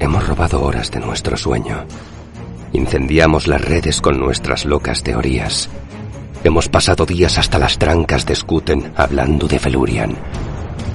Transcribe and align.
Hemos 0.00 0.26
robado 0.26 0.62
horas 0.62 0.90
de 0.90 0.98
nuestro 0.98 1.36
sueño. 1.36 1.84
Incendiamos 2.72 3.46
las 3.46 3.60
redes 3.60 4.00
con 4.00 4.18
nuestras 4.18 4.64
locas 4.64 5.02
teorías. 5.02 5.68
Hemos 6.42 6.70
pasado 6.70 7.04
días 7.04 7.36
hasta 7.36 7.58
las 7.58 7.78
trancas 7.78 8.24
de 8.24 8.34
Skuten 8.34 8.94
hablando 8.96 9.46
de 9.46 9.58
Felurian. 9.58 10.16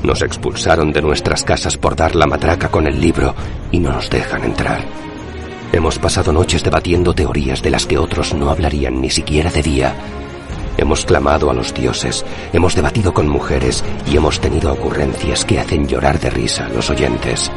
Nos 0.02 0.24
expulsaron 0.24 0.92
de 0.92 1.04
nuestras 1.04 1.44
casas 1.44 1.78
por 1.78 1.96
dar 1.96 2.16
la 2.16 2.26
matraca 2.26 2.70
con 2.70 2.88
el 2.88 3.00
libro 3.00 3.36
y 3.72 3.78
no 3.78 3.94
nos 3.94 4.10
dejan 4.10 4.44
entrar. 4.44 4.84
Hemos 5.72 6.00
pasado 6.00 6.34
noches 6.34 6.64
debatiendo 6.64 7.14
teorías 7.14 7.62
de 7.62 7.70
las 7.70 7.86
que 7.86 8.00
otros 8.00 8.34
no 8.34 8.50
hablarían 8.50 9.00
ni 9.02 9.12
siquiera 9.12 9.52
de 9.52 9.62
día. 9.62 9.96
Hemos 10.78 11.06
clamado 11.06 11.52
a 11.52 11.54
los 11.54 11.76
dioses, 11.76 12.26
hemos 12.54 12.74
debatido 12.74 13.14
con 13.14 13.30
mujeres 13.30 13.84
y 14.12 14.18
hemos 14.18 14.40
tenido 14.40 14.74
ocurrencias 14.74 15.46
que 15.46 15.60
hacen 15.60 15.88
llorar 15.88 16.20
de 16.20 16.32
risa 16.32 16.66
a 16.66 16.70
los 16.70 16.90
oyentes. 16.90 17.52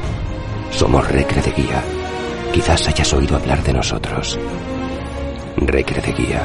Somos 0.71 1.07
Recre 1.09 1.43
de 1.43 1.51
Guía. 1.53 1.83
Quizás 2.53 2.89
hayas 2.89 3.13
oído 3.13 3.37
hablar 3.37 3.63
de 3.63 3.73
nosotros. 3.73 4.39
Recre 5.57 6.01
de 6.01 6.13
Guía, 6.13 6.43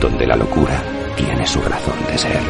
donde 0.00 0.26
la 0.26 0.36
locura 0.36 0.82
tiene 1.16 1.46
su 1.46 1.60
razón 1.60 1.98
de 2.10 2.18
ser. 2.18 2.40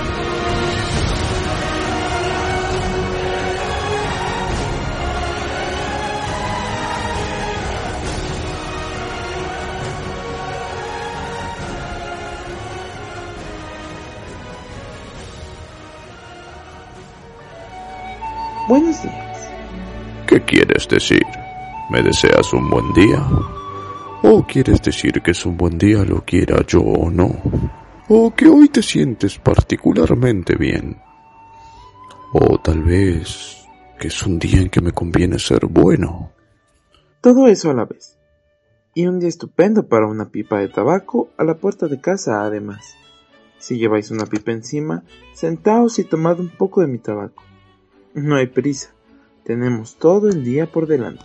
Buenos 18.69 19.03
días. 19.03 19.30
¿Qué 20.31 20.41
quieres 20.43 20.87
decir? 20.87 21.27
¿Me 21.91 22.05
deseas 22.05 22.53
un 22.53 22.71
buen 22.71 22.93
día? 22.93 23.21
¿O 24.23 24.47
quieres 24.47 24.81
decir 24.81 25.21
que 25.23 25.33
es 25.33 25.45
un 25.45 25.57
buen 25.57 25.77
día 25.77 26.05
lo 26.05 26.25
quiera 26.25 26.65
yo 26.65 26.83
o 26.83 27.11
no? 27.11 27.35
¿O 28.09 28.33
que 28.33 28.47
hoy 28.47 28.69
te 28.69 28.81
sientes 28.81 29.41
particularmente 29.41 30.55
bien? 30.55 30.99
¿O 32.33 32.61
tal 32.61 32.85
vez 32.85 33.67
que 33.99 34.07
es 34.07 34.23
un 34.23 34.39
día 34.39 34.61
en 34.61 34.71
que 34.71 34.81
me 34.81 34.93
conviene 34.93 35.37
ser 35.41 35.67
bueno? 35.67 36.31
Todo 37.21 37.49
eso 37.49 37.73
a 37.73 37.75
la 37.75 37.87
vez. 37.87 38.17
Y 38.95 39.09
un 39.09 39.19
día 39.19 39.29
estupendo 39.29 39.89
para 39.89 40.07
una 40.07 40.29
pipa 40.29 40.61
de 40.61 40.69
tabaco 40.69 41.31
a 41.39 41.43
la 41.43 41.57
puerta 41.57 41.89
de 41.89 42.01
casa 42.01 42.45
además. 42.45 42.95
Si 43.59 43.79
lleváis 43.79 44.13
una 44.13 44.27
pipa 44.27 44.53
encima, 44.53 45.03
sentaos 45.35 45.99
y 45.99 46.05
tomad 46.05 46.39
un 46.39 46.51
poco 46.51 46.83
de 46.83 46.87
mi 46.87 46.99
tabaco. 46.99 47.43
No 48.15 48.37
hay 48.37 48.47
prisa. 48.47 48.95
Tenemos 49.45 49.97
todo 49.97 50.29
el 50.29 50.45
día 50.45 50.67
por 50.67 50.87
delante. 50.87 51.25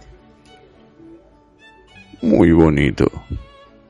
Muy 2.22 2.52
bonito. 2.52 3.06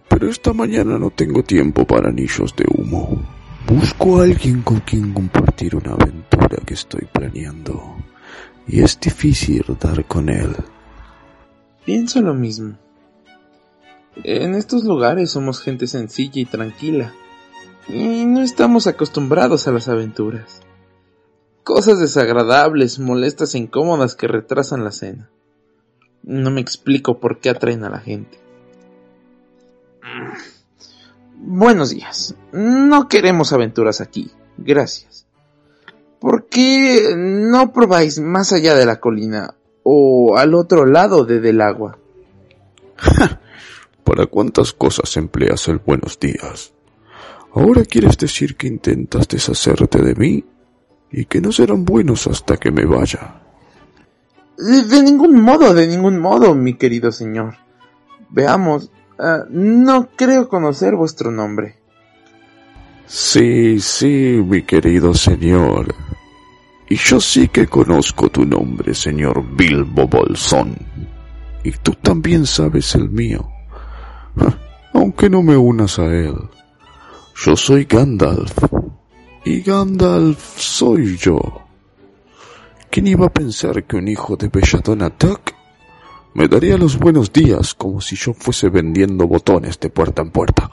Pero 0.09 0.29
esta 0.29 0.53
mañana 0.53 0.97
no 0.97 1.09
tengo 1.09 1.43
tiempo 1.43 1.85
para 1.85 2.09
anillos 2.09 2.55
de 2.55 2.65
humo. 2.67 3.21
Busco 3.67 4.19
a 4.19 4.23
alguien 4.23 4.61
con 4.61 4.79
quien 4.81 5.13
compartir 5.13 5.75
una 5.75 5.93
aventura 5.93 6.57
que 6.65 6.73
estoy 6.73 7.07
planeando. 7.11 7.95
Y 8.67 8.81
es 8.81 8.99
difícil 8.99 9.63
dar 9.79 10.05
con 10.05 10.29
él. 10.29 10.55
Pienso 11.85 12.21
lo 12.21 12.33
mismo. 12.33 12.77
En 14.23 14.55
estos 14.55 14.85
lugares 14.85 15.31
somos 15.31 15.61
gente 15.61 15.87
sencilla 15.87 16.41
y 16.41 16.45
tranquila. 16.45 17.13
Y 17.87 18.25
no 18.25 18.41
estamos 18.41 18.87
acostumbrados 18.87 19.67
a 19.67 19.71
las 19.71 19.87
aventuras. 19.87 20.64
Cosas 21.65 21.97
desagradables, 21.97 22.99
molestas 22.99 23.55
e 23.55 23.57
incómodas 23.57 24.15
que 24.15 24.27
retrasan 24.27 24.83
la 24.83 24.91
cena. 24.91 25.31
No 26.21 26.51
me 26.51 26.61
explico 26.61 27.19
por 27.19 27.39
qué 27.39 27.49
atraen 27.49 27.83
a 27.83 27.89
la 27.89 27.97
gente. 27.97 28.39
Buenos 31.33 31.89
días. 31.89 32.35
No 32.51 33.07
queremos 33.07 33.51
aventuras 33.51 33.99
aquí. 33.99 34.29
Gracias. 34.59 35.25
¿Por 36.19 36.45
qué 36.45 37.15
no 37.17 37.73
probáis 37.73 38.19
más 38.19 38.53
allá 38.53 38.75
de 38.75 38.85
la 38.85 38.99
colina 38.99 39.55
o 39.81 40.37
al 40.37 40.53
otro 40.53 40.85
lado 40.85 41.25
de 41.25 41.39
del 41.39 41.61
agua? 41.61 41.97
¿Para 44.03 44.27
cuántas 44.27 44.71
cosas 44.71 45.17
empleas 45.17 45.67
el 45.67 45.79
buenos 45.79 46.19
días? 46.19 46.73
¿Ahora 47.55 47.83
quieres 47.85 48.19
decir 48.19 48.55
que 48.55 48.67
intentas 48.67 49.27
deshacerte 49.27 50.03
de 50.03 50.13
mí? 50.13 50.45
Y 51.11 51.25
que 51.25 51.41
no 51.41 51.51
serán 51.51 51.85
buenos 51.85 52.27
hasta 52.27 52.57
que 52.57 52.71
me 52.71 52.85
vaya. 52.85 53.41
De 54.57 55.03
ningún 55.03 55.41
modo, 55.41 55.73
de 55.73 55.87
ningún 55.87 56.19
modo, 56.19 56.55
mi 56.55 56.75
querido 56.75 57.11
señor. 57.11 57.55
Veamos, 58.29 58.91
uh, 59.19 59.45
no 59.49 60.09
creo 60.15 60.47
conocer 60.49 60.95
vuestro 60.95 61.31
nombre. 61.31 61.77
Sí, 63.05 63.79
sí, 63.79 64.41
mi 64.45 64.63
querido 64.63 65.13
señor. 65.13 65.93
Y 66.89 66.95
yo 66.95 67.19
sí 67.19 67.47
que 67.47 67.67
conozco 67.67 68.29
tu 68.29 68.45
nombre, 68.45 68.93
señor 68.93 69.43
Bilbo 69.55 70.07
Bolsón. 70.07 70.75
Y 71.63 71.71
tú 71.71 71.93
también 71.93 72.45
sabes 72.45 72.95
el 72.95 73.09
mío. 73.09 73.47
Aunque 74.93 75.29
no 75.29 75.41
me 75.41 75.57
unas 75.57 75.99
a 75.99 76.05
él. 76.05 76.35
Yo 77.35 77.55
soy 77.55 77.85
Gandalf. 77.85 78.53
Y 79.47 79.61
Gandalf 79.61 80.57
soy 80.57 81.17
yo. 81.17 81.37
¿Quién 82.89 83.05
iba 83.05 83.27
a 83.27 83.29
pensar 83.29 83.83
que 83.83 83.95
un 83.95 84.07
hijo 84.07 84.35
de 84.35 84.47
Belladonna 84.47 85.11
Tuck 85.11 85.51
me 86.33 86.47
daría 86.47 86.79
los 86.79 86.97
buenos 86.97 87.31
días 87.31 87.75
como 87.75 88.01
si 88.01 88.15
yo 88.15 88.33
fuese 88.33 88.69
vendiendo 88.69 89.27
botones 89.27 89.79
de 89.79 89.91
puerta 89.91 90.23
en 90.23 90.31
puerta? 90.31 90.71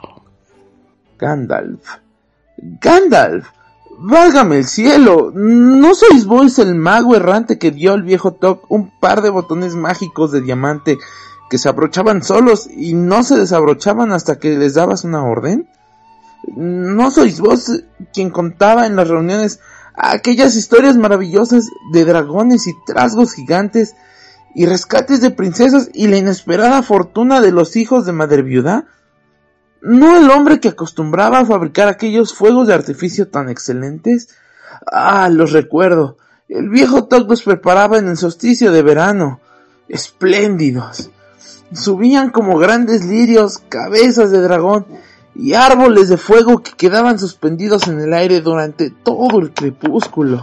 Gandalf. 1.18 1.86
Gandalf. 2.56 3.46
Válgame 3.98 4.56
el 4.56 4.64
cielo. 4.64 5.30
¿No 5.34 5.94
sois 5.94 6.24
vos 6.24 6.58
el 6.58 6.74
mago 6.74 7.14
errante 7.14 7.58
que 7.58 7.72
dio 7.72 7.92
al 7.92 8.02
viejo 8.02 8.32
Tuck 8.32 8.70
un 8.70 8.98
par 9.00 9.20
de 9.20 9.28
botones 9.28 9.74
mágicos 9.74 10.32
de 10.32 10.40
diamante 10.40 10.96
que 11.50 11.58
se 11.58 11.68
abrochaban 11.68 12.22
solos 12.22 12.70
y 12.74 12.94
no 12.94 13.22
se 13.22 13.36
desabrochaban 13.36 14.12
hasta 14.12 14.38
que 14.38 14.56
les 14.56 14.72
dabas 14.72 15.04
una 15.04 15.24
orden? 15.24 15.68
¿No 16.46 17.10
sois 17.10 17.40
vos 17.40 17.82
quien 18.12 18.30
contaba 18.30 18.86
en 18.86 18.96
las 18.96 19.08
reuniones 19.08 19.60
aquellas 19.94 20.56
historias 20.56 20.96
maravillosas 20.96 21.68
de 21.92 22.04
dragones 22.04 22.66
y 22.66 22.72
trasgos 22.86 23.34
gigantes 23.34 23.94
y 24.54 24.66
rescates 24.66 25.20
de 25.20 25.30
princesas 25.30 25.90
y 25.94 26.08
la 26.08 26.18
inesperada 26.18 26.82
fortuna 26.82 27.40
de 27.40 27.52
los 27.52 27.76
hijos 27.76 28.06
de 28.06 28.12
madre 28.12 28.42
viuda? 28.42 28.86
¿No 29.80 30.16
el 30.16 30.30
hombre 30.30 30.60
que 30.60 30.68
acostumbraba 30.68 31.40
a 31.40 31.46
fabricar 31.46 31.88
aquellos 31.88 32.34
fuegos 32.34 32.68
de 32.68 32.74
artificio 32.74 33.28
tan 33.28 33.48
excelentes? 33.48 34.28
Ah, 34.86 35.28
los 35.28 35.52
recuerdo. 35.52 36.18
El 36.48 36.68
viejo 36.68 37.06
Toc 37.06 37.28
los 37.28 37.42
preparaba 37.42 37.98
en 37.98 38.08
el 38.08 38.16
solsticio 38.16 38.70
de 38.70 38.82
verano. 38.82 39.40
Espléndidos. 39.88 41.10
Subían 41.72 42.30
como 42.30 42.58
grandes 42.58 43.04
lirios, 43.04 43.58
cabezas 43.68 44.30
de 44.30 44.40
dragón, 44.40 44.86
y 45.34 45.54
árboles 45.54 46.08
de 46.08 46.16
fuego 46.16 46.62
que 46.62 46.72
quedaban 46.72 47.18
suspendidos 47.18 47.88
en 47.88 48.00
el 48.00 48.12
aire 48.12 48.40
durante 48.40 48.90
todo 48.90 49.38
el 49.40 49.52
crepúsculo. 49.52 50.42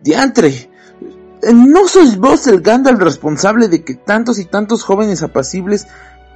Diantre, 0.00 0.70
¿no 1.52 1.86
sois 1.86 2.16
vos 2.16 2.46
el 2.46 2.60
Gandalf 2.60 3.00
responsable 3.00 3.68
de 3.68 3.84
que 3.84 3.94
tantos 3.94 4.38
y 4.38 4.46
tantos 4.46 4.84
jóvenes 4.84 5.22
apacibles 5.22 5.86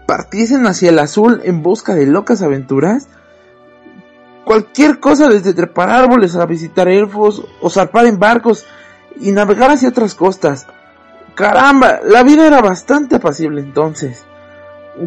partiesen 0.06 0.66
hacia 0.66 0.90
el 0.90 0.98
azul 0.98 1.40
en 1.44 1.62
busca 1.62 1.94
de 1.94 2.06
locas 2.06 2.42
aventuras? 2.42 3.08
Cualquier 4.44 5.00
cosa 5.00 5.28
desde 5.28 5.54
trepar 5.54 5.90
árboles 5.90 6.36
a 6.36 6.46
visitar 6.46 6.86
elfos 6.86 7.42
o 7.60 7.70
zarpar 7.70 8.06
en 8.06 8.20
barcos 8.20 8.64
y 9.20 9.32
navegar 9.32 9.70
hacia 9.70 9.88
otras 9.88 10.14
costas. 10.14 10.66
Caramba, 11.34 12.00
la 12.04 12.22
vida 12.22 12.46
era 12.46 12.60
bastante 12.60 13.16
apacible 13.16 13.60
entonces. 13.60 14.24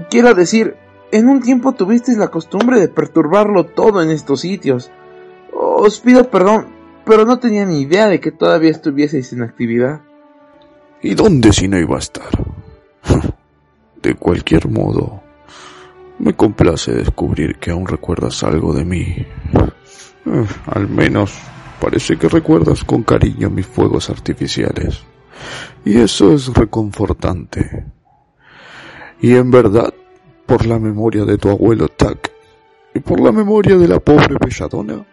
Quiero 0.09 0.33
decir, 0.33 0.75
en 1.11 1.27
un 1.27 1.41
tiempo 1.41 1.73
tuvisteis 1.73 2.17
la 2.17 2.29
costumbre 2.29 2.79
de 2.79 2.87
perturbarlo 2.87 3.65
todo 3.65 4.01
en 4.01 4.11
estos 4.11 4.41
sitios. 4.41 4.91
Os 5.53 5.99
pido 5.99 6.29
perdón, 6.29 6.67
pero 7.05 7.25
no 7.25 7.39
tenía 7.39 7.65
ni 7.65 7.81
idea 7.81 8.07
de 8.07 8.19
que 8.19 8.31
todavía 8.31 8.71
estuvieseis 8.71 9.33
en 9.33 9.41
actividad. 9.41 10.01
¿Y 11.01 11.15
dónde 11.15 11.53
si 11.53 11.67
no 11.67 11.79
iba 11.79 11.95
a 11.95 11.99
estar? 11.99 12.29
De 14.01 14.15
cualquier 14.15 14.69
modo, 14.69 15.21
me 16.19 16.33
complace 16.33 16.93
descubrir 16.93 17.57
que 17.57 17.71
aún 17.71 17.85
recuerdas 17.85 18.43
algo 18.43 18.73
de 18.73 18.85
mí. 18.85 19.03
Eh, 20.25 20.45
al 20.67 20.87
menos 20.87 21.37
parece 21.81 22.17
que 22.17 22.29
recuerdas 22.29 22.83
con 22.83 23.03
cariño 23.03 23.49
mis 23.49 23.65
fuegos 23.65 24.09
artificiales. 24.09 25.03
Y 25.83 25.97
eso 25.97 26.33
es 26.33 26.53
reconfortante. 26.53 27.85
Y 29.21 29.35
en 29.35 29.51
verdad 29.51 29.93
por 30.49 30.65
la 30.65 30.79
memoria 30.79 31.25
de 31.25 31.37
tu 31.37 31.47
abuelo 31.47 31.87
Tuck 31.89 32.31
y 32.95 32.99
por 33.01 33.19
la 33.19 33.31
memoria 33.31 33.77
de 33.77 33.87
la 33.87 33.99
pobre 33.99 34.35
Belladona, 34.41 35.05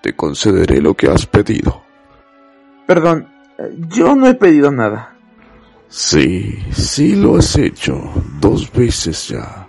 te 0.00 0.14
concederé 0.14 0.80
lo 0.80 0.94
que 0.94 1.08
has 1.08 1.26
pedido. 1.26 1.82
Perdón, 2.86 3.26
yo 3.88 4.14
no 4.14 4.28
he 4.28 4.34
pedido 4.34 4.70
nada. 4.70 5.16
Sí, 5.88 6.60
sí 6.70 7.16
lo 7.16 7.38
has 7.38 7.58
hecho 7.58 8.00
dos 8.40 8.72
veces 8.72 9.30
ya. 9.30 9.66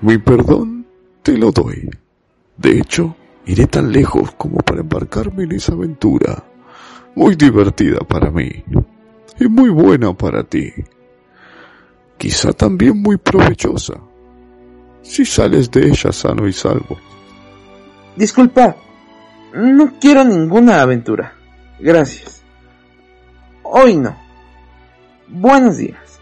Mi 0.00 0.16
perdón 0.16 0.86
te 1.22 1.36
lo 1.36 1.52
doy. 1.52 1.90
De 2.56 2.78
hecho, 2.78 3.14
iré 3.44 3.66
tan 3.66 3.92
lejos 3.92 4.30
como 4.38 4.56
para 4.60 4.80
embarcarme 4.80 5.42
en 5.42 5.52
esa 5.52 5.74
aventura. 5.74 6.44
Muy 7.14 7.36
divertida 7.36 7.98
para 7.98 8.30
mí 8.30 8.64
y 9.38 9.48
muy 9.48 9.68
buena 9.68 10.14
para 10.14 10.44
ti. 10.44 10.72
Quizá 12.16 12.54
también 12.54 13.02
muy 13.02 13.18
provechosa, 13.18 14.00
si 15.08 15.24
sales 15.24 15.70
de 15.70 15.86
ella 15.86 16.12
sano 16.12 16.46
y 16.46 16.52
salvo. 16.52 16.98
Disculpa, 18.16 18.76
no 19.54 19.98
quiero 20.00 20.24
ninguna 20.24 20.82
aventura. 20.82 21.34
Gracias. 21.78 22.42
Hoy 23.62 23.96
no. 23.96 24.16
Buenos 25.28 25.76
días. 25.76 26.20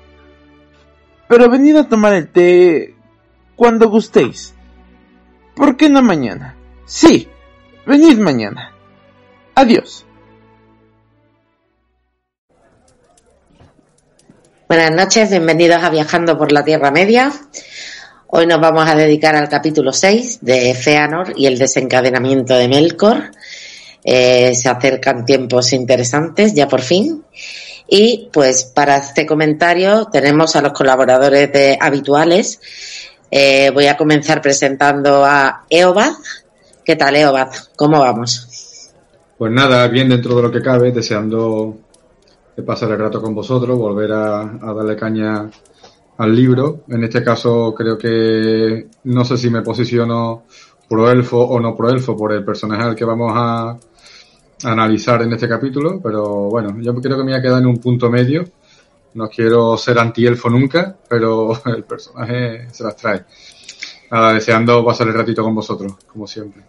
Pero 1.29 1.51
venid 1.51 1.77
a 1.77 1.89
tomar 1.89 2.15
el 2.15 2.29
té 2.29 2.95
cuando 3.57 3.89
gustéis. 3.89 4.55
¿Por 5.55 5.77
qué 5.77 5.89
no 5.89 6.03
mañana? 6.03 6.57
Sí, 6.85 7.29
venid 7.87 8.19
mañana. 8.19 8.73
Adiós. 9.55 10.05
Buenas 14.69 14.93
noches, 14.93 15.31
bienvenidos 15.31 15.83
a 15.83 15.91
Viajando 15.91 16.37
por 16.37 16.51
la 16.51 16.65
Tierra 16.65 16.91
Media. 16.91 17.31
Hoy 18.37 18.49
nos 18.49 18.61
vamos 18.61 18.85
a 18.91 18.97
dedicar 18.97 19.37
al 19.37 19.49
capítulo 19.49 19.93
6 19.93 20.41
de 20.41 20.75
Feanor 20.75 21.35
y 21.37 21.47
el 21.47 21.57
desencadenamiento 21.57 22.57
de 22.57 22.67
Melkor. 22.67 23.31
Eh, 24.03 24.57
se 24.57 24.69
acercan 24.69 25.25
tiempos 25.25 25.73
interesantes, 25.73 26.53
ya 26.53 26.67
por 26.67 26.81
fin. 26.81 27.23
Y 27.89 28.29
pues 28.33 28.65
para 28.65 28.97
este 28.97 29.25
comentario 29.25 30.07
tenemos 30.07 30.57
a 30.57 30.63
los 30.63 30.73
colaboradores 30.73 31.53
de, 31.53 31.79
habituales. 31.81 32.61
Eh, 33.31 33.71
voy 33.73 33.87
a 33.87 33.97
comenzar 33.97 34.43
presentando 34.43 35.25
a 35.25 35.67
Eobad. 35.71 36.15
¿Qué 36.85 36.97
tal, 36.97 37.15
Eobad? 37.15 37.51
¿Cómo 37.77 38.01
vamos? 38.01 38.91
Pues 39.39 39.53
nada, 39.53 39.87
bien 39.87 40.09
dentro 40.09 40.35
de 40.35 40.43
lo 40.43 40.51
que 40.51 40.61
cabe, 40.61 40.91
deseando 40.91 41.77
pasar 42.67 42.91
el 42.91 42.99
rato 42.99 43.23
con 43.23 43.33
vosotros, 43.33 43.79
volver 43.79 44.11
a, 44.11 44.41
a 44.41 44.75
darle 44.75 44.97
caña 44.97 45.49
al 46.19 46.35
libro. 46.35 46.85
En 46.89 47.05
este 47.05 47.23
caso 47.23 47.75
creo 47.75 47.99
que 47.99 48.87
no 49.05 49.25
sé 49.25 49.37
si 49.37 49.51
me 49.51 49.63
posiciono 49.63 50.45
pro 50.89 51.11
elfo 51.11 51.39
o 51.39 51.61
no 51.61 51.75
pro 51.75 51.91
elfo 51.91 52.17
por 52.17 52.33
el 52.33 52.45
personaje 52.45 52.83
al 52.83 52.95
que 52.95 53.05
vamos 53.05 53.33
a, 53.35 53.77
analizar 54.63 55.21
en 55.23 55.33
este 55.33 55.49
capítulo, 55.49 56.01
pero 56.03 56.49
bueno, 56.49 56.77
yo 56.81 56.95
creo 56.95 57.19
que 57.19 57.25
me 57.25 57.33
voy 57.33 57.39
a 57.39 57.43
quedar 57.43 57.61
en 57.61 57.67
un 57.67 57.79
punto 57.79 58.11
medio. 58.11 58.45
No 59.15 59.29
quiero 59.29 59.77
ser 59.77 59.99
anti-elfo 59.99 60.49
nunca, 60.49 60.97
pero 61.09 61.61
el 61.67 61.85
personaje 61.85 62.69
se 62.73 62.85
las 62.85 62.97
trae. 62.97 63.25
Nada, 64.11 64.33
deseando 64.33 64.85
pasar 64.85 65.09
el 65.09 65.15
ratito 65.15 65.43
con 65.43 65.55
vosotros, 65.55 65.95
como 66.07 66.27
siempre. 66.27 66.63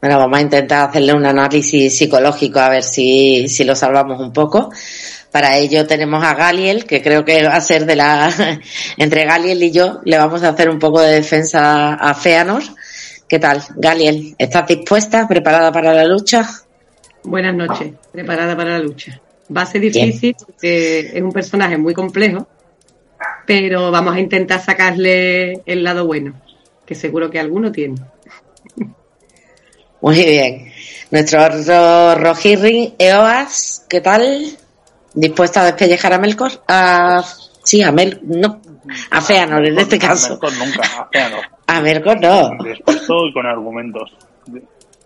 Bueno, 0.00 0.18
vamos 0.18 0.38
a 0.38 0.42
intentar 0.42 0.88
hacerle 0.88 1.14
un 1.14 1.24
análisis 1.24 1.96
psicológico 1.96 2.58
a 2.58 2.70
ver 2.70 2.82
si, 2.82 3.48
si 3.48 3.62
lo 3.62 3.76
salvamos 3.76 4.20
un 4.20 4.32
poco. 4.32 4.70
Para 5.32 5.56
ello 5.56 5.86
tenemos 5.86 6.22
a 6.22 6.34
Galiel, 6.34 6.84
que 6.84 7.00
creo 7.00 7.24
que 7.24 7.42
va 7.42 7.56
a 7.56 7.60
ser 7.62 7.86
de 7.86 7.96
la, 7.96 8.30
entre 8.98 9.24
Galiel 9.24 9.62
y 9.62 9.70
yo, 9.70 10.00
le 10.04 10.18
vamos 10.18 10.42
a 10.42 10.50
hacer 10.50 10.68
un 10.68 10.78
poco 10.78 11.00
de 11.00 11.14
defensa 11.14 11.94
a 11.94 12.12
Feanor. 12.12 12.62
¿Qué 13.26 13.38
tal, 13.38 13.62
Galiel? 13.76 14.34
¿Estás 14.36 14.66
dispuesta, 14.66 15.26
preparada 15.26 15.72
para 15.72 15.94
la 15.94 16.04
lucha? 16.04 16.46
Buenas 17.24 17.54
noches, 17.54 17.94
preparada 18.12 18.54
para 18.54 18.72
la 18.72 18.78
lucha. 18.80 19.22
Va 19.54 19.62
a 19.62 19.66
ser 19.66 19.80
difícil 19.80 20.36
porque 20.44 21.10
es 21.14 21.22
un 21.22 21.32
personaje 21.32 21.78
muy 21.78 21.94
complejo, 21.94 22.46
pero 23.46 23.90
vamos 23.90 24.14
a 24.14 24.20
intentar 24.20 24.60
sacarle 24.60 25.62
el 25.64 25.82
lado 25.82 26.06
bueno, 26.06 26.34
que 26.84 26.94
seguro 26.94 27.30
que 27.30 27.40
alguno 27.40 27.72
tiene. 27.72 27.94
Muy 30.02 30.16
bien. 30.16 30.72
Nuestro 31.10 32.14
Rojirri 32.16 32.94
Eoas, 32.98 33.86
¿qué 33.88 34.00
tal? 34.02 34.58
¿Dispuesta 35.14 35.62
a 35.62 35.66
despellejar 35.66 36.12
a 36.12 36.18
Melkor? 36.18 36.52
A... 36.68 37.24
Sí, 37.62 37.82
a 37.82 37.92
Mel... 37.92 38.20
No, 38.22 38.60
a 39.10 39.20
Feanor 39.20 39.64
en 39.66 39.78
este 39.78 39.98
caso. 39.98 40.26
A 40.26 40.30
Melkor 40.30 40.52
nunca, 40.54 40.82
a 40.82 41.08
Feanor. 41.12 41.44
A 41.66 41.80
Melkor 41.80 42.20
no. 42.20 42.50
Dispuesto 42.64 43.26
y 43.26 43.32
con 43.32 43.46
argumentos. 43.46 44.12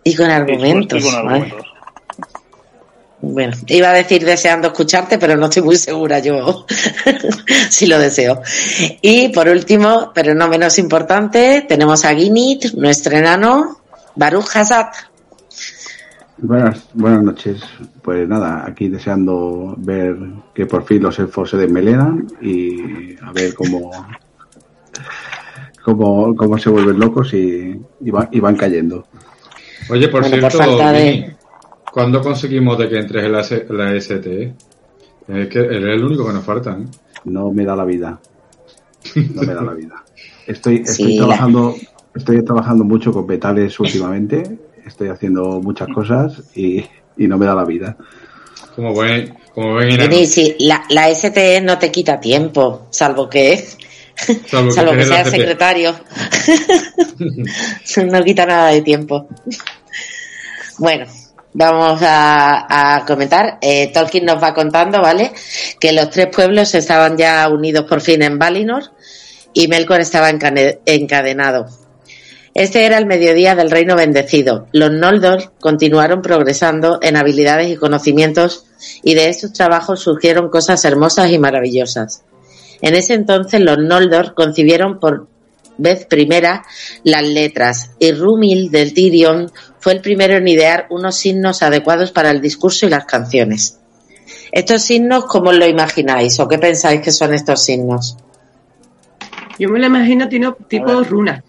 Y 0.05 0.15
con 0.15 0.31
argumentos. 0.31 1.03
Y 1.03 1.05
con 1.05 1.15
argumentos. 1.15 1.77
Bueno, 3.21 3.57
iba 3.67 3.91
a 3.91 3.93
decir 3.93 4.25
deseando 4.25 4.69
escucharte, 4.69 5.19
pero 5.19 5.37
no 5.37 5.47
estoy 5.47 5.63
muy 5.63 5.77
segura 5.77 6.19
yo 6.19 6.67
si 7.71 7.87
lo 7.87 7.99
deseo. 7.99 8.43
Y 9.01 9.29
por 9.31 9.49
último, 9.49 10.13
pero 10.15 10.35
no 10.35 10.49
menos 10.49 10.79
importante, 10.79 11.65
tenemos 11.67 12.05
a 12.05 12.15
Ginit, 12.15 12.75
nuestro 12.75 13.17
enano, 13.17 13.81
Baruch 14.15 14.55
Hazat. 14.55 14.95
Buenas, 16.39 16.89
buenas 16.95 17.23
noches. 17.23 17.63
Pues 18.03 18.29
nada, 18.29 18.65
aquí 18.67 18.89
deseando 18.89 19.75
ver 19.79 20.17
que 20.55 20.67
por 20.67 20.85
fin 20.85 21.03
los 21.03 21.19
elfos 21.19 21.51
se 21.51 21.57
desmelenan 21.57 22.27
y 22.43 23.17
a 23.23 23.33
ver 23.33 23.55
cómo, 23.55 23.91
cómo, 25.83 26.35
cómo 26.37 26.59
se 26.59 26.69
vuelven 26.71 26.99
locos 27.01 27.33
y, 27.33 27.81
y, 28.01 28.11
van, 28.11 28.29
y 28.33 28.41
van 28.41 28.57
cayendo. 28.57 29.07
Oye, 29.89 30.09
por 30.09 30.23
Bueno, 30.23 30.41
por 30.41 30.53
cierto, 30.53 30.77
de- 30.93 31.11
Vini, 31.13 31.27
¿cuándo 31.93 32.21
conseguimos 32.21 32.77
de 32.79 32.89
que 32.89 32.99
entres 32.99 33.25
en 33.25 33.33
la, 33.33 33.41
S- 33.41 33.67
la 33.71 33.95
ST? 33.95 34.55
Es 35.29 35.49
que 35.49 35.59
eres 35.59 35.95
el 35.97 36.05
único 36.05 36.27
que 36.27 36.33
nos 36.35 36.45
falta, 36.45 36.73
¿eh? 36.79 36.85
No 37.25 37.51
me 37.51 37.65
da 37.65 37.75
la 37.75 37.85
vida. 37.85 38.21
No 39.35 39.43
me 39.43 39.55
da 39.55 39.63
la 39.63 39.73
vida. 39.73 40.05
Estoy, 40.47 40.77
estoy 40.77 40.95
Sí, 40.95 41.19
la- 41.19 41.25
trabajando, 41.27 41.75
estoy 42.15 42.45
trabajando 42.45 42.85
mucho 42.85 43.11
con 43.13 43.27
metales 43.27 43.81
últimamente. 43.81 44.59
Estoy 44.87 45.09
haciendo 45.09 45.61
muchas 45.61 45.89
cosas 45.89 46.43
y, 46.55 46.85
y 47.17 47.27
no 47.27 47.37
me 47.39 47.47
da 47.47 47.55
la 47.55 47.65
vida. 47.65 47.97
Como 48.75 48.93
buen, 48.93 49.35
como 49.55 49.73
buen 49.73 49.89
enano. 49.91 50.09
Vini, 50.11 50.27
sí, 50.27 50.55
la, 50.61 50.85
la 50.91 51.13
STE 51.15 51.61
no 51.61 51.79
te 51.79 51.91
quita 51.91 52.21
tiempo, 52.21 52.87
salvo 52.91 53.29
que, 53.29 53.67
Salvo 54.47 54.69
que 54.69 54.73
salvo 54.73 54.93
seas 55.03 55.25
CP. 55.29 55.31
secretario. 55.37 55.95
no 58.11 58.25
quita 58.25 58.47
nada 58.47 58.69
de 58.71 58.83
tiempo. 58.83 59.29
Bueno, 60.79 61.07
vamos 61.53 62.01
a, 62.03 62.97
a 62.97 63.05
comentar. 63.05 63.59
Eh, 63.61 63.91
Tolkien 63.93 64.25
nos 64.25 64.43
va 64.43 64.55
contando, 64.55 65.01
¿vale? 65.03 65.33
Que 65.79 65.93
los 65.93 66.11
tres 66.11 66.29
pueblos 66.35 66.75
estaban 66.75 67.17
ya 67.17 67.49
unidos 67.49 67.85
por 67.87 68.01
fin 68.01 68.23
en 68.23 68.39
Valinor 68.39 68.85
y 69.53 69.69
Melkor 69.69 70.01
estaba 70.01 70.31
encadenado. 70.31 71.67
Este 72.59 72.87
era 72.87 72.97
el 72.97 73.05
mediodía 73.05 73.55
del 73.55 73.71
reino 73.71 73.97
bendecido. 73.97 74.67
Los 74.73 74.91
Noldor 74.91 75.53
continuaron 75.61 76.23
progresando 76.23 76.99
en 77.03 77.17
habilidades 77.17 77.71
y 77.71 77.77
conocimientos 77.77 78.65
y 79.03 79.13
de 79.13 79.29
estos 79.29 79.53
trabajos 79.53 80.01
surgieron 80.01 80.49
cosas 80.49 80.83
hermosas 80.87 81.31
y 81.31 81.39
maravillosas. 81.39 82.23
En 82.81 82.95
ese 82.95 83.13
entonces 83.13 83.61
los 83.61 83.77
Noldor 83.77 84.33
concibieron 84.33 84.99
por 84.99 85.29
vez 85.77 86.07
primera 86.07 86.65
las 87.05 87.25
letras 87.25 87.91
y 87.99 88.13
Rumil 88.13 88.71
del 88.71 88.95
Tirion 88.95 89.53
fue 89.79 89.93
el 89.93 90.01
primero 90.01 90.35
en 90.35 90.49
idear 90.49 90.87
unos 90.89 91.17
signos 91.17 91.63
adecuados 91.63 92.11
para 92.11 92.31
el 92.31 92.41
discurso 92.41 92.87
y 92.87 92.89
las 92.89 93.05
canciones. 93.05 93.81
Estos 94.51 94.81
signos, 94.81 95.27
¿cómo 95.27 95.53
lo 95.53 95.67
imagináis 95.67 96.41
o 96.41 96.49
qué 96.49 96.57
pensáis 96.57 97.03
que 97.03 97.13
son 97.13 97.35
estos 97.35 97.63
signos? 97.63 98.17
Yo 99.59 99.69
me 99.69 99.79
lo 99.79 99.89
imagino 99.89 100.27
tipo, 100.27 101.05
runas. 101.05 101.43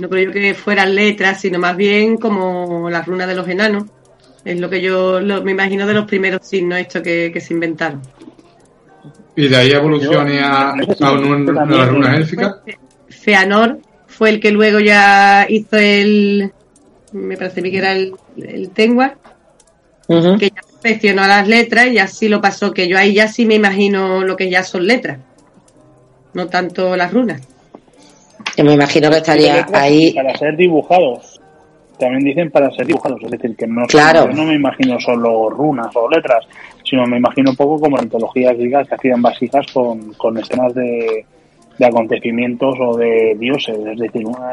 No 0.00 0.08
creo 0.08 0.26
yo 0.26 0.32
que 0.32 0.54
fueran 0.54 0.94
letras, 0.94 1.40
sino 1.40 1.58
más 1.58 1.76
bien 1.76 2.16
como 2.16 2.88
las 2.90 3.06
runas 3.06 3.28
de 3.28 3.34
los 3.34 3.46
enanos. 3.48 3.84
Es 4.44 4.58
lo 4.58 4.70
que 4.70 4.80
yo 4.80 5.20
lo- 5.20 5.42
me 5.42 5.50
imagino 5.52 5.86
de 5.86 5.94
los 5.94 6.06
primeros 6.06 6.46
signos 6.46 6.78
estos 6.78 7.02
que, 7.02 7.30
que 7.32 7.40
se 7.40 7.52
inventaron. 7.54 8.00
Y 9.36 9.48
de 9.48 9.56
ahí 9.56 9.70
evolucione 9.72 10.40
a, 10.40 10.70
a 10.70 11.12
un- 11.12 11.48
una 11.48 11.86
runas 11.86 12.16
élficas. 12.16 12.56
Feanor 13.08 13.78
fue 14.06 14.30
el 14.30 14.40
que 14.40 14.50
luego 14.50 14.80
ya 14.80 15.46
hizo 15.48 15.76
el. 15.76 16.50
Me 17.12 17.36
parece 17.36 17.62
que 17.62 17.76
era 17.76 17.92
el, 17.92 18.14
el 18.38 18.70
Tengwar, 18.70 19.18
Ujú. 20.06 20.38
que 20.38 20.48
ya 20.50 20.62
perfeccionó 20.80 21.26
las 21.26 21.46
letras 21.48 21.88
y 21.88 21.98
así 21.98 22.28
lo 22.28 22.40
pasó, 22.40 22.72
que 22.72 22.88
yo 22.88 22.96
ahí 22.96 23.12
ya 23.14 23.28
sí 23.28 23.44
me 23.46 23.56
imagino 23.56 24.22
lo 24.24 24.36
que 24.36 24.48
ya 24.48 24.62
son 24.62 24.86
letras. 24.86 25.18
No 26.32 26.46
tanto 26.46 26.96
las 26.96 27.12
runas. 27.12 27.42
Yo 28.60 28.66
me 28.66 28.74
imagino 28.74 29.08
que 29.10 29.16
estaría 29.16 29.66
ahí. 29.72 30.12
Para 30.12 30.36
ser 30.36 30.56
dibujados. 30.56 31.40
También 31.98 32.24
dicen 32.24 32.50
para 32.50 32.70
ser 32.70 32.86
dibujados, 32.86 33.20
es 33.24 33.30
decir, 33.30 33.54
que 33.56 33.66
no, 33.66 33.86
Claro. 33.86 34.26
no 34.32 34.44
me 34.44 34.54
imagino 34.54 34.98
solo 35.00 35.50
runas 35.50 35.94
o 35.94 36.08
letras, 36.08 36.46
sino 36.82 37.04
me 37.06 37.18
imagino 37.18 37.50
un 37.50 37.56
poco 37.56 37.78
como 37.78 37.96
la 37.96 38.02
mitología 38.02 38.54
griega 38.54 38.84
que 38.84 38.94
hacían 38.94 39.20
vasijas 39.20 39.66
con, 39.72 40.14
con 40.14 40.38
escenas 40.38 40.72
de, 40.74 41.26
de 41.78 41.84
acontecimientos 41.86 42.74
o 42.80 42.96
de 42.96 43.36
dioses. 43.38 43.76
Es 43.86 43.98
decir, 43.98 44.24
una, 44.26 44.50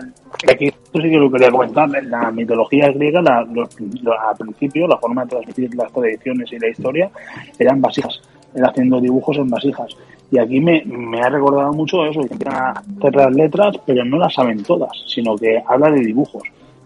aquí 0.52 0.66
esto 0.66 1.02
sí 1.02 1.10
que 1.10 1.16
lo 1.18 1.32
quería 1.32 1.50
comentar. 1.50 1.90
En 1.96 2.10
la 2.12 2.30
mitología 2.32 2.92
griega, 2.92 3.22
la, 3.22 3.42
lo- 3.44 3.64
al 3.64 4.36
principio, 4.38 4.86
la 4.86 4.98
forma 4.98 5.24
de 5.24 5.30
transmitir 5.30 5.74
las 5.76 5.92
tradiciones 5.94 6.52
y 6.52 6.60
la 6.60 6.68
historia 6.70 7.10
eran 7.58 7.80
vasijas. 7.82 8.22
él 8.56 8.66
haciendo 8.66 9.00
dibujos 9.00 9.38
en 9.38 9.50
vasijas. 9.50 9.96
Y 10.30 10.40
aquí 10.40 10.60
me, 10.60 10.84
me 10.86 11.22
ha 11.22 11.30
recordado 11.30 11.72
mucho 11.72 12.06
eso, 12.06 12.22
que 12.22 12.34
empiezan 12.34 12.56
a 12.56 12.72
hacer 12.72 13.16
las 13.16 13.34
letras, 13.34 13.76
pero 13.86 14.04
no 14.04 14.18
las 14.18 14.34
saben 14.34 14.62
todas, 14.64 14.92
sino 15.08 15.36
que 15.38 15.62
habla 15.66 15.90
de 15.92 16.02
dibujos. 16.02 16.44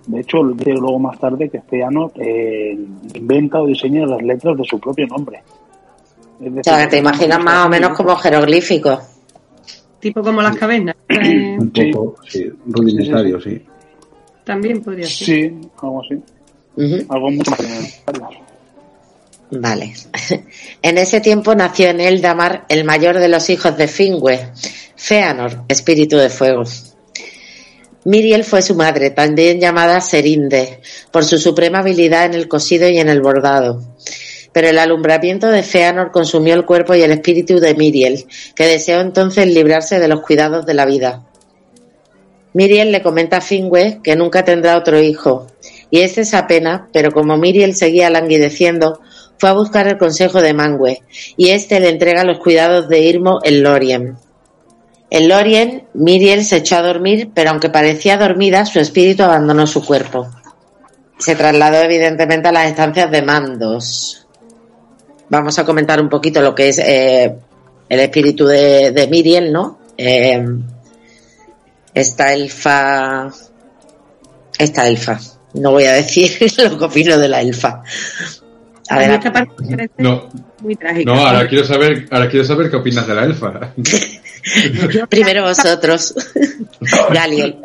De 0.08 0.20
hecho, 0.22 0.44
dice 0.44 0.72
luego 0.74 1.00
más 1.00 1.20
tarde 1.20 1.50
que 1.50 1.62
Feanor 1.62 2.12
eh, 2.16 2.78
inventa 3.14 3.62
o 3.62 3.68
diseña 3.68 4.06
las 4.06 4.22
letras 4.22 4.58
de 4.58 4.64
su 4.64 4.80
propio 4.80 5.08
nombre. 5.08 5.42
Es 6.40 6.52
O 6.52 6.64
sea, 6.64 6.84
que 6.84 6.88
te 6.88 6.98
imaginas 6.98 7.44
más 7.44 7.66
o 7.66 7.70
menos 7.70 7.92
como 7.96 8.16
jeroglíficos. 8.16 9.00
Tipo 10.00 10.22
como 10.22 10.42
las 10.42 10.58
cavernas. 10.58 10.96
Un 11.10 11.72
poco, 11.72 12.16
sí, 12.28 12.50
rudimentario, 12.66 13.40
sí. 13.40 13.62
también 14.44 14.82
podría 14.82 15.06
ser. 15.06 15.28
Sí, 15.28 15.70
algo 15.82 16.02
así. 16.02 17.06
Algo 17.08 17.30
mucho 17.30 17.52
más 17.52 17.60
rudimentario. 17.60 18.50
Vale. 19.51 19.93
En 20.81 20.98
ese 20.98 21.22
tiempo 21.22 21.53
nació 21.53 21.89
en 21.89 22.01
Eldamar 22.01 22.65
el 22.67 22.84
mayor 22.86 23.20
de 23.20 23.27
los 23.27 23.51
hijos 23.51 23.77
de 23.77 23.88
Fingüe, 23.88 24.50
Feanor, 24.96 25.63
espíritu 25.67 26.17
de 26.17 26.29
fuego. 26.29 26.63
Miriel 28.03 28.43
fue 28.43 28.63
su 28.63 28.74
madre, 28.74 29.12
también 29.12 29.60
llamada 29.60 30.01
Serinde, 30.01 30.79
por 31.12 31.24
su 31.24 31.38
suprema 31.38 31.79
habilidad 31.79 32.25
en 32.25 32.34
el 32.34 32.48
cosido 32.48 32.89
y 32.89 32.98
en 32.98 33.10
el 33.10 33.22
bordado. 33.22 33.84
Pero 34.51 34.70
el 34.70 34.79
alumbramiento 34.79 35.48
de 35.48 35.62
Feanor 35.62 36.12
consumió 36.12 36.55
el 36.55 36.65
cuerpo 36.65 36.96
y 36.96 37.03
el 37.03 37.12
espíritu 37.12 37.60
de 37.60 37.75
Miriel, 37.75 38.25
que 38.55 38.65
deseó 38.65 39.01
entonces 39.01 39.46
librarse 39.46 40.00
de 40.00 40.08
los 40.08 40.22
cuidados 40.22 40.65
de 40.65 40.74
la 40.74 40.86
vida. 40.86 41.24
Miriel 42.53 42.91
le 42.91 43.03
comenta 43.03 43.38
a 43.38 43.41
Fingüe 43.41 44.00
que 44.03 44.15
nunca 44.15 44.43
tendrá 44.43 44.77
otro 44.77 45.00
hijo, 45.00 45.46
y 45.91 46.00
ese 46.00 46.22
es 46.22 46.34
apenas, 46.34 46.81
pero 46.91 47.12
como 47.12 47.38
Miriel 47.38 47.75
seguía 47.75 48.10
languideciendo, 48.10 49.00
fue 49.42 49.50
a 49.50 49.54
buscar 49.54 49.88
el 49.88 49.98
consejo 49.98 50.40
de 50.40 50.54
Mangue, 50.54 51.02
y 51.36 51.50
éste 51.50 51.80
le 51.80 51.90
entrega 51.90 52.24
los 52.24 52.38
cuidados 52.38 52.88
de 52.88 53.00
Irmo 53.00 53.40
en 53.44 53.64
Lorien. 53.64 54.16
En 55.10 55.28
Lorien, 55.28 55.88
Miriel 55.96 56.46
se 56.46 56.58
echó 56.58 56.76
a 56.76 56.84
dormir, 56.84 57.32
pero 57.34 57.50
aunque 57.50 57.72
parecía 57.72 58.18
dormida, 58.18 58.68
su 58.68 58.80
espíritu 58.80 59.24
abandonó 59.24 59.66
su 59.66 59.84
cuerpo. 59.84 60.30
Se 61.18 61.36
trasladó 61.36 61.78
evidentemente 61.78 62.50
a 62.50 62.52
las 62.52 62.70
estancias 62.70 63.10
de 63.10 63.24
Mandos. 63.24 64.28
Vamos 65.30 65.58
a 65.58 65.66
comentar 65.66 66.00
un 66.00 66.10
poquito 66.10 66.40
lo 66.40 66.54
que 66.54 66.70
es 66.70 66.78
eh, 66.78 67.36
el 67.90 68.00
espíritu 68.00 68.46
de, 68.46 69.08
Miriel, 69.10 69.52
¿no? 69.52 69.80
Eh, 69.98 70.46
esta 71.96 72.32
elfa... 72.32 73.28
Esta 74.60 74.88
elfa. 74.88 75.20
No 75.56 75.72
voy 75.72 75.86
a 75.86 75.94
decir 75.94 76.38
lo 76.60 76.78
que 76.78 76.86
opino 76.86 77.18
de 77.18 77.28
la 77.28 77.42
elfa. 77.42 77.82
A 78.92 78.96
mí 78.96 79.00
Adelante. 79.06 79.28
esta 79.28 79.34
parte 79.46 79.64
me 79.64 79.76
parece 79.78 79.94
No, 80.00 80.30
muy 80.62 80.76
trágica. 80.76 81.14
no, 81.14 81.26
ahora 81.26 81.48
quiero 81.48 81.64
saber, 81.66 82.08
ahora 82.12 82.30
quiero 82.30 82.46
saber 82.46 82.70
qué 82.70 82.76
opinas 82.76 83.08
de 83.08 83.16
la 83.16 83.24
elfa. 83.24 83.74
Primero 85.10 85.44
vosotros. 85.44 86.14
Galiel. 87.14 87.58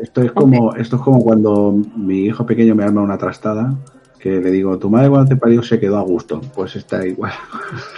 Esto 0.00 0.22
es 0.22 0.32
como, 0.32 0.74
esto 0.76 0.96
es 0.96 1.02
como 1.02 1.22
cuando 1.24 1.72
mi 1.96 2.26
hijo 2.26 2.46
pequeño 2.46 2.74
me 2.76 2.84
arma 2.84 3.02
una 3.02 3.18
trastada, 3.18 3.74
que 4.20 4.30
le 4.30 4.50
digo, 4.52 4.78
tu 4.78 4.88
madre 4.88 5.08
cuando 5.08 5.28
te 5.30 5.36
parió 5.36 5.62
se 5.62 5.80
quedó 5.80 5.98
a 5.98 6.02
gusto. 6.02 6.40
Pues 6.54 6.76
está 6.76 7.04
igual. 7.04 7.32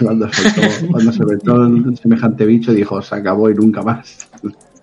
Cuando 0.02 0.26
soltó, 0.32 0.62
cuando 0.90 1.12
se 1.12 1.24
vetó 1.26 1.64
el 1.66 1.98
semejante 2.00 2.46
bicho 2.46 2.72
dijo, 2.72 3.02
se 3.02 3.14
acabó 3.14 3.50
y 3.50 3.54
nunca 3.54 3.82
más. 3.82 4.16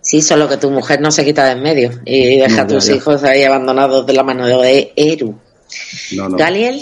Sí, 0.02 0.22
solo 0.22 0.48
que 0.48 0.58
tu 0.58 0.70
mujer 0.70 1.02
no 1.02 1.10
se 1.12 1.26
quita 1.26 1.46
de 1.46 1.52
en 1.54 1.64
medio 1.64 1.90
y 2.06 2.38
deja 2.38 2.58
No, 2.58 2.62
a 2.64 2.68
tus 2.68 2.86
ya, 2.86 2.92
ya. 2.92 2.98
hijos 2.98 3.24
ahí 3.24 3.44
abandonados 3.44 4.06
de 4.06 4.14
la 4.14 4.24
mano 4.24 4.46
de 4.48 4.94
Eru. 4.96 5.36
No, 6.16 6.30
no. 6.30 6.38
Galiel, 6.38 6.80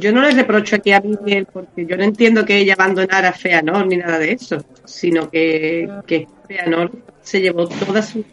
Yo 0.00 0.12
no 0.12 0.22
le 0.22 0.30
reprocho 0.32 0.76
aquí 0.76 0.92
a 0.92 1.00
Miguel 1.00 1.46
porque 1.52 1.86
yo 1.86 1.96
no 1.96 2.02
entiendo 2.04 2.44
que 2.44 2.58
ella 2.58 2.74
abandonara 2.74 3.28
a 3.28 3.32
Feanor 3.32 3.86
ni 3.86 3.96
nada 3.98 4.18
de 4.18 4.32
eso, 4.32 4.64
sino 4.84 5.30
que, 5.30 5.88
que 6.06 6.26
Feanor 6.48 6.90
se 7.22 7.40
llevó 7.40 7.68
toda 7.68 8.02
su, 8.02 8.24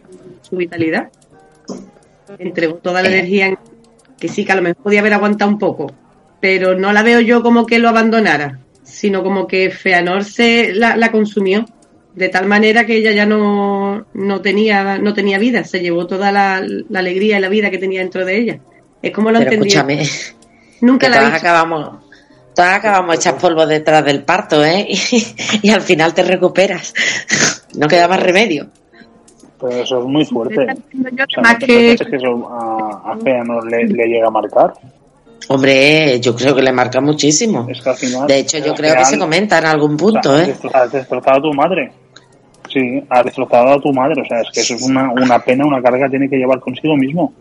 su 0.42 0.56
vitalidad, 0.56 1.10
entregó 2.38 2.74
toda 2.74 3.02
la 3.02 3.08
energía, 3.08 3.46
en- 3.48 3.58
que 4.18 4.28
sí, 4.28 4.44
que 4.44 4.52
a 4.52 4.56
lo 4.56 4.62
mejor 4.62 4.82
podía 4.82 5.00
haber 5.00 5.14
aguantado 5.14 5.50
un 5.50 5.58
poco, 5.58 5.92
pero 6.40 6.76
no 6.78 6.92
la 6.92 7.02
veo 7.02 7.20
yo 7.20 7.42
como 7.42 7.66
que 7.66 7.78
lo 7.78 7.88
abandonara, 7.88 8.58
sino 8.82 9.22
como 9.22 9.46
que 9.46 9.70
Feanor 9.70 10.24
se 10.24 10.74
la, 10.74 10.96
la 10.96 11.10
consumió 11.12 11.64
de 12.14 12.28
tal 12.28 12.46
manera 12.46 12.84
que 12.84 12.96
ella 12.96 13.12
ya 13.12 13.26
no, 13.26 14.06
no 14.12 14.40
tenía 14.40 14.98
no 14.98 15.14
tenía 15.14 15.38
vida, 15.38 15.62
se 15.62 15.78
llevó 15.80 16.06
toda 16.06 16.32
la, 16.32 16.64
la 16.88 16.98
alegría 16.98 17.38
y 17.38 17.40
la 17.40 17.48
vida 17.48 17.70
que 17.70 17.78
tenía 17.78 18.00
dentro 18.00 18.24
de 18.24 18.36
ella. 18.38 18.58
Es 19.02 19.12
como 19.12 19.30
lo 19.30 19.38
entendí. 19.38 19.68
escúchame, 19.68 20.02
Nunca 20.80 21.06
que 21.06 21.10
la 21.10 21.16
he 21.16 21.30
visto. 21.30 21.36
acabamos, 21.36 21.90
todas 22.54 22.74
acabamos 22.74 23.16
hechas 23.16 23.34
polvo 23.34 23.66
detrás 23.66 24.04
del 24.04 24.24
parto, 24.24 24.64
¿eh? 24.64 24.86
Y, 24.90 25.68
y 25.68 25.70
al 25.70 25.82
final 25.82 26.14
te 26.14 26.22
recuperas. 26.22 26.94
No 27.76 27.86
queda 27.86 28.08
más 28.08 28.20
remedio. 28.20 28.68
Pero 29.60 29.82
eso 29.82 29.98
es 29.98 30.04
muy 30.04 30.24
fuerte. 30.24 30.60
O 30.60 30.64
sea, 30.64 30.74
¿no 31.52 31.58
que 31.58 31.92
eso 31.92 32.48
a, 32.48 33.12
a 33.12 33.16
Feanor 33.16 33.68
le, 33.70 33.86
le 33.86 34.06
llega 34.06 34.28
a 34.28 34.30
marcar? 34.30 34.72
Hombre, 35.48 36.20
yo 36.20 36.34
creo 36.36 36.54
que 36.54 36.62
le 36.62 36.72
marca 36.72 37.00
muchísimo. 37.00 37.66
Es 37.68 37.80
que 37.80 37.88
al 37.88 37.96
final... 37.96 38.26
De 38.26 38.38
hecho, 38.38 38.58
yo 38.58 38.74
creo 38.74 38.94
que 38.96 39.04
se 39.04 39.18
comenta 39.18 39.58
en 39.58 39.64
algún 39.64 39.94
o 39.94 39.96
punto, 39.96 40.36
sea, 40.36 40.46
¿eh? 40.46 40.54
Has 40.72 40.92
destrozado 40.92 41.38
a 41.38 41.42
tu 41.42 41.52
madre. 41.54 41.90
Sí, 42.72 43.02
has 43.08 43.24
destrozado 43.24 43.72
a 43.72 43.80
tu 43.80 43.92
madre. 43.92 44.20
O 44.20 44.24
sea, 44.26 44.40
es 44.42 44.48
que 44.52 44.60
eso 44.60 44.74
es 44.74 44.82
una, 44.82 45.10
una 45.10 45.38
pena, 45.38 45.64
una 45.64 45.80
carga 45.80 46.04
que 46.04 46.10
tiene 46.10 46.28
que 46.28 46.36
llevar 46.36 46.60
consigo 46.60 46.96
mismo. 46.96 47.32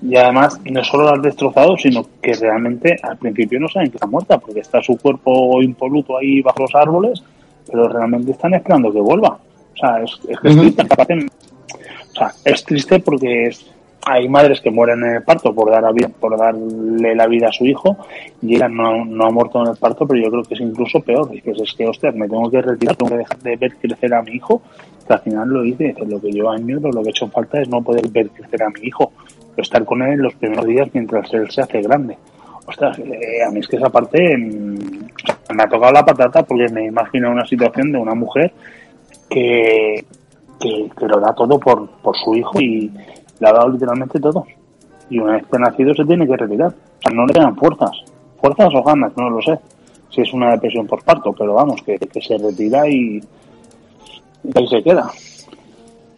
Y 0.00 0.14
además, 0.16 0.60
no 0.64 0.84
solo 0.84 1.04
la 1.06 1.12
has 1.12 1.22
destrozado, 1.22 1.76
sino 1.76 2.06
que 2.22 2.32
realmente 2.34 2.96
al 3.02 3.16
principio 3.16 3.58
no 3.58 3.68
saben 3.68 3.90
que 3.90 3.96
está 3.96 4.06
muerta, 4.06 4.38
porque 4.38 4.60
está 4.60 4.80
su 4.80 4.96
cuerpo 4.96 5.60
impoluto 5.60 6.16
ahí 6.16 6.40
bajo 6.40 6.62
los 6.62 6.74
árboles, 6.74 7.22
pero 7.70 7.88
realmente 7.88 8.30
están 8.30 8.54
esperando 8.54 8.92
que 8.92 9.00
vuelva. 9.00 9.30
O 9.30 9.76
sea, 9.76 10.02
es, 10.02 10.12
es 10.28 10.38
que 10.40 10.48
es 10.48 10.56
triste. 10.56 10.82
O 12.12 12.14
sea, 12.14 12.32
es 12.44 12.64
triste 12.64 13.00
porque 13.00 13.46
es, 13.48 13.66
hay 14.06 14.28
madres 14.28 14.60
que 14.60 14.70
mueren 14.70 15.02
en 15.04 15.16
el 15.16 15.22
parto 15.22 15.52
por 15.54 15.70
dar 15.70 15.84
a 15.84 15.92
vi- 15.92 16.06
por 16.18 16.38
darle 16.38 17.14
la 17.14 17.26
vida 17.26 17.48
a 17.48 17.52
su 17.52 17.66
hijo 17.66 17.96
y 18.40 18.54
ella 18.54 18.68
no, 18.68 19.04
no 19.04 19.26
ha 19.26 19.30
muerto 19.30 19.60
en 19.62 19.70
el 19.70 19.76
parto, 19.76 20.06
pero 20.06 20.22
yo 20.22 20.30
creo 20.30 20.42
que 20.44 20.54
es 20.54 20.60
incluso 20.60 21.00
peor. 21.00 21.28
Dices, 21.30 21.58
es 21.60 21.72
que, 21.74 21.86
hostia, 21.86 22.12
me 22.12 22.28
tengo 22.28 22.48
que 22.50 22.62
retirar, 22.62 22.96
tengo 22.96 23.10
que 23.10 23.18
dejar 23.18 23.38
de 23.38 23.56
ver 23.56 23.74
crecer 23.76 24.14
a 24.14 24.22
mi 24.22 24.32
hijo, 24.32 24.62
que 25.06 25.12
al 25.12 25.20
final 25.20 25.48
lo 25.48 25.64
hice, 25.64 25.94
lo 26.06 26.20
que 26.20 26.32
yo 26.32 26.50
añoro, 26.50 26.90
lo 26.92 27.02
que 27.02 27.08
he 27.08 27.10
hecho 27.10 27.28
falta 27.28 27.60
es 27.60 27.68
no 27.68 27.82
poder 27.82 28.08
ver 28.08 28.30
crecer 28.30 28.62
a 28.62 28.70
mi 28.70 28.80
hijo, 28.86 29.12
estar 29.62 29.84
con 29.84 30.02
él 30.02 30.20
los 30.20 30.34
primeros 30.34 30.66
días 30.66 30.88
mientras 30.92 31.32
él 31.32 31.50
se 31.50 31.62
hace 31.62 31.80
grande. 31.82 32.16
Ostras, 32.66 32.98
eh, 32.98 33.42
a 33.46 33.50
mí 33.50 33.60
es 33.60 33.68
que 33.68 33.76
esa 33.76 33.88
parte 33.88 34.36
mm, 34.36 35.54
me 35.54 35.62
ha 35.62 35.68
tocado 35.68 35.92
la 35.92 36.04
patata 36.04 36.42
porque 36.42 36.68
me 36.72 36.86
imagino 36.86 37.30
una 37.30 37.46
situación 37.46 37.92
de 37.92 37.98
una 37.98 38.14
mujer 38.14 38.52
que, 39.28 40.04
que, 40.60 40.90
que 40.96 41.06
lo 41.06 41.20
da 41.20 41.34
todo 41.34 41.58
por, 41.58 41.88
por 42.02 42.16
su 42.16 42.34
hijo 42.34 42.60
y 42.60 42.90
le 43.40 43.48
ha 43.48 43.52
dado 43.52 43.70
literalmente 43.70 44.20
todo. 44.20 44.44
Y 45.10 45.18
una 45.18 45.34
vez 45.34 45.46
que 45.46 45.56
ha 45.56 45.60
nacido 45.60 45.94
se 45.94 46.04
tiene 46.04 46.26
que 46.26 46.36
retirar. 46.36 46.68
O 46.68 47.02
sea, 47.02 47.14
no 47.14 47.26
le 47.26 47.32
quedan 47.32 47.56
fuerzas. 47.56 47.92
Fuerzas 48.40 48.70
o 48.74 48.82
ganas, 48.82 49.16
no 49.16 49.30
lo 49.30 49.40
sé. 49.40 49.58
Si 50.10 50.20
es 50.20 50.32
una 50.32 50.50
depresión 50.50 50.86
por 50.86 51.02
parto, 51.02 51.32
pero 51.32 51.54
vamos, 51.54 51.82
que, 51.82 51.98
que 51.98 52.20
se 52.20 52.36
retira 52.38 52.88
y, 52.88 53.18
y 54.44 54.58
ahí 54.58 54.68
se 54.68 54.82
queda. 54.82 55.10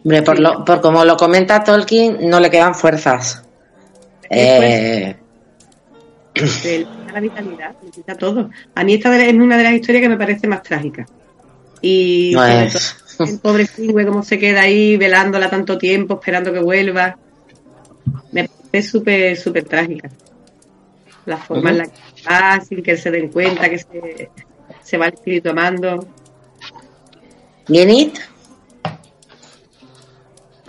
Hombre, 0.03 0.21
por, 0.23 0.39
lo, 0.39 0.65
por 0.65 0.81
como 0.81 1.05
lo 1.05 1.15
comenta 1.17 1.63
Tolkien, 1.63 2.17
no 2.29 2.39
le 2.39 2.49
quedan 2.49 2.73
fuerzas. 2.75 3.43
Eh, 4.29 5.15
le 6.33 6.43
quita 6.85 7.13
la 7.13 7.19
vitalidad, 7.19 7.75
le 7.83 7.91
quita 7.91 8.15
todo. 8.15 8.49
A 8.73 8.83
mí 8.83 8.93
esta 8.95 9.15
es 9.23 9.33
una 9.33 9.57
de 9.57 9.63
las 9.63 9.73
historias 9.73 10.01
que 10.01 10.09
me 10.09 10.17
parece 10.17 10.47
más 10.47 10.63
trágica. 10.63 11.05
Y 11.81 12.31
No 12.33 12.41
sobre 12.41 12.65
es. 12.65 12.95
todo 13.17 13.27
el 13.27 13.39
pobre 13.39 13.67
Fingüe, 13.67 14.05
cómo 14.05 14.23
se 14.23 14.39
queda 14.39 14.61
ahí 14.61 14.97
velándola 14.97 15.49
tanto 15.49 15.77
tiempo, 15.77 16.15
esperando 16.15 16.51
que 16.53 16.59
vuelva. 16.59 17.17
Me 18.31 18.47
parece 18.47 18.89
súper, 18.89 19.37
súper 19.37 19.65
trágica. 19.65 20.09
La 21.25 21.37
forma 21.37 21.69
en 21.69 21.77
la 21.79 21.83
que 21.85 22.23
va, 22.27 22.59
sin 22.61 22.81
que 22.81 22.97
se 22.97 23.11
den 23.11 23.27
cuenta, 23.29 23.69
que 23.69 23.77
se, 23.77 24.29
se 24.81 24.97
va 24.97 25.07
el 25.07 25.13
espíritu 25.13 25.49
amando. 25.49 26.07
Guinit, 27.67 28.17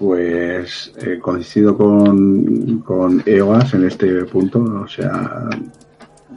Pues 0.03 0.93
eh, 0.99 1.21
coincido 1.21 1.79
con, 1.79 2.81
con 2.81 3.23
en 3.25 3.85
este 3.85 4.25
punto, 4.25 4.59
o 4.61 4.89
sea, 4.89 5.49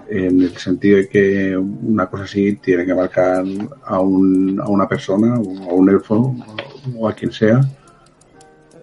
en 0.08 0.40
el 0.40 0.56
sentido 0.56 0.98
de 0.98 1.10
que 1.10 1.58
una 1.58 2.06
cosa 2.06 2.26
así 2.26 2.58
tiene 2.58 2.86
que 2.86 2.94
marcar 2.94 3.44
a, 3.86 4.00
un, 4.00 4.62
a 4.62 4.70
una 4.70 4.88
persona 4.88 5.40
o 5.40 5.72
a 5.72 5.74
un 5.74 5.90
elfo 5.90 6.36
o 6.96 7.10
a 7.10 7.14
quien 7.14 7.32
sea 7.32 7.60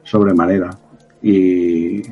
sobremanera. 0.03 0.77
Y, 1.23 2.03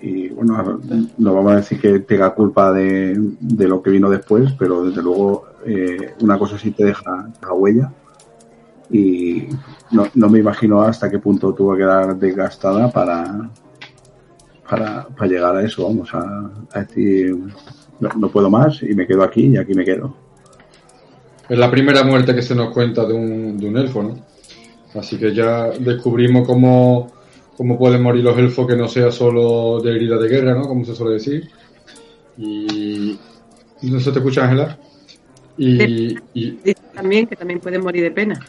y 0.00 0.28
bueno, 0.30 0.80
no 1.18 1.32
vamos 1.32 1.52
a 1.52 1.56
decir 1.58 1.80
que 1.80 2.00
tenga 2.00 2.34
culpa 2.34 2.72
de, 2.72 3.14
de 3.38 3.68
lo 3.68 3.80
que 3.80 3.90
vino 3.90 4.10
después, 4.10 4.52
pero 4.58 4.82
desde 4.82 5.00
luego 5.00 5.46
eh, 5.64 6.14
una 6.22 6.36
cosa 6.40 6.56
así 6.56 6.72
te 6.72 6.86
deja, 6.86 7.28
deja 7.40 7.52
huella 7.52 7.92
y 8.90 9.48
no, 9.90 10.06
no 10.14 10.28
me 10.28 10.38
imagino 10.38 10.82
hasta 10.82 11.10
qué 11.10 11.18
punto 11.18 11.52
tuvo 11.54 11.72
que 11.72 11.78
quedar 11.78 12.16
desgastada 12.16 12.90
para, 12.90 13.50
para, 14.68 15.06
para 15.08 15.30
llegar 15.30 15.56
a 15.56 15.64
eso, 15.64 15.86
vamos, 15.86 16.12
a, 16.14 16.50
a 16.72 16.80
decir, 16.80 17.36
no, 18.00 18.08
no 18.16 18.28
puedo 18.30 18.50
más 18.50 18.82
y 18.82 18.94
me 18.94 19.06
quedo 19.06 19.22
aquí 19.22 19.46
y 19.46 19.56
aquí 19.56 19.74
me 19.74 19.84
quedo. 19.84 20.14
es 21.48 21.58
la 21.58 21.70
primera 21.70 22.02
muerte 22.04 22.34
que 22.34 22.42
se 22.42 22.54
nos 22.54 22.72
cuenta 22.72 23.04
de 23.04 23.14
un, 23.14 23.58
de 23.58 23.68
un 23.68 23.76
elfo, 23.76 24.02
¿no? 24.02 24.18
Así 24.94 25.18
que 25.18 25.34
ya 25.34 25.70
descubrimos 25.70 26.46
cómo, 26.46 27.12
cómo 27.56 27.78
pueden 27.78 28.02
morir 28.02 28.24
los 28.24 28.38
elfos 28.38 28.66
que 28.66 28.76
no 28.76 28.88
sea 28.88 29.10
solo 29.10 29.80
de 29.80 29.94
herida 29.94 30.16
de 30.16 30.28
guerra, 30.28 30.54
¿no? 30.54 30.62
Como 30.66 30.84
se 30.84 30.94
suele 30.94 31.14
decir. 31.14 31.50
Y... 32.38 33.18
¿No 33.82 34.00
se 34.00 34.10
te 34.10 34.20
escucha, 34.20 34.44
Ángela? 34.44 34.78
Y, 35.58 36.16
y 36.32 36.50
Dice 36.64 36.80
también 36.94 37.26
que 37.26 37.36
también 37.36 37.60
pueden 37.60 37.82
morir 37.82 38.02
de 38.04 38.10
pena. 38.10 38.40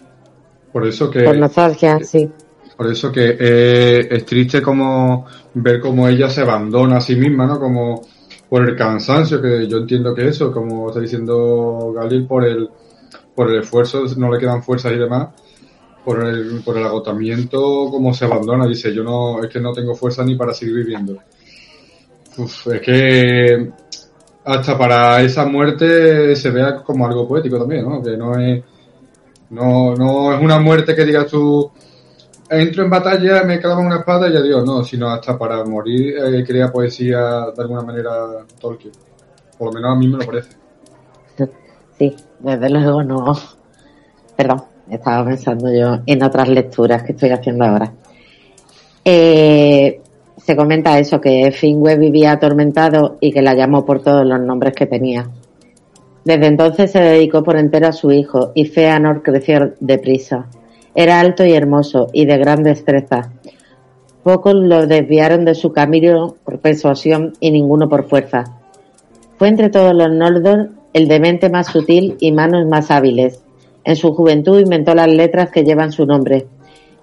Por 0.71 0.87
eso 0.87 1.09
que... 1.09 1.21
Por 1.23 1.37
nostalgia, 1.37 1.99
sí. 2.03 2.29
Por 2.75 2.87
eso 2.91 3.11
que 3.11 3.35
eh, 3.39 4.07
es 4.11 4.25
triste 4.25 4.61
como 4.61 5.25
ver 5.55 5.79
cómo 5.79 6.07
ella 6.07 6.29
se 6.29 6.41
abandona 6.41 6.97
a 6.97 7.01
sí 7.01 7.15
misma, 7.15 7.47
¿no? 7.47 7.59
Como 7.59 8.01
por 8.49 8.69
el 8.69 8.75
cansancio, 8.75 9.41
que 9.41 9.67
yo 9.67 9.77
entiendo 9.77 10.13
que 10.13 10.27
eso, 10.27 10.51
como 10.51 10.87
está 10.89 10.99
diciendo 10.99 11.91
Galil, 11.95 12.27
por 12.27 12.45
el, 12.45 12.69
por 13.35 13.49
el 13.49 13.61
esfuerzo, 13.61 14.03
no 14.17 14.31
le 14.31 14.39
quedan 14.39 14.63
fuerzas 14.63 14.93
y 14.93 14.97
demás, 14.97 15.29
por 16.05 16.23
el, 16.23 16.61
por 16.63 16.77
el 16.77 16.85
agotamiento, 16.85 17.89
como 17.89 18.13
se 18.13 18.25
abandona, 18.25 18.65
dice, 18.67 18.93
yo 18.93 19.03
no, 19.03 19.43
es 19.43 19.49
que 19.49 19.59
no 19.59 19.73
tengo 19.73 19.95
fuerza 19.95 20.23
ni 20.23 20.35
para 20.35 20.53
seguir 20.53 20.75
viviendo. 20.75 21.17
Uf, 22.37 22.67
es 22.67 22.81
que 22.81 23.71
hasta 24.45 24.77
para 24.77 25.21
esa 25.21 25.45
muerte 25.45 26.35
se 26.35 26.51
vea 26.51 26.77
como 26.77 27.05
algo 27.05 27.27
poético 27.27 27.57
también, 27.57 27.83
¿no? 27.83 28.01
Que 28.01 28.15
no 28.15 28.39
es, 28.39 28.63
no, 29.49 29.95
no 29.95 30.33
es 30.33 30.41
una 30.41 30.59
muerte 30.59 30.95
que 30.95 31.05
digas 31.05 31.27
tú, 31.27 31.71
entro 32.49 32.83
en 32.83 32.89
batalla, 32.89 33.43
me 33.43 33.59
clavo 33.59 33.81
una 33.81 33.97
espada 33.97 34.29
y 34.29 34.35
adiós, 34.35 34.65
no, 34.65 34.83
sino 34.83 35.09
hasta 35.09 35.37
para 35.37 35.63
morir 35.63 36.15
eh, 36.17 36.43
crea 36.45 36.71
poesía 36.71 37.47
de 37.55 37.61
alguna 37.61 37.81
manera 37.81 38.11
Tolkien. 38.59 38.93
Por 39.57 39.67
lo 39.67 39.73
menos 39.73 39.95
a 39.95 39.99
mí 39.99 40.07
me 40.07 40.17
lo 40.17 40.25
parece. 40.25 40.55
Sí, 41.97 42.15
desde 42.39 42.69
luego 42.69 43.03
no. 43.03 43.35
Perdón, 44.35 44.63
estaba 44.89 45.25
pensando 45.25 45.73
yo 45.73 45.99
en 46.05 46.23
otras 46.23 46.47
lecturas 46.47 47.01
que 47.03 47.13
estoy 47.13 47.31
haciendo 47.31 47.65
ahora. 47.65 47.91
Eh, 49.03 50.01
se 50.37 50.55
comenta 50.55 50.99
eso, 50.99 51.19
que 51.19 51.51
Finwë 51.51 51.97
vivía 51.97 52.33
atormentado 52.33 53.17
y 53.19 53.31
que 53.31 53.41
la 53.41 53.55
llamó 53.55 53.83
por 53.83 54.03
todos 54.03 54.25
los 54.25 54.39
nombres 54.39 54.75
que 54.75 54.85
tenía. 54.85 55.27
Desde 56.27 56.47
entonces 56.47 56.91
se 56.91 56.99
dedicó 56.99 57.41
por 57.41 57.55
entero 57.55 57.87
a 57.87 57.93
su 57.93 58.11
hijo 58.11 58.51
y 58.53 58.65
Feanor 58.65 59.23
creció 59.23 59.75
deprisa. 59.79 60.47
Era 60.93 61.21
alto 61.21 61.45
y 61.45 61.53
hermoso 61.53 62.07
y 62.11 62.25
de 62.25 62.37
gran 62.37 62.63
destreza. 62.63 63.31
Pocos 64.23 64.55
lo 64.55 64.87
desviaron 64.87 65.45
de 65.45 65.55
su 65.55 65.71
camino 65.71 66.35
por 66.43 66.59
persuasión 66.59 67.31
y 67.39 67.51
ninguno 67.51 67.87
por 67.87 68.09
fuerza. 68.09 68.43
Fue 69.37 69.47
entre 69.47 69.69
todos 69.69 69.93
los 69.93 70.11
Noldor 70.11 70.71
el 70.91 71.07
demente 71.07 71.49
más 71.49 71.67
sutil 71.67 72.17
y 72.19 72.33
manos 72.33 72.67
más 72.67 72.91
hábiles. 72.91 73.41
En 73.85 73.95
su 73.95 74.13
juventud 74.13 74.59
inventó 74.59 74.93
las 74.95 75.07
letras 75.07 75.49
que 75.49 75.63
llevan 75.63 75.93
su 75.93 76.05
nombre 76.05 76.45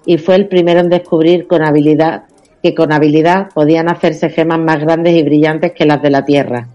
y 0.05 0.19
fue 0.19 0.35
el 0.35 0.47
primero 0.47 0.81
en 0.81 0.89
descubrir 0.89 1.47
con 1.47 1.63
habilidad 1.63 2.25
que 2.61 2.75
con 2.75 2.91
habilidad 2.93 3.47
podían 3.55 3.89
hacerse 3.89 4.29
gemas 4.29 4.59
más 4.59 4.81
grandes 4.81 5.15
y 5.15 5.23
brillantes 5.23 5.71
que 5.71 5.85
las 5.87 6.03
de 6.03 6.11
la 6.11 6.25
tierra. 6.25 6.67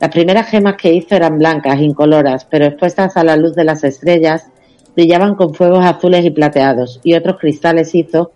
Las 0.00 0.10
primeras 0.10 0.48
gemas 0.48 0.76
que 0.76 0.92
hizo 0.92 1.14
eran 1.14 1.38
blancas, 1.38 1.78
incoloras, 1.80 2.46
pero 2.46 2.64
expuestas 2.64 3.16
a 3.16 3.24
la 3.24 3.36
luz 3.36 3.54
de 3.54 3.64
las 3.64 3.84
estrellas, 3.84 4.50
brillaban 4.96 5.34
con 5.34 5.54
fuegos 5.54 5.84
azules 5.84 6.24
y 6.24 6.30
plateados, 6.30 7.00
y 7.04 7.14
otros 7.14 7.38
cristales 7.38 7.94
hizo 7.94 8.32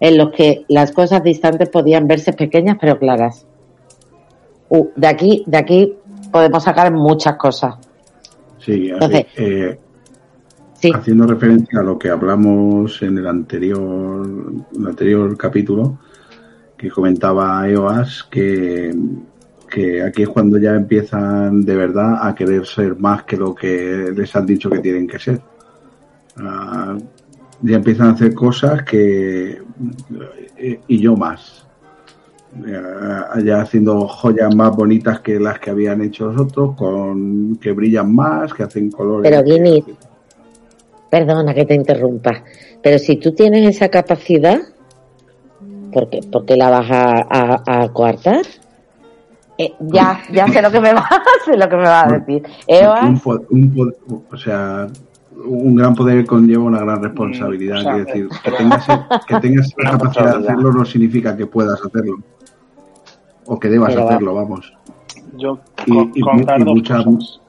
en 0.00 0.18
los 0.18 0.32
que 0.32 0.64
las 0.68 0.92
cosas 0.92 1.22
distantes 1.22 1.68
podían 1.68 2.06
verse 2.06 2.32
pequeñas 2.32 2.76
pero 2.80 2.98
claras. 2.98 3.46
Uh, 4.68 4.88
de 4.96 5.06
aquí, 5.06 5.44
de 5.46 5.56
aquí 5.56 5.94
podemos 6.30 6.64
sacar 6.64 6.92
muchas 6.92 7.36
cosas. 7.36 7.76
Sí, 8.58 8.90
así, 8.90 8.90
Entonces, 8.90 9.26
eh, 9.36 9.78
Sí, 10.80 10.92
haciendo 10.94 11.26
referencia 11.26 11.80
a 11.80 11.82
lo 11.82 11.98
que 11.98 12.08
hablamos 12.08 13.02
en 13.02 13.18
el 13.18 13.26
anterior, 13.26 14.24
el 14.76 14.86
anterior 14.86 15.36
capítulo, 15.36 15.98
que 16.76 16.88
comentaba 16.88 17.68
EOAS, 17.68 18.22
que, 18.30 18.94
que 19.68 20.02
aquí 20.02 20.22
es 20.22 20.28
cuando 20.28 20.58
ya 20.58 20.74
empiezan 20.74 21.64
de 21.64 21.76
verdad 21.76 22.26
a 22.26 22.34
querer 22.34 22.66
ser 22.66 22.96
más 22.98 23.22
que 23.24 23.36
lo 23.36 23.54
que 23.54 24.10
les 24.14 24.34
han 24.34 24.46
dicho 24.46 24.68
que 24.70 24.78
tienen 24.80 25.06
que 25.06 25.18
ser. 25.18 25.40
Ah, 26.38 26.96
ya 27.62 27.76
empiezan 27.76 28.08
a 28.08 28.12
hacer 28.12 28.32
cosas 28.34 28.82
que 28.84 29.60
eh, 30.56 30.80
y 30.88 30.98
yo 31.00 31.16
más 31.16 31.64
Eh, 32.66 33.42
ya 33.44 33.60
haciendo 33.60 34.08
joyas 34.08 34.54
más 34.54 34.74
bonitas 34.74 35.20
que 35.20 35.38
las 35.38 35.58
que 35.60 35.70
habían 35.70 36.00
hecho 36.00 36.32
los 36.32 36.40
otros 36.46 36.74
con 36.76 37.56
que 37.60 37.72
brillan 37.72 38.14
más 38.14 38.54
que 38.54 38.62
hacen 38.62 38.90
colores 38.90 39.30
Pero, 39.30 39.42
Guinness, 39.44 39.84
perdona 41.10 41.52
que 41.54 41.66
te 41.66 41.74
interrumpa, 41.74 42.42
pero 42.82 42.98
si 42.98 43.16
tú 43.16 43.32
tienes 43.34 43.68
esa 43.76 43.88
capacidad, 43.90 44.60
¿por 45.92 46.08
qué, 46.08 46.20
por 46.32 46.46
qué 46.46 46.56
la 46.56 46.70
vas 46.70 46.90
a, 46.90 47.26
a- 47.28 47.82
a 47.82 47.92
coartar? 47.92 48.42
Eh, 49.58 49.74
ya, 49.80 50.20
ya 50.32 50.46
sé 50.48 50.62
lo 50.62 50.70
que 50.70 50.80
me 50.80 50.92
va, 50.94 51.04
sé 51.44 51.56
lo 51.56 51.68
que 51.68 51.76
me 51.76 51.82
va 51.82 52.02
a 52.02 52.12
decir. 52.12 52.42
un, 53.06 53.20
un 53.50 53.94
o 54.30 54.36
sea 54.36 54.86
un 55.44 55.74
gran 55.76 55.94
poder 55.94 56.24
conlleva 56.26 56.64
una 56.64 56.80
gran 56.80 57.02
responsabilidad 57.02 57.76
Mm, 57.76 57.78
o 57.78 57.82
sea, 57.82 57.92
quiero 57.92 58.04
decir 58.06 58.28
que 58.44 58.50
tengas 58.52 58.86
que 59.26 59.40
tengas 59.40 59.70
la 59.76 59.90
capacidad 59.92 60.38
de 60.38 60.44
hacerlo 60.48 60.72
no 60.72 60.84
significa 60.84 61.36
que 61.36 61.46
puedas 61.46 61.80
hacerlo 61.84 62.16
o 63.46 63.58
que 63.58 63.68
debas 63.68 63.94
Pero 63.94 64.06
hacerlo 64.08 64.34
vamos 64.34 64.72
Yo 65.36 65.58
Y- 65.86 65.92
con, 65.92 66.12
y- 66.14 66.20
contar 66.20 66.60
y 66.60 66.64
dos 66.64 66.74
muchas- 66.74 67.04
cosas. 67.04 67.40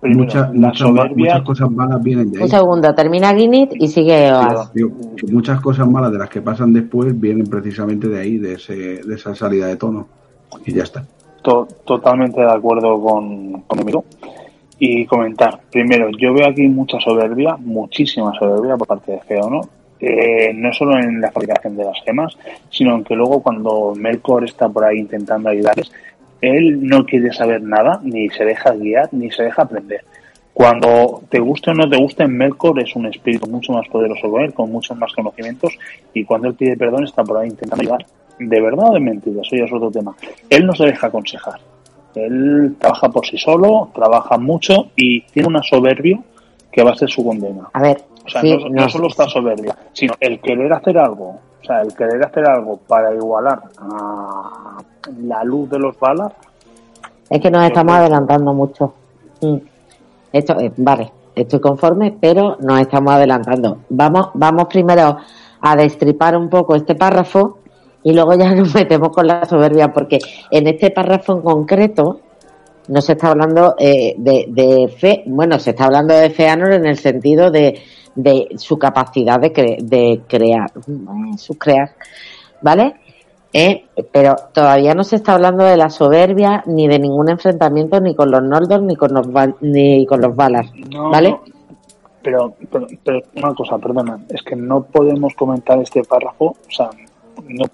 Primero, 0.00 0.20
muchas 0.26 0.42
la 0.42 0.68
muchas, 0.68 0.70
ma- 0.70 0.74
soberbia 0.74 1.16
muchas 1.34 1.42
cosas 1.42 1.70
malas 1.72 2.00
vienen 2.04 2.30
de 2.30 2.38
un 2.38 2.44
ahí 2.44 2.48
segundo, 2.50 2.94
termina 2.94 3.32
Guinness 3.32 3.70
y 3.72 3.88
sigue 3.88 4.28
Eoas. 4.28 4.72
Digo, 4.72 4.92
muchas 5.28 5.60
cosas 5.60 5.88
malas 5.88 6.12
de 6.12 6.18
las 6.18 6.28
que 6.28 6.40
pasan 6.40 6.72
después 6.72 7.18
vienen 7.18 7.48
precisamente 7.48 8.06
de 8.06 8.20
ahí 8.20 8.38
de 8.38 8.52
ese 8.54 8.74
de 9.02 9.14
esa 9.16 9.34
salida 9.34 9.66
de 9.66 9.74
tono 9.76 10.06
y 10.64 10.72
ya 10.72 10.84
está 10.84 11.04
to- 11.48 11.68
totalmente 11.84 12.40
de 12.40 12.52
acuerdo 12.52 13.00
con, 13.00 13.62
conmigo. 13.62 14.04
Y 14.78 15.06
comentar, 15.06 15.60
primero, 15.70 16.08
yo 16.10 16.32
veo 16.32 16.46
aquí 16.48 16.68
mucha 16.68 17.00
soberbia, 17.00 17.56
muchísima 17.58 18.32
soberbia 18.38 18.76
por 18.76 18.86
parte 18.86 19.12
de 19.12 19.20
Feo, 19.20 19.50
¿no? 19.50 19.60
Eh, 20.00 20.52
no 20.54 20.72
solo 20.72 20.96
en 20.96 21.20
la 21.20 21.32
fabricación 21.32 21.76
de 21.76 21.84
las 21.84 22.00
gemas, 22.04 22.38
sino 22.70 23.02
que 23.02 23.16
luego 23.16 23.42
cuando 23.42 23.94
Melkor 23.96 24.44
está 24.44 24.68
por 24.68 24.84
ahí 24.84 24.98
intentando 24.98 25.48
ayudarles, 25.48 25.90
él 26.40 26.86
no 26.86 27.04
quiere 27.04 27.32
saber 27.32 27.62
nada, 27.62 28.00
ni 28.04 28.28
se 28.28 28.44
deja 28.44 28.70
guiar, 28.72 29.08
ni 29.10 29.28
se 29.32 29.42
deja 29.42 29.62
aprender. 29.62 30.04
Cuando 30.54 31.22
te 31.28 31.40
guste 31.40 31.70
o 31.72 31.74
no 31.74 31.88
te 31.88 31.96
guste, 31.96 32.28
Melkor 32.28 32.80
es 32.80 32.94
un 32.94 33.06
espíritu 33.06 33.48
mucho 33.48 33.72
más 33.72 33.88
poderoso 33.88 34.32
que 34.32 34.44
él, 34.44 34.54
con 34.54 34.70
muchos 34.70 34.96
más 34.96 35.12
conocimientos, 35.12 35.76
y 36.14 36.24
cuando 36.24 36.46
él 36.48 36.54
pide 36.54 36.76
perdón 36.76 37.02
está 37.02 37.24
por 37.24 37.38
ahí 37.38 37.48
intentando 37.48 37.82
ayudar. 37.82 38.06
¿De 38.38 38.60
verdad 38.60 38.90
o 38.90 38.94
de 38.94 39.00
mentira? 39.00 39.42
Eso 39.42 39.56
ya 39.56 39.64
es 39.64 39.72
otro 39.72 39.90
tema. 39.90 40.14
Él 40.48 40.66
no 40.66 40.74
se 40.74 40.84
deja 40.84 41.08
aconsejar. 41.08 41.60
Él 42.14 42.76
trabaja 42.78 43.08
por 43.08 43.26
sí 43.26 43.38
solo, 43.38 43.90
trabaja 43.94 44.38
mucho 44.38 44.88
y 44.96 45.22
tiene 45.22 45.48
una 45.48 45.62
soberbia 45.62 46.20
que 46.70 46.82
va 46.82 46.92
a 46.92 46.96
ser 46.96 47.08
su 47.08 47.24
condena. 47.24 47.68
A 47.72 47.82
ver, 47.82 48.02
O 48.24 48.28
sea, 48.28 48.40
sí, 48.40 48.56
no, 48.56 48.68
no 48.68 48.82
no, 48.82 48.88
solo 48.88 49.08
está 49.08 49.28
soberbia, 49.28 49.76
sino 49.92 50.14
el 50.20 50.40
querer 50.40 50.72
hacer 50.72 50.98
algo, 50.98 51.38
o 51.60 51.64
sea, 51.64 51.82
el 51.82 51.94
querer 51.94 52.24
hacer 52.24 52.48
algo 52.48 52.78
para 52.86 53.14
igualar 53.14 53.60
a 53.78 54.78
la 55.22 55.44
luz 55.44 55.70
de 55.70 55.78
los 55.78 55.98
balas, 55.98 56.32
es 57.30 57.40
que 57.40 57.50
nos 57.50 57.64
estamos 57.64 57.94
adelantando 57.94 58.54
mucho. 58.54 58.94
Mm. 59.40 59.56
Esto, 60.32 60.58
eh, 60.60 60.72
vale, 60.76 61.10
estoy 61.34 61.60
conforme, 61.60 62.16
pero 62.18 62.56
nos 62.60 62.80
estamos 62.80 63.12
adelantando. 63.12 63.78
Vamos, 63.90 64.30
vamos 64.34 64.66
primero 64.66 65.18
a 65.60 65.76
destripar 65.76 66.36
un 66.36 66.48
poco 66.48 66.74
este 66.74 66.94
párrafo 66.94 67.57
y 68.02 68.12
luego 68.12 68.34
ya 68.34 68.54
nos 68.54 68.74
metemos 68.74 69.08
con 69.10 69.26
la 69.26 69.44
soberbia, 69.44 69.88
porque 69.92 70.18
en 70.50 70.66
este 70.66 70.90
párrafo 70.90 71.32
en 71.34 71.42
concreto 71.42 72.20
no 72.88 73.00
se 73.02 73.12
está 73.12 73.30
hablando 73.30 73.74
eh, 73.78 74.14
de, 74.16 74.46
de 74.48 74.88
fe, 74.88 75.22
bueno, 75.26 75.58
se 75.58 75.70
está 75.70 75.84
hablando 75.86 76.14
de 76.14 76.30
Feanor 76.30 76.72
en 76.72 76.86
el 76.86 76.96
sentido 76.96 77.50
de, 77.50 77.78
de 78.14 78.48
su 78.56 78.78
capacidad 78.78 79.38
de, 79.38 79.52
cre- 79.52 79.82
de 79.82 80.22
crear, 80.26 80.70
mm, 80.86 81.36
su 81.36 81.58
crear, 81.58 81.90
¿vale? 82.62 82.94
Eh, 83.52 83.84
pero 84.12 84.36
todavía 84.52 84.94
no 84.94 85.02
se 85.04 85.16
está 85.16 85.34
hablando 85.34 85.64
de 85.64 85.76
la 85.76 85.88
soberbia 85.90 86.62
ni 86.66 86.86
de 86.86 86.98
ningún 86.98 87.30
enfrentamiento 87.30 87.98
ni 88.00 88.14
con 88.14 88.30
los 88.30 88.42
Noldor 88.42 88.82
ni 88.82 88.94
con 88.94 89.12
los 89.12 89.26
ni 89.62 90.04
con 90.06 90.20
los 90.20 90.36
Valar, 90.36 90.66
No, 90.90 91.10
¿vale? 91.10 91.36
Pero, 92.22 92.54
pero, 92.70 92.86
pero 93.02 93.20
una 93.36 93.54
cosa, 93.54 93.78
perdona, 93.78 94.18
es 94.28 94.42
que 94.42 94.54
no 94.56 94.82
podemos 94.82 95.34
comentar 95.34 95.78
este 95.80 96.02
párrafo, 96.04 96.46
o 96.46 96.70
sea, 96.70 96.90
no 97.46 97.64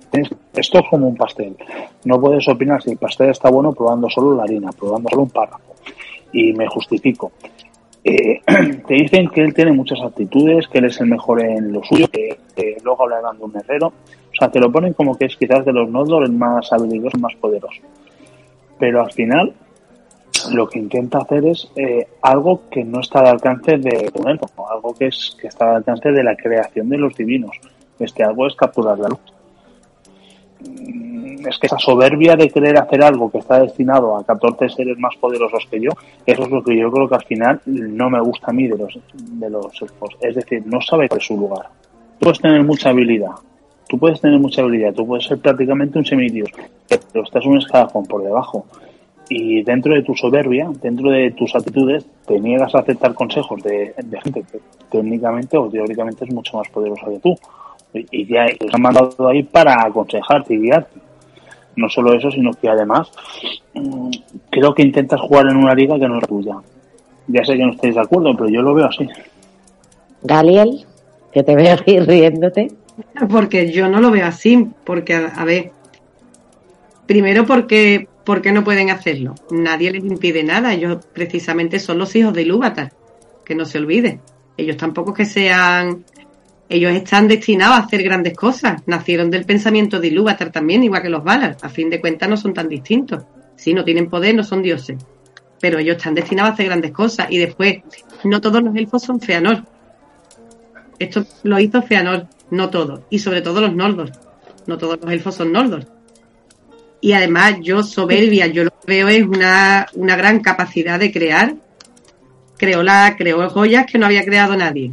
esto 0.54 0.78
es 0.78 0.88
como 0.88 1.08
un 1.08 1.16
pastel. 1.16 1.56
No 2.04 2.20
puedes 2.20 2.46
opinar 2.48 2.82
si 2.82 2.92
el 2.92 2.96
pastel 2.96 3.30
está 3.30 3.50
bueno 3.50 3.72
probando 3.72 4.08
solo 4.08 4.36
la 4.36 4.44
harina, 4.44 4.70
probando 4.72 5.08
solo 5.08 5.22
un 5.22 5.30
párrafo. 5.30 5.74
Y 6.32 6.52
me 6.52 6.66
justifico. 6.68 7.32
Eh, 8.04 8.40
te 8.86 8.94
dicen 8.94 9.28
que 9.28 9.40
él 9.40 9.54
tiene 9.54 9.72
muchas 9.72 10.00
actitudes, 10.00 10.68
que 10.68 10.78
él 10.78 10.84
es 10.84 11.00
el 11.00 11.08
mejor 11.08 11.42
en 11.42 11.72
lo 11.72 11.82
suyo, 11.82 12.06
que, 12.08 12.38
luego 12.84 13.04
hablarán 13.04 13.38
de 13.38 13.44
un 13.44 13.56
herrero. 13.56 13.88
O 13.88 14.36
sea, 14.38 14.50
te 14.50 14.60
lo 14.60 14.70
ponen 14.70 14.92
como 14.92 15.16
que 15.16 15.26
es 15.26 15.36
quizás 15.36 15.64
de 15.64 15.72
los 15.72 15.88
Noldor 15.88 16.24
el 16.24 16.32
más 16.32 16.72
habilidoso, 16.72 17.18
más 17.18 17.34
poderoso. 17.36 17.80
Pero 18.78 19.00
al 19.00 19.12
final, 19.12 19.54
lo 20.52 20.68
que 20.68 20.78
intenta 20.78 21.18
hacer 21.18 21.46
es 21.46 21.70
eh, 21.76 22.06
algo 22.22 22.68
que 22.70 22.84
no 22.84 23.00
está 23.00 23.20
al 23.20 23.28
alcance 23.28 23.78
de 23.78 24.10
un 24.14 24.28
algo 24.28 24.94
que 24.98 25.06
es 25.06 25.36
que 25.40 25.46
está 25.46 25.70
al 25.70 25.76
alcance 25.76 26.10
de 26.10 26.24
la 26.24 26.36
creación 26.36 26.88
de 26.88 26.98
los 26.98 27.14
divinos. 27.14 27.56
Este 27.98 28.24
algo 28.24 28.46
es 28.46 28.54
capturar 28.56 28.98
la 28.98 29.08
luz. 29.08 29.33
Mm, 30.68 31.46
Es 31.46 31.58
que 31.58 31.66
esa 31.66 31.78
soberbia 31.78 32.36
de 32.36 32.48
querer 32.48 32.78
hacer 32.78 33.02
algo 33.02 33.30
que 33.30 33.38
está 33.38 33.60
destinado 33.60 34.16
a 34.16 34.24
14 34.24 34.68
seres 34.70 34.98
más 34.98 35.14
poderosos 35.16 35.66
que 35.70 35.80
yo, 35.80 35.90
eso 36.24 36.42
es 36.42 36.50
lo 36.50 36.62
que 36.62 36.76
yo 36.76 36.90
creo 36.90 37.08
que 37.08 37.14
al 37.16 37.24
final 37.24 37.60
no 37.66 38.08
me 38.08 38.20
gusta 38.20 38.46
a 38.50 38.54
mí 38.54 38.66
de 38.66 38.78
los, 38.78 38.98
de 39.14 39.50
los. 39.50 39.66
Es 40.20 40.34
decir, 40.34 40.62
no 40.66 40.80
sabe 40.80 41.08
cuál 41.08 41.20
es 41.20 41.26
su 41.26 41.36
lugar. 41.36 41.66
Tú 42.18 42.24
puedes 42.24 42.40
tener 42.40 42.62
mucha 42.64 42.90
habilidad, 42.90 43.32
tú 43.88 43.98
puedes 43.98 44.20
tener 44.20 44.38
mucha 44.38 44.62
habilidad, 44.62 44.94
tú 44.94 45.06
puedes 45.06 45.26
ser 45.26 45.38
prácticamente 45.38 45.98
un 45.98 46.06
semidios, 46.06 46.50
pero 46.88 47.24
estás 47.24 47.44
un 47.44 47.58
escalafón 47.58 48.06
por 48.06 48.22
debajo 48.22 48.64
y 49.28 49.62
dentro 49.62 49.94
de 49.94 50.02
tu 50.02 50.14
soberbia, 50.14 50.70
dentro 50.82 51.10
de 51.10 51.30
tus 51.32 51.54
actitudes, 51.54 52.06
te 52.26 52.38
niegas 52.40 52.74
a 52.74 52.80
aceptar 52.80 53.14
consejos 53.14 53.62
de, 53.62 53.94
de 54.02 54.20
gente 54.20 54.44
que 54.50 54.60
técnicamente 54.90 55.56
o 55.56 55.68
teóricamente 55.68 56.24
es 56.24 56.32
mucho 56.32 56.56
más 56.56 56.68
poderosa 56.68 57.06
que 57.10 57.18
tú. 57.18 57.36
Y, 57.94 58.26
te 58.26 58.38
han 58.72 58.82
mandado 58.82 59.28
ahí 59.28 59.44
para 59.44 59.84
aconsejarte 59.84 60.54
y 60.54 60.58
guiarte. 60.58 61.00
No 61.76 61.88
solo 61.88 62.12
eso, 62.12 62.30
sino 62.30 62.52
que 62.52 62.68
además 62.68 63.10
mm, 63.74 64.10
creo 64.50 64.74
que 64.74 64.82
intentas 64.82 65.20
jugar 65.20 65.46
en 65.46 65.56
una 65.56 65.74
liga 65.74 65.98
que 65.98 66.08
no 66.08 66.16
es 66.16 66.22
la 66.22 66.28
tuya. 66.28 66.56
Ya 67.28 67.44
sé 67.44 67.56
que 67.56 67.64
no 67.64 67.72
estáis 67.72 67.94
de 67.94 68.00
acuerdo, 68.00 68.34
pero 68.36 68.48
yo 68.48 68.62
lo 68.62 68.74
veo 68.74 68.86
así. 68.86 69.08
Galiel, 70.22 70.84
que 71.32 71.42
te 71.42 71.54
veo 71.54 71.76
ahí 71.86 72.00
riéndote. 72.00 72.72
Porque 73.28 73.72
yo 73.72 73.88
no 73.88 74.00
lo 74.00 74.10
veo 74.10 74.26
así, 74.26 74.68
porque, 74.84 75.14
a, 75.14 75.26
a 75.26 75.44
ver, 75.44 75.72
primero 77.06 77.44
porque, 77.44 78.08
porque 78.24 78.52
no 78.52 78.64
pueden 78.64 78.90
hacerlo. 78.90 79.34
Nadie 79.50 79.90
les 79.90 80.04
impide 80.04 80.42
nada. 80.42 80.72
Ellos 80.74 81.04
precisamente 81.12 81.78
son 81.78 81.98
los 81.98 82.14
hijos 82.16 82.34
de 82.34 82.42
Ilúvatar, 82.42 82.92
que 83.44 83.54
no 83.54 83.64
se 83.64 83.78
olvide. 83.78 84.20
Ellos 84.56 84.76
tampoco 84.76 85.14
que 85.14 85.24
sean... 85.24 86.04
Ellos 86.68 86.92
están 86.92 87.28
destinados 87.28 87.76
a 87.76 87.82
hacer 87.82 88.02
grandes 88.02 88.34
cosas. 88.34 88.82
Nacieron 88.86 89.30
del 89.30 89.44
pensamiento 89.44 90.00
de 90.00 90.08
Ilúvatar 90.08 90.50
también, 90.50 90.82
igual 90.82 91.02
que 91.02 91.10
los 91.10 91.22
Valar. 91.22 91.56
A 91.62 91.68
fin 91.68 91.90
de 91.90 92.00
cuentas 92.00 92.28
no 92.28 92.36
son 92.36 92.54
tan 92.54 92.68
distintos. 92.68 93.22
Si 93.56 93.74
no 93.74 93.84
tienen 93.84 94.08
poder, 94.08 94.34
no 94.34 94.42
son 94.42 94.62
dioses. 94.62 94.96
Pero 95.60 95.78
ellos 95.78 95.96
están 95.96 96.14
destinados 96.14 96.50
a 96.50 96.54
hacer 96.54 96.66
grandes 96.66 96.92
cosas. 96.92 97.26
Y 97.30 97.38
después, 97.38 97.78
no 98.24 98.40
todos 98.40 98.62
los 98.62 98.74
elfos 98.76 99.02
son 99.02 99.20
Feanor. 99.20 99.64
Esto 100.98 101.26
lo 101.42 101.58
hizo 101.58 101.82
Feanor, 101.82 102.28
no 102.50 102.70
todos. 102.70 103.00
Y 103.10 103.18
sobre 103.18 103.42
todo 103.42 103.60
los 103.60 103.74
Noldor. 103.74 104.12
No 104.66 104.78
todos 104.78 104.98
los 105.00 105.12
elfos 105.12 105.34
son 105.34 105.52
Noldor. 105.52 105.86
Y 107.00 107.12
además, 107.12 107.56
yo 107.60 107.82
soberbia, 107.82 108.46
yo 108.46 108.64
lo 108.64 108.70
que 108.70 108.86
veo 108.86 109.08
es 109.08 109.22
una, 109.22 109.86
una 109.94 110.16
gran 110.16 110.40
capacidad 110.40 110.98
de 110.98 111.12
crear. 111.12 111.54
Creó, 112.56 112.82
la, 112.82 113.14
creó 113.18 113.48
joyas 113.50 113.84
que 113.84 113.98
no 113.98 114.06
había 114.06 114.24
creado 114.24 114.56
nadie. 114.56 114.92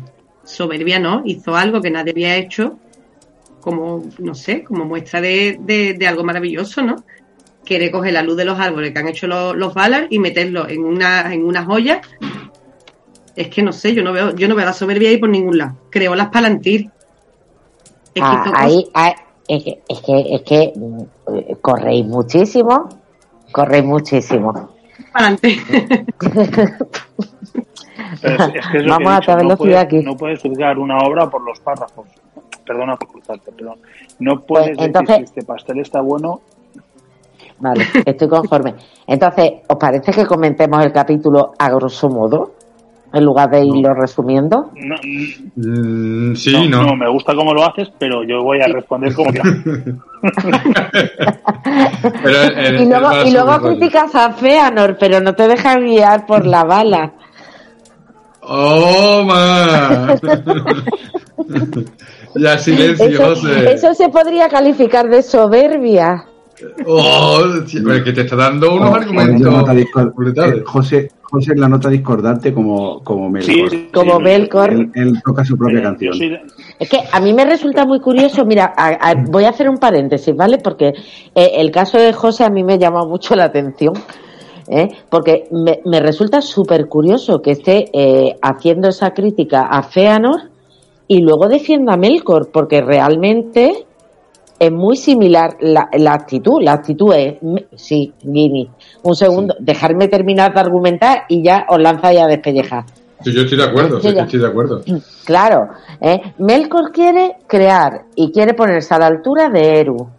Soberbia 0.52 1.00
no, 1.00 1.24
hizo 1.26 1.56
algo 1.56 1.82
que 1.82 1.90
nadie 1.90 2.12
había 2.12 2.36
hecho 2.36 2.78
como, 3.62 4.04
no 4.18 4.36
sé, 4.36 4.64
como 4.64 4.86
muestra 4.86 5.22
de, 5.22 5.58
de, 5.62 5.94
de 5.94 6.08
algo 6.08 6.24
maravilloso, 6.24 6.82
¿no? 6.82 6.98
Quiere 7.64 7.92
coger 7.92 8.14
la 8.14 8.24
luz 8.24 8.36
de 8.36 8.46
los 8.46 8.60
árboles 8.60 8.92
que 8.92 9.00
han 9.00 9.08
hecho 9.08 9.28
los, 9.28 9.56
los 9.56 9.74
Valar 9.74 10.08
y 10.10 10.20
meterlo 10.20 10.68
en 10.68 10.84
una, 10.84 11.34
en 11.34 11.46
una 11.46 11.64
joya. 11.64 12.02
Es 13.36 13.48
que 13.48 13.62
no 13.62 13.72
sé, 13.72 13.94
yo 13.94 14.04
no 14.04 14.12
veo, 14.12 14.36
yo 14.36 14.48
no 14.48 14.56
veo 14.56 14.66
la 14.66 14.74
soberbia 14.74 15.10
ahí 15.10 15.18
por 15.18 15.30
ningún 15.30 15.58
lado. 15.58 15.78
Creó 15.90 16.16
las 16.16 16.30
Palantir. 16.30 16.90
Es 18.14 18.22
que 18.22 18.22
Ah, 18.24 18.44
hizo 18.46 18.58
ahí, 18.58 18.90
ah, 18.94 19.16
es 19.48 19.64
que, 19.64 19.82
es 19.88 20.02
que, 20.02 20.36
es 20.36 20.42
que 20.42 20.74
mm, 20.76 21.54
corréis 21.62 22.06
muchísimo, 22.06 22.90
corréis 23.52 23.86
muchísimo. 23.86 24.72
Palantir. 25.14 25.62
Pero 28.22 28.36
es, 28.36 28.52
que 28.52 28.60
es 28.60 28.68
que 28.68 28.82
Vamos 28.90 29.12
a 29.14 29.20
dicho, 29.20 29.32
no 29.32 29.38
velocidad 29.38 29.58
puedes, 29.58 29.78
aquí. 29.84 30.00
no 30.04 30.16
puedes 30.16 30.42
juzgar 30.42 30.80
una 30.80 30.98
obra 31.00 31.28
por 31.30 31.44
los 31.44 31.60
párrafos. 31.60 32.08
Perdona 32.66 32.96
por 32.96 33.08
cruzarte, 33.10 33.52
perdón. 33.52 33.80
No 34.20 34.40
puedes 34.42 34.76
Pues, 34.78 34.88
entonces- 34.88 35.18
decir 35.20 35.28
si 35.28 35.40
este 35.40 35.46
pastel 35.46 35.80
está 35.80 36.02
bueno. 36.02 36.42
Vale, 37.60 37.86
estoy 38.06 38.28
conforme. 38.28 38.74
Entonces, 39.06 39.52
¿os 39.68 39.78
parece 39.78 40.12
que 40.12 40.26
comentemos 40.26 40.84
el 40.84 40.92
capítulo 40.92 41.52
a 41.60 41.70
grosso 41.70 42.10
modo? 42.10 42.54
En 43.14 43.26
lugar 43.26 43.50
de 43.50 43.66
irlo 43.66 43.94
resumiendo. 43.94 44.72
No, 44.74 44.96
Mm, 45.56 46.34
sí, 46.34 46.54
no, 46.70 46.82
no. 46.82 46.84
no, 46.88 46.96
me 46.96 47.10
gusta 47.12 47.36
cómo 47.36 47.54
lo 47.54 47.62
haces, 47.66 47.92
pero 48.00 48.24
yo 48.24 48.42
voy 48.42 48.62
a 48.62 48.68
responder 48.68 49.14
como 49.14 49.30
quiera. 49.32 49.50
Pero 52.24 52.42
el- 52.42 52.58
el- 52.66 52.82
y 52.82 52.86
luego, 52.86 53.10
y 53.26 53.32
luego 53.32 53.60
criticas 53.68 54.16
a 54.16 54.32
Feanor, 54.32 54.98
pero 55.00 55.20
no 55.20 55.34
te 55.36 55.48
dejas 55.48 55.78
guiar 55.78 56.26
por 56.26 56.46
la 56.46 56.64
bala. 56.64 57.12
¡Oh, 58.44 59.24
ma! 59.26 60.16
ya, 62.36 62.58
silencio, 62.58 63.06
Eso, 63.08 63.24
José. 63.26 63.74
eso 63.74 63.94
se 63.94 64.10
podría 64.10 64.50
calificar 64.50 65.10
de 65.10 65.22
soberbia. 65.22 66.26
¡Oh! 66.86 67.40
que 68.04 68.12
te 68.14 68.22
está 68.22 68.36
dando 68.36 68.76
unos 68.76 68.94
argumentos 68.94 69.52
eh, 69.76 70.64
José, 70.64 71.10
José 71.24 71.54
es 71.54 71.60
la 71.60 71.68
nota 71.68 71.90
discordante 71.90 72.54
como, 72.54 73.04
como 73.04 73.32
Melkor. 73.32 73.70
Sí, 73.72 73.90
Como 73.92 74.18
sí, 74.18 74.24
Belcor. 74.24 74.70
Él, 74.72 74.92
él 74.94 75.22
toca 75.26 75.44
su 75.44 75.58
propia 75.58 75.80
eh, 75.80 75.84
canción. 75.84 76.14
Es 76.78 76.88
que 76.90 77.00
a 77.12 77.20
mí 77.20 77.34
me 77.34 77.46
resulta 77.46 77.84
muy 77.86 78.00
curioso, 78.00 78.46
mira, 78.46 78.74
a- 78.78 79.10
a- 79.10 79.16
voy 79.16 79.46
a 79.46 79.50
hacer 79.50 79.70
un 79.70 79.78
paréntesis, 79.78 80.36
¿vale? 80.36 80.60
Porque 80.60 80.90
eh, 81.34 81.52
el 81.56 81.72
caso 81.72 81.98
de 81.98 82.14
José 82.14 82.44
a 82.44 82.50
mí 82.52 82.64
me 82.64 82.78
llama 82.78 83.06
mucho 83.06 83.36
la 83.36 83.46
atención, 83.46 83.94
¿eh? 84.72 84.88
porque 85.10 85.48
me, 85.52 85.82
me 85.86 86.00
resulta 86.00 86.42
súper 86.42 86.88
curioso 86.88 87.42
que 87.42 87.52
esté 87.52 87.86
eh, 87.94 88.38
haciendo 88.42 88.88
esa 88.88 89.12
crítica 89.12 89.64
a 89.64 89.84
Feanor 89.84 90.50
y 91.08 91.20
luego 91.20 91.48
defienda 91.50 91.94
a 91.94 91.98
Melkor, 91.98 92.50
porque 92.52 92.82
realmente 92.82 93.86
es 94.58 94.72
muy 94.72 94.96
similar 94.96 95.58
la, 95.60 95.90
la 95.92 96.14
actitud. 96.14 96.62
La 96.62 96.74
actitud 96.74 97.14
es, 97.14 97.36
sí, 97.76 98.14
Guini, 98.24 98.70
un 99.04 99.16
segundo, 99.16 99.56
dejarme 99.60 100.08
terminar 100.08 100.54
de 100.54 100.62
argumentar 100.62 101.24
y 101.28 101.44
ya 101.44 101.66
os 101.68 101.80
lanza 101.80 102.14
ya 102.14 102.24
a 102.24 102.28
despellejar. 102.28 102.86
Sí, 103.24 103.34
yo 103.34 103.42
estoy 103.42 103.58
de 103.58 103.66
acuerdo, 103.66 104.00
sí, 104.00 104.14
Yo 104.14 104.22
estoy 104.22 104.40
de 104.40 104.48
acuerdo. 104.48 104.82
Claro, 105.26 105.70
¿eh? 106.02 106.34
Melkor 106.40 106.92
quiere 106.92 107.36
crear 107.48 108.06
y 108.16 108.32
quiere 108.32 108.54
ponerse 108.54 108.94
a 108.94 109.00
la 109.00 109.08
altura 109.08 109.50
de 109.50 109.80
Eru. 109.80 110.10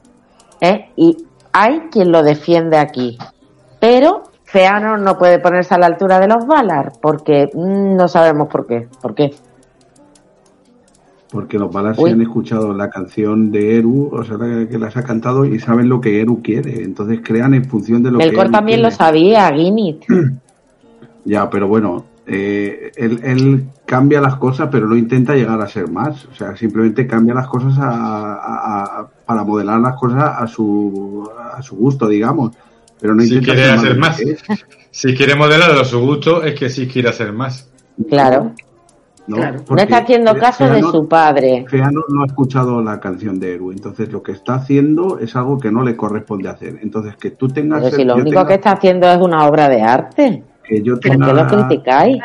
¿eh? 0.61 0.91
Y 0.97 1.17
hay 1.53 1.89
quien 1.91 2.13
lo 2.13 2.23
defiende 2.23 2.79
aquí. 2.79 3.19
Pero 3.81 4.23
Feanor 4.53 4.99
no 5.01 5.17
puede 5.17 5.39
ponerse 5.39 5.75
a 5.75 5.79
la 5.79 5.87
altura 5.87 6.21
de 6.21 6.29
los 6.29 6.47
Valar 6.47 6.93
porque 7.01 7.49
mm, 7.55 7.97
no 7.97 8.07
sabemos 8.07 8.49
por 8.49 8.67
qué. 8.67 8.87
¿Por 9.01 9.15
qué? 9.15 9.31
Porque 11.31 11.59
los 11.59 11.75
Uy. 11.75 11.95
sí 12.11 12.11
han 12.13 12.21
escuchado 12.21 12.75
la 12.75 12.91
canción 12.91 13.51
de 13.51 13.79
Eru, 13.79 14.11
o 14.13 14.23
sea, 14.23 14.37
que 14.69 14.79
las 14.79 14.95
ha 14.99 15.03
cantado 15.05 15.47
y 15.47 15.59
saben 15.59 15.89
lo 15.89 16.03
que 16.03 16.21
Eru 16.21 16.43
quiere. 16.43 16.83
Entonces 16.85 17.21
crean 17.25 17.55
en 17.55 17.65
función 17.65 18.03
de 18.03 18.11
lo 18.11 18.19
que 18.19 18.27
Melkor 18.27 18.51
también 18.51 18.81
quiere. 18.81 18.91
lo 18.91 18.95
sabía, 18.95 19.51
Guinit. 19.51 20.05
Ya, 21.25 21.49
pero 21.49 21.69
bueno, 21.69 22.05
eh, 22.27 22.91
él, 22.97 23.21
él 23.23 23.65
cambia 23.87 24.21
las 24.21 24.35
cosas, 24.37 24.69
pero 24.73 24.89
no 24.89 24.97
intenta 24.97 25.35
llegar 25.37 25.61
a 25.61 25.69
ser 25.69 25.89
más. 25.89 26.25
O 26.27 26.35
sea, 26.35 26.57
simplemente 26.57 27.07
cambia 27.07 27.33
las 27.33 27.47
cosas 27.47 27.79
a- 27.79 28.35
a- 28.35 28.83
a- 29.03 29.07
para 29.25 29.45
modelar 29.45 29.79
las 29.79 29.95
cosas 29.95 30.25
a 30.37 30.47
su, 30.49 31.31
a 31.55 31.63
su 31.63 31.77
gusto, 31.77 32.09
digamos. 32.09 32.51
Pero 33.03 33.15
no 33.17 33.23
Si 33.23 33.35
intenta 33.35 33.55
quiere 33.55 33.71
hacer 33.71 33.99
más. 33.99 34.23
Si 34.93 35.15
quiere 35.15 35.35
modelarlo 35.35 35.81
a 35.81 35.85
su 35.85 36.01
gusto, 36.01 36.43
es 36.45 36.59
que 36.59 36.71
sí 36.71 36.87
quiere 36.87 37.09
hacer 37.09 37.33
más. 37.33 37.69
Claro. 38.09 38.53
¿no? 39.27 39.37
Claro. 39.37 39.65
No 39.69 39.77
está 39.77 39.99
haciendo 39.99 40.37
caso 40.37 40.69
de 40.69 40.81
su 40.83 41.09
padre. 41.09 41.65
Feanor 41.69 42.05
no 42.09 42.23
ha 42.23 42.27
escuchado 42.27 42.83
la 42.83 43.01
canción 43.01 43.39
de 43.41 43.55
Eru, 43.55 43.73
entonces 43.73 44.11
lo 44.13 44.23
que 44.23 44.33
está 44.33 44.55
haciendo 44.55 45.19
es 45.19 45.35
algo 45.37 45.59
que 45.59 45.71
no 45.71 45.83
le 45.83 45.97
corresponde 45.97 46.49
hacer. 46.49 46.79
Entonces 46.83 47.17
que 47.17 47.33
tú 47.33 47.49
tengas 47.49 47.83
Pero 47.83 47.97
si 47.97 48.05
lo 48.05 48.15
único 48.15 48.31
tenga- 48.31 48.47
que 48.47 48.55
está 48.55 48.73
haciendo 48.73 49.09
es 49.11 49.19
una 49.19 49.47
obra 49.47 49.69
de 49.69 49.83
arte. 49.83 50.45
que 50.65 50.83
yo 50.83 50.95
¿Por 50.95 51.01
qué 51.01 51.11
tenga, 51.11 51.33
lo 51.33 51.47
criticáis? 51.47 52.19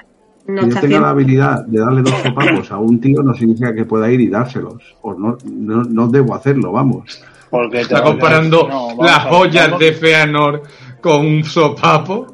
No 0.47 0.61
que 0.61 0.69
yo 0.69 0.79
tenga 0.79 0.99
la 1.01 1.09
habilidad 1.09 1.65
de 1.65 1.79
darle 1.79 2.01
dos 2.03 2.13
sopapos 2.23 2.71
a 2.71 2.77
un 2.77 3.01
tío 3.01 3.21
no 3.23 3.33
significa 3.33 3.73
que 3.73 3.85
pueda 3.85 4.09
ir 4.11 4.21
y 4.21 4.29
dárselos. 4.29 4.95
O 5.01 5.13
no, 5.13 5.37
no, 5.45 5.83
no 5.83 6.07
debo 6.07 6.35
hacerlo, 6.35 6.71
vamos. 6.71 7.23
Porque 7.49 7.81
Está 7.81 8.03
comparando 8.03 8.67
no, 8.67 9.03
las 9.03 9.19
joyas 9.25 9.65
vamos- 9.67 9.79
de 9.79 9.93
Feanor 9.93 10.61
con 11.01 11.25
un 11.25 11.43
sopapo. 11.43 12.27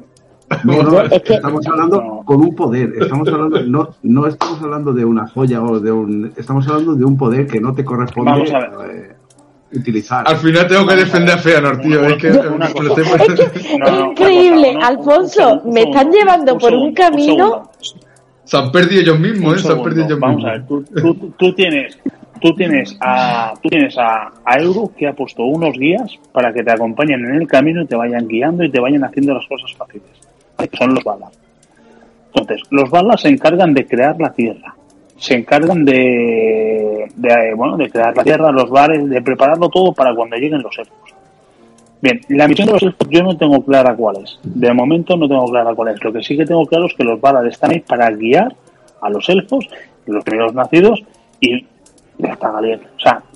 No, 0.64 0.82
no, 0.82 0.90
Yo- 0.92 1.02
es 1.02 1.22
que- 1.22 1.34
estamos 1.34 1.66
hablando 1.66 2.00
No. 2.02 2.22
con 2.24 2.40
un 2.40 2.54
poder. 2.54 2.92
Estamos 3.00 3.26
hablando, 3.28 3.60
no, 3.62 3.88
no 4.02 4.26
estamos 4.26 4.60
hablando 4.62 4.92
de 4.92 5.04
una 5.04 5.26
joya 5.28 5.62
o 5.62 5.80
de 5.80 5.90
un. 5.92 6.32
Estamos 6.36 6.66
hablando 6.68 6.94
de 6.94 7.04
un 7.04 7.16
poder 7.16 7.46
que 7.46 7.60
no 7.60 7.72
te 7.74 7.84
corresponde 7.84 8.30
Vamos 8.30 8.52
a 8.52 8.58
ver. 8.78 8.90
eh, 8.90 9.16
utilizar. 9.78 10.24
Al 10.28 10.36
final 10.36 10.66
tengo 10.66 10.86
que 10.86 10.96
defender 10.96 11.34
a 11.34 11.38
Feanor, 11.38 11.80
tío. 11.80 12.04
Es 12.04 12.16
que 12.18 12.30
Una 12.30 12.68
No, 12.68 13.90
no, 13.90 14.10
Increíble, 14.10 14.74
cosa, 14.74 14.86
Alfonso, 14.88 15.52
un- 15.54 15.68
un 15.68 15.74
me 15.74 15.82
están 15.82 16.10
llevando 16.10 16.58
por 16.58 16.72
un 16.74 16.92
camino. 16.94 17.70
Se 18.44 18.56
han 18.58 18.70
perdido 18.70 19.00
ellos 19.00 19.18
mismos, 19.18 19.56
¿eh? 19.56 19.58
Se 19.60 19.72
han 19.72 19.82
perdido 19.82 20.04
ellos 20.06 20.20
Vamos 20.20 20.36
mismos. 20.36 20.52
a 20.52 20.58
ver, 20.58 20.66
tú, 20.66 20.84
tú- 21.16 21.32
tú 21.38 21.54
tienes, 21.54 21.98
tú 22.44 22.52
tienes 22.52 22.94
a, 23.00 23.54
tú 23.62 23.70
tienes 23.70 23.96
a, 23.96 24.30
a 24.44 24.58
Euro 24.58 24.90
que 24.94 25.06
ha 25.06 25.14
puesto 25.14 25.44
unos 25.44 25.78
guías 25.78 26.18
para 26.30 26.52
que 26.52 26.62
te 26.62 26.70
acompañen 26.70 27.24
en 27.24 27.36
el 27.36 27.48
camino 27.48 27.80
y 27.80 27.86
te 27.86 27.96
vayan 27.96 28.28
guiando 28.28 28.62
y 28.62 28.70
te 28.70 28.80
vayan 28.80 29.02
haciendo 29.02 29.32
las 29.32 29.46
cosas 29.46 29.72
fáciles. 29.72 30.04
son 30.78 30.94
los 30.94 31.02
balas. 31.02 31.30
Entonces, 32.34 32.60
los 32.70 32.90
balas 32.90 33.22
se 33.22 33.30
encargan 33.30 33.72
de 33.72 33.86
crear 33.86 34.20
la 34.20 34.30
tierra, 34.30 34.74
se 35.16 35.36
encargan 35.36 35.86
de, 35.86 37.08
de, 37.16 37.54
bueno, 37.56 37.78
de 37.78 37.88
crear 37.88 38.14
la 38.14 38.22
tierra, 38.22 38.52
los 38.52 38.68
bares, 38.68 39.08
de 39.08 39.22
prepararlo 39.22 39.70
todo 39.70 39.94
para 39.94 40.14
cuando 40.14 40.36
lleguen 40.36 40.60
los 40.60 40.76
elfos. 40.78 41.14
Bien, 42.02 42.20
la 42.28 42.46
misión 42.46 42.66
de 42.66 42.74
los 42.74 42.82
elfos 42.82 43.08
yo 43.08 43.22
no 43.22 43.38
tengo 43.38 43.64
clara 43.64 43.96
cuál 43.96 44.16
es. 44.22 44.38
De 44.42 44.70
momento 44.74 45.16
no 45.16 45.26
tengo 45.26 45.46
clara 45.46 45.74
cuál 45.74 45.94
es. 45.94 46.04
Lo 46.04 46.12
que 46.12 46.22
sí 46.22 46.36
que 46.36 46.44
tengo 46.44 46.66
claro 46.66 46.84
es 46.84 46.92
que 46.92 47.04
los 47.04 47.18
balas 47.18 47.46
están 47.46 47.70
ahí 47.70 47.80
para 47.80 48.10
guiar 48.10 48.54
a 49.00 49.08
los 49.08 49.30
elfos, 49.30 49.66
los 50.04 50.22
primeros 50.22 50.52
nacidos, 50.52 51.02
y 51.40 51.66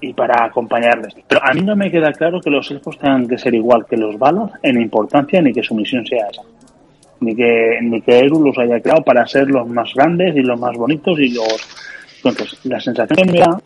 y 0.01 0.13
para 0.13 0.45
acompañarles. 0.45 1.15
Pero 1.27 1.41
a 1.45 1.53
mí 1.53 1.63
no 1.63 1.77
me 1.77 1.91
queda 1.91 2.13
claro 2.13 2.41
que 2.41 2.51
los 2.51 2.71
elfos 2.71 2.99
tengan 2.99 3.27
que 3.27 3.39
ser 3.39 3.55
igual 3.55 3.87
que 3.87 3.97
los 3.97 4.19
balas 4.19 4.53
en 4.63 4.81
importancia 4.81 5.43
ni 5.43 5.53
que 5.53 5.63
su 5.63 5.75
misión 5.75 6.07
sea 6.07 6.29
esa 6.31 6.43
ni 7.21 7.35
que 7.35 7.79
ni 7.83 8.01
que 8.01 8.19
Eru 8.19 8.43
los 8.43 8.57
haya 8.59 8.81
creado 8.81 9.03
para 9.03 9.27
ser 9.27 9.49
los 9.51 9.67
más 9.69 9.93
grandes 9.95 10.37
y 10.37 10.41
los 10.41 10.59
más 10.59 10.77
bonitos 10.77 11.19
y 11.19 11.31
los 11.31 11.59
entonces 12.25 12.59
la 12.65 12.81
sensación 12.81 13.27
que 13.27 13.33
me 13.33 13.39
da 13.41 13.61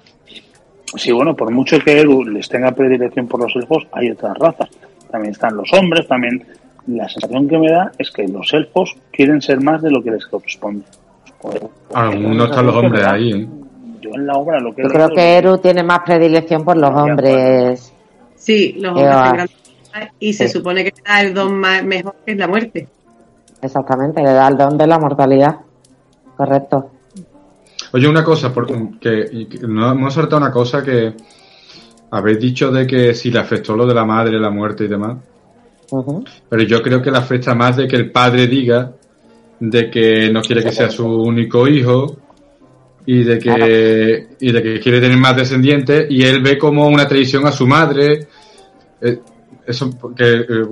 si 0.97 1.13
bueno 1.13 1.37
por 1.37 1.51
mucho 1.51 1.79
que 1.81 2.01
Eru 2.01 2.25
les 2.25 2.49
tenga 2.49 2.73
predilección 2.73 3.29
por 3.29 3.41
los 3.41 3.55
elfos 3.57 3.87
hay 3.93 4.11
otras 4.11 4.39
razas 4.39 4.71
también 5.11 5.33
están 5.33 5.57
los 5.57 5.71
hombres 5.75 6.07
también 6.09 6.45
la 6.87 7.09
sensación 7.09 7.49
que 7.49 7.59
me 7.59 7.71
da 7.71 7.93
es 7.99 8.11
que 8.11 8.27
los 8.27 8.53
elfos 8.55 8.97
quieren 9.11 9.43
ser 9.43 9.61
más 9.61 9.83
de 9.83 9.91
lo 9.91 10.03
que 10.03 10.13
les 10.13 10.27
corresponde 10.27 10.85
algunos 11.93 12.49
están 12.49 12.67
los 12.67 12.77
hombres 12.77 13.05
ahí 13.05 13.33
¿eh? 13.33 13.49
Yo 14.03 14.11
en 14.15 14.27
la 14.27 14.35
obra 14.35 14.61
lo 14.61 14.75
que 14.75 14.83
yo 14.83 14.89
creo 14.89 15.09
que 15.09 15.39
Eru 15.39 15.59
tiene 15.59 15.83
más 15.83 16.01
predilección 16.05 16.65
por 16.65 16.77
los 16.77 16.91
hombres. 16.91 17.93
sí 18.35 18.75
los 18.79 18.99
hombres 18.99 19.51
y 20.19 20.33
se 20.33 20.49
supone 20.49 20.85
que 20.85 20.93
da 21.05 21.21
el 21.21 21.35
don 21.35 21.59
más, 21.59 21.85
mejor 21.85 22.17
que 22.25 22.33
es 22.33 22.39
la 22.39 22.49
muerte. 22.49 22.89
Exactamente, 23.61 24.23
le 24.23 24.33
da 24.33 24.49
el 24.49 24.57
don 24.57 24.77
de 24.77 24.87
la 24.87 24.99
mortalidad. 24.99 25.57
Correcto. 26.37 26.91
Oye, 27.93 28.09
una 28.09 28.25
cosa, 28.25 28.53
porque 28.53 29.47
no 29.69 29.93
hemos 29.93 30.15
saltado 30.15 30.39
una 30.39 30.51
cosa 30.51 30.83
que 30.83 31.15
habéis 32.11 32.39
dicho 32.39 32.71
de 32.71 32.87
que 32.87 33.15
si 33.15 33.31
le 33.31 33.39
afectó 33.39 33.77
lo 33.77 33.87
de 33.87 33.95
la 33.95 34.05
madre, 34.05 34.41
la 34.41 34.51
muerte 34.51 34.85
y 34.85 34.89
demás. 34.89 35.19
Pero 36.49 36.63
yo 36.63 36.83
creo 36.83 37.03
que 37.03 37.11
le 37.11 37.19
afecta 37.19 37.55
más 37.55 37.77
de 37.77 37.87
que 37.87 37.97
el 37.97 38.11
padre 38.11 38.47
diga 38.47 38.93
de 39.61 39.91
que 39.91 40.31
no 40.33 40.41
quiere 40.41 40.63
que 40.63 40.73
sea 40.73 40.91
su 40.91 41.07
único 41.07 41.69
hijo 41.69 42.17
y 43.07 43.25
de 43.25 43.39
que 43.39 44.29
y 44.41 44.53
de 44.53 44.63
que 44.63 44.81
quiere 44.81 45.01
tener 45.01 45.17
más 45.17 45.37
descendientes 45.37 46.07
y 46.09 46.23
él 46.23 46.43
ve 46.43 46.57
como 46.57 46.87
una 46.87 47.07
traición 47.07 47.47
a 47.47 47.53
su 47.53 47.67
madre. 47.67 48.29
Eh, 49.01 49.19
eso 49.65 49.91
que, 50.17 50.25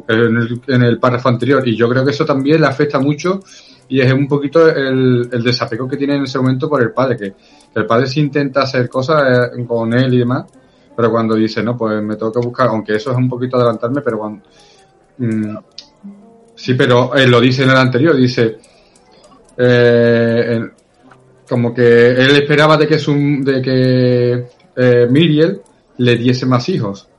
en, 0.09 0.37
el, 0.37 0.61
en, 0.67 0.83
el, 0.83 0.99
párrafo 0.99 1.29
anterior 1.29 1.67
y 1.67 1.77
yo 1.77 1.89
creo 1.89 2.05
que 2.05 2.11
eso 2.11 2.25
también 2.25 2.61
le 2.61 2.67
afecta 2.67 2.99
mucho 2.99 3.41
y 3.89 4.01
es 4.01 4.13
un 4.13 4.27
poquito 4.27 4.69
el, 4.69 5.29
el 5.31 5.43
desapego 5.45 5.89
que 5.89 5.97
tiene 5.97 6.17
en 6.17 6.25
ese 6.25 6.39
momento 6.39 6.69
por 6.69 6.83
el 6.83 6.91
padre 6.91 7.17
que, 7.17 7.35
el 7.73 7.87
padre 7.87 8.09
sí 8.09 8.19
intenta 8.19 8.63
hacer 8.63 8.89
cosas 8.89 9.53
eh, 9.57 9.65
con 9.65 9.95
él 9.95 10.13
y 10.13 10.19
demás 10.19 10.45
pero 10.97 11.09
cuando 11.09 11.37
dice 11.37 11.63
no 11.63 11.77
pues 11.77 12.03
me 12.03 12.17
tengo 12.17 12.33
que 12.33 12.41
buscar 12.41 12.67
aunque 12.67 12.97
eso 12.97 13.13
es 13.13 13.17
un 13.17 13.29
poquito 13.29 13.57
adelantarme 13.57 14.01
pero 14.03 14.19
cuando 14.19 14.43
mmm, 15.19 15.57
sí 16.57 16.75
pero 16.75 17.15
él 17.15 17.31
lo 17.31 17.41
dice 17.41 17.63
en 17.63 17.71
el 17.71 17.77
anterior 17.77 18.17
dice 18.17 18.59
eh, 19.57 20.61
como 21.51 21.75
que 21.75 22.13
él 22.13 22.37
esperaba 22.37 22.77
de 22.77 22.87
que 22.87 22.99
su, 22.99 23.13
de 23.13 23.61
que 23.61 24.47
eh, 24.77 25.09
Miriel 25.11 25.61
le 25.99 26.17
diese 26.17 26.47
más 26.47 26.69
hijos 26.69 27.11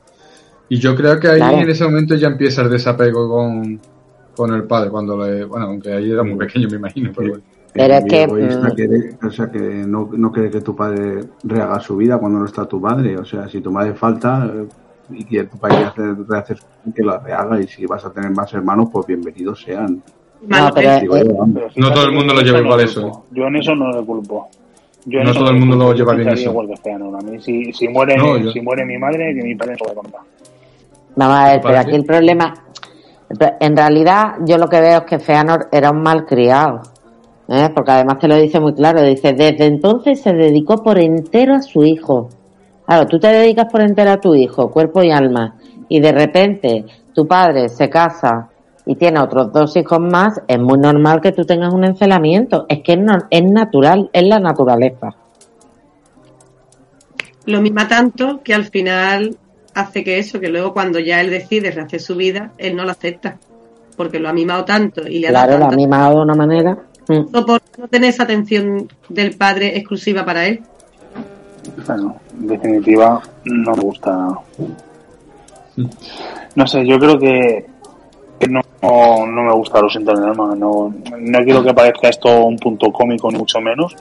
y 0.69 0.77
yo 0.77 0.95
creo 0.95 1.19
que 1.19 1.27
ahí 1.27 1.37
claro. 1.39 1.57
en 1.57 1.69
ese 1.69 1.83
momento 1.83 2.15
ya 2.15 2.29
empieza 2.29 2.61
el 2.61 2.69
desapego 2.69 3.27
con, 3.27 3.77
con 4.33 4.53
el 4.53 4.63
padre, 4.63 4.89
cuando 4.89 5.17
le, 5.17 5.43
bueno, 5.43 5.65
aunque 5.65 5.91
ahí 5.91 6.09
era 6.09 6.23
muy 6.23 6.37
pequeño, 6.37 6.69
me 6.69 6.77
imagino, 6.77 7.11
pero 7.13 7.29
bueno. 7.31 7.43
Pero 7.73 7.93
es 7.93 8.05
que, 8.05 8.27
mm. 8.27 9.25
o 9.25 9.31
sea, 9.31 9.51
que 9.51 9.59
no, 9.59 10.09
no 10.13 10.31
cree 10.31 10.49
que 10.49 10.61
tu 10.61 10.73
padre 10.73 11.25
rehaga 11.43 11.79
su 11.81 11.97
vida 11.97 12.17
cuando 12.17 12.39
no 12.39 12.45
está 12.45 12.65
tu 12.65 12.79
madre. 12.79 13.17
O 13.17 13.25
sea, 13.25 13.49
si 13.49 13.61
tu 13.61 13.71
madre 13.71 13.93
falta 13.93 14.49
eh, 14.53 14.67
y 15.09 15.25
que 15.25 15.43
tu 15.43 15.57
padre 15.57 15.85
hace, 15.85 16.15
rehace 16.27 16.55
que 16.95 17.03
la 17.03 17.19
rehaga 17.19 17.61
y 17.61 17.67
si 17.67 17.85
vas 17.85 18.05
a 18.05 18.11
tener 18.11 18.31
más 18.31 18.53
hermanos, 18.53 18.89
pues 18.91 19.07
bienvenidos 19.07 19.61
sean. 19.61 20.01
No, 20.47 20.71
pero, 20.73 20.99
sí, 20.99 21.07
bueno, 21.07 21.47
no 21.75 21.93
todo 21.93 22.05
el 22.05 22.11
mundo 22.13 22.33
lo 22.33 22.41
lleva 22.41 22.59
igual 22.59 22.79
eso. 22.81 23.25
Yo 23.31 23.43
en 23.45 23.55
eso 23.57 23.75
no 23.75 23.91
le 23.91 24.05
culpo. 24.05 24.49
Yo 25.05 25.23
no 25.23 25.33
todo 25.33 25.49
el 25.49 25.59
mundo 25.59 25.75
lo 25.75 25.93
lleva 25.93 26.13
bien 26.15 26.29
eso. 26.29 26.49
Igual 26.49 26.67
que 26.67 26.77
Feanor. 26.77 27.15
A 27.15 27.19
mí, 27.19 27.39
si, 27.39 27.71
si, 27.73 27.87
muere, 27.87 28.17
no, 28.17 28.37
yo... 28.37 28.51
si 28.51 28.61
muere 28.61 28.85
mi 28.85 28.97
madre, 28.97 29.33
que 29.35 29.43
mi 29.43 29.55
padre 29.55 29.75
se 29.75 29.87
lo 29.87 29.95
contar. 29.95 30.21
Vamos 31.15 31.37
a 31.37 31.51
ver, 31.51 31.61
pero 31.61 31.77
aquí 31.77 31.95
el 31.95 32.05
problema, 32.05 32.53
en 33.59 33.75
realidad 33.75 34.35
yo 34.45 34.57
lo 34.57 34.67
que 34.67 34.79
veo 34.79 34.99
es 34.99 35.05
que 35.05 35.19
Feanor 35.19 35.67
era 35.71 35.91
un 35.91 36.01
mal 36.01 36.25
criado, 36.25 36.81
¿eh? 37.49 37.69
porque 37.75 37.91
además 37.91 38.19
te 38.19 38.27
lo 38.27 38.35
dice 38.37 38.59
muy 38.59 38.73
claro, 38.73 39.03
dice, 39.03 39.33
desde 39.33 39.65
entonces 39.65 40.21
se 40.21 40.33
dedicó 40.33 40.81
por 40.81 40.97
entero 40.97 41.55
a 41.55 41.61
su 41.61 41.83
hijo. 41.83 42.29
Claro, 42.85 43.07
tú 43.07 43.19
te 43.19 43.27
dedicas 43.27 43.67
por 43.69 43.81
entero 43.81 44.11
a 44.11 44.21
tu 44.21 44.35
hijo, 44.35 44.71
cuerpo 44.71 45.03
y 45.03 45.11
alma, 45.11 45.55
y 45.89 45.99
de 45.99 46.11
repente 46.13 46.85
tu 47.13 47.27
padre 47.27 47.67
se 47.67 47.89
casa 47.89 48.50
y 48.91 48.95
tiene 48.95 49.21
otros 49.21 49.53
dos 49.53 49.77
hijos 49.77 50.01
más, 50.01 50.41
es 50.49 50.59
muy 50.59 50.77
normal 50.77 51.21
que 51.21 51.31
tú 51.31 51.45
tengas 51.45 51.73
un 51.73 51.85
encelamiento, 51.85 52.65
es 52.67 52.81
que 52.83 52.93
es, 52.93 52.99
no, 52.99 53.13
es 53.29 53.43
natural, 53.43 54.09
es 54.11 54.27
la 54.27 54.37
naturaleza. 54.39 55.15
Lo 57.45 57.61
misma 57.61 57.87
tanto 57.87 58.41
que 58.43 58.53
al 58.53 58.65
final 58.65 59.37
hace 59.73 60.03
que 60.03 60.19
eso, 60.19 60.41
que 60.41 60.49
luego 60.49 60.73
cuando 60.73 60.99
ya 60.99 61.21
él 61.21 61.29
decide 61.29 61.71
rehacer 61.71 62.01
su 62.01 62.17
vida, 62.17 62.51
él 62.57 62.75
no 62.75 62.83
lo 62.83 62.91
acepta, 62.91 63.37
porque 63.95 64.19
lo 64.19 64.27
ha 64.27 64.33
mimado 64.33 64.65
tanto 64.65 65.07
y 65.07 65.19
le 65.19 65.29
ha 65.29 65.31
claro, 65.31 65.53
dado 65.53 65.67
lo 65.67 65.71
ha 65.71 65.75
mimado 65.77 66.17
de 66.17 66.23
una 66.23 66.35
manera. 66.35 66.77
No 67.07 67.45
por 67.45 67.61
no 67.77 67.87
tener 67.87 68.09
esa 68.09 68.23
atención 68.23 68.89
del 69.07 69.37
padre 69.37 69.77
exclusiva 69.77 70.25
para 70.25 70.47
él. 70.47 70.59
Bueno, 71.87 72.17
en 72.37 72.47
definitiva, 72.47 73.21
no 73.45 73.71
me 73.73 73.83
gusta. 73.83 74.27
No 76.55 76.67
sé, 76.67 76.85
yo 76.85 76.99
creo 76.99 77.17
que, 77.17 77.71
que 78.41 78.47
no, 78.47 78.61
no, 78.81 79.43
me 79.43 79.53
gusta 79.53 79.81
los 79.81 79.95
internet, 79.95 80.35
no, 80.35 80.55
no, 80.55 80.93
no 81.17 81.39
quiero 81.43 81.63
que 81.63 81.73
parezca 81.73 82.09
esto 82.09 82.45
un 82.45 82.57
punto 82.57 82.91
cómico, 82.91 83.31
ni 83.31 83.37
mucho 83.37 83.61
menos 83.61 83.95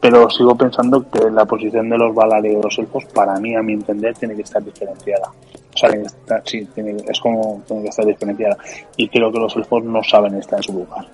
pero 0.00 0.30
sigo 0.30 0.54
pensando 0.54 1.04
que 1.10 1.30
la 1.30 1.44
posición 1.44 1.88
de 1.88 1.98
los 1.98 2.14
Valar 2.14 2.44
y 2.46 2.54
de 2.54 2.62
los 2.62 2.78
elfos, 2.78 3.04
para 3.06 3.38
mí, 3.40 3.54
a 3.54 3.62
mi 3.62 3.72
entender, 3.72 4.14
tiene 4.14 4.34
que 4.36 4.42
estar 4.42 4.62
diferenciada. 4.62 5.28
O 5.28 5.76
sea, 5.76 5.90
tiene 5.90 6.04
que 6.04 6.08
estar, 6.08 6.42
sí, 6.44 6.68
tiene, 6.74 6.96
es 7.06 7.20
como 7.20 7.62
tiene 7.66 7.82
que 7.82 7.88
estar 7.88 8.06
diferenciada. 8.06 8.56
Y 8.96 9.08
creo 9.08 9.32
que 9.32 9.38
los 9.38 9.56
elfos 9.56 9.84
no 9.84 10.02
saben 10.02 10.36
estar 10.36 10.58
en 10.60 10.62
su 10.62 10.72
lugar, 10.72 11.06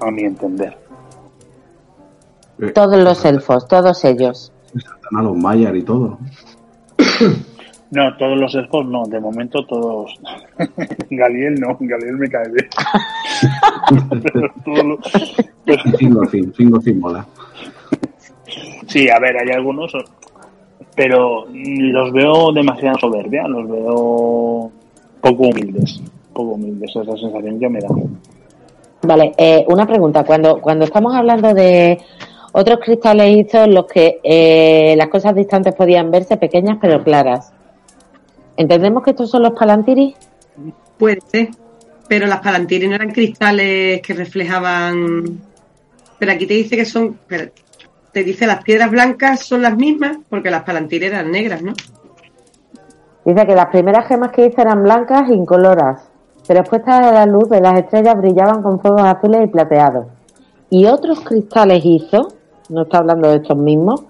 a 0.00 0.10
mi 0.10 0.22
entender. 0.22 0.76
Todos 2.74 3.02
los 3.02 3.24
elfos, 3.24 3.66
todos 3.68 4.04
ellos. 4.04 4.52
Están 4.74 5.18
a 5.18 5.22
los 5.22 5.36
Mayar 5.36 5.76
y 5.76 5.82
todo. 5.82 6.18
No, 7.92 8.16
todos 8.16 8.38
los 8.38 8.54
elfos 8.54 8.86
no, 8.86 9.04
de 9.04 9.20
momento 9.20 9.66
todos. 9.66 10.18
Galiel 11.10 11.56
no, 11.60 11.76
Galiel 11.78 12.16
me 12.16 12.28
cae 12.28 12.48
bien. 12.50 12.68
pero 14.22 14.48
todo 14.64 14.82
lo... 14.82 14.98
pero... 15.66 15.82
Cinco, 15.98 16.26
cinco, 16.26 16.80
cinco, 16.80 17.00
mola. 17.00 17.26
Sí, 18.86 19.10
a 19.10 19.18
ver, 19.18 19.36
hay 19.36 19.50
algunos, 19.54 19.92
pero 20.96 21.46
los 21.50 22.12
veo 22.12 22.50
demasiado 22.52 22.98
soberbia, 22.98 23.46
los 23.46 23.68
veo 23.68 24.72
poco 25.20 25.48
humildes, 25.48 26.02
poco 26.32 26.52
humildes, 26.52 26.90
esa 26.90 27.02
es 27.02 27.06
la 27.08 27.16
sensación 27.16 27.60
que 27.60 27.68
me 27.68 27.80
da. 27.80 27.88
Vale, 29.02 29.32
eh, 29.36 29.66
una 29.68 29.86
pregunta, 29.86 30.24
cuando, 30.24 30.62
cuando 30.62 30.86
estamos 30.86 31.14
hablando 31.14 31.52
de 31.52 31.98
otros 32.52 32.78
cristales 32.82 33.36
hizos 33.36 33.66
en 33.66 33.74
los 33.74 33.86
que 33.86 34.18
eh, 34.22 34.94
las 34.96 35.08
cosas 35.08 35.34
distantes 35.34 35.74
podían 35.74 36.10
verse 36.10 36.38
pequeñas 36.38 36.78
pero 36.80 37.02
claras, 37.02 37.52
¿entendemos 38.56 39.02
que 39.02 39.10
estos 39.10 39.30
son 39.30 39.42
los 39.42 39.52
palantiri? 39.52 40.14
Puede 40.98 41.20
ser, 41.20 41.48
pero 42.08 42.26
las 42.26 42.40
palantiri 42.40 42.88
no 42.88 42.94
eran 42.94 43.10
cristales 43.10 44.00
que 44.02 44.14
reflejaban... 44.14 45.40
Pero 46.18 46.32
aquí 46.32 46.46
te 46.46 46.54
dice 46.54 46.76
que 46.76 46.84
son 46.84 47.18
te 48.12 48.22
dice 48.22 48.46
las 48.46 48.62
piedras 48.62 48.90
blancas 48.90 49.40
son 49.40 49.62
las 49.62 49.76
mismas 49.76 50.18
porque 50.28 50.50
las 50.50 50.62
palantires 50.62 51.10
eran 51.10 51.30
negras, 51.30 51.62
¿no? 51.62 51.72
Dice 53.24 53.46
que 53.46 53.54
las 53.54 53.66
primeras 53.66 54.06
gemas 54.06 54.32
que 54.32 54.46
hizo 54.46 54.60
eran 54.60 54.82
blancas 54.82 55.30
e 55.30 55.34
incoloras, 55.34 56.02
pero 56.46 56.60
después 56.60 56.82
a 56.86 57.12
la 57.12 57.26
luz 57.26 57.48
de 57.48 57.60
las 57.60 57.78
estrellas 57.80 58.16
brillaban 58.16 58.62
con 58.62 58.80
fuegos 58.80 59.02
azules 59.02 59.44
y 59.44 59.46
plateados. 59.46 60.06
Y 60.70 60.86
otros 60.86 61.20
cristales 61.20 61.82
hizo, 61.84 62.28
no 62.68 62.82
está 62.82 62.98
hablando 62.98 63.30
de 63.30 63.36
estos 63.36 63.56
mismos, 63.56 64.04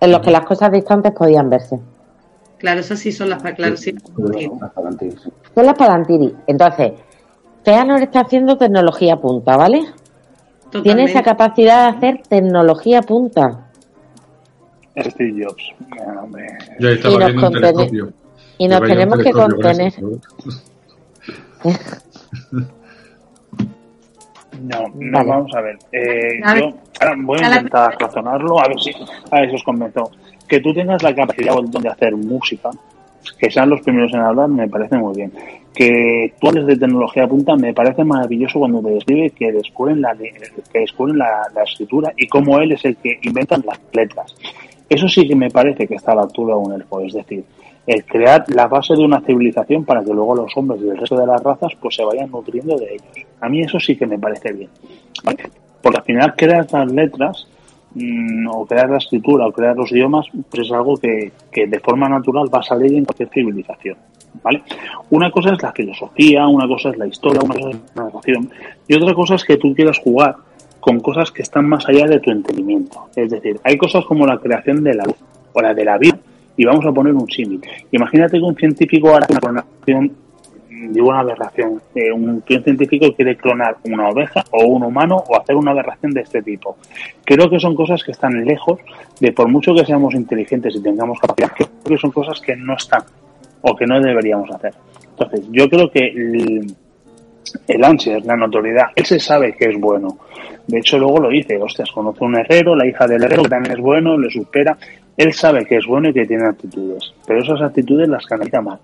en 0.00 0.12
los 0.12 0.20
que 0.20 0.30
las 0.30 0.44
cosas 0.44 0.72
distantes 0.72 1.12
podían 1.12 1.48
verse. 1.48 1.78
Claro, 2.60 2.80
esas 2.80 2.98
sí 2.98 3.10
son 3.10 3.30
las, 3.30 3.42
claro, 3.42 3.76
sí, 3.76 3.94
Son 5.54 5.66
las 5.66 5.74
palantiri. 5.74 6.36
Entonces, 6.46 6.92
Feanor 7.64 8.02
está 8.02 8.20
haciendo 8.20 8.58
tecnología 8.58 9.16
punta, 9.16 9.56
¿vale? 9.56 9.80
Totalmente. 10.64 10.82
Tiene 10.82 11.04
esa 11.04 11.22
capacidad 11.22 11.90
de 11.90 11.96
hacer 11.96 12.22
tecnología 12.28 13.00
punta. 13.00 13.66
Steve 14.98 15.42
Jobs. 15.42 15.72
Yo 16.78 16.88
estaba 16.90 17.14
y 17.14 17.18
nos, 17.18 17.32
viendo 17.32 17.46
un 17.46 17.52
telescopio. 17.54 18.12
y 18.58 18.68
nos 18.68 18.80
tenemos 18.82 19.18
que 19.18 19.32
contener. 19.32 19.94
No, 24.60 24.92
no, 24.94 25.24
vamos 25.24 25.54
a 25.54 25.62
ver. 25.62 25.78
Eh, 25.90 26.38
yo 26.58 26.74
ahora 27.00 27.14
voy 27.16 27.38
a 27.42 27.46
intentar 27.46 27.96
razonarlo, 27.98 28.60
a 28.60 28.68
ver 28.68 28.78
si, 28.78 28.90
a 29.30 29.40
ver 29.40 29.48
si 29.48 29.56
os 29.56 29.64
convenzo. 29.64 30.10
Que 30.50 30.60
tú 30.60 30.74
tengas 30.74 31.00
la 31.02 31.14
capacidad 31.14 31.54
de 31.62 31.88
hacer 31.88 32.16
música, 32.16 32.70
que 33.38 33.50
sean 33.50 33.70
los 33.70 33.80
primeros 33.82 34.12
en 34.12 34.20
hablar, 34.20 34.48
me 34.48 34.68
parece 34.68 34.98
muy 34.98 35.14
bien. 35.14 35.32
Que 35.72 36.34
tú 36.40 36.48
hables 36.48 36.66
de 36.66 36.76
tecnología 36.76 37.28
punta, 37.28 37.54
me 37.54 37.72
parece 37.72 38.02
maravilloso 38.02 38.58
cuando 38.58 38.82
te 38.82 38.90
describe 38.90 39.30
que 39.30 39.52
descubren 39.52 40.00
la, 40.02 40.16
que 40.16 40.80
descubren 40.80 41.18
la, 41.18 41.48
escritura 41.64 42.12
y 42.16 42.26
cómo 42.26 42.58
él 42.58 42.72
es 42.72 42.84
el 42.84 42.96
que 42.96 43.18
inventa 43.22 43.56
las 43.64 43.80
letras. 43.92 44.34
Eso 44.88 45.08
sí 45.08 45.28
que 45.28 45.36
me 45.36 45.50
parece 45.50 45.86
que 45.86 45.94
está 45.94 46.12
a 46.12 46.16
la 46.16 46.22
altura 46.22 46.54
de 46.54 46.60
un 46.60 46.72
elfo, 46.72 47.00
es 47.00 47.14
decir, 47.14 47.44
el 47.86 48.04
crear 48.04 48.44
la 48.48 48.66
base 48.66 48.94
de 48.94 49.04
una 49.04 49.20
civilización 49.20 49.84
para 49.84 50.02
que 50.02 50.12
luego 50.12 50.34
los 50.34 50.56
hombres 50.56 50.80
y 50.82 50.88
el 50.88 50.98
resto 50.98 51.16
de 51.16 51.26
las 51.26 51.40
razas 51.42 51.72
pues 51.80 51.94
se 51.94 52.04
vayan 52.04 52.30
nutriendo 52.30 52.76
de 52.76 52.94
ellos. 52.94 53.26
A 53.40 53.48
mí 53.48 53.60
eso 53.60 53.78
sí 53.78 53.96
que 53.96 54.06
me 54.06 54.18
parece 54.18 54.52
bien. 54.52 54.68
Porque 55.80 55.98
al 55.98 56.04
final 56.04 56.34
crear 56.36 56.66
las 56.72 56.92
letras 56.92 57.46
mm, 57.94 58.46
o 58.48 58.66
crear 58.66 58.90
la 58.90 58.98
escritura 58.98 59.46
o 59.46 59.52
crear 59.52 59.76
los 59.76 59.90
idiomas 59.92 60.26
pues 60.50 60.66
es 60.66 60.72
algo 60.72 60.96
que, 60.96 61.32
que 61.50 61.66
de 61.66 61.80
forma 61.80 62.08
natural 62.08 62.52
va 62.52 62.60
a 62.60 62.62
salir 62.62 62.94
en 62.94 63.04
cualquier 63.04 63.28
civilización. 63.30 63.96
¿Vale? 64.42 64.62
Una 65.10 65.30
cosa 65.30 65.52
es 65.52 65.62
la 65.62 65.72
filosofía, 65.72 66.46
una 66.46 66.68
cosa 66.68 66.90
es 66.90 66.98
la 66.98 67.06
historia, 67.06 67.40
una 67.42 67.54
cosa 67.54 67.70
es 67.70 67.76
la 67.94 68.04
narración 68.04 68.50
y 68.86 68.94
otra 68.94 69.12
cosa 69.14 69.34
es 69.34 69.44
que 69.44 69.56
tú 69.56 69.74
quieras 69.74 69.98
jugar 69.98 70.36
con 70.78 71.00
cosas 71.00 71.30
que 71.30 71.42
están 71.42 71.68
más 71.68 71.86
allá 71.88 72.06
de 72.06 72.20
tu 72.20 72.30
entendimiento. 72.30 73.08
Es 73.14 73.30
decir, 73.30 73.60
hay 73.64 73.76
cosas 73.76 74.04
como 74.04 74.26
la 74.26 74.38
creación 74.38 74.82
de 74.82 74.94
la 74.94 75.04
luz 75.04 75.16
o 75.52 75.60
la 75.60 75.74
de 75.74 75.84
la 75.84 75.98
vida 75.98 76.18
y 76.56 76.64
vamos 76.64 76.84
a 76.86 76.92
poner 76.92 77.14
un 77.14 77.28
símil. 77.28 77.60
Imagínate 77.92 78.38
que 78.38 78.44
un 78.44 78.56
científico 78.56 79.14
hará 79.14 79.26
una 79.48 79.64
digo 80.88 81.08
una 81.08 81.20
aberración, 81.20 81.82
eh, 81.94 82.10
un, 82.12 82.42
científico 82.46 83.14
quiere 83.14 83.36
clonar 83.36 83.76
una 83.84 84.08
oveja 84.08 84.44
o 84.50 84.64
un 84.66 84.82
humano 84.82 85.22
o 85.28 85.38
hacer 85.38 85.56
una 85.56 85.72
aberración 85.72 86.12
de 86.12 86.22
este 86.22 86.42
tipo. 86.42 86.76
Creo 87.24 87.50
que 87.50 87.60
son 87.60 87.74
cosas 87.74 88.02
que 88.02 88.12
están 88.12 88.44
lejos 88.44 88.80
de, 89.20 89.32
por 89.32 89.48
mucho 89.48 89.74
que 89.74 89.84
seamos 89.84 90.14
inteligentes 90.14 90.74
y 90.74 90.82
tengamos 90.82 91.18
capacidad, 91.20 91.50
creo 91.52 91.68
que 91.84 91.98
son 91.98 92.10
cosas 92.10 92.40
que 92.40 92.56
no 92.56 92.74
están 92.74 93.02
o 93.62 93.76
que 93.76 93.86
no 93.86 94.00
deberíamos 94.00 94.50
hacer. 94.50 94.74
Entonces, 95.10 95.46
yo 95.50 95.68
creo 95.68 95.90
que 95.90 96.06
el, 96.06 96.74
el 97.68 97.84
ansias, 97.84 98.24
la 98.24 98.36
notoriedad, 98.36 98.86
él 98.94 99.04
se 99.04 99.20
sabe 99.20 99.54
que 99.54 99.66
es 99.66 99.78
bueno. 99.78 100.18
De 100.66 100.78
hecho, 100.78 100.98
luego 100.98 101.18
lo 101.18 101.28
dice, 101.28 101.58
hostias, 101.58 101.90
conoce 101.90 102.24
un 102.24 102.36
herrero, 102.36 102.74
la 102.74 102.86
hija 102.86 103.06
del 103.06 103.24
herrero 103.24 103.42
que 103.42 103.48
también 103.48 103.76
es 103.76 103.82
bueno, 103.82 104.16
le 104.16 104.30
supera. 104.30 104.78
Él 105.16 105.32
sabe 105.34 105.66
que 105.66 105.76
es 105.76 105.86
bueno 105.86 106.08
y 106.08 106.14
que 106.14 106.26
tiene 106.26 106.46
actitudes, 106.46 107.12
pero 107.26 107.42
esas 107.42 107.60
actitudes 107.60 108.08
las 108.08 108.24
canaliza 108.24 108.62
mal. 108.62 108.78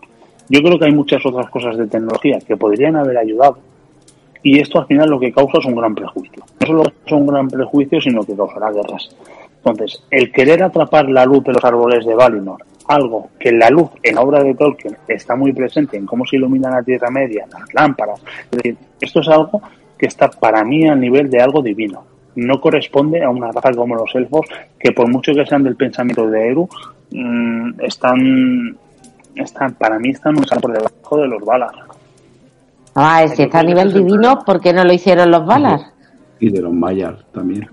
Yo 0.49 0.61
creo 0.63 0.79
que 0.79 0.87
hay 0.87 0.93
muchas 0.93 1.25
otras 1.25 1.49
cosas 1.51 1.77
de 1.77 1.87
tecnología 1.87 2.39
que 2.47 2.57
podrían 2.57 2.97
haber 2.97 3.19
ayudado 3.19 3.59
y 4.43 4.61
esto 4.61 4.79
al 4.79 4.87
final 4.87 5.11
lo 5.11 5.19
que 5.19 5.33
causa 5.33 5.59
es 5.59 5.67
un 5.67 5.75
gran 5.75 5.95
prejuicio. 5.95 6.45
No 6.61 6.67
solo 6.67 6.83
es 7.05 7.13
un 7.13 7.27
gran 7.27 7.49
prejuicio, 7.49 8.01
sino 8.01 8.23
que 8.23 8.37
causará 8.37 8.71
guerras. 8.71 9.09
Entonces, 9.57 10.03
el 10.11 10.31
querer 10.31 10.63
atrapar 10.63 11.09
la 11.09 11.25
luz 11.25 11.43
de 11.43 11.53
los 11.53 11.65
árboles 11.65 12.07
de 12.07 12.15
Valinor, 12.15 12.63
algo 12.87 13.31
que 13.41 13.51
la 13.51 13.69
luz 13.71 13.91
en 14.03 14.17
obra 14.19 14.45
de 14.45 14.55
Tolkien 14.55 14.97
está 15.09 15.35
muy 15.35 15.53
presente 15.53 15.97
en 15.97 16.07
cómo 16.07 16.25
se 16.25 16.37
ilumina 16.37 16.71
la 16.71 16.85
Tierra 16.85 17.11
Media, 17.11 17.47
las 17.51 17.75
lámparas, 17.75 18.23
es 18.45 18.51
decir, 18.51 18.77
esto 19.01 19.21
es 19.21 19.29
algo 19.29 19.61
que 19.99 20.07
está 20.07 20.31
para 20.31 20.65
mí 20.65 20.87
a 20.87 20.95
nivel 20.95 21.29
de 21.29 21.41
algo 21.41 21.61
divino 21.63 22.05
no 22.37 22.61
corresponde 22.61 23.23
a 23.23 23.31
una 23.31 23.51
raza 23.51 23.73
como 23.73 23.97
los 23.97 24.15
elfos, 24.15 24.47
que 24.79 24.93
por 24.93 25.11
mucho 25.11 25.33
que 25.35 25.47
sean 25.47 25.65
del 25.65 25.77
pensamiento 25.77 26.29
de 26.29 26.51
Eru, 26.51 26.69
mm, 27.11 27.81
están, 27.81 28.77
están, 29.37 29.75
para 29.75 29.99
mí 29.99 30.11
están 30.11 30.37
un 30.37 30.45
por 30.61 30.73
debajo 30.73 31.17
de 31.19 31.29
los 31.29 31.45
Valar. 31.45 31.75
Ah, 32.95 33.27
si 33.29 33.43
está 33.43 33.61
a 33.61 33.63
nivel 33.63 33.93
divino, 33.93 34.39
¿por 34.45 34.61
qué 34.61 34.73
no 34.73 34.85
lo 34.85 34.93
hicieron 34.93 35.31
los 35.31 35.45
Valar? 35.45 35.81
Y 36.39 36.51
de 36.51 36.61
los 36.61 36.73
Mayar 36.73 37.25
también. 37.33 37.69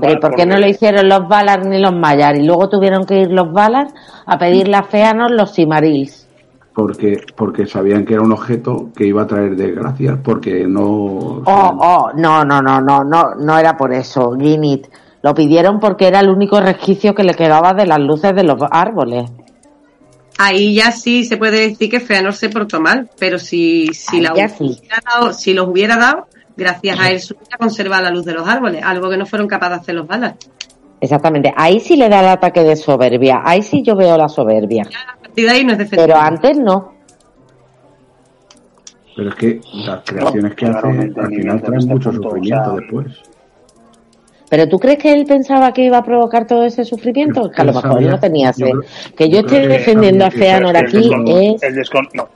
¿Pero 0.00 0.20
por 0.20 0.34
qué 0.34 0.44
no 0.44 0.56
lo 0.56 0.66
hicieron 0.66 1.08
los 1.08 1.28
Valar 1.28 1.66
ni 1.66 1.78
los 1.78 1.92
Mayar? 1.92 2.36
Y 2.36 2.44
luego 2.44 2.68
tuvieron 2.68 3.04
que 3.04 3.20
ir 3.20 3.30
los 3.30 3.52
Valar 3.52 3.88
a 4.26 4.38
pedirle 4.38 4.76
a 4.76 4.82
Feanor 4.82 5.30
los 5.30 5.52
Simarils 5.52 6.22
porque 6.74 7.20
porque 7.36 7.66
sabían 7.66 8.04
que 8.04 8.14
era 8.14 8.22
un 8.22 8.32
objeto 8.32 8.90
que 8.96 9.06
iba 9.06 9.22
a 9.22 9.26
traer 9.26 9.56
desgracias 9.56 10.18
porque 10.22 10.66
no 10.66 10.82
oh 10.84 11.42
oh 11.44 12.10
no 12.14 12.44
no 12.44 12.62
no 12.62 12.80
no 12.80 13.04
no 13.04 13.34
no 13.34 13.58
era 13.58 13.76
por 13.76 13.92
eso 13.92 14.32
Guinit 14.32 14.86
lo 15.22 15.34
pidieron 15.34 15.80
porque 15.80 16.08
era 16.08 16.20
el 16.20 16.30
único 16.30 16.60
resquicio 16.60 17.14
que 17.14 17.24
le 17.24 17.34
quedaba 17.34 17.74
de 17.74 17.86
las 17.86 17.98
luces 17.98 18.34
de 18.34 18.44
los 18.44 18.56
árboles 18.70 19.30
ahí 20.44 20.74
ya 20.74 20.92
sí 20.92 21.24
se 21.24 21.36
puede 21.36 21.68
decir 21.68 21.90
que 21.90 22.00
Feanor 22.00 22.34
se 22.34 22.48
portó 22.48 22.80
mal 22.80 23.08
pero 23.18 23.38
si 23.38 23.88
si 23.94 24.20
la 24.20 24.32
hubiera 24.32 24.54
dado, 25.04 25.32
si 25.32 25.54
los 25.54 25.68
hubiera 25.68 25.96
dado 25.96 26.26
gracias 26.56 26.98
a 26.98 27.10
él 27.10 27.20
a 27.52 27.58
conservar 27.58 28.02
la 28.02 28.10
luz 28.10 28.24
de 28.24 28.32
los 28.32 28.46
árboles 28.46 28.82
algo 28.84 29.08
que 29.10 29.16
no 29.16 29.26
fueron 29.26 29.48
capaces 29.48 29.78
de 29.78 29.82
hacer 29.82 29.94
los 29.94 30.06
balas 30.06 30.34
Exactamente, 31.02 31.52
ahí 31.56 31.80
sí 31.80 31.96
le 31.96 32.08
da 32.08 32.20
el 32.20 32.28
ataque 32.28 32.62
de 32.62 32.76
soberbia, 32.76 33.40
ahí 33.44 33.60
sí 33.60 33.82
yo 33.82 33.96
veo 33.96 34.16
la 34.16 34.28
soberbia. 34.28 34.84
Pero 35.90 36.16
antes 36.16 36.56
no. 36.60 36.92
Pero 39.16 39.30
es 39.30 39.34
que 39.34 39.60
las 39.84 40.02
creaciones 40.04 40.54
que 40.54 40.66
hace 40.66 40.86
al 40.86 41.28
final 41.28 41.60
traen 41.60 41.88
mucho 41.88 42.12
sufrimiento 42.12 42.76
después. 42.76 43.06
¿Pero 44.52 44.68
tú 44.68 44.78
crees 44.78 44.98
que 44.98 45.10
él 45.10 45.24
pensaba 45.24 45.72
que 45.72 45.82
iba 45.82 45.96
a 45.96 46.02
provocar 46.02 46.46
todo 46.46 46.62
ese 46.66 46.84
sufrimiento? 46.84 47.50
Que 47.50 47.62
a 47.62 47.64
lo 47.64 47.72
mejor 47.72 48.02
él 48.02 48.10
no 48.10 48.20
tenía 48.20 48.52
sed. 48.52 48.68
Que 49.16 49.30
yo 49.30 49.38
estoy 49.38 49.66
defendiendo 49.66 50.26
a 50.26 50.30
Feanor 50.30 50.76
aquí 50.76 50.98
es... 50.98 51.62
El 51.62 51.74
no, 52.12 52.28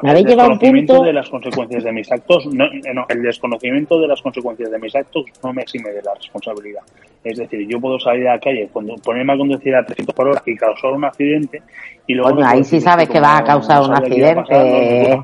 no, 0.00 0.12
el 0.12 0.24
desconocimiento 0.24 1.02
de 1.02 1.12
las 1.12 1.28
consecuencias 1.28 1.82
de 1.82 1.90
mis 1.90 2.12
actos, 2.12 2.46
no, 2.46 2.66
no, 2.94 3.04
el 3.08 3.20
desconocimiento 3.20 4.00
de 4.00 4.06
las 4.06 4.22
consecuencias 4.22 4.70
de 4.70 4.78
mis 4.78 4.94
actos 4.94 5.24
no 5.42 5.52
me 5.52 5.62
exime 5.62 5.90
de 5.90 6.02
la 6.02 6.14
responsabilidad. 6.14 6.82
Es 7.24 7.36
decir, 7.36 7.66
yo 7.68 7.80
puedo 7.80 7.98
salir 7.98 8.28
a 8.28 8.34
la 8.34 8.38
calle, 8.38 8.70
ponerme 8.72 9.32
a 9.32 9.36
conducir 9.36 9.74
a 9.74 9.84
300 9.84 10.14
por 10.14 10.28
hora 10.28 10.42
y 10.46 10.54
causar 10.54 10.92
un 10.92 11.04
accidente 11.04 11.62
y 12.06 12.14
luego... 12.14 12.34
Bueno, 12.34 12.48
ahí 12.48 12.62
sí 12.62 12.80
sabes 12.80 13.08
que 13.08 13.18
va 13.18 13.38
a 13.38 13.42
causar 13.42 13.82
un 13.82 13.92
accidente. 13.92 15.20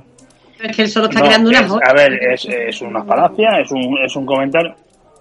es 0.61 0.77
que 0.77 0.83
él 0.83 0.88
solo 0.88 1.07
está 1.07 1.20
creando 1.20 1.50
unas 1.50 1.68
joyas. 1.68 1.88
A 1.88 1.92
ver, 1.94 2.12
es, 2.33 2.48
es 2.48 2.83
una 2.83 3.05
falacia, 3.05 3.61
es 3.61 3.70
un, 3.70 3.96
es 4.05 4.16
un 4.16 4.27
comentario. 4.27 4.74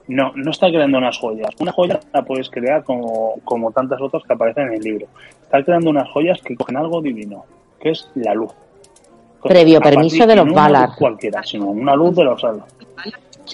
No, 0.07 0.33
no 0.35 0.51
está 0.51 0.67
creando 0.67 0.97
unas 0.97 1.17
joyas. 1.17 1.49
Una 1.59 1.71
joya 1.71 1.99
la 2.13 2.23
puedes 2.23 2.49
crear 2.49 2.83
como, 2.83 3.35
como 3.45 3.71
tantas 3.71 4.01
otras 4.01 4.23
que 4.23 4.33
aparecen 4.33 4.67
en 4.67 4.73
el 4.73 4.81
libro. 4.81 5.07
Está 5.43 5.63
creando 5.63 5.89
unas 5.89 6.09
joyas 6.09 6.41
que 6.41 6.55
cogen 6.55 6.77
algo 6.77 7.01
divino, 7.01 7.45
que 7.79 7.91
es 7.91 8.09
la 8.15 8.33
luz 8.33 8.53
previo 9.43 9.81
permiso 9.81 10.25
de 10.25 10.35
los 10.35 10.51
Valar. 10.51 10.91
cualquiera, 10.97 11.43
sino 11.43 11.67
una 11.67 11.95
luz 11.95 12.15
de 12.15 12.23
los 12.23 12.41
Valar. 12.41 12.65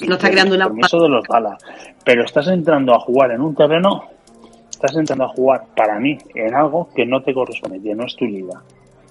no 0.08 0.16
está 0.16 0.30
creando 0.30 0.56
una 0.56 0.68
permiso 0.68 1.02
de 1.02 1.10
los 1.10 1.28
Valar. 1.28 1.58
Pero 2.06 2.24
estás 2.24 2.48
entrando 2.48 2.94
a 2.94 3.00
jugar 3.00 3.32
en 3.32 3.42
un 3.42 3.56
terreno, 3.56 4.06
estás 4.70 4.96
entrando 4.96 5.26
a 5.26 5.30
jugar 5.30 5.66
para 5.76 6.00
mí 6.00 6.18
en 6.36 6.54
algo 6.54 6.90
que 6.96 7.06
no 7.06 7.22
te 7.22 7.34
corresponde, 7.34 7.82
que 7.82 7.96
no 7.96 8.06
es 8.06 8.16
tu 8.16 8.26
liga. 8.26 8.62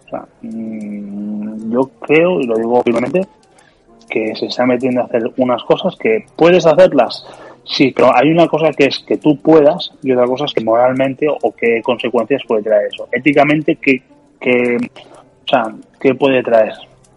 O 0.06 0.08
sea, 0.08 0.24
mm, 0.42 1.70
yo 1.70 1.90
creo, 2.00 2.40
y 2.40 2.46
lo 2.46 2.56
digo 2.56 2.82
firmemente, 2.82 3.26
que 4.08 4.34
se 4.34 4.46
está 4.46 4.66
metiendo 4.66 5.00
a 5.00 5.04
hacer 5.04 5.22
unas 5.36 5.62
cosas 5.64 5.94
que 5.96 6.26
puedes 6.36 6.66
hacerlas, 6.66 7.24
sí, 7.64 7.92
pero 7.94 8.14
hay 8.14 8.30
una 8.30 8.46
cosa 8.48 8.70
que 8.70 8.84
es 8.86 8.98
que 9.00 9.18
tú 9.18 9.36
puedas 9.38 9.92
y 10.02 10.12
otra 10.12 10.26
cosa 10.26 10.46
es 10.46 10.52
que 10.52 10.64
moralmente 10.64 11.26
o 11.28 11.54
qué 11.54 11.80
consecuencias 11.82 12.42
puede 12.46 12.62
traer 12.62 12.88
eso. 12.92 13.08
Éticamente, 13.12 13.76
que, 13.76 14.02
que 14.40 14.76
o 14.76 15.48
sea, 15.48 15.74
¿qué 16.00 16.14
puede 16.14 16.42
traer? 16.42 16.72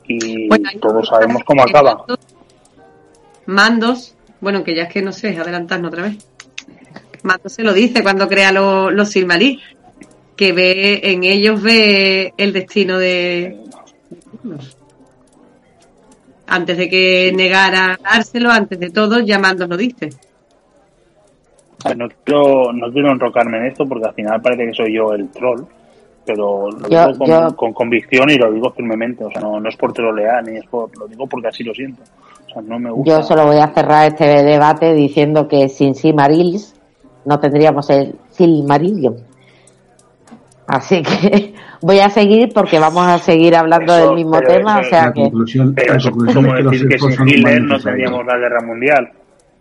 Y 0.07 0.49
todos 0.79 1.07
sabemos 1.07 1.43
cómo 1.45 1.63
acaba. 1.63 2.05
Mandos, 3.45 4.15
bueno, 4.39 4.63
que 4.63 4.75
ya 4.75 4.83
es 4.83 4.93
que 4.93 5.01
no 5.01 5.11
sé, 5.11 5.37
adelantarnos 5.37 5.91
otra 5.91 6.03
vez. 6.03 6.25
Mandos 7.23 7.53
se 7.53 7.63
lo 7.63 7.73
dice 7.73 8.03
cuando 8.03 8.27
crea 8.27 8.51
los, 8.51 8.91
los 8.93 9.09
Silmarí, 9.09 9.59
que 10.35 10.53
ve 10.53 11.01
en 11.03 11.23
ellos 11.23 11.61
ve 11.61 12.33
el 12.37 12.51
destino 12.51 12.97
de 12.97 13.57
antes 16.51 16.77
de 16.77 16.89
que 16.89 17.31
negara 17.33 17.97
dárselo, 18.03 18.51
antes 18.51 18.77
de 18.79 18.89
todo, 18.89 19.19
ya 19.21 19.39
Mandos 19.39 19.69
lo 19.69 19.77
dice. 19.77 20.09
No 21.97 22.07
quiero, 22.23 22.73
no 22.73 22.91
quiero 22.91 23.11
enrocarme 23.11 23.57
en 23.57 23.65
esto 23.67 23.85
porque 23.87 24.07
al 24.07 24.13
final 24.13 24.41
parece 24.41 24.67
que 24.67 24.73
soy 24.73 24.95
yo 24.95 25.13
el 25.13 25.29
troll, 25.29 25.61
pero 26.25 26.69
lo 26.69 26.87
digo 26.87 27.55
con, 27.55 27.73
convicción 27.73 28.29
y 28.29 28.37
lo 28.37 28.51
digo 28.51 28.69
firmemente, 28.71 29.23
o 29.23 29.31
sea, 29.31 29.41
no, 29.41 29.67
es 29.67 29.75
por 29.77 29.93
trolear 29.93 30.43
ni 30.45 30.57
es 30.57 30.65
por, 30.65 30.95
lo 30.97 31.07
digo 31.07 31.25
porque 31.25 31.47
así 31.47 31.63
lo 31.63 31.73
siento. 31.73 32.03
O 32.47 32.53
sea, 32.53 32.61
no 32.61 32.77
me 32.77 32.91
gusta. 32.91 33.11
Yo 33.11 33.23
solo 33.23 33.47
voy 33.47 33.57
a 33.57 33.69
cerrar 33.69 34.07
este 34.07 34.25
debate 34.43 34.93
diciendo 34.93 35.47
que 35.47 35.69
sin 35.69 35.95
Silmarils 35.95 36.75
no 37.25 37.39
tendríamos 37.39 37.89
el 37.89 38.15
Silmarillion. 38.29 39.30
Así 40.71 41.03
que 41.03 41.53
voy 41.81 41.99
a 41.99 42.09
seguir 42.09 42.49
porque 42.53 42.79
vamos 42.79 43.05
a 43.05 43.17
seguir 43.17 43.55
hablando 43.55 43.93
del 43.93 44.15
mismo 44.15 44.39
tema, 44.39 44.79
o 44.79 44.83
sea 44.85 45.11
que... 45.11 45.29
pero 45.75 45.95
eso 45.95 46.09
es 46.27 46.33
como 46.33 46.53
decir 46.53 46.87
que 46.87 46.97
sin 46.97 47.27
Hitler 47.27 47.61
no 47.61 47.77
tendríamos 47.77 48.25
la 48.25 48.37
guerra 48.37 48.61
mundial. 48.65 49.11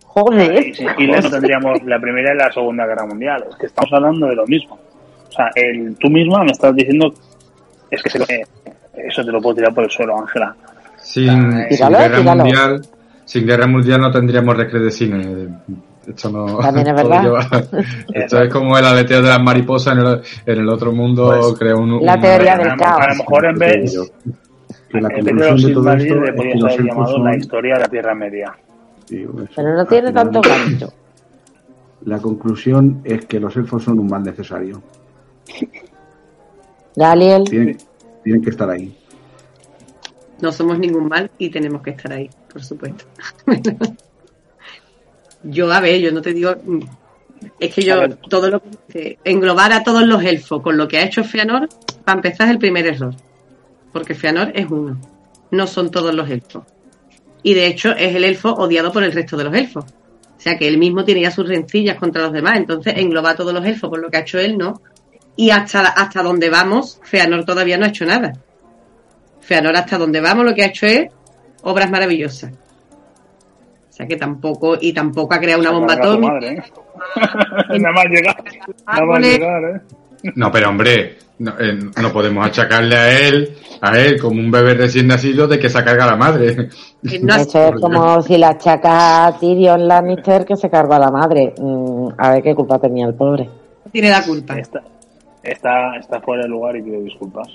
Joder. 0.05 0.67
Y 0.67 0.73
sin 0.73 0.87
Hitler 0.97 1.21
no 1.21 1.29
tendríamos 1.29 1.83
la 1.83 1.99
primera 1.99 2.33
y 2.33 2.37
la 2.37 2.51
segunda 2.51 2.85
guerra 2.85 3.05
mundial. 3.05 3.43
Es 3.49 3.55
que 3.57 3.65
estamos 3.65 3.91
hablando 3.91 4.27
de 4.27 4.35
lo 4.35 4.47
mismo. 4.47 4.79
O 5.27 5.31
sea, 5.33 5.49
el, 5.55 5.97
tú 5.97 6.09
misma 6.09 6.43
me 6.45 6.51
estás 6.51 6.73
diciendo, 6.73 7.13
es 7.89 8.01
que 8.01 8.09
se 8.09 8.19
lo, 8.19 8.25
eso 8.25 9.25
te 9.25 9.31
lo 9.31 9.41
puedo 9.41 9.55
tirar 9.55 9.73
por 9.73 9.83
el 9.83 9.91
suelo, 9.91 10.17
Ángela. 10.17 10.55
Sin, 10.97 11.67
guerra 11.67 12.35
mundial, 12.35 12.81
sin 13.25 13.45
guerra 13.45 13.67
mundial 13.67 13.99
no 13.99 14.11
tendríamos 14.11 14.55
recreo 14.55 14.83
de 14.83 14.91
cine. 14.91 15.47
Esto 16.07 16.29
no. 16.31 16.57
También 16.59 16.87
es 16.87 16.95
verdad. 17.03 17.69
esto 18.13 18.41
es 18.41 18.51
como 18.51 18.77
el 18.77 18.85
aleteo 18.85 19.21
de 19.21 19.29
las 19.29 19.41
mariposas 19.41 19.95
en 19.97 19.99
el, 20.05 20.21
en 20.45 20.59
el 20.61 20.69
otro 20.69 20.91
mundo. 20.91 21.27
Pues, 21.27 21.59
crea 21.59 21.75
un, 21.75 22.03
la 22.05 22.15
un- 22.15 22.21
teoría 22.21 22.53
A 22.53 22.57
del 22.57 22.67
lo- 22.69 22.77
caos. 22.77 23.01
A 23.01 23.09
lo 23.09 23.15
mejor 23.15 23.45
en 23.45 23.55
vez, 23.59 23.97
Que 24.89 24.99
la 25.01 25.09
en 25.09 25.25
vez 25.25 25.25
de 25.25 25.31
los 25.33 25.47
conclusión 25.47 25.67
de 25.69 25.73
todo 25.73 25.83
Silmarils 25.83 26.05
esto 26.05 26.15
le 26.15 26.25
es 26.25 26.31
que 26.31 26.37
podías 26.37 26.55
los 26.55 26.63
haber 26.63 26.79
elfos 26.81 26.95
llamado 26.95 27.11
son- 27.13 27.23
la 27.25 27.37
historia 27.37 27.73
de 27.75 27.79
la 27.81 27.87
Tierra 27.87 28.15
Media. 28.15 28.53
digo, 29.09 29.41
eso. 29.43 29.51
Pero 29.55 29.75
no 29.75 29.85
tiene 29.85 30.11
tanto 30.11 30.41
gancho. 30.41 30.93
La 32.05 32.17
conclusión 32.17 33.01
es 33.03 33.25
que 33.25 33.39
los 33.39 33.55
elfos 33.57 33.83
son 33.83 33.99
un 33.99 34.07
mal 34.07 34.23
necesario. 34.23 34.81
Galiel, 36.95 37.43
Tienen, 37.45 37.77
tienen 38.23 38.41
que 38.41 38.49
estar 38.49 38.69
ahí. 38.69 38.97
No 40.41 40.51
somos 40.51 40.79
ningún 40.79 41.07
mal 41.07 41.29
y 41.37 41.49
tenemos 41.51 41.81
que 41.83 41.91
estar 41.91 42.11
ahí, 42.11 42.27
por 42.51 42.63
supuesto. 42.63 43.05
yo, 45.43 45.71
a 45.71 45.79
ver, 45.79 45.99
yo 45.99 46.11
no 46.11 46.21
te 46.21 46.33
digo. 46.33 46.55
mm, 46.63 46.79
Es 47.59 47.73
que 47.73 47.81
yo, 47.81 48.09
todo 48.29 48.49
lo 48.49 48.61
que. 48.91 49.17
Englobar 49.23 49.73
a 49.73 49.83
todos 49.83 50.03
los 50.03 50.23
elfos 50.23 50.61
con 50.61 50.77
lo 50.77 50.87
que 50.87 50.97
ha 50.97 51.03
hecho 51.03 51.23
Feanor, 51.23 51.67
para 52.05 52.17
empezar, 52.17 52.47
es 52.47 52.51
el 52.53 52.59
primer 52.59 52.85
error. 52.87 53.13
Porque 53.91 54.15
Feanor 54.15 54.51
es 54.55 54.67
uno. 54.69 54.99
No 55.51 55.67
son 55.67 55.91
todos 55.91 56.13
los 56.13 56.29
elfos. 56.29 56.63
Y 57.43 57.53
de 57.55 57.67
hecho, 57.67 57.91
es 57.91 58.15
el 58.15 58.23
elfo 58.23 58.51
odiado 58.53 58.91
por 58.91 59.03
el 59.03 59.11
resto 59.11 59.35
de 59.35 59.43
los 59.45 59.53
elfos. 59.55 59.85
O 59.85 60.43
sea 60.43 60.57
que 60.57 60.67
él 60.67 60.77
mismo 60.77 61.03
tiene 61.03 61.21
ya 61.21 61.31
sus 61.31 61.47
rencillas 61.47 61.97
contra 61.97 62.21
los 62.23 62.33
demás. 62.33 62.57
Entonces, 62.57 62.93
englobar 62.97 63.33
a 63.33 63.37
todos 63.37 63.53
los 63.53 63.65
elfos 63.65 63.89
por 63.89 63.99
lo 63.99 64.09
que 64.09 64.17
ha 64.17 64.21
hecho 64.21 64.39
él, 64.39 64.57
no. 64.57 64.81
Y 65.35 65.49
hasta, 65.49 65.81
hasta 65.87 66.23
donde 66.23 66.49
vamos, 66.49 66.99
Feanor 67.03 67.45
todavía 67.45 67.77
no 67.77 67.85
ha 67.85 67.89
hecho 67.89 68.05
nada. 68.05 68.33
Feanor 69.41 69.75
hasta 69.75 69.97
donde 69.97 70.21
vamos 70.21 70.45
lo 70.45 70.53
que 70.53 70.63
ha 70.63 70.67
hecho 70.67 70.85
es 70.85 71.09
obras 71.63 71.89
maravillosas. 71.89 72.51
Sea 74.01 74.07
que 74.07 74.17
tampoco, 74.17 74.77
y 74.81 74.93
tampoco 74.93 75.35
ha 75.35 75.39
creado 75.39 75.61
una 75.61 75.71
bomba 75.71 75.93
atómica. 75.93 76.39
¿eh? 76.41 76.63
Nada 77.79 77.93
más 77.93 78.05
llegar. 78.05 78.43
Nada 78.87 79.05
más 79.05 79.19
llegar, 79.19 79.63
¿eh? 79.63 79.81
No, 80.35 80.51
pero 80.51 80.69
hombre, 80.69 81.17
no, 81.37 81.51
eh, 81.59 81.79
no 82.01 82.11
podemos 82.11 82.45
achacarle 82.45 82.95
a 82.95 83.27
él, 83.27 83.57
a 83.79 83.99
él 83.99 84.19
como 84.19 84.39
un 84.39 84.49
bebé 84.49 84.73
recién 84.73 85.07
nacido 85.07 85.47
de 85.47 85.59
que 85.59 85.69
se 85.69 85.83
carga 85.83 86.07
la 86.07 86.15
madre. 86.15 86.69
no 87.21 87.35
eso 87.35 87.67
es 87.67 87.79
como 87.79 88.21
si 88.23 88.37
la 88.37 88.57
chaca 88.57 89.27
a 89.27 89.37
Tyrion 89.37 89.87
Lannister 89.87 90.45
que 90.45 90.55
se 90.55 90.69
cargó 90.69 90.95
a 90.95 90.99
la 90.99 91.11
madre. 91.11 91.53
Mm, 91.59 92.07
a 92.17 92.31
ver 92.31 92.43
qué 92.43 92.55
culpa 92.55 92.79
tenía 92.79 93.05
el 93.05 93.13
pobre. 93.13 93.49
tiene 93.91 94.09
la 94.09 94.23
culpa. 94.23 94.57
Está, 94.57 94.81
está, 95.43 95.95
está 95.99 96.21
fuera 96.21 96.43
de 96.43 96.49
lugar 96.49 96.75
y 96.75 96.81
pido 96.81 97.01
disculpas. 97.01 97.49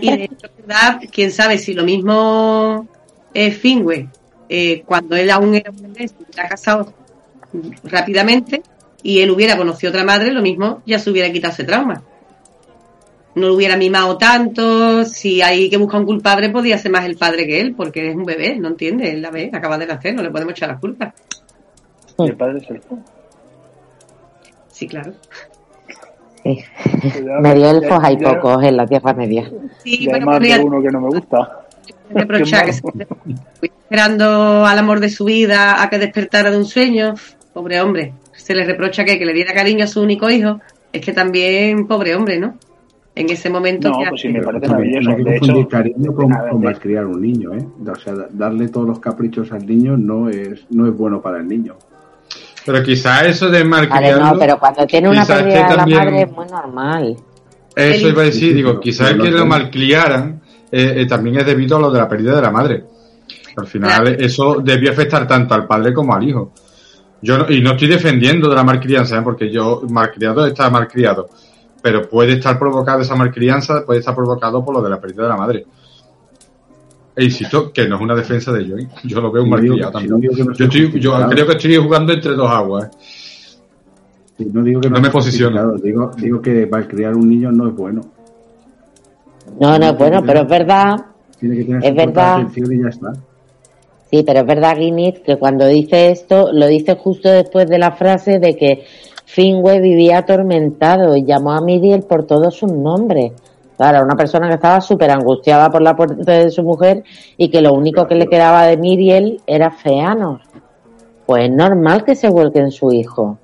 Y 0.00 0.16
de 0.16 0.24
hecho, 0.24 0.48
¿verdad? 0.58 1.00
quién 1.12 1.30
sabe 1.30 1.58
si 1.58 1.74
lo 1.74 1.84
mismo 1.84 2.86
es 3.32 3.62
Finwë, 3.62 4.08
eh, 4.52 4.82
cuando 4.84 5.14
él 5.14 5.30
aún 5.30 5.54
era 5.54 5.70
un 5.70 5.80
bebé, 5.80 6.08
se 6.08 6.14
hubiera 6.16 6.48
casado 6.48 6.92
rápidamente 7.84 8.62
y 9.00 9.20
él 9.20 9.30
hubiera 9.30 9.56
conocido 9.56 9.90
otra 9.90 10.02
madre, 10.02 10.32
lo 10.32 10.42
mismo 10.42 10.82
ya 10.84 10.98
se 10.98 11.08
hubiera 11.08 11.30
quitado 11.30 11.54
ese 11.54 11.62
trauma. 11.62 12.02
No 13.36 13.46
lo 13.46 13.54
hubiera 13.54 13.76
mimado 13.76 14.18
tanto, 14.18 15.04
si 15.04 15.40
hay 15.40 15.70
que 15.70 15.76
buscar 15.76 16.00
un 16.00 16.06
culpable, 16.06 16.50
podía 16.50 16.78
ser 16.78 16.90
más 16.90 17.04
el 17.04 17.16
padre 17.16 17.46
que 17.46 17.60
él, 17.60 17.76
porque 17.76 18.10
es 18.10 18.16
un 18.16 18.24
bebé, 18.24 18.56
no 18.56 18.66
entiende, 18.66 19.12
él 19.12 19.22
la 19.22 19.30
ve, 19.30 19.50
acaba 19.52 19.78
de 19.78 19.86
nacer, 19.86 20.16
no 20.16 20.22
le 20.22 20.30
podemos 20.30 20.50
echar 20.50 20.68
la 20.68 20.80
culpa. 20.80 21.14
Y 22.18 22.24
el 22.24 22.36
padre 22.36 22.58
es 22.58 22.70
el 22.70 22.82
Sí, 24.66 24.88
claro. 24.88 25.12
Sí. 26.42 26.58
Medio 27.40 27.70
elfos 27.70 28.00
hay 28.02 28.16
pocos 28.16 28.64
en 28.64 28.76
la 28.76 28.86
Tierra 28.86 29.12
Media. 29.14 29.48
Sí, 29.84 30.06
Ya 30.06 30.16
hay 30.16 30.22
más 30.22 30.40
de 30.40 30.58
uno 30.58 30.82
que 30.82 30.88
no 30.88 31.00
me 31.02 31.08
gusta. 31.08 31.68
reprochar 32.14 32.66
que 32.66 32.72
se 32.72 32.82
esperando 33.62 34.64
al 34.66 34.78
amor 34.78 35.00
de 35.00 35.08
su 35.10 35.24
vida 35.24 35.82
a 35.82 35.90
que 35.90 35.98
despertara 35.98 36.50
de 36.50 36.56
un 36.58 36.64
sueño. 36.64 37.14
Pobre 37.52 37.80
hombre. 37.80 38.12
Se 38.32 38.54
le 38.54 38.64
reprocha 38.64 39.04
que, 39.04 39.18
que 39.18 39.24
le 39.26 39.32
diera 39.32 39.52
cariño 39.52 39.84
a 39.84 39.88
su 39.88 40.00
único 40.00 40.30
hijo. 40.30 40.60
Es 40.92 41.04
que 41.04 41.12
también, 41.12 41.86
pobre 41.86 42.14
hombre, 42.14 42.38
¿no? 42.38 42.56
En 43.14 43.28
ese 43.28 43.50
momento. 43.50 43.90
No, 43.90 43.98
que- 43.98 44.08
pues 44.10 44.20
sí, 44.22 44.28
me 44.28 44.40
parece 44.40 44.68
maravilloso. 44.68 45.10
no 45.10 45.10
hay 45.10 45.16
que 45.16 45.24
confundir 45.38 45.56
hecho, 45.58 45.68
cariño 45.68 46.14
con, 46.14 46.28
con 46.50 46.62
malcriar 46.62 47.04
a 47.04 47.08
un 47.08 47.20
niño, 47.20 47.54
¿eh? 47.54 47.66
O 47.90 47.94
sea, 47.96 48.14
da- 48.14 48.28
darle 48.30 48.68
todos 48.68 48.86
los 48.86 49.00
caprichos 49.00 49.50
al 49.52 49.66
niño 49.66 49.96
no 49.96 50.28
es, 50.28 50.64
no 50.70 50.86
es 50.86 50.96
bueno 50.96 51.20
para 51.20 51.38
el 51.38 51.48
niño. 51.48 51.74
Pero 52.64 52.82
quizá 52.82 53.26
eso 53.26 53.46
de 53.50 53.64
Vale, 53.64 53.88
malcriarlo, 53.88 54.24
no, 54.34 54.38
pero 54.38 54.58
cuando 54.58 54.86
tiene 54.86 55.08
una 55.08 55.24
pérdida 55.26 55.54
de 55.54 55.60
la 55.60 55.76
también- 55.76 55.98
madre 55.98 56.22
es 56.22 56.30
muy 56.30 56.46
normal. 56.46 57.16
eso 57.74 58.08
iba 58.08 58.22
a 58.22 58.24
decir, 58.26 58.48
Sí, 58.50 58.54
digo, 58.54 58.78
quizá 58.80 59.16
que 59.16 59.30
lo 59.30 59.46
malcriaran 59.46 60.39
eh, 60.72 60.94
eh, 61.02 61.06
también 61.06 61.38
es 61.38 61.46
debido 61.46 61.76
a 61.76 61.80
lo 61.80 61.90
de 61.90 61.98
la 61.98 62.08
pérdida 62.08 62.36
de 62.36 62.42
la 62.42 62.50
madre. 62.50 62.84
Al 63.56 63.66
final 63.66 63.90
Claro. 64.02 64.16
eso 64.18 64.60
debió 64.62 64.90
afectar 64.92 65.26
tanto 65.26 65.54
al 65.54 65.66
padre 65.66 65.92
como 65.92 66.14
al 66.14 66.22
hijo. 66.28 66.52
Yo 67.22 67.36
no- 67.38 67.50
y 67.50 67.60
no 67.60 67.72
estoy 67.72 67.88
defendiendo 67.88 68.48
de 68.48 68.54
la 68.54 68.64
malcrianza, 68.64 69.18
¿eh? 69.18 69.22
porque 69.22 69.50
yo 69.50 69.82
malcriado 69.90 70.46
está 70.46 70.70
malcriado, 70.70 71.28
pero 71.82 72.08
puede 72.08 72.34
estar 72.34 72.58
provocado 72.58 73.00
esa 73.02 73.14
malcrianza, 73.16 73.84
puede 73.84 74.00
estar 74.00 74.14
provocado 74.14 74.64
por 74.64 74.74
lo 74.74 74.82
de 74.82 74.90
la 74.90 75.00
pérdida 75.00 75.24
de 75.24 75.28
la 75.28 75.36
madre. 75.36 75.66
E 77.16 77.24
insisto 77.24 77.70
que 77.72 77.86
no 77.88 77.96
es 77.96 78.02
una 78.02 78.14
defensa 78.14 78.52
de 78.52 78.64
yo, 78.66 78.76
¿eh? 78.78 78.88
yo 79.04 79.20
lo 79.20 79.30
veo 79.30 79.42
un 79.42 79.50
malcriado 79.50 79.90
si 80.00 80.06
también. 80.08 80.30
no 80.30 80.44
yo, 80.54 80.64
estoy- 80.64 81.00
yo 81.00 81.28
creo 81.28 81.46
que 81.46 81.52
estoy 81.52 81.76
jugando 81.76 82.12
entre 82.12 82.32
dos 82.32 82.50
aguas. 82.50 82.84
¿eh? 84.38 84.46
No 84.50 84.62
digo 84.62 84.80
que 84.80 84.88
No 84.88 84.96
no, 84.96 85.02
me 85.02 85.10
posiciono. 85.10 85.74
Digo, 85.76 86.12
digo 86.16 86.40
que 86.40 86.66
malcriar 86.66 87.12
a 87.12 87.16
un 87.16 87.28
niño 87.28 87.52
no 87.52 87.68
es 87.68 87.74
bueno. 87.74 88.00
No, 89.58 89.78
no, 89.78 89.94
bueno, 89.94 90.22
pero 90.24 90.40
es 90.42 90.48
verdad. 90.48 90.96
Tiene 91.38 91.56
que 91.56 91.64
tener 91.64 91.84
Es 91.84 91.94
verdad. 91.94 92.34
atención 92.34 92.72
y 92.72 92.82
ya 92.82 92.88
está. 92.88 93.12
Sí, 94.10 94.22
pero 94.26 94.40
es 94.40 94.46
verdad, 94.46 94.76
Guinness, 94.76 95.20
que 95.20 95.36
cuando 95.36 95.66
dice 95.66 96.10
esto, 96.10 96.50
lo 96.52 96.66
dice 96.66 96.96
justo 96.96 97.30
después 97.30 97.68
de 97.68 97.78
la 97.78 97.92
frase 97.92 98.38
de 98.40 98.56
que 98.56 98.84
Finwë 99.26 99.80
vivía 99.80 100.18
atormentado 100.18 101.16
y 101.16 101.24
llamó 101.24 101.52
a 101.52 101.60
Miriel 101.60 102.02
por 102.02 102.26
todos 102.26 102.56
sus 102.56 102.72
nombres. 102.72 103.32
Claro, 103.76 104.04
una 104.04 104.16
persona 104.16 104.48
que 104.48 104.54
estaba 104.56 104.80
súper 104.80 105.10
angustiada 105.10 105.70
por 105.70 105.80
la 105.80 105.94
muerte 105.94 106.30
de 106.30 106.50
su 106.50 106.62
mujer 106.62 107.04
y 107.36 107.48
que 107.48 107.62
lo 107.62 107.72
único 107.72 108.06
que 108.06 108.16
le 108.16 108.26
quedaba 108.26 108.66
de 108.66 108.76
Miriel 108.76 109.40
era 109.46 109.70
Feanor. 109.70 110.40
Pues 111.24 111.44
es 111.44 111.50
normal 111.54 112.04
que 112.04 112.16
se 112.16 112.28
vuelque 112.28 112.58
en 112.58 112.72
su 112.72 112.92
hijo. 112.92 113.38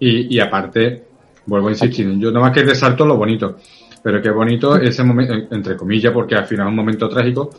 Y, 0.00 0.36
y 0.36 0.40
aparte, 0.40 1.04
vuelvo 1.46 1.68
a 1.68 1.70
insistir, 1.70 2.18
yo 2.18 2.30
nada 2.32 2.46
más 2.46 2.52
que 2.52 2.64
resalto 2.64 3.06
lo 3.06 3.16
bonito, 3.16 3.56
pero 4.04 4.20
qué 4.22 4.30
bonito 4.30 4.76
ese 4.76 5.02
momento, 5.02 5.32
entre 5.50 5.76
comillas, 5.76 6.12
porque 6.12 6.34
al 6.36 6.44
final 6.46 6.66
es 6.66 6.70
un 6.70 6.76
momento 6.76 7.08
trágico, 7.08 7.50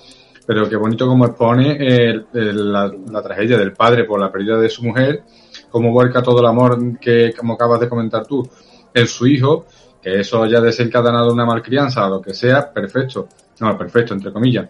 pero 0.46 0.70
qué 0.70 0.76
bonito 0.76 1.08
como 1.08 1.26
expone 1.26 1.76
el- 1.80 2.28
el- 2.34 2.72
la, 2.72 2.94
la 3.12 3.22
tragedia 3.24 3.58
del 3.58 3.74
padre 3.74 4.04
por 4.06 4.20
la 4.20 4.32
pérdida 4.32 4.60
de 4.60 4.70
su 4.70 4.84
mujer, 4.84 5.24
cómo 5.72 5.92
vuelca 5.92 6.22
todo 6.22 6.40
el 6.42 6.46
amor 6.46 7.00
que, 7.00 7.34
como 7.36 7.54
acabas 7.56 7.80
de 7.80 7.90
comentar 7.90 8.28
tú, 8.28 8.48
en 8.94 9.08
su 9.08 9.26
hijo, 9.26 9.66
que 10.02 10.20
eso 10.20 10.44
haya 10.44 10.62
desencadenado 10.62 11.34
una 11.34 11.46
malcrianza 11.48 12.06
o 12.06 12.10
lo 12.12 12.22
que 12.22 12.36
sea, 12.36 12.72
perfecto, 12.72 13.28
no, 13.60 13.76
perfecto, 13.76 14.14
entre 14.14 14.32
comillas. 14.32 14.70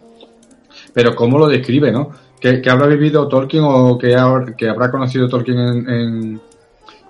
Pero 0.94 1.14
cómo 1.14 1.38
lo 1.38 1.48
describe, 1.48 1.92
¿no? 1.92 2.10
Que 2.40 2.62
habrá 2.70 2.88
vivido 2.88 3.28
Tolkien 3.28 3.64
o 3.66 3.98
que, 3.98 4.16
ha- 4.16 4.46
que 4.58 4.70
habrá 4.70 4.90
conocido 4.90 5.28
Tolkien 5.28 5.58
en- 5.60 5.90
en, 5.90 6.42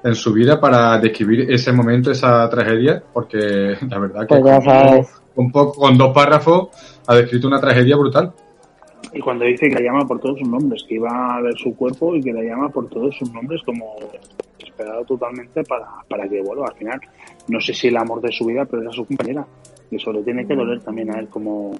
en 0.05 0.13
su 0.13 0.31
vida 0.31 0.61
para 0.61 0.99
describir 0.99 1.51
ese 1.51 1.73
momento, 1.73 2.11
esa 2.11 2.47
tragedia, 2.47 3.03
porque 3.11 3.75
la 3.89 3.99
verdad 3.99 4.21
que 4.27 4.39
Pues 4.39 4.41
con, 4.43 4.61
sabes. 4.61 5.21
un 5.35 5.51
poco, 5.51 5.79
con 5.79 5.97
dos 5.97 6.13
párrafos 6.13 6.69
ha 7.07 7.15
descrito 7.15 7.47
una 7.47 7.59
tragedia 7.59 7.97
brutal. 7.97 8.31
Y 9.13 9.19
cuando 9.19 9.45
dice 9.45 9.67
que 9.67 9.75
la 9.75 9.81
llama 9.81 10.05
por 10.07 10.19
todos 10.19 10.37
sus 10.39 10.47
nombres, 10.47 10.83
que 10.87 10.95
iba 10.95 11.35
a 11.35 11.41
ver 11.41 11.55
su 11.57 11.75
cuerpo 11.75 12.15
y 12.15 12.21
que 12.21 12.33
la 12.33 12.43
llama 12.43 12.69
por 12.69 12.87
todos 12.89 13.15
sus 13.17 13.31
nombres 13.33 13.61
como 13.65 13.95
esperado 14.59 15.03
totalmente 15.05 15.63
para, 15.63 15.87
para 16.07 16.27
que 16.27 16.41
vuelva 16.41 16.67
al 16.67 16.77
final. 16.77 16.99
No 17.47 17.59
sé 17.59 17.73
si 17.73 17.87
el 17.87 17.97
amor 17.97 18.21
de 18.21 18.31
su 18.31 18.45
vida, 18.45 18.65
pero 18.65 18.83
era 18.83 18.91
su 18.91 19.05
compañera. 19.05 19.45
Y 19.89 19.95
eso 19.95 20.11
le 20.11 20.21
tiene 20.21 20.45
que 20.45 20.55
doler 20.55 20.81
también 20.81 21.15
a 21.15 21.19
él 21.19 21.29
como... 21.29 21.71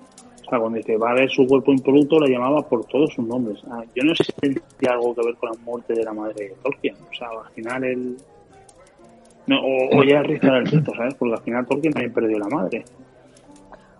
O 0.46 0.50
sea, 0.50 0.60
cuando 0.60 0.78
dice 0.78 0.96
va 0.98 1.12
a 1.12 1.16
ver 1.16 1.30
su 1.30 1.46
cuerpo 1.48 1.72
impoluto, 1.72 2.20
la 2.20 2.28
llamaba 2.30 2.62
por 2.62 2.86
todos 2.86 3.12
sus 3.14 3.26
nombres. 3.26 3.60
Ah, 3.72 3.84
yo 3.96 4.04
no 4.04 4.14
sé 4.16 4.24
si 4.26 4.32
tiene 4.34 4.62
algo 4.90 5.16
que 5.16 5.22
ver 5.26 5.36
con 5.36 5.50
la 5.52 5.58
muerte 5.66 5.94
de 5.94 6.04
la 6.04 6.14
madre 6.14 6.34
de 6.50 6.56
Tolkien. 6.64 6.96
O 7.10 7.14
sea, 7.14 7.28
al 7.30 7.52
final 7.54 7.84
él... 7.84 8.18
No, 9.48 9.58
o, 9.60 10.00
o 10.00 10.04
ya 10.04 10.22
rizar 10.24 10.56
el 10.56 10.66
rito, 10.66 10.92
¿sabes? 10.96 11.14
Porque 11.16 11.34
al 11.36 11.42
final 11.42 11.66
Tolkien 11.66 11.94
también 11.94 12.14
perdió 12.14 12.38
la 12.40 12.48
madre. 12.48 12.84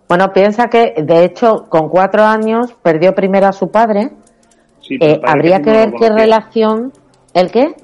Bueno, 0.08 0.32
piensa 0.32 0.68
que, 0.68 0.94
de 1.02 1.24
hecho, 1.24 1.66
con 1.68 1.88
cuatro 1.88 2.22
años 2.22 2.72
perdió 2.82 3.14
primero 3.14 3.46
a 3.46 3.52
su 3.52 3.70
padre. 3.70 4.10
Sí, 4.80 4.98
Eh, 5.00 5.20
habría 5.24 5.60
que 5.62 5.70
ver 5.70 5.92
qué 5.98 6.10
relación... 6.10 6.92
¿El 7.34 7.50
qué? 7.50 7.74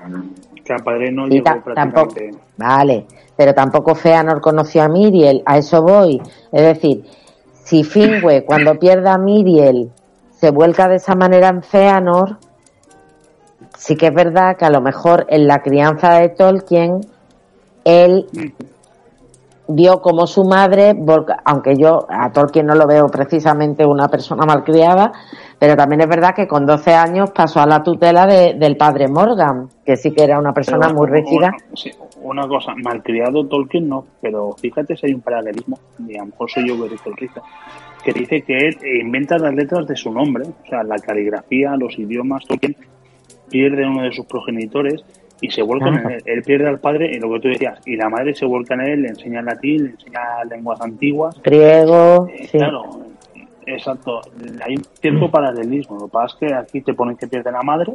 Que 0.64 0.72
al 0.72 0.82
padre 0.84 1.10
no 1.12 1.26
Sí, 1.26 1.32
llegó 1.32 1.44
ta- 1.44 1.62
tampoco. 1.74 2.14
prácticamente... 2.14 2.38
Vale, 2.56 3.06
pero 3.36 3.54
tampoco 3.54 3.94
Feanor 3.96 4.40
conoció 4.40 4.82
a 4.84 4.88
Miriel, 4.88 5.42
a 5.46 5.58
eso 5.58 5.82
voy. 5.82 6.20
Es 6.52 6.62
decir, 6.62 7.04
si 7.64 7.84
Finwë 7.84 8.44
cuando 8.44 8.78
pierda 8.78 9.14
a 9.14 9.18
Miriel 9.18 9.90
se 10.30 10.50
vuelca 10.50 10.88
de 10.88 10.96
esa 10.96 11.14
manera 11.14 11.48
en 11.48 11.62
Feanor, 11.62 12.38
sí 13.78 13.96
que 13.96 14.08
es 14.08 14.14
verdad 14.14 14.56
que 14.56 14.64
a 14.64 14.70
lo 14.70 14.80
mejor 14.80 15.26
en 15.28 15.46
la 15.46 15.60
crianza 15.60 16.14
de 16.14 16.28
Tolkien 16.30 17.00
él 17.84 18.26
vio 19.68 20.00
como 20.00 20.26
su 20.26 20.44
madre, 20.44 20.94
aunque 21.44 21.76
yo 21.76 22.06
a 22.08 22.30
Tolkien 22.30 22.66
no 22.66 22.74
lo 22.74 22.86
veo 22.86 23.06
precisamente 23.06 23.86
una 23.86 24.08
persona 24.08 24.44
malcriada, 24.44 25.12
Pero 25.58 25.76
también 25.76 26.00
es 26.00 26.08
verdad 26.08 26.34
que 26.34 26.48
con 26.48 26.66
12 26.66 26.92
años 26.92 27.30
pasó 27.30 27.60
a 27.60 27.66
la 27.66 27.84
tutela 27.84 28.26
de, 28.26 28.54
del 28.58 28.76
padre 28.76 29.06
Morgan, 29.06 29.68
que 29.86 29.96
sí 29.96 30.10
que 30.10 30.24
era 30.24 30.36
una 30.36 30.52
persona 30.52 30.88
Pero, 30.88 30.98
muy 30.98 31.08
rígida. 31.08 31.52
Sí, 31.74 31.92
una 32.22 32.46
cosa, 32.48 32.74
malcriado 32.74 33.46
Tolkien 33.46 33.88
no, 33.88 34.06
pero 34.20 34.52
fíjate 34.52 34.96
si 34.96 35.06
hay 35.06 35.14
un 35.14 35.20
paralelismo, 35.20 35.78
y 36.06 36.16
a 36.16 36.20
lo 36.20 36.26
mejor 36.26 36.50
soy 36.50 36.68
yo 36.68 36.82
que 36.82 36.90
dice 36.90 37.08
el 37.08 37.16
que 38.04 38.12
dice 38.12 38.42
que 38.42 38.56
él 38.56 38.78
inventa 39.00 39.38
las 39.38 39.54
letras 39.54 39.86
de 39.86 39.96
su 39.96 40.12
nombre, 40.12 40.44
o 40.44 40.66
sea, 40.68 40.82
la 40.82 40.96
caligrafía, 40.98 41.76
los 41.76 41.98
idiomas, 41.98 42.44
Tolkien 42.46 42.76
pierde 43.50 43.86
uno 43.86 44.02
de 44.02 44.12
sus 44.12 44.26
progenitores 44.26 45.04
y 45.40 45.50
se 45.50 45.62
vuelca 45.62 45.88
en 45.88 46.10
él. 46.10 46.22
Él 46.24 46.42
pierde 46.42 46.68
al 46.68 46.78
padre, 46.78 47.10
y 47.12 47.18
lo 47.18 47.32
que 47.32 47.40
tú 47.40 47.48
decías, 47.48 47.80
y 47.84 47.96
la 47.96 48.08
madre 48.08 48.34
se 48.34 48.46
vuelca 48.46 48.74
en 48.74 48.80
él, 48.82 49.02
le 49.02 49.08
enseña 49.08 49.42
latín, 49.42 49.84
le 49.84 49.90
enseña 49.90 50.20
lenguas 50.48 50.80
antiguas. 50.80 51.40
Griego, 51.42 52.28
Eh, 52.28 52.46
sí. 52.46 52.58
Claro, 52.58 52.82
exacto. 53.66 54.20
Hay 54.64 54.76
un 54.76 54.84
cierto 55.00 55.30
paralelismo. 55.30 55.98
Lo 55.98 56.06
que 56.06 56.12
pasa 56.12 56.34
es 56.34 56.40
que 56.40 56.54
aquí 56.54 56.80
te 56.80 56.94
ponen 56.94 57.16
que 57.16 57.26
pierde 57.26 57.50
la 57.50 57.62
madre 57.62 57.94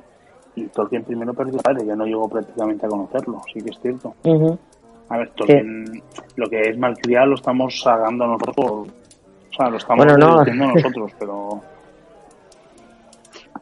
y 0.58 0.66
Tolkien 0.68 1.04
primero 1.04 1.34
perdió 1.34 1.60
padre. 1.60 1.86
Ya 1.86 1.96
no 1.96 2.06
llegó 2.06 2.28
prácticamente 2.28 2.86
a 2.86 2.90
conocerlo, 2.90 3.42
sí 3.54 3.62
que 3.62 3.70
es 3.70 3.80
cierto. 3.80 4.14
A 5.10 5.18
ver, 5.18 5.30
Tolkien, 5.36 5.86
lo 6.36 6.50
que 6.50 6.62
es 6.62 6.78
malcriado 6.78 7.28
lo 7.28 7.36
estamos 7.36 7.80
sacando 7.80 8.26
nosotros. 8.28 8.58
O 8.60 9.54
sea, 9.56 9.70
lo 9.70 9.78
estamos 9.78 10.06
Bueno, 10.06 10.18
no. 10.18 10.44
nosotros, 10.74 11.12
pero. 11.20 11.62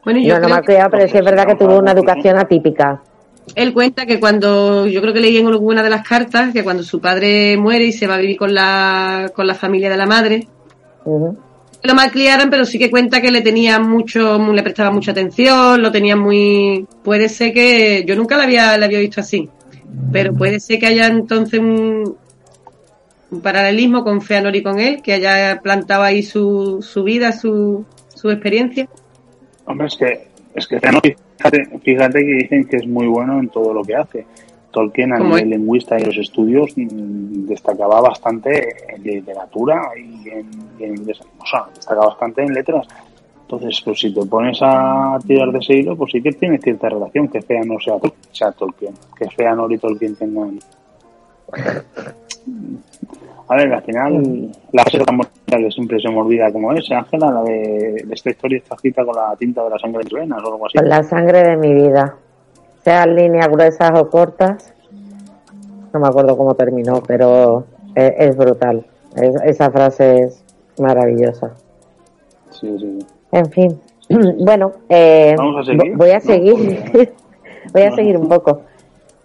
Bueno, 0.04 0.20
yo 0.20 0.34
No, 0.34 0.34
no 0.34 0.46
creo 0.46 0.48
me 0.48 0.54
ha 0.54 0.62
criado, 0.62 0.90
pero 0.90 1.08
sí 1.08 1.18
es 1.18 1.24
verdad 1.24 1.46
que 1.46 1.54
tuvo 1.56 1.78
una 1.78 1.92
educación 1.92 2.38
atípica. 2.38 3.02
Él 3.54 3.72
cuenta 3.74 4.06
que 4.06 4.18
cuando, 4.18 4.86
yo 4.86 5.00
creo 5.00 5.12
que 5.12 5.20
leí 5.20 5.36
en 5.38 5.46
alguna 5.46 5.82
de 5.82 5.90
las 5.90 6.06
cartas, 6.06 6.52
que 6.52 6.64
cuando 6.64 6.82
su 6.82 7.00
padre 7.00 7.56
muere 7.56 7.84
y 7.84 7.92
se 7.92 8.06
va 8.06 8.14
a 8.14 8.18
vivir 8.18 8.36
con 8.36 8.52
la, 8.54 9.30
con 9.34 9.46
la 9.46 9.54
familia 9.54 9.88
de 9.90 9.96
la 9.96 10.06
madre, 10.06 10.48
Ujú. 11.04 11.36
Lo 11.86 11.94
malcriaron, 11.94 12.50
pero 12.50 12.64
sí 12.64 12.78
que 12.78 12.90
cuenta 12.90 13.20
que 13.20 13.30
le 13.30 13.40
tenían 13.40 13.88
mucho, 13.88 14.38
le 14.52 14.62
prestaba 14.62 14.90
mucha 14.90 15.12
atención, 15.12 15.80
lo 15.82 15.90
tenían 15.90 16.18
muy, 16.18 16.86
puede 17.02 17.28
ser 17.28 17.52
que, 17.52 18.04
yo 18.06 18.16
nunca 18.16 18.36
la 18.36 18.44
había, 18.44 18.76
la 18.76 18.86
había 18.86 19.00
visto 19.00 19.20
así, 19.20 19.48
pero 20.12 20.34
puede 20.34 20.60
ser 20.60 20.78
que 20.78 20.86
haya 20.86 21.06
entonces 21.06 21.60
un, 21.60 22.16
un 23.30 23.40
paralelismo 23.40 24.04
con 24.04 24.20
Feanor 24.22 24.54
y 24.54 24.62
con 24.62 24.78
él, 24.80 25.02
que 25.02 25.14
haya 25.14 25.60
plantado 25.62 26.02
ahí 26.02 26.22
su, 26.22 26.82
su 26.82 27.02
vida, 27.04 27.32
su, 27.32 27.84
su 28.14 28.30
experiencia. 28.30 28.88
Hombre, 29.64 29.88
es 29.88 29.96
que, 29.96 30.28
es 30.54 30.66
que 30.66 30.78
fíjate, 30.80 31.78
fíjate 31.82 32.18
que 32.20 32.32
dicen 32.42 32.64
que 32.66 32.76
es 32.76 32.86
muy 32.86 33.06
bueno 33.06 33.40
en 33.40 33.48
todo 33.48 33.72
lo 33.72 33.82
que 33.82 33.94
hace. 33.96 34.26
Tolkien 34.76 35.14
a 35.14 35.16
¿Cómo 35.16 35.36
nivel 35.36 35.52
es? 35.54 35.58
lingüista 35.58 35.98
y 35.98 36.04
los 36.04 36.16
estudios 36.18 36.70
mm, 36.76 37.46
destacaba 37.46 38.02
bastante 38.02 38.76
en 38.94 39.02
literatura 39.02 39.80
y 39.96 40.28
en, 40.28 40.50
y 40.78 40.84
en 40.84 40.96
inglés. 40.98 41.18
O 41.40 41.46
sea, 41.46 41.64
destacaba 41.74 42.08
bastante 42.08 42.42
en 42.42 42.52
letras. 42.52 42.86
Entonces, 43.40 43.80
pues 43.82 43.98
si 44.00 44.12
te 44.12 44.26
pones 44.26 44.58
a 44.60 45.18
tirar 45.26 45.50
de 45.50 45.58
ese 45.60 45.74
hilo, 45.76 45.96
pues 45.96 46.12
sí 46.12 46.20
que 46.20 46.32
tiene 46.32 46.58
cierta 46.58 46.88
relación 46.90 47.28
que 47.28 47.40
Feanor 47.40 47.82
sea, 47.82 47.94
Tol- 47.96 48.12
sea 48.32 48.52
Tolkien. 48.52 48.92
Que 49.18 49.30
Feanor 49.30 49.72
y 49.72 49.78
Tolkien 49.78 50.14
tengan... 50.16 50.58
A 53.48 53.54
ver, 53.56 53.72
al 53.72 53.82
final, 53.82 54.50
la 54.72 54.82
frase 54.82 54.98
tan 55.04 55.20
que 55.46 55.70
siempre 55.70 56.00
se 56.00 56.08
me 56.10 56.18
olvida 56.18 56.52
como 56.52 56.72
es, 56.72 56.90
Ángela, 56.90 57.30
la 57.30 57.42
de, 57.44 58.02
de 58.04 58.14
esta 58.14 58.30
historia 58.30 58.58
está 58.58 58.74
escrita 58.74 59.04
con 59.04 59.14
la 59.14 59.34
tinta 59.36 59.62
de 59.64 59.70
la 59.70 59.78
sangre 59.78 60.02
de 60.02 60.10
tus 60.10 60.18
venas 60.18 60.42
o 60.42 60.52
algo 60.52 60.66
así. 60.66 60.76
Con 60.76 60.88
la 60.88 61.02
sangre 61.04 61.42
de 61.44 61.56
mi 61.56 61.72
vida. 61.72 62.16
Sean 62.86 63.16
líneas 63.16 63.48
gruesas 63.48 63.90
o 63.98 64.08
cortas. 64.08 64.72
No 65.92 65.98
me 65.98 66.06
acuerdo 66.06 66.36
cómo 66.36 66.54
terminó, 66.54 67.02
pero 67.04 67.64
es, 67.96 68.12
es 68.16 68.36
brutal. 68.36 68.86
Es- 69.16 69.34
esa 69.44 69.72
frase 69.72 70.20
es 70.22 70.44
maravillosa. 70.78 71.50
Sí, 72.52 72.76
sí. 72.78 72.98
En 73.32 73.46
fin. 73.50 73.80
Bueno, 74.38 74.70
eh, 74.88 75.34
Vamos 75.36 75.62
a 75.62 75.64
seguir, 75.64 75.94
vo- 75.94 75.96
voy 75.96 76.10
a 76.10 76.14
¿no? 76.14 76.20
seguir. 76.20 77.12
voy 77.72 77.82
a 77.82 77.92
seguir 77.96 78.16
un 78.18 78.28
poco. 78.28 78.60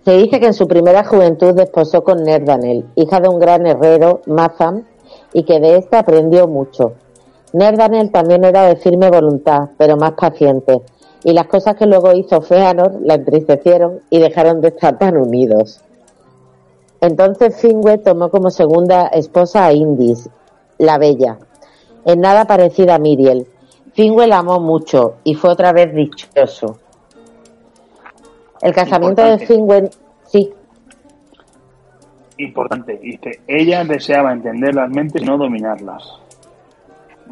Se 0.03 0.14
dice 0.18 0.39
que 0.39 0.47
en 0.47 0.55
su 0.55 0.68
primera 0.68 1.03
juventud 1.03 1.53
desposó 1.53 2.03
con 2.03 2.24
Nerdanel, 2.24 2.86
hija 2.95 3.20
de 3.20 3.30
un 3.30 3.39
gran 3.39 3.68
herrero, 3.68 4.22
Mazam, 4.26 4.86
y 5.34 5.43
que 5.43 5.59
de 5.59 5.78
éste 5.78 5.97
aprendió 5.97 6.47
mucho. 6.47 6.93
Nerdanel 7.53 8.09
también 8.09 8.43
era 8.43 8.64
de 8.64 8.76
firme 8.78 9.12
voluntad, 9.12 9.70
pero 9.78 9.97
más 9.97 10.14
paciente, 10.14 10.82
y 11.24 11.34
las 11.34 11.47
cosas 11.47 11.76
que 11.76 11.86
luego 11.86 12.13
hizo 12.13 12.41
Feanor 12.41 12.99
la 13.01 13.15
entristecieron 13.15 14.01
y 14.09 14.19
dejaron 14.19 14.61
de 14.61 14.69
estar 14.69 14.97
tan 14.97 15.17
unidos. 15.17 15.82
Entonces 16.99 17.61
Finwë 17.63 18.03
tomó 18.03 18.30
como 18.30 18.49
segunda 18.49 19.07
esposa 19.07 19.65
a 19.65 19.74
Indis, 19.74 20.30
la 20.78 20.97
bella, 20.97 21.38
en 22.05 22.22
nada 22.22 22.45
parecida 22.45 22.95
a 22.95 22.99
Miriel. 22.99 23.47
Finwë 23.95 24.28
la 24.28 24.39
amó 24.39 24.59
mucho 24.59 25.15
y 25.24 25.36
fue 25.36 25.49
otra 25.49 25.74
vez 25.74 25.93
dichoso. 25.93 26.80
El 28.61 28.74
casamiento 28.74 29.24
de. 29.24 29.39
Finwë, 29.39 29.91
sí, 30.26 30.53
Importante, 32.38 32.97
dice, 32.97 33.41
ella 33.47 33.84
deseaba 33.84 34.34
entender 34.34 34.74
las 34.74 34.89
mentes 34.89 35.22
y 35.22 35.26
no 35.26 35.38
dominarlas. 35.38 36.19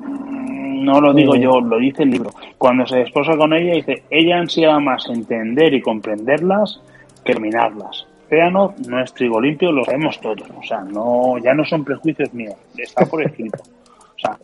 Mm, 0.05 0.83
No 0.85 1.01
lo 1.01 1.13
digo 1.13 1.35
yo, 1.35 1.59
lo 1.61 1.77
dice 1.77 2.03
el 2.03 2.11
libro. 2.11 2.31
Cuando 2.57 2.85
se 2.85 2.97
desposa 2.99 3.35
con 3.37 3.53
ella, 3.53 3.73
dice, 3.73 4.03
ella 4.09 4.39
ansiaba 4.39 4.79
más 4.79 5.05
entender 5.09 5.73
y 5.73 5.81
comprenderlas 5.81 6.81
que 7.23 7.33
dominarlas. 7.33 8.07
Feanor 8.29 8.73
no 8.87 9.01
es 9.01 9.13
trigo 9.13 9.41
limpio, 9.41 9.71
lo 9.71 9.83
sabemos 9.83 10.19
todos. 10.21 10.43
O 10.57 10.63
sea, 10.63 10.81
no, 10.81 11.37
ya 11.39 11.53
no 11.53 11.65
son 11.65 11.83
prejuicios 11.83 12.33
míos, 12.33 12.55
está 12.77 13.05
por 13.05 13.23
escrito. 13.23 13.57
O 13.61 14.19
sea, 14.19 14.37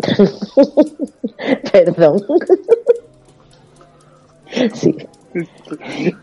perdón. 1.72 2.22
sí, 4.72 4.96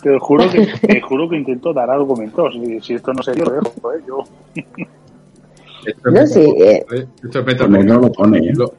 te 0.02 0.20
juro 0.20 0.50
que, 0.50 0.66
te 0.66 1.02
juro 1.02 1.30
que 1.30 1.38
intento 1.38 1.74
dar 1.74 1.90
argumentos. 1.90 2.54
Si, 2.54 2.82
si 2.82 2.94
esto 2.96 3.14
no 3.14 3.22
yo 3.22 3.46
lo 3.46 3.52
dejo, 3.52 3.94
¿eh? 3.94 4.02
Yo, 4.08 4.24
Esto 5.88 6.12
No, 6.12 6.20
es 6.22 6.34
sí, 6.34 6.42
eh. 6.60 6.86
Esto 7.24 7.40
es 7.48 7.56
Pone, 7.56 7.84
no 7.84 8.00
lo 8.00 8.12
pone, 8.12 8.40
¿eh? 8.40 8.54
Lo- 8.56 8.74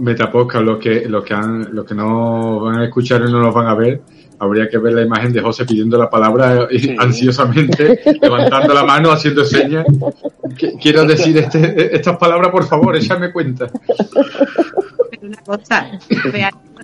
Metapodcast, 0.00 0.64
los 0.64 0.78
que, 0.78 1.06
los 1.08 1.22
que 1.24 1.34
han, 1.34 1.74
los 1.74 1.84
que 1.84 1.94
no 1.94 2.60
van 2.60 2.78
a 2.80 2.84
escuchar 2.84 3.20
y 3.20 3.30
no 3.30 3.38
los 3.40 3.54
van 3.54 3.66
a 3.66 3.74
ver, 3.74 4.00
habría 4.38 4.68
que 4.68 4.78
ver 4.78 4.94
la 4.94 5.02
imagen 5.02 5.32
de 5.32 5.40
José 5.40 5.64
pidiendo 5.66 5.98
la 5.98 6.08
palabra 6.10 6.66
Sí. 6.70 6.96
ansiosamente, 6.98 8.00
levantando 8.22 8.72
la 8.74 8.84
mano, 8.84 9.12
haciendo 9.12 9.44
señas. 9.44 9.84
Qu- 9.86 10.78
Quiero 10.80 11.04
decir 11.04 11.36
este, 11.38 11.94
estas 11.94 12.16
palabras, 12.16 12.50
por 12.50 12.64
favor, 12.64 12.96
échame 12.96 13.30
cuenta. 13.30 13.68
Pero 15.10 15.26
una 15.28 15.36
cosa, 15.44 15.90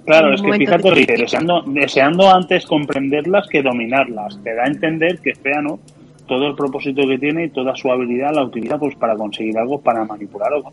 Claro, 0.04 0.32
es 0.34 0.40
que 0.42 0.52
fíjate, 0.52 0.88
dice- 0.90 1.00
dice, 1.00 1.16
deseando, 1.22 1.62
deseando 1.66 2.30
antes 2.32 2.64
comprenderlas 2.66 3.46
que 3.48 3.62
dominarlas. 3.62 4.38
Te 4.44 4.54
da 4.54 4.64
a 4.64 4.66
entender 4.68 5.18
que 5.18 5.34
Feano, 5.34 5.80
todo 6.28 6.46
el 6.46 6.54
propósito 6.54 7.02
que 7.08 7.18
tiene 7.18 7.46
y 7.46 7.48
toda 7.50 7.74
su 7.74 7.90
habilidad 7.90 8.32
la 8.32 8.44
utiliza 8.44 8.78
pues 8.78 8.94
para 8.94 9.16
conseguir 9.16 9.58
algo, 9.58 9.80
para 9.80 10.04
manipular 10.04 10.52
algo. 10.52 10.70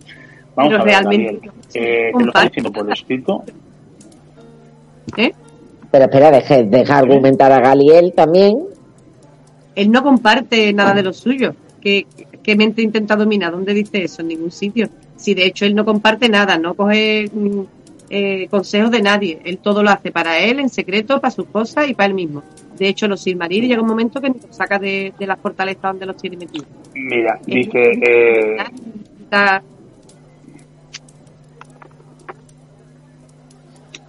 Vamos 0.55 0.71
Pero 0.71 0.81
a 0.81 0.85
ver, 0.85 0.93
realmente- 0.93 1.33
Gabriel, 1.33 1.51
eh, 1.73 2.11
te 2.15 2.23
lo 2.23 2.27
está 2.27 2.43
diciendo 2.43 2.71
por 2.71 2.91
escrito. 2.91 3.43
¿eh? 5.17 5.31
pero 5.91 6.05
espera, 6.05 6.29
deja, 6.31 6.61
deja 6.63 6.97
argumentar 6.97 7.51
a 7.51 7.59
Galiel 7.61 8.13
también. 8.13 8.59
Él 9.75 9.91
no 9.91 10.03
comparte 10.03 10.71
nada 10.73 10.93
de 10.93 11.03
lo 11.03 11.13
suyo. 11.13 11.55
¿Qué, 11.79 12.05
qué 12.43 12.55
mente 12.55 12.81
intenta 12.81 13.15
dominar? 13.15 13.51
¿Dónde 13.51 13.73
dice 13.73 14.03
eso? 14.03 14.21
En 14.21 14.27
ningún 14.29 14.51
sitio. 14.51 14.89
Si 15.15 15.33
de 15.33 15.45
hecho 15.45 15.65
él 15.65 15.73
no 15.73 15.85
comparte 15.85 16.27
nada, 16.27 16.57
no 16.57 16.73
coge 16.73 17.29
mm, 17.33 17.61
eh, 18.09 18.47
consejos 18.49 18.91
de 18.91 19.01
nadie. 19.01 19.39
Él 19.45 19.57
todo 19.57 19.81
lo 19.83 19.89
hace 19.89 20.11
para 20.11 20.37
él, 20.39 20.59
en 20.59 20.69
secreto, 20.69 21.19
para 21.21 21.31
sus 21.31 21.45
cosas 21.47 21.87
y 21.89 21.93
para 21.93 22.07
él 22.07 22.13
mismo. 22.13 22.43
De 22.77 22.87
hecho, 22.87 23.07
los 23.07 23.21
Silmarils 23.21 23.67
llega 23.67 23.81
un 23.81 23.87
momento 23.87 24.19
que 24.21 24.29
nos 24.29 24.39
saca 24.51 24.77
de, 24.79 25.13
de 25.17 25.27
la 25.27 25.35
fortaleza 25.37 25.87
donde 25.89 26.05
los 26.05 26.17
tiene 26.17 26.37
metidos. 26.37 26.67
Mira, 26.93 27.39
dice, 27.45 27.91
eh, 28.01 28.57
Está- 29.23 29.61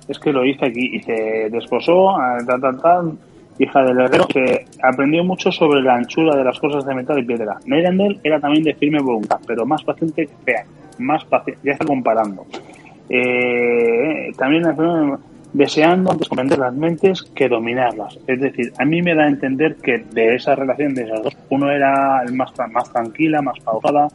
es 0.08 0.18
que 0.18 0.32
lo 0.32 0.42
dice 0.42 0.66
aquí, 0.66 0.88
dice, 0.88 1.48
desposó 1.50 2.10
a 2.16 2.38
tal, 2.46 2.60
tal, 2.60 2.80
tal, 2.80 3.12
hija 3.58 3.82
del 3.82 3.98
herrero, 4.00 4.26
que 4.28 4.66
aprendió 4.82 5.24
mucho 5.24 5.50
sobre 5.50 5.82
la 5.82 5.94
anchura 5.96 6.36
de 6.36 6.44
las 6.44 6.58
cosas 6.60 6.84
de 6.86 6.94
metal 6.94 7.18
y 7.18 7.24
piedra. 7.24 7.56
Neirendel 7.64 8.20
era 8.22 8.38
también 8.38 8.62
de 8.62 8.74
firme 8.74 9.00
voluntad, 9.00 9.38
pero 9.46 9.66
más 9.66 9.82
paciente 9.82 10.26
que 10.26 10.32
Fea, 10.44 10.64
más 10.98 11.24
paciente, 11.24 11.60
ya 11.64 11.72
está 11.72 11.84
comparando. 11.84 12.46
Eh, 13.08 14.32
también 14.36 14.64
deseando 15.52 16.10
antes 16.10 16.28
comprender 16.28 16.58
las 16.58 16.74
mentes 16.74 17.22
que 17.34 17.48
dominarlas. 17.48 18.18
Es 18.26 18.40
decir, 18.40 18.72
a 18.78 18.84
mí 18.84 19.00
me 19.02 19.14
da 19.14 19.24
a 19.24 19.28
entender 19.28 19.76
que 19.76 19.98
de 19.98 20.34
esa 20.34 20.54
relación 20.54 20.94
de 20.94 21.04
esas 21.04 21.22
dos, 21.22 21.36
uno 21.50 21.70
era 21.70 22.22
el 22.26 22.34
más, 22.34 22.52
más 22.70 22.92
tranquila, 22.92 23.40
más 23.40 23.58
pausada, 23.60 24.08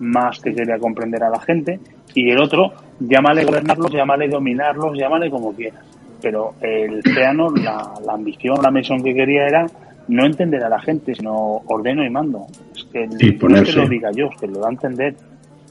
más 0.00 0.40
que 0.40 0.54
quería 0.54 0.78
comprender 0.78 1.22
a 1.22 1.30
la 1.30 1.40
gente, 1.40 1.78
y 2.14 2.30
el 2.30 2.40
otro, 2.40 2.72
llámale 2.98 3.44
gobernarlos, 3.44 3.92
llámale 3.92 4.28
dominarlos, 4.28 4.98
llámale 4.98 5.30
como 5.30 5.52
quieras. 5.52 5.84
Pero 6.20 6.54
el 6.60 7.02
Feanor, 7.02 7.58
la, 7.60 7.92
la 8.04 8.12
ambición, 8.14 8.58
la 8.62 8.70
misión 8.70 9.02
que 9.02 9.14
quería 9.14 9.46
era 9.46 9.66
no 10.08 10.26
entender 10.26 10.62
a 10.64 10.68
la 10.68 10.80
gente, 10.80 11.14
sino 11.14 11.62
ordeno 11.66 12.04
y 12.04 12.10
mando. 12.10 12.46
Es 12.74 12.84
que 12.92 13.06
no 13.06 13.56
es 13.56 13.62
que 13.62 13.80
lo 13.80 13.88
diga 13.88 14.10
yo, 14.12 14.26
es 14.26 14.40
que 14.40 14.46
lo 14.48 14.60
da 14.60 14.68
a 14.68 14.70
entender. 14.70 15.14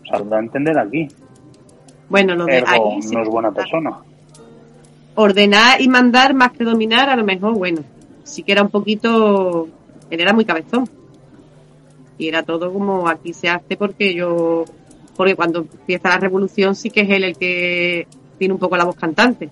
O 0.02 0.06
sea, 0.06 0.20
lo 0.20 0.26
da 0.26 0.38
a 0.38 0.40
entender 0.40 0.80
aquí. 0.80 1.08
Bueno, 2.10 2.36
lo 2.36 2.46
de 2.46 2.58
Ergo, 2.58 2.70
ahí 2.70 3.02
sí 3.02 3.16
no 3.16 3.24
es 3.24 3.30
buena 3.30 3.52
persona. 3.52 3.98
ordenar 5.16 5.82
y 5.82 5.88
mandar 5.88 6.34
más 6.34 6.52
que 6.52 6.64
dominar, 6.64 7.10
a 7.10 7.16
lo 7.16 7.24
mejor, 7.24 7.54
bueno, 7.54 7.82
sí 8.24 8.44
que 8.44 8.52
era 8.52 8.64
un 8.64 8.70
poquito, 8.70 9.68
él 10.10 10.20
era 10.20 10.34
muy 10.34 10.46
cabezón. 10.46 10.88
Y 12.18 12.28
era 12.28 12.44
todo 12.44 12.74
como 12.74 13.08
aquí 13.08 13.32
se 13.32 13.48
hace 13.48 13.78
porque 13.78 14.14
yo, 14.14 14.66
porque 15.16 15.36
cuando 15.36 15.60
empieza 15.60 16.10
la 16.10 16.18
revolución 16.18 16.76
sí 16.76 16.90
que 16.90 17.02
es 17.02 17.10
él 17.10 17.24
el 17.24 17.38
que 17.38 18.08
tiene 18.38 18.54
un 18.54 18.60
poco 18.60 18.76
la 18.76 18.84
voz 18.84 18.96
cantante. 18.96 19.50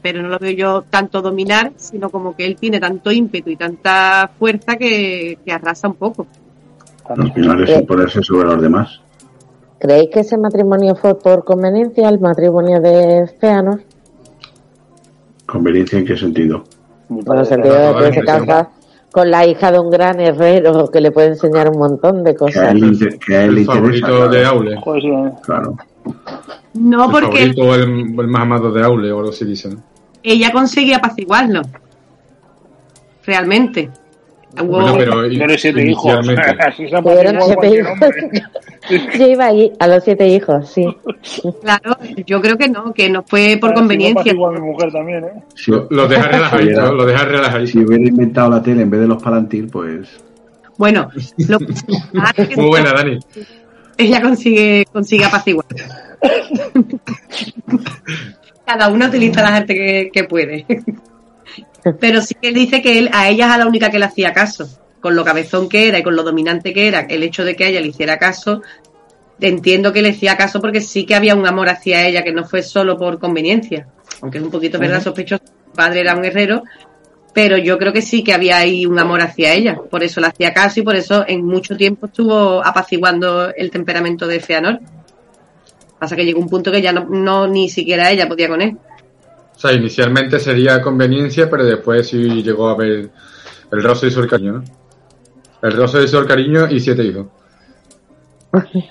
Pero 0.00 0.22
no 0.22 0.28
lo 0.28 0.38
veo 0.38 0.52
yo 0.52 0.82
tanto 0.88 1.20
dominar, 1.20 1.72
sino 1.76 2.08
como 2.08 2.34
que 2.34 2.46
él 2.46 2.56
tiene 2.56 2.80
tanto 2.80 3.10
ímpetu 3.10 3.50
y 3.50 3.56
tanta 3.56 4.30
fuerza 4.38 4.76
que, 4.76 5.38
que 5.44 5.52
arrasa 5.52 5.88
un 5.88 5.94
poco. 5.94 6.26
Al 7.04 7.32
final 7.32 7.62
es 7.64 7.78
imponerse 7.78 8.22
sobre 8.22 8.46
los 8.48 8.62
demás. 8.62 9.00
¿Creéis 9.78 10.10
que 10.12 10.20
ese 10.20 10.36
matrimonio 10.38 10.94
fue 10.96 11.16
por 11.18 11.44
conveniencia, 11.44 12.08
el 12.08 12.18
matrimonio 12.20 12.80
de 12.80 13.30
Feanor? 13.40 13.80
¿Conveniencia 15.46 15.98
en 15.98 16.04
qué 16.06 16.16
sentido? 16.16 16.64
Por 17.24 17.38
el 17.38 17.46
sentido 17.46 17.74
de 18.00 18.08
que 18.10 18.14
se 18.20 18.24
casa 18.24 18.70
con 19.12 19.30
la 19.30 19.46
hija 19.46 19.72
de 19.72 19.78
un 19.78 19.90
gran 19.90 20.20
herrero 20.20 20.88
que 20.90 21.00
le 21.00 21.10
puede 21.10 21.28
enseñar 21.28 21.70
un 21.70 21.78
montón 21.78 22.22
de 22.24 22.32
Que 22.32 22.36
cosas. 22.38 22.72
él, 22.74 23.18
que 23.24 23.44
él 23.44 23.58
El 23.58 23.64
favorito 23.64 24.08
interesa. 24.26 24.28
de 24.28 24.44
Aule. 24.44 24.76
Sí, 25.00 25.08
eh. 25.08 25.32
Claro. 25.44 25.76
No 26.74 27.04
el 27.06 27.10
porque 27.10 27.26
favorito, 27.52 27.74
el, 27.74 27.82
el 28.20 28.28
más 28.28 28.42
amado 28.42 28.70
de 28.72 28.82
Aule, 28.84 29.10
o 29.12 29.18
algo 29.18 29.30
así 29.30 29.44
dicen. 29.44 29.78
ella 30.22 30.50
consigue 30.52 30.94
apaciguarlo. 30.94 31.62
Realmente. 33.24 33.90
Bueno, 34.64 34.94
pero 34.96 35.58
siete 35.58 35.90
hijos. 35.90 36.28
Así 36.66 36.88
se 36.88 36.96
ha. 36.96 37.02
Yo 39.18 39.26
iba 39.28 39.46
ahí 39.46 39.70
a 39.78 39.86
los 39.86 40.02
siete 40.04 40.26
hijos, 40.28 40.70
sí. 40.70 40.86
Claro, 41.62 41.96
yo 42.26 42.40
creo 42.40 42.56
que 42.56 42.68
no, 42.68 42.92
que 42.94 43.10
no 43.10 43.22
fue 43.22 43.58
por 43.60 43.70
Ah, 43.70 43.72
sí, 43.74 43.80
conveniencia. 43.80 44.20
apacigua 44.22 44.48
a 44.48 44.52
mi 44.52 44.60
mujer 44.60 44.90
también, 44.92 45.24
¿eh? 45.24 45.32
Si, 45.54 45.70
Lo 45.90 46.08
deja 46.08 46.22
relajadito, 46.28 46.70
hubiera- 46.80 46.92
lo 46.92 47.04
deja 47.04 47.24
relajadito. 47.26 47.72
si 47.72 47.78
hubiera 47.80 48.04
inventado 48.08 48.50
la 48.50 48.62
tele 48.62 48.82
en 48.82 48.90
vez 48.90 49.00
de 49.00 49.08
los 49.08 49.22
palantir, 49.22 49.68
pues. 49.70 50.08
Bueno, 50.78 51.10
lo 51.48 51.58
Ah, 52.20 52.32
que 52.32 52.56
Muy 52.56 52.66
buena, 52.68 52.92
Dani. 52.92 53.18
ella 53.98 54.22
consigue, 54.22 54.86
consigue 54.92 55.24
apaciguar. 55.24 55.66
Cada 58.64 58.88
uno 58.88 59.06
utiliza 59.06 59.42
las 59.42 59.52
artes 59.52 59.76
que, 59.76 60.10
que 60.12 60.24
puede. 60.24 60.64
Pero 62.00 62.20
sí 62.20 62.34
que 62.34 62.48
él 62.48 62.54
dice 62.54 62.82
que 62.82 62.98
él, 62.98 63.10
a 63.12 63.28
ella 63.28 63.46
es 63.46 63.52
a 63.52 63.58
la 63.58 63.66
única 63.66 63.90
que 63.90 63.98
le 63.98 64.04
hacía 64.04 64.32
caso. 64.32 64.68
Con 65.00 65.14
lo 65.14 65.24
cabezón 65.24 65.68
que 65.68 65.88
era 65.88 65.98
y 65.98 66.02
con 66.02 66.16
lo 66.16 66.24
dominante 66.24 66.72
que 66.72 66.88
era, 66.88 67.00
el 67.00 67.22
hecho 67.22 67.44
de 67.44 67.54
que 67.54 67.64
a 67.64 67.68
ella 67.68 67.80
le 67.80 67.88
hiciera 67.88 68.18
caso, 68.18 68.62
entiendo 69.40 69.92
que 69.92 70.02
le 70.02 70.10
hacía 70.10 70.36
caso 70.36 70.60
porque 70.60 70.80
sí 70.80 71.06
que 71.06 71.14
había 71.14 71.34
un 71.34 71.46
amor 71.46 71.68
hacia 71.68 72.06
ella 72.06 72.24
que 72.24 72.32
no 72.32 72.44
fue 72.44 72.62
solo 72.62 72.98
por 72.98 73.18
conveniencia. 73.18 73.86
Aunque 74.20 74.38
es 74.38 74.44
un 74.44 74.50
poquito, 74.50 74.78
¿verdad? 74.78 75.02
Sospechoso. 75.02 75.44
Su 75.66 75.72
padre 75.72 76.00
era 76.00 76.16
un 76.16 76.22
guerrero, 76.22 76.64
pero 77.32 77.56
yo 77.56 77.78
creo 77.78 77.92
que 77.92 78.02
sí 78.02 78.24
que 78.24 78.34
había 78.34 78.56
ahí 78.56 78.84
un 78.86 78.98
amor 78.98 79.20
hacia 79.20 79.52
ella. 79.52 79.78
Por 79.88 80.02
eso 80.02 80.20
le 80.20 80.26
hacía 80.26 80.52
caso 80.52 80.80
y 80.80 80.82
por 80.82 80.96
eso 80.96 81.24
en 81.28 81.44
mucho 81.44 81.76
tiempo 81.76 82.06
estuvo 82.06 82.64
apaciguando 82.64 83.54
el 83.54 83.70
temperamento 83.70 84.26
de 84.26 84.40
Feanor. 84.40 84.80
Pasa 85.98 86.16
que 86.16 86.24
llegó 86.24 86.40
un 86.40 86.48
punto 86.48 86.72
que 86.72 86.82
ya 86.82 86.92
no, 86.92 87.04
no 87.04 87.46
ni 87.46 87.68
siquiera 87.68 88.10
ella 88.10 88.26
podía 88.26 88.48
con 88.48 88.62
él. 88.62 88.76
O 89.58 89.60
sea, 89.60 89.72
inicialmente 89.72 90.38
sería 90.38 90.80
conveniencia, 90.80 91.50
pero 91.50 91.64
después 91.64 92.06
sí 92.06 92.44
llegó 92.44 92.68
a 92.68 92.76
ver 92.76 93.10
el 93.72 93.82
rostro 93.82 94.08
y 94.08 94.12
su 94.12 94.24
cariño, 94.24 94.52
¿no? 94.52 94.64
El 95.60 95.72
rostro 95.72 96.00
y 96.00 96.06
su 96.06 96.24
cariño 96.24 96.68
y 96.70 96.78
siete 96.78 97.02
hijos. 97.02 97.26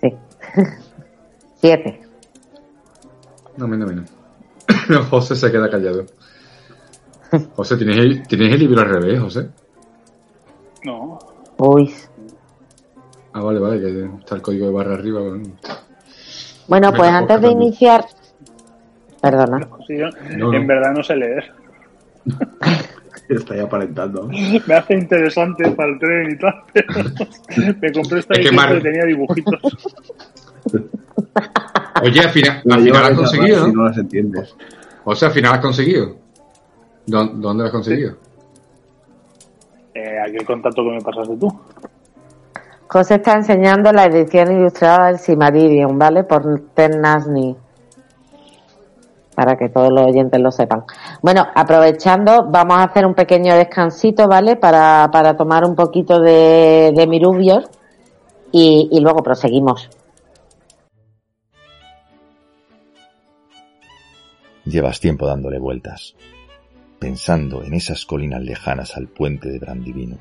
Sí. 0.00 0.14
Siete. 1.56 2.02
No, 3.56 3.66
menos, 3.66 3.88
menos. 3.90 4.10
José 5.08 5.34
se 5.34 5.50
queda 5.50 5.70
callado. 5.70 6.04
José, 7.56 7.78
¿tienes 7.78 7.96
el, 7.96 8.28
¿tienes 8.28 8.52
el 8.52 8.60
libro 8.60 8.82
al 8.82 8.90
revés, 8.90 9.20
José? 9.20 9.48
No. 10.84 11.18
Uy. 11.56 11.92
Ah, 13.32 13.40
vale, 13.40 13.58
vale, 13.58 13.80
que 13.80 14.04
está 14.20 14.36
el 14.36 14.42
código 14.42 14.66
de 14.66 14.72
barra 14.72 14.94
arriba. 14.94 15.20
bueno. 15.20 15.44
Bueno, 16.68 16.92
pues 16.92 17.10
antes 17.10 17.40
de 17.40 17.48
iniciar. 17.48 18.04
Perdona. 19.20 19.66
Sí, 19.86 19.96
yo 19.98 20.06
No, 20.36 20.50
no. 20.50 20.54
en 20.54 20.66
verdad 20.66 20.92
no 20.94 21.02
sé 21.02 21.16
leer. 21.16 21.52
Está 23.28 23.56
ya 23.56 23.64
aparentando. 23.64 24.26
Me 24.66 24.74
hace 24.74 24.94
interesante 24.94 25.70
para 25.72 25.90
el 25.92 25.98
tren 25.98 26.30
y 26.30 26.38
tal, 26.38 26.54
pero 26.72 26.88
me 27.82 27.92
compré 27.92 28.20
esta 28.20 28.34
Es 28.34 28.38
que 28.40 28.48
edición 28.48 28.54
Mar- 28.56 28.74
que 28.76 28.80
tenía 28.80 29.04
dibujitos. 29.04 29.60
Oye, 32.02 32.20
al 32.20 32.30
final, 32.30 32.62
al 32.70 32.80
final 32.82 33.04
has 33.04 33.12
conseguido, 33.14 33.64
Si 33.66 33.72
¿no? 33.72 33.84
las 33.84 33.98
entiendes. 33.98 34.54
O 35.04 35.14
sea, 35.14 35.28
al 35.28 35.34
final 35.34 35.54
has 35.54 35.60
conseguido. 35.60 36.16
¿Dó- 37.06 37.26
¿Dónde 37.34 37.62
lo 37.62 37.66
has 37.66 37.72
conseguido? 37.72 38.16
Eh, 39.94 40.18
aquel 40.26 40.46
contacto 40.46 40.82
que 40.84 40.90
me 40.90 41.00
pasaste 41.00 41.36
tú. 41.36 41.60
José 42.86 43.16
está 43.16 43.34
enseñando 43.34 43.92
la 43.92 44.06
edición 44.06 44.52
ilustrada 44.52 45.08
del 45.08 45.18
Silmarillion, 45.18 45.98
¿vale? 45.98 46.24
Por 46.24 46.60
Ten 46.74 47.00
Nasny. 47.00 47.56
Para 49.38 49.56
que 49.56 49.68
todos 49.68 49.92
los 49.92 50.04
oyentes 50.04 50.40
lo 50.40 50.50
sepan. 50.50 50.82
Bueno, 51.22 51.46
aprovechando, 51.54 52.48
vamos 52.50 52.78
a 52.78 52.82
hacer 52.82 53.06
un 53.06 53.14
pequeño 53.14 53.54
descansito, 53.54 54.26
¿vale? 54.26 54.56
Para, 54.56 55.08
para 55.12 55.36
tomar 55.36 55.64
un 55.64 55.76
poquito 55.76 56.18
de, 56.18 56.92
de 56.92 57.06
Mirubios 57.06 57.70
y, 58.50 58.88
y 58.90 58.98
luego 58.98 59.22
proseguimos. 59.22 59.88
Llevas 64.64 64.98
tiempo 64.98 65.28
dándole 65.28 65.60
vueltas, 65.60 66.16
pensando 66.98 67.62
en 67.62 67.74
esas 67.74 68.06
colinas 68.06 68.42
lejanas 68.42 68.96
al 68.96 69.06
puente 69.06 69.48
de 69.50 69.60
Brandivino. 69.60 70.18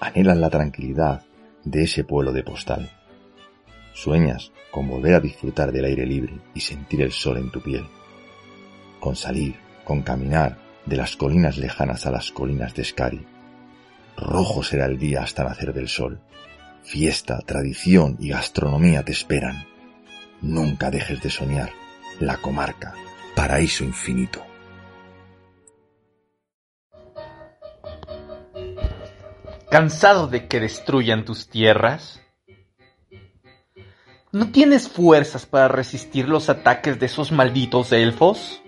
Anhelas 0.00 0.36
la 0.36 0.50
tranquilidad 0.50 1.22
de 1.62 1.84
ese 1.84 2.02
pueblo 2.02 2.32
de 2.32 2.42
postal. 2.42 2.90
Sueñas 3.94 4.52
con 4.70 4.88
volver 4.88 5.14
a 5.14 5.20
disfrutar 5.20 5.70
del 5.70 5.84
aire 5.84 6.06
libre 6.06 6.40
y 6.54 6.60
sentir 6.60 7.02
el 7.02 7.12
sol 7.12 7.36
en 7.36 7.50
tu 7.50 7.60
piel. 7.60 7.86
Con 8.98 9.16
salir, 9.16 9.56
con 9.84 10.02
caminar 10.02 10.58
de 10.86 10.96
las 10.96 11.16
colinas 11.16 11.58
lejanas 11.58 12.06
a 12.06 12.10
las 12.10 12.30
colinas 12.30 12.74
de 12.74 12.84
Skari. 12.84 13.26
Rojo 14.16 14.62
será 14.62 14.86
el 14.86 14.98
día 14.98 15.22
hasta 15.22 15.44
nacer 15.44 15.72
del 15.72 15.88
sol. 15.88 16.20
Fiesta, 16.82 17.38
tradición 17.40 18.16
y 18.18 18.30
gastronomía 18.30 19.04
te 19.04 19.12
esperan. 19.12 19.66
Nunca 20.40 20.90
dejes 20.90 21.20
de 21.22 21.30
soñar. 21.30 21.70
La 22.18 22.36
comarca, 22.38 22.94
paraíso 23.34 23.84
infinito. 23.84 24.44
¿Cansado 29.70 30.26
de 30.28 30.48
que 30.48 30.60
destruyan 30.60 31.24
tus 31.24 31.48
tierras? 31.48 32.21
¿No 34.34 34.48
tienes 34.48 34.88
fuerzas 34.88 35.44
para 35.44 35.68
resistir 35.68 36.26
los 36.26 36.48
ataques 36.48 36.98
de 36.98 37.04
esos 37.04 37.32
malditos 37.32 37.92
elfos? 37.92 38.62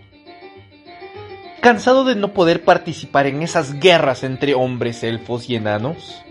¿Cansado 1.63 2.05
de 2.05 2.15
no 2.15 2.35
poder 2.35 2.65
participar 2.65 3.27
en 3.27 3.43
esas 3.43 3.81
guerras 3.81 4.25
entre 4.25 4.53
hombres, 4.53 5.03
elfos 5.03 5.49
y 5.49 5.57
enanos? 5.57 6.23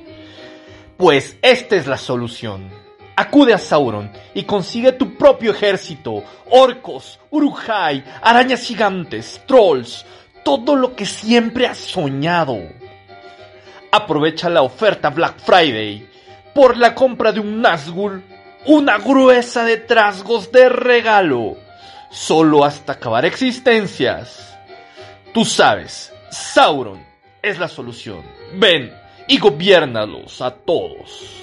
Pues 0.98 1.36
esta 1.42 1.76
es 1.76 1.88
la 1.88 1.98
solución. 1.98 2.70
Acude 3.16 3.56
a 3.56 3.58
Sauron 3.58 4.12
y 4.36 4.44
consigue 4.44 4.92
tu 4.92 5.16
propio 5.16 5.50
ejército, 5.50 6.24
orcos, 6.52 7.20
urujai, 7.32 8.04
arañas 8.22 8.62
gigantes, 8.62 9.42
trolls, 9.48 10.06
todo 10.44 10.76
lo 10.76 10.96
que 10.96 11.08
siempre 11.08 11.66
has 11.66 11.80
soñado. 11.80 12.60
Aprovecha 13.92 14.48
la 14.48 14.62
oferta 14.62 15.10
Black 15.10 15.40
Friday. 15.40 16.08
Por 16.54 16.78
la 16.78 16.94
compra 16.94 17.32
de 17.32 17.40
un 17.40 17.64
Nazgul, 17.64 18.24
una 18.66 18.98
gruesa 18.98 19.64
de 19.64 19.78
trasgos 19.78 20.52
de 20.52 20.70
regalo. 20.70 21.58
Solo 22.10 22.64
hasta 22.64 22.94
acabar 22.94 23.26
existencias. 23.26 24.58
Tú 25.34 25.46
sabes, 25.46 26.14
Sauron 26.30 27.04
es 27.42 27.60
la 27.60 27.68
solución. 27.68 28.22
Ven 28.56 28.94
y 29.28 29.40
gobiérnalos 29.40 30.42
a 30.42 30.52
todos. 30.52 31.40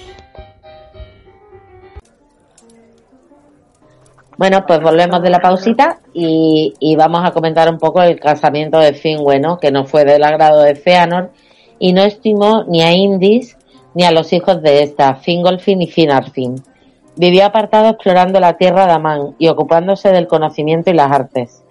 Bueno, 4.37 4.65
pues 4.65 4.81
volvemos 4.81 5.21
de 5.21 5.29
la 5.29 5.39
pausita 5.39 5.99
y, 6.13 6.73
y 6.79 6.95
vamos 6.95 7.21
a 7.23 7.31
comentar 7.31 7.69
un 7.69 7.77
poco 7.77 8.01
el 8.01 8.19
casamiento 8.19 8.79
de 8.79 8.93
Finwë, 8.93 9.39
¿no? 9.39 9.59
Que 9.59 9.71
no 9.71 9.85
fue 9.85 10.03
del 10.03 10.23
agrado 10.23 10.61
de 10.61 10.75
Feanor 10.75 11.31
y 11.77 11.93
no 11.93 12.01
estimó 12.01 12.63
ni 12.67 12.81
a 12.81 12.91
Indis 12.91 13.57
ni 13.93 14.03
a 14.03 14.11
los 14.11 14.31
hijos 14.33 14.61
de 14.61 14.83
esta, 14.83 15.15
Fingolfin 15.15 15.81
y 15.81 15.87
Finarfin. 15.87 16.55
Vivió 17.15 17.45
apartado 17.45 17.89
explorando 17.89 18.39
la 18.39 18.53
tierra 18.53 18.85
de 18.85 18.93
Amán 18.93 19.35
y 19.37 19.49
ocupándose 19.49 20.11
del 20.11 20.27
conocimiento 20.27 20.89
y 20.89 20.93
las 20.93 21.11
artes. 21.11 21.63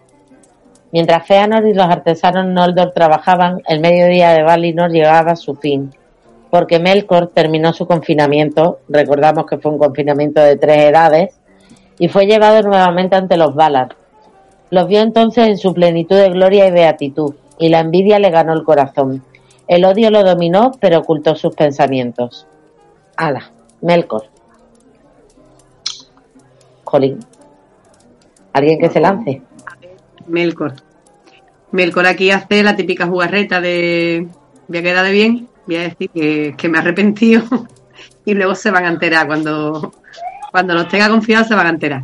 Mientras 0.92 1.26
Feanor 1.26 1.66
y 1.66 1.72
los 1.72 1.86
artesanos 1.86 2.46
Noldor 2.46 2.92
trabajaban, 2.92 3.62
el 3.66 3.80
mediodía 3.80 4.32
de 4.32 4.42
Valinor 4.42 4.90
llegaba 4.90 5.32
a 5.32 5.36
su 5.36 5.54
fin, 5.54 5.94
porque 6.50 6.78
Melkor 6.80 7.28
terminó 7.28 7.72
su 7.72 7.86
confinamiento, 7.86 8.80
recordamos 8.88 9.46
que 9.46 9.58
fue 9.58 9.70
un 9.70 9.78
confinamiento 9.78 10.40
de 10.40 10.56
tres 10.56 10.90
edades, 10.90 11.38
y 11.98 12.08
fue 12.08 12.26
llevado 12.26 12.62
nuevamente 12.62 13.14
ante 13.14 13.36
los 13.36 13.54
Valar. 13.54 13.94
Los 14.70 14.88
vio 14.88 15.00
entonces 15.00 15.46
en 15.46 15.58
su 15.58 15.72
plenitud 15.72 16.16
de 16.16 16.30
gloria 16.30 16.66
y 16.66 16.72
beatitud, 16.72 17.34
y 17.58 17.68
la 17.68 17.80
envidia 17.80 18.18
le 18.18 18.30
ganó 18.30 18.52
el 18.52 18.64
corazón. 18.64 19.24
El 19.68 19.84
odio 19.84 20.10
lo 20.10 20.24
dominó, 20.24 20.72
pero 20.80 20.98
ocultó 20.98 21.36
sus 21.36 21.54
pensamientos. 21.54 22.46
Ala, 23.16 23.52
Melkor. 23.80 24.24
Jolín. 26.90 27.20
¿Alguien 28.52 28.80
que 28.80 28.90
se 28.90 28.98
lance? 28.98 29.42
Melkor. 30.26 30.74
Melkor 31.70 32.06
aquí 32.06 32.32
hace 32.32 32.64
la 32.64 32.74
típica 32.74 33.06
jugarreta 33.06 33.60
de 33.60 34.26
voy 34.66 34.78
a 34.78 34.82
quedar 34.82 35.04
de 35.04 35.12
bien, 35.12 35.48
voy 35.66 35.76
a 35.76 35.82
decir 35.82 36.10
que, 36.10 36.54
que 36.56 36.68
me 36.68 36.78
he 36.78 36.80
arrepentido 36.80 37.44
y 38.24 38.34
luego 38.34 38.56
se 38.56 38.72
van 38.72 38.86
a 38.86 38.88
enterar. 38.88 39.28
Cuando, 39.28 39.92
cuando 40.50 40.74
los 40.74 40.88
tenga 40.88 41.08
confiados 41.08 41.46
se 41.46 41.54
van 41.54 41.68
a 41.68 41.70
enterar. 41.70 42.02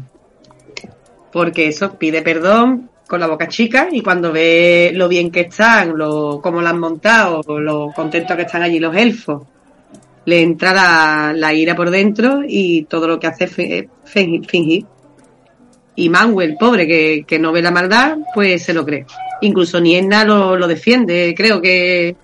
Porque 1.33 1.67
eso, 1.67 1.99
pide 1.99 2.23
perdón 2.23 2.89
con 3.09 3.19
la 3.19 3.27
boca 3.27 3.49
chica 3.49 3.89
y 3.91 4.03
cuando 4.03 4.31
ve 4.31 4.93
lo 4.95 5.09
bien 5.09 5.33
que 5.33 5.41
están, 5.41 5.99
lo, 5.99 6.41
cómo 6.41 6.63
lo 6.63 6.69
han 6.69 6.79
montado, 6.79 7.43
lo 7.59 7.93
contentos 7.93 8.37
que 8.37 8.43
están 8.43 8.63
allí 8.63 8.79
los 8.79 8.95
elfos, 8.95 9.43
le 10.27 10.43
entra 10.43 10.75
la, 10.75 11.33
la 11.35 11.55
ira 11.55 11.75
por 11.75 11.91
dentro 11.91 12.43
y 12.47 12.83
todo 12.85 13.09
lo 13.09 13.19
que 13.19 13.29
hace 13.29 13.45
es 13.45 13.87
fingir. 14.05 14.85
Y 15.95 16.11
Manuel, 16.11 16.57
pobre, 16.59 16.87
que, 16.87 17.25
que, 17.27 17.39
no 17.39 17.53
ve 17.53 17.63
la 17.63 17.71
maldad, 17.71 18.19
pues 18.35 18.65
se 18.65 18.75
lo 18.75 18.85
cree. 18.85 19.07
Incluso 19.41 19.81
Nienna 19.81 20.25
lo, 20.25 20.57
lo 20.57 20.67
defiende, 20.67 21.33
creo 21.35 21.63
que 21.63 22.17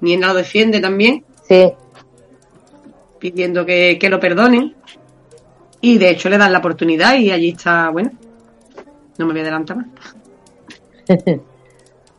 Nienna 0.00 0.28
lo 0.28 0.34
defiende 0.34 0.80
también. 0.80 1.24
Sí. 1.46 1.70
Pidiendo 3.20 3.64
que, 3.64 3.98
que 4.00 4.08
lo 4.08 4.18
perdonen. 4.18 4.74
Y 5.80 5.98
de 5.98 6.10
hecho 6.10 6.30
le 6.30 6.38
dan 6.38 6.52
la 6.52 6.58
oportunidad 6.58 7.16
y 7.18 7.30
allí 7.30 7.50
está, 7.50 7.90
bueno, 7.90 8.10
no 9.18 9.26
me 9.26 9.32
voy 9.32 9.40
a 9.40 9.42
adelantar 9.42 9.76
más. 9.76 9.86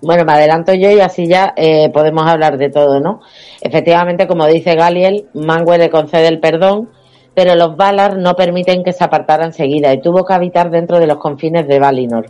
bueno, 0.01 0.25
me 0.25 0.33
adelanto 0.33 0.73
yo 0.73 0.91
y 0.91 0.99
así 0.99 1.27
ya 1.27 1.53
eh, 1.55 1.89
podemos 1.89 2.25
hablar 2.27 2.57
de 2.57 2.69
todo, 2.69 2.99
¿no? 2.99 3.21
Efectivamente, 3.61 4.27
como 4.27 4.45
dice 4.45 4.75
Galiel, 4.75 5.27
Mangue 5.33 5.77
le 5.77 5.89
concede 5.89 6.27
el 6.27 6.39
perdón, 6.39 6.89
pero 7.33 7.55
los 7.55 7.75
Valar 7.75 8.17
no 8.17 8.35
permiten 8.35 8.83
que 8.83 8.93
se 8.93 9.03
apartara 9.03 9.45
enseguida 9.45 9.93
y 9.93 10.01
tuvo 10.01 10.25
que 10.25 10.33
habitar 10.33 10.71
dentro 10.71 10.99
de 10.99 11.07
los 11.07 11.17
confines 11.17 11.67
de 11.67 11.79
Valinor. 11.79 12.27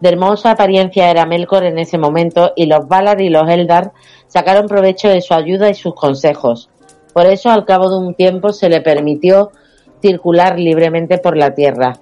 De 0.00 0.08
hermosa 0.08 0.50
apariencia 0.50 1.10
era 1.10 1.26
Melkor 1.26 1.64
en 1.64 1.78
ese 1.78 1.96
momento 1.96 2.52
y 2.56 2.66
los 2.66 2.88
Valar 2.88 3.20
y 3.20 3.28
los 3.28 3.48
Eldar 3.48 3.92
sacaron 4.26 4.66
provecho 4.66 5.08
de 5.08 5.20
su 5.20 5.34
ayuda 5.34 5.70
y 5.70 5.74
sus 5.74 5.94
consejos. 5.94 6.70
Por 7.12 7.26
eso, 7.26 7.50
al 7.50 7.64
cabo 7.64 7.90
de 7.90 7.98
un 7.98 8.14
tiempo, 8.14 8.52
se 8.52 8.68
le 8.68 8.80
permitió 8.80 9.52
circular 10.00 10.58
libremente 10.58 11.18
por 11.18 11.36
la 11.36 11.54
tierra, 11.54 12.00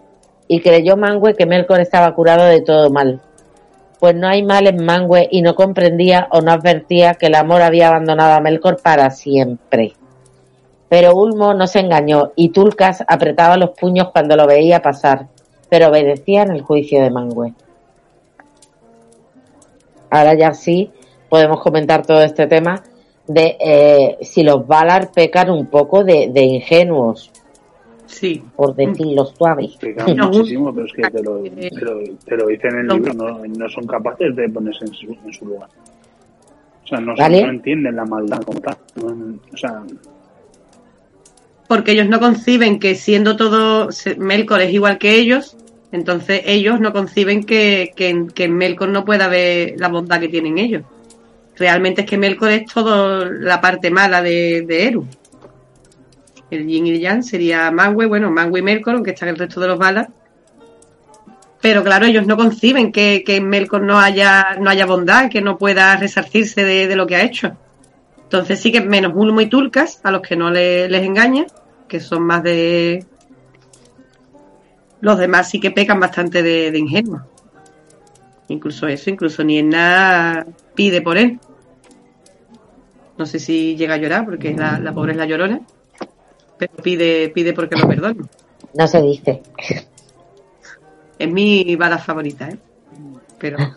y 0.49 0.61
creyó 0.61 0.97
Mangue 0.97 1.35
que 1.35 1.47
Melkor 1.47 1.81
estaba 1.81 2.15
curado 2.15 2.45
de 2.45 2.63
todo 2.63 2.91
mal. 2.91 3.21
Pues 4.01 4.15
no 4.15 4.27
hay 4.27 4.43
mal 4.43 4.67
en 4.67 4.85
Mangue 4.85 5.29
y 5.31 5.43
no 5.43 5.55
comprendía 5.55 6.27
o 6.33 6.41
no 6.41 6.53
advertía 6.53 7.15
que 7.15 7.27
el 7.27 7.35
amor 7.35 7.61
había 7.61 7.89
abandonado 7.89 8.33
a 8.33 8.41
Melkor 8.41 8.81
para 8.83 9.11
siempre. 9.11 9.93
Pero 10.89 11.15
Ulmo 11.15 11.53
no 11.53 11.67
se 11.67 11.81
engañó 11.81 12.33
y 12.35 12.49
Tulcas 12.49 13.05
apretaba 13.07 13.59
los 13.59 13.71
puños 13.71 14.09
cuando 14.11 14.37
lo 14.37 14.47
veía 14.47 14.81
pasar, 14.81 15.27
pero 15.69 15.89
obedecía 15.89 16.43
en 16.43 16.53
el 16.53 16.63
juicio 16.63 17.03
de 17.03 17.11
Mangue. 17.11 17.55
Ahora 20.11 20.35
ya 20.35 20.55
sí 20.55 20.91
podemos 21.29 21.61
comentar 21.61 22.05
todo 22.05 22.23
este 22.23 22.47
tema 22.47 22.83
de 23.27 23.57
eh, 23.61 24.19
si 24.23 24.43
los 24.43 24.67
Valar 24.67 25.13
pecan 25.13 25.51
un 25.51 25.67
poco 25.67 26.03
de, 26.03 26.31
de 26.33 26.43
ingenuos, 26.43 27.31
Sí. 28.11 28.43
Por 28.57 28.75
decirlo 28.75 29.25
suave. 29.25 29.65
Explican 29.65 30.17
muchísimo, 30.17 30.75
pero 30.75 30.87
es 30.87 30.93
que 30.93 31.03
te 31.03 31.23
lo, 31.23 31.43
te 31.43 31.81
lo, 31.81 32.01
te 32.25 32.37
lo 32.37 32.47
dicen 32.49 32.71
en 32.73 32.79
el 32.81 32.89
libro, 32.89 33.15
no, 33.15 33.47
no, 33.47 33.69
son 33.69 33.87
capaces 33.87 34.35
de 34.35 34.49
ponerse 34.49 34.85
en 34.85 34.93
su, 34.93 35.17
en 35.25 35.33
su 35.33 35.47
lugar. 35.47 35.69
O 36.85 36.87
sea, 36.87 37.01
no, 37.01 37.15
¿Vale? 37.17 37.43
no 37.45 37.51
entienden 37.51 37.97
la 37.97 38.05
maldad 38.05 38.43
como 38.43 38.61
tal. 38.61 38.77
No, 38.97 39.39
o 39.53 39.57
sea, 39.57 39.83
Porque 41.69 41.93
ellos 41.93 42.09
no 42.09 42.19
conciben 42.19 42.81
que 42.81 42.97
siendo 42.97 43.37
todo 43.37 43.89
Melkor 44.19 44.61
es 44.61 44.73
igual 44.73 44.99
que 44.99 45.15
ellos, 45.15 45.57
entonces 45.93 46.43
ellos 46.47 46.81
no 46.81 46.93
conciben 46.93 47.45
que, 47.45 47.93
que, 47.95 48.27
que 48.35 48.45
en 48.45 48.57
Melkor 48.57 48.89
no 48.89 49.05
pueda 49.05 49.27
haber 49.27 49.79
la 49.79 49.89
bondad 49.89 50.21
que 50.21 50.29
tienen 50.29 50.59
ellos. 50.59 50.83
Realmente 51.57 52.01
es 52.01 52.07
que 52.09 52.19
Melkor 52.19 52.51
es 52.51 52.65
todo 52.67 53.25
la 53.25 53.61
parte 53.61 53.91
mala 53.91 54.21
de, 54.21 54.63
de 54.67 54.87
Eru. 54.89 55.07
El 56.51 56.67
yin 56.67 56.87
y 56.87 56.91
el 56.91 57.01
yang 57.01 57.23
sería 57.23 57.71
Mangue, 57.71 58.07
bueno, 58.07 58.31
Mangue 58.31 58.59
y 58.59 58.63
Melkor, 58.63 58.95
aunque 58.95 59.13
están 59.13 59.29
el 59.29 59.39
resto 59.39 59.61
de 59.61 59.69
los 59.69 59.79
balas. 59.79 60.09
Pero 61.61 61.85
claro, 61.85 62.07
ellos 62.07 62.27
no 62.27 62.37
conciben 62.37 62.91
que, 62.91 63.23
que 63.25 63.37
en 63.37 63.49
Melkor 63.49 63.83
no 63.83 64.01
haya, 64.01 64.57
no 64.59 64.71
haya 64.71 64.87
bondad, 64.87 65.31
que 65.31 65.43
no 65.43 65.59
pueda 65.59 65.95
resarcirse 65.97 66.65
de, 66.65 66.89
de 66.89 66.97
lo 66.97 67.07
que 67.07 67.17
ha 67.17 67.23
hecho. 67.23 67.57
Entonces 68.23 68.61
sí 68.61 68.73
que 68.73 68.81
menos 68.81 69.13
Ulmo 69.15 69.41
y 69.41 69.47
Tulcas, 69.47 70.01
a 70.03 70.11
los 70.11 70.23
que 70.23 70.37
no 70.37 70.51
le, 70.51 70.89
les 70.89 71.03
engaña, 71.05 71.47
que 71.87 72.01
son 72.01 72.23
más 72.23 72.43
de... 72.43 73.05
Los 75.01 75.19
demás 75.19 75.49
sí 75.51 75.61
que 75.61 75.71
pecan 75.71 76.01
bastante 76.01 76.43
de, 76.43 76.71
de 76.71 76.79
ingenuos. 76.79 77.23
Incluso 78.49 78.89
eso, 78.89 79.11
incluso 79.11 79.45
Nienna 79.45 80.47
pide 80.75 81.03
por 81.03 81.17
él. 81.17 81.39
No 83.19 83.27
sé 83.27 83.39
si 83.39 83.77
llega 83.77 83.95
a 83.95 83.99
llorar, 83.99 84.25
porque 84.25 84.55
la, 84.55 84.79
la 84.79 84.93
pobre 84.93 85.13
es 85.13 85.19
la 85.19 85.27
llorona 85.27 85.61
pero 86.61 86.75
pide, 86.83 87.31
pide 87.31 87.55
porque 87.55 87.75
lo 87.75 87.89
perdone. 87.89 88.21
No 88.75 88.87
se 88.87 89.01
dice. 89.01 89.41
Es 91.19 91.33
mi 91.33 91.75
bala 91.75 91.97
favorita, 91.97 92.51
¿eh? 92.51 92.59
Pero. 93.39 93.57
De 93.57 93.73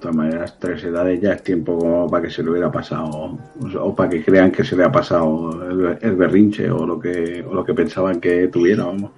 todas 0.00 0.16
maneras, 0.16 0.56
tres 0.60 0.84
edades 0.84 1.20
ya 1.20 1.32
es 1.32 1.42
tiempo 1.42 1.76
como 1.76 2.08
para 2.08 2.22
que 2.22 2.30
se 2.30 2.42
le 2.42 2.50
hubiera 2.50 2.70
pasado, 2.70 3.36
o 3.80 3.94
para 3.94 4.08
que 4.08 4.24
crean 4.24 4.52
que 4.52 4.64
se 4.64 4.76
le 4.76 4.84
ha 4.84 4.92
pasado 4.92 5.50
el, 5.68 5.98
el 6.00 6.16
berrinche 6.16 6.70
o 6.70 6.86
lo 6.86 6.98
que 6.98 7.44
o 7.46 7.52
lo 7.52 7.64
que 7.64 7.74
pensaban 7.74 8.20
que 8.20 8.48
tuviera, 8.48 8.84
vamos. 8.84 9.10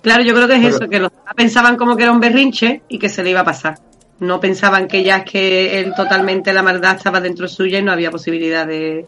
Claro, 0.00 0.22
yo 0.22 0.32
creo 0.32 0.46
que 0.46 0.54
es 0.54 0.60
pero, 0.60 0.76
eso, 0.76 0.88
que 0.88 1.00
los 1.00 1.10
pensaban 1.36 1.76
como 1.76 1.96
que 1.96 2.04
era 2.04 2.12
un 2.12 2.20
berrinche 2.20 2.82
y 2.88 2.98
que 2.98 3.08
se 3.08 3.24
le 3.24 3.30
iba 3.30 3.40
a 3.40 3.44
pasar. 3.44 3.78
No 4.20 4.40
pensaban 4.40 4.88
que 4.88 5.02
ya 5.02 5.18
es 5.18 5.30
que 5.30 5.80
él 5.80 5.92
totalmente 5.94 6.52
la 6.52 6.62
maldad 6.62 6.96
estaba 6.96 7.20
dentro 7.20 7.48
suya 7.48 7.80
y 7.80 7.82
no 7.82 7.92
había 7.92 8.10
posibilidad 8.10 8.66
de, 8.66 9.06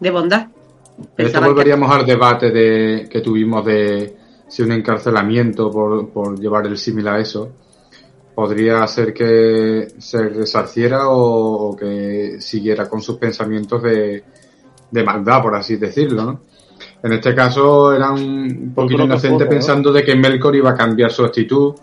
de 0.00 0.10
bondad. 0.10 0.48
Pero 1.14 1.28
esto 1.28 1.40
volveríamos 1.40 1.88
que... 1.88 1.96
al 1.96 2.06
debate 2.06 2.50
de, 2.50 3.08
que 3.08 3.20
tuvimos 3.20 3.64
de 3.64 4.16
si 4.48 4.62
un 4.62 4.72
encarcelamiento 4.72 5.70
por, 5.70 6.08
por 6.10 6.38
llevar 6.38 6.66
el 6.66 6.76
símil 6.76 7.06
a 7.08 7.18
eso 7.20 7.52
podría 8.34 8.82
hacer 8.82 9.12
que 9.12 9.88
se 9.98 10.28
resarciera 10.28 11.08
o, 11.08 11.70
o, 11.70 11.76
que 11.76 12.40
siguiera 12.40 12.88
con 12.88 13.02
sus 13.02 13.16
pensamientos 13.16 13.82
de, 13.82 14.24
de, 14.90 15.04
maldad, 15.04 15.42
por 15.42 15.54
así 15.54 15.76
decirlo, 15.76 16.24
¿no? 16.24 16.40
En 17.02 17.12
este 17.12 17.34
caso 17.34 17.92
era 17.92 18.10
un 18.10 18.72
poquito 18.74 19.04
inocente 19.04 19.44
poco, 19.44 19.50
pensando 19.50 19.90
¿no? 19.90 19.94
de 19.94 20.04
que 20.04 20.14
Melkor 20.14 20.56
iba 20.56 20.70
a 20.70 20.74
cambiar 20.74 21.10
su 21.10 21.24
actitud 21.24 21.74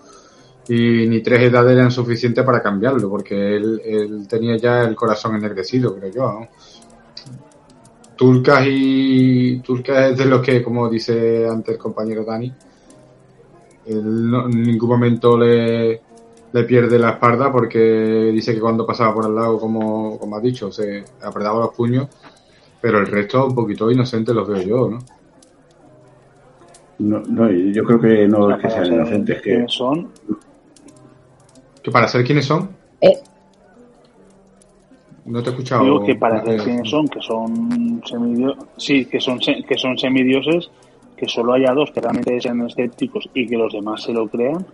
y 0.68 1.08
ni 1.08 1.22
tres 1.22 1.44
edades 1.44 1.74
eran 1.74 1.92
suficientes 1.92 2.44
para 2.44 2.62
cambiarlo, 2.62 3.10
porque 3.10 3.56
él, 3.56 3.82
él 3.86 4.28
tenía 4.28 4.58
ya 4.58 4.82
el 4.82 4.96
corazón 4.96 5.36
ennegrecido, 5.36 5.96
creo 5.96 6.12
yo, 6.12 6.22
¿no? 6.22 6.48
Turcas 8.18 8.66
y 8.68 9.60
Turcas 9.60 10.12
es 10.12 10.18
de 10.18 10.26
los 10.26 10.42
que, 10.42 10.64
como 10.64 10.90
dice 10.90 11.48
antes 11.48 11.76
el 11.76 11.80
compañero 11.80 12.26
Dani, 12.26 12.52
él 13.86 14.30
no, 14.30 14.48
en 14.48 14.64
ningún 14.64 14.90
momento 14.90 15.38
le, 15.38 16.02
le, 16.52 16.64
pierde 16.64 17.00
la 17.00 17.12
espalda 17.12 17.52
porque 17.52 17.80
dice 18.34 18.54
que 18.54 18.60
cuando 18.60 18.86
pasaba 18.86 19.14
por 19.14 19.26
al 19.26 19.36
lado, 19.36 19.60
como, 19.60 20.18
como 20.20 20.36
has 20.36 20.44
dicho, 20.44 20.72
se 20.72 21.06
apretaba 21.22 21.60
los 21.60 21.74
puños, 21.74 22.08
pero 22.82 23.00
el 23.00 23.08
resto 23.08 23.46
un 23.46 23.56
poquito 23.56 23.90
inocente 23.90 24.34
los 24.34 24.48
veo 24.48 24.62
yo, 24.62 24.90
¿no? 24.90 25.00
No, 27.00 27.20
no 27.20 27.52
yo 27.52 27.84
creo 27.84 28.00
que 28.02 28.28
no 28.28 28.50
es 28.50 28.62
que 28.62 28.70
sean 28.70 28.88
inocentes, 28.88 29.42
que 29.42 29.66
son. 29.68 30.10
¿Que 31.84 31.92
para 31.92 32.08
ser 32.08 32.24
quiénes 32.24 32.46
son? 32.46 32.70
Eh, 33.00 33.22
no 35.28 35.44
te 35.44 35.50
he 35.50 35.52
escuchado. 35.52 35.84
Digo 35.84 36.04
que 36.04 36.16
para 36.16 36.44
ser 36.44 36.62
quiénes 36.62 36.90
son, 36.90 37.08
que 37.08 37.22
son 37.22 38.02
semidioses, 38.06 38.66
sí, 38.78 39.06
que 39.06 39.20
son, 39.20 39.40
que 39.40 39.78
son 39.78 39.98
semidioses, 39.98 40.70
que 41.16 41.28
solo 41.28 41.54
haya 41.54 41.74
dos 41.74 41.92
que 41.92 42.02
realmente 42.02 42.40
sean 42.40 42.62
escépticos 42.62 43.30
y 43.34 43.48
que 43.48 43.58
los 43.58 43.74
demás 43.74 44.04
se 44.04 44.14
lo 44.14 44.28
crean. 44.28 44.66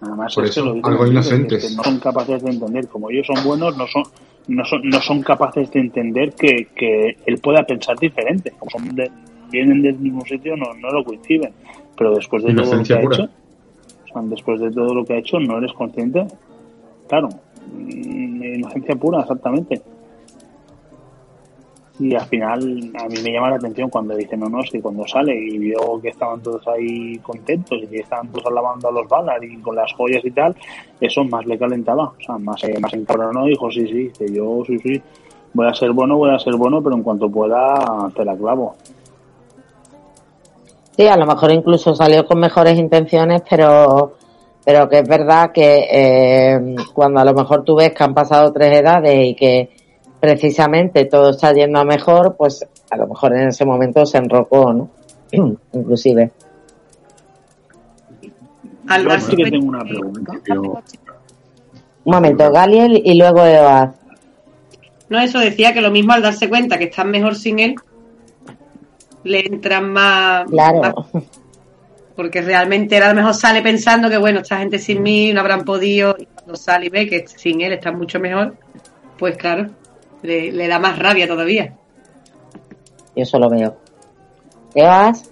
Nada 0.00 0.16
más 0.16 0.34
Por 0.34 0.44
es 0.44 0.50
eso, 0.50 0.74
que 0.74 0.80
lo 0.80 0.86
algo 0.86 1.06
inocentes. 1.06 1.62
Que, 1.62 1.70
que 1.70 1.76
no 1.76 1.82
son 1.84 1.98
capaces 1.98 2.42
de 2.42 2.50
entender. 2.50 2.88
Como 2.88 3.10
ellos 3.10 3.26
son 3.26 3.44
buenos, 3.44 3.76
no 3.76 3.86
son, 3.86 4.02
no 4.48 4.64
son, 4.64 4.80
no 4.84 5.00
son 5.00 5.22
capaces 5.22 5.70
de 5.70 5.80
entender 5.80 6.32
que, 6.34 6.68
que 6.74 7.16
él 7.24 7.38
pueda 7.38 7.62
pensar 7.62 7.98
diferente. 7.98 8.52
Como 8.58 8.70
son 8.70 8.94
de, 8.94 9.10
vienen 9.50 9.82
del 9.82 9.98
mismo 9.98 10.24
sitio, 10.26 10.56
no, 10.56 10.74
no 10.74 10.90
lo 10.90 11.04
coinciden. 11.04 11.52
Pero 11.96 12.14
después 12.16 12.42
de 12.42 12.54
todo 12.54 12.74
lo 12.74 12.82
que 12.82 12.94
ha 12.94 13.00
hecho, 13.00 13.22
o 13.22 14.12
sea, 14.12 14.22
después 14.22 14.60
de 14.60 14.70
todo 14.70 14.94
lo 14.94 15.04
que 15.04 15.14
ha 15.14 15.18
hecho, 15.18 15.38
no 15.38 15.58
eres 15.58 15.72
consciente. 15.72 16.26
Claro, 17.08 17.28
inocencia 17.78 18.94
pura, 18.96 19.20
exactamente. 19.20 19.82
y 21.98 22.14
al 22.14 22.26
final 22.26 22.92
a 22.98 23.08
mí 23.08 23.14
me 23.22 23.32
llama 23.32 23.50
la 23.50 23.56
atención 23.56 23.88
cuando 23.88 24.16
dicen 24.16 24.40
no, 24.40 24.48
no, 24.48 24.60
es 24.60 24.70
que 24.70 24.80
cuando 24.80 25.06
sale 25.06 25.32
y 25.34 25.58
vio 25.58 26.00
que 26.02 26.08
estaban 26.08 26.42
todos 26.42 26.66
ahí 26.66 27.18
contentos 27.18 27.78
y 27.82 27.86
que 27.86 27.98
estaban 27.98 28.28
todos 28.28 28.46
alabando 28.46 28.88
a 28.88 28.92
los 28.92 29.08
balas 29.08 29.36
y 29.42 29.56
con 29.58 29.76
las 29.76 29.92
joyas 29.92 30.24
y 30.24 30.30
tal, 30.32 30.56
eso 31.00 31.22
más 31.24 31.46
le 31.46 31.56
calentaba, 31.56 32.04
o 32.04 32.20
sea, 32.24 32.36
más, 32.38 32.62
eh, 32.64 32.78
más 32.80 32.92
encabronó, 32.94 33.46
dijo, 33.46 33.70
sí, 33.70 33.86
sí, 33.86 34.10
que 34.18 34.32
yo, 34.32 34.62
sí, 34.66 34.78
sí, 34.80 35.00
voy 35.52 35.68
a 35.68 35.74
ser 35.74 35.92
bueno, 35.92 36.16
voy 36.16 36.34
a 36.34 36.38
ser 36.38 36.56
bueno, 36.56 36.82
pero 36.82 36.96
en 36.96 37.02
cuanto 37.02 37.30
pueda 37.30 38.10
te 38.14 38.24
la 38.24 38.36
clavo. 38.36 38.74
Sí, 40.96 41.06
a 41.06 41.16
lo 41.16 41.26
mejor 41.26 41.50
incluso 41.52 41.94
salió 41.94 42.24
con 42.24 42.38
mejores 42.38 42.78
intenciones, 42.78 43.42
pero 43.48 44.14
pero 44.64 44.88
que 44.88 45.00
es 45.00 45.08
verdad 45.08 45.52
que 45.52 45.86
eh, 45.90 46.76
cuando 46.94 47.20
a 47.20 47.24
lo 47.24 47.34
mejor 47.34 47.64
tú 47.64 47.76
ves 47.76 47.92
que 47.92 48.02
han 48.02 48.14
pasado 48.14 48.52
tres 48.52 48.80
edades 48.80 49.26
y 49.26 49.34
que 49.34 49.70
precisamente 50.20 51.04
todo 51.04 51.30
está 51.30 51.52
yendo 51.52 51.78
a 51.78 51.84
mejor, 51.84 52.34
pues 52.36 52.66
a 52.90 52.96
lo 52.96 53.06
mejor 53.06 53.36
en 53.36 53.48
ese 53.48 53.66
momento 53.66 54.06
se 54.06 54.18
enrocó, 54.18 54.72
¿no? 54.72 54.88
Inclusive. 55.72 56.30
Al 58.86 59.04
Yo 59.04 59.20
sí 59.20 59.36
que 59.36 59.50
tengo 59.50 59.68
una 59.68 59.84
pregunta. 59.84 60.32
Un 62.06 62.12
momento, 62.12 62.50
Galiel 62.50 63.00
y 63.04 63.14
luego 63.14 63.44
Eoaz. 63.44 63.94
No, 65.08 65.20
eso 65.20 65.38
decía 65.38 65.74
que 65.74 65.80
lo 65.80 65.90
mismo 65.90 66.12
al 66.12 66.22
darse 66.22 66.48
cuenta 66.48 66.78
que 66.78 66.84
están 66.84 67.10
mejor 67.10 67.34
sin 67.34 67.58
él, 67.58 67.74
le 69.24 69.40
entran 69.40 69.92
más... 69.92 70.46
Claro. 70.50 71.06
Porque 72.16 72.42
realmente 72.42 72.96
a 72.98 73.08
lo 73.08 73.14
mejor 73.14 73.34
sale 73.34 73.62
pensando 73.62 74.08
que, 74.08 74.18
bueno, 74.18 74.40
esta 74.40 74.58
gente 74.58 74.78
sin 74.78 75.02
mí 75.02 75.32
no 75.32 75.40
habrán 75.40 75.64
podido, 75.64 76.14
y 76.18 76.26
cuando 76.26 76.56
sale 76.56 76.86
y 76.86 76.90
ve 76.90 77.08
que 77.08 77.26
sin 77.26 77.60
él 77.60 77.72
está 77.72 77.90
mucho 77.90 78.20
mejor, 78.20 78.54
pues 79.18 79.36
claro, 79.36 79.66
le, 80.22 80.68
da 80.68 80.78
más 80.78 80.98
rabia 80.98 81.26
todavía. 81.26 81.74
Yo 83.16 83.22
eso 83.22 83.38
lo 83.38 83.50
veo. 83.50 83.76
¿Qué 84.72 84.82
vas? 84.82 85.30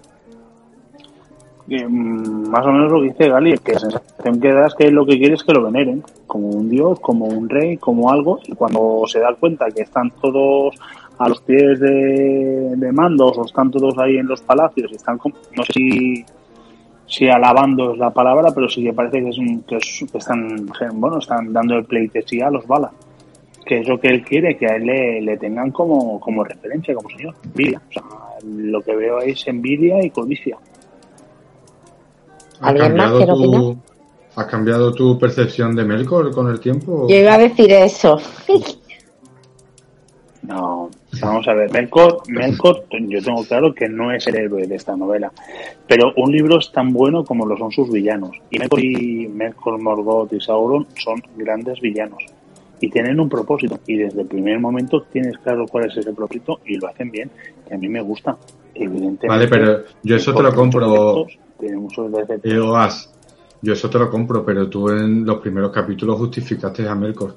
Mm, 1.68 2.48
más 2.48 2.66
o 2.66 2.72
menos 2.72 2.92
lo 2.92 3.00
que 3.00 3.08
dice 3.08 3.28
Gali, 3.28 3.58
que 3.58 3.72
la 3.72 3.80
sensación 3.80 4.40
que 4.40 4.52
da 4.52 4.66
es 4.66 4.74
que 4.74 4.90
lo 4.90 5.06
que 5.06 5.18
quiere 5.18 5.34
es 5.34 5.44
que 5.44 5.52
lo 5.52 5.64
veneren, 5.64 6.02
como 6.26 6.48
un 6.48 6.68
dios, 6.68 6.98
como 7.00 7.26
un 7.26 7.48
rey, 7.48 7.76
como 7.76 8.10
algo, 8.10 8.40
y 8.44 8.52
cuando 8.54 9.04
se 9.06 9.20
da 9.20 9.34
cuenta 9.34 9.66
que 9.70 9.82
están 9.82 10.10
todos 10.20 10.74
a 11.18 11.28
los 11.28 11.40
pies 11.42 11.78
de, 11.78 12.74
de 12.76 12.92
mandos 12.92 13.38
o 13.38 13.44
están 13.44 13.70
todos 13.70 13.96
ahí 13.98 14.16
en 14.16 14.26
los 14.26 14.42
palacios 14.42 14.90
y 14.90 14.96
están, 14.96 15.18
como, 15.18 15.36
no 15.56 15.64
sé 15.64 15.72
si 15.72 16.24
si 17.12 17.28
alabando 17.28 17.92
es 17.92 17.98
la 17.98 18.08
palabra, 18.08 18.52
pero 18.54 18.70
sí 18.70 18.82
que 18.82 18.94
parece 18.94 19.22
que, 19.22 19.28
es 19.28 20.04
que, 20.10 20.16
están, 20.16 20.66
bueno, 20.94 21.18
están 21.18 21.52
dando 21.52 21.74
el 21.74 21.84
pleitesía 21.84 22.46
a 22.46 22.50
los 22.50 22.66
balas. 22.66 22.90
Que 23.66 23.80
es 23.80 23.86
lo 23.86 24.00
que 24.00 24.08
él 24.08 24.24
quiere, 24.24 24.56
que 24.56 24.66
a 24.66 24.76
él 24.76 24.86
le, 24.86 25.36
tengan 25.36 25.70
como, 25.72 26.18
como 26.18 26.42
referencia, 26.42 26.94
como 26.94 27.10
señor. 27.10 27.34
Envidia. 27.44 27.82
O 27.86 27.92
sea, 27.92 28.02
lo 28.46 28.80
que 28.80 28.96
veo 28.96 29.20
es 29.20 29.46
envidia 29.46 30.02
y 30.02 30.08
codicia. 30.08 30.56
¿Ha 32.62 32.74
cambiado, 32.74 33.26
tu, 33.26 33.76
¿Ha 34.36 34.46
cambiado 34.46 34.94
tu 34.94 35.18
percepción 35.18 35.76
de 35.76 35.84
Melkor 35.84 36.34
con 36.34 36.48
el 36.48 36.60
tiempo? 36.60 37.06
Yo 37.10 37.16
iba 37.16 37.34
a 37.34 37.38
decir 37.38 37.70
eso. 37.72 38.18
No, 40.42 40.90
vamos 41.20 41.46
a 41.48 41.54
ver, 41.54 41.70
Melkor, 41.70 42.22
Melkor, 42.28 42.84
yo 42.90 43.22
tengo 43.22 43.44
claro 43.44 43.74
que 43.74 43.88
no 43.88 44.12
es 44.12 44.26
el 44.26 44.36
héroe 44.36 44.66
de 44.66 44.76
esta 44.76 44.96
novela, 44.96 45.30
pero 45.86 46.12
un 46.16 46.32
libro 46.32 46.58
es 46.58 46.72
tan 46.72 46.92
bueno 46.92 47.24
como 47.24 47.46
lo 47.46 47.56
son 47.56 47.70
sus 47.70 47.90
villanos. 47.90 48.36
Y 48.50 48.58
Melkor, 48.58 48.80
y 48.84 49.28
Melkor 49.28 49.80
Morgoth 49.80 50.32
y 50.32 50.40
Sauron 50.40 50.86
son 50.96 51.22
grandes 51.36 51.80
villanos 51.80 52.24
y 52.82 52.90
tienen 52.90 53.18
un 53.20 53.28
propósito. 53.28 53.78
Y 53.86 53.96
desde 53.96 54.22
el 54.22 54.26
primer 54.26 54.58
momento 54.58 55.02
tienes 55.02 55.38
claro 55.38 55.66
cuál 55.66 55.86
es 55.86 55.96
ese 55.96 56.12
propósito 56.12 56.60
y 56.66 56.76
lo 56.76 56.88
hacen 56.88 57.10
bien, 57.10 57.30
que 57.66 57.74
a 57.74 57.78
mí 57.78 57.88
me 57.88 58.02
gusta. 58.02 58.36
Evidentemente. 58.74 59.28
Vale, 59.28 59.48
pero 59.48 59.84
yo 60.02 60.16
eso 60.16 60.34
te 60.34 60.42
lo 60.42 60.54
compro. 60.54 61.26
yo 63.60 63.72
eso 63.72 63.90
te 63.90 63.98
lo 63.98 64.10
compro, 64.10 64.44
pero 64.44 64.68
tú 64.68 64.88
en 64.88 65.24
los 65.24 65.40
primeros 65.40 65.70
capítulos 65.70 66.18
justificaste 66.18 66.88
a 66.88 66.94
Melkor. 66.94 67.36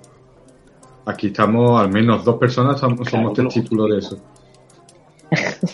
Aquí 1.05 1.27
estamos, 1.27 1.79
al 1.79 1.91
menos 1.91 2.23
dos 2.23 2.37
personas 2.37 2.79
somos, 2.79 3.33
testigos 3.33 3.89
de 3.91 3.97
eso. 3.99 4.17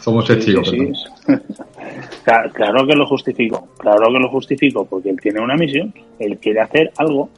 somos 0.00 0.26
testigos. 0.26 0.72
claro, 2.52 2.86
que 2.86 2.96
lo 2.96 3.06
justifico, 3.06 3.68
claro 3.78 4.12
que 4.12 4.18
lo 4.18 4.28
justifico, 4.30 4.84
porque 4.84 5.10
él 5.10 5.20
tiene 5.20 5.40
una 5.40 5.54
misión, 5.54 5.94
él 6.18 6.38
quiere 6.38 6.60
hacer 6.60 6.92
algo, 6.96 7.28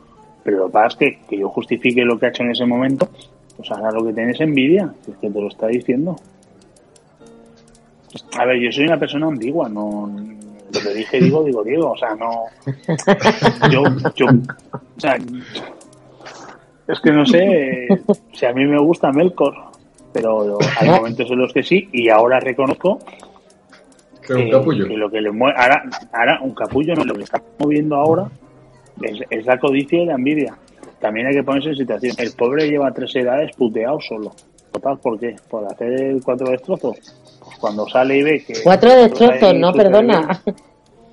pero 0.42 0.58
lo 0.58 0.66
que 0.66 0.72
pasa 0.72 0.86
es 0.86 0.96
que, 0.96 1.18
que 1.28 1.38
yo 1.38 1.48
justifique 1.50 2.02
lo 2.04 2.18
que 2.18 2.26
ha 2.26 2.28
hecho 2.30 2.42
en 2.42 2.52
ese 2.52 2.64
momento, 2.64 3.08
pues 3.56 3.70
ahora 3.70 3.92
lo 3.92 4.04
que 4.06 4.14
tienes 4.14 4.40
envidia, 4.40 4.94
es 5.06 5.16
que 5.16 5.30
te 5.30 5.40
lo 5.40 5.48
está 5.48 5.66
diciendo. 5.66 6.16
A 8.38 8.46
ver, 8.46 8.58
yo 8.60 8.72
soy 8.72 8.84
una 8.84 8.98
persona 8.98 9.26
ambigua, 9.26 9.68
no 9.68 10.10
lo 10.74 10.80
que 10.80 10.94
dije 10.94 11.20
digo, 11.20 11.42
digo, 11.44 11.64
digo, 11.64 11.90
o 11.92 11.96
sea, 11.96 12.14
no. 12.14 12.44
Yo, 13.70 13.82
yo, 14.14 14.26
o 14.26 15.00
sea, 15.00 15.16
es 16.88 17.00
que 17.00 17.12
no 17.12 17.26
sé 17.26 17.86
si 18.32 18.46
a 18.46 18.52
mí 18.52 18.64
me 18.66 18.80
gusta 18.80 19.12
Melkor, 19.12 19.54
pero 20.12 20.58
hay 20.80 20.88
momentos 20.88 21.30
en 21.30 21.38
los 21.38 21.52
que 21.52 21.62
sí, 21.62 21.88
y 21.92 22.08
ahora 22.08 22.40
reconozco 22.40 22.98
que, 24.26 24.34
un 24.34 24.50
capullo. 24.50 24.86
lo 24.96 25.10
que 25.10 25.20
le 25.20 25.30
mueve, 25.30 25.56
ahora, 25.58 25.82
ahora 26.12 26.40
un 26.42 26.54
capullo 26.54 26.94
no, 26.94 27.04
lo 27.04 27.14
que 27.14 27.24
está 27.24 27.42
moviendo 27.58 27.96
ahora 27.96 28.28
es, 29.02 29.46
la 29.46 29.58
codicia 29.58 30.02
y 30.02 30.06
la 30.06 30.14
envidia. 30.14 30.56
También 31.00 31.28
hay 31.28 31.34
que 31.34 31.44
ponerse 31.44 31.68
en 31.68 31.76
situación. 31.76 32.16
El 32.18 32.32
pobre 32.32 32.68
lleva 32.68 32.90
tres 32.92 33.14
edades 33.14 33.54
puteado 33.56 34.00
solo. 34.00 34.32
Total, 34.72 34.98
¿por 34.98 35.18
qué? 35.18 35.36
¿Por 35.48 35.64
hacer 35.64 36.16
cuatro 36.24 36.50
destrozos? 36.50 36.98
Pues 37.44 37.58
cuando 37.58 37.88
sale 37.88 38.18
y 38.18 38.22
ve 38.22 38.44
que... 38.44 38.54
Cuatro 38.64 38.90
destrozos, 38.90 39.54
no, 39.54 39.72
perdona. 39.72 40.42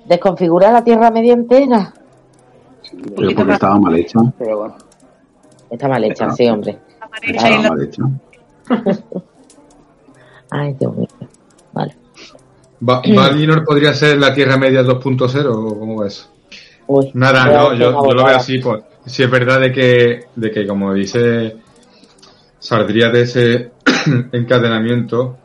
Desconfigura 0.06 0.72
la 0.72 0.82
Tierra 0.82 1.10
media 1.10 1.34
entera. 1.34 1.92
pero 3.16 3.34
porque 3.34 3.52
estaba 3.52 3.78
mal 3.78 3.96
hecha. 3.96 4.18
Pero 4.38 4.58
bueno. 4.58 4.74
Está 5.70 5.88
mal 5.88 6.04
hecha, 6.04 6.30
sí, 6.30 6.46
hombre. 6.48 6.78
Está 7.22 7.70
mal 7.70 7.82
hecha. 7.86 8.02
Ay, 10.50 10.76
Dios 10.78 10.96
mío. 10.96 11.08
Vale. 11.72 11.96
¿Valinor 12.80 13.64
podría 13.64 13.94
ser 13.94 14.18
la 14.18 14.32
Tierra 14.34 14.56
Media 14.56 14.82
2.0 14.82 15.46
o 15.46 15.78
cómo 15.78 16.04
es? 16.04 16.28
Nada, 17.14 17.46
no, 17.46 17.74
yo, 17.74 17.90
lo 17.90 18.24
veo 18.24 18.36
así. 18.36 18.58
Pues, 18.58 18.84
si 19.06 19.22
es 19.22 19.30
verdad 19.30 19.60
de 19.60 19.72
que, 19.72 20.26
de 20.34 20.50
que, 20.50 20.66
como 20.66 20.94
dice, 20.94 21.56
saldría 22.58 23.10
de 23.10 23.22
ese 23.22 23.70
encadenamiento, 24.32 25.36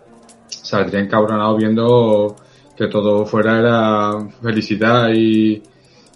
saldría 0.48 1.00
encabronado 1.00 1.58
viendo 1.58 2.36
que 2.76 2.88
todo 2.88 3.26
fuera 3.26 3.60
era 3.60 4.30
felicidad 4.42 5.10
y, 5.14 5.62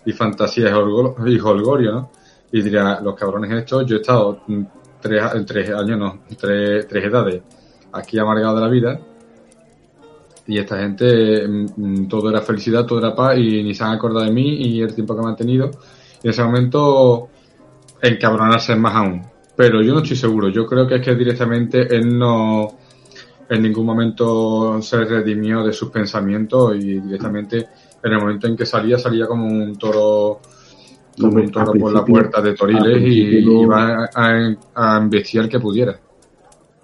y 0.06 0.12
fantasía 0.14 0.70
y 0.70 1.40
holgorio, 1.40 1.92
¿no? 1.92 2.12
Y 2.52 2.62
diría, 2.62 3.00
los 3.02 3.16
cabrones 3.16 3.52
estos, 3.52 3.86
yo 3.86 3.98
he 3.98 4.00
estado 4.00 4.42
tres, 5.02 5.24
tres 5.46 5.70
años, 5.72 5.98
no, 5.98 6.20
tres, 6.40 6.88
tres 6.88 7.06
edades 7.06 7.42
aquí 7.92 8.20
amargado 8.20 8.56
de 8.56 8.62
la 8.62 8.70
vida 8.70 9.00
y 10.48 10.60
esta 10.60 10.78
gente 10.80 11.48
mm, 11.48 11.66
mm, 11.76 12.08
todo 12.08 12.30
era 12.30 12.42
felicidad, 12.42 12.86
todo 12.86 13.00
era 13.00 13.16
paz 13.16 13.38
y 13.38 13.64
ni 13.64 13.74
se 13.74 13.84
han 13.84 13.94
acordado 13.94 14.26
de 14.26 14.32
mí 14.32 14.56
y 14.62 14.82
el 14.82 14.94
tiempo 14.94 15.16
que 15.16 15.24
me 15.24 15.30
han 15.30 15.36
tenido. 15.36 15.72
Y 16.22 16.28
en 16.28 16.30
ese 16.32 16.44
momento 16.44 17.30
encabronarse 18.02 18.76
más 18.76 18.96
aún. 18.96 19.22
Pero 19.56 19.82
yo 19.82 19.94
no 19.94 20.02
estoy 20.02 20.18
seguro, 20.18 20.50
yo 20.50 20.66
creo 20.66 20.88
que 20.88 20.96
es 20.96 21.02
que 21.02 21.16
directamente 21.16 21.96
él 21.96 22.18
no 22.18 22.78
en 23.48 23.62
ningún 23.62 23.86
momento 23.86 24.82
se 24.82 25.06
redimió 25.06 25.64
de 25.64 25.72
sus 25.72 25.90
pensamientos 25.90 26.76
y 26.76 27.00
directamente 27.00 27.68
en 28.04 28.12
el 28.12 28.20
momento 28.20 28.48
en 28.48 28.58
que 28.58 28.66
salía 28.66 28.98
salía 28.98 29.28
como 29.28 29.46
un 29.46 29.78
toro 29.78 30.42
toro 31.16 31.74
por 31.74 31.94
la 31.94 32.06
puerta 32.06 32.42
de 32.42 32.54
Toriles 32.54 33.02
y 33.04 33.38
iba 33.40 34.10
a, 34.14 34.56
a 34.76 34.98
embestiar 34.98 35.50
que 35.50 35.60
pudiera. 35.60 36.00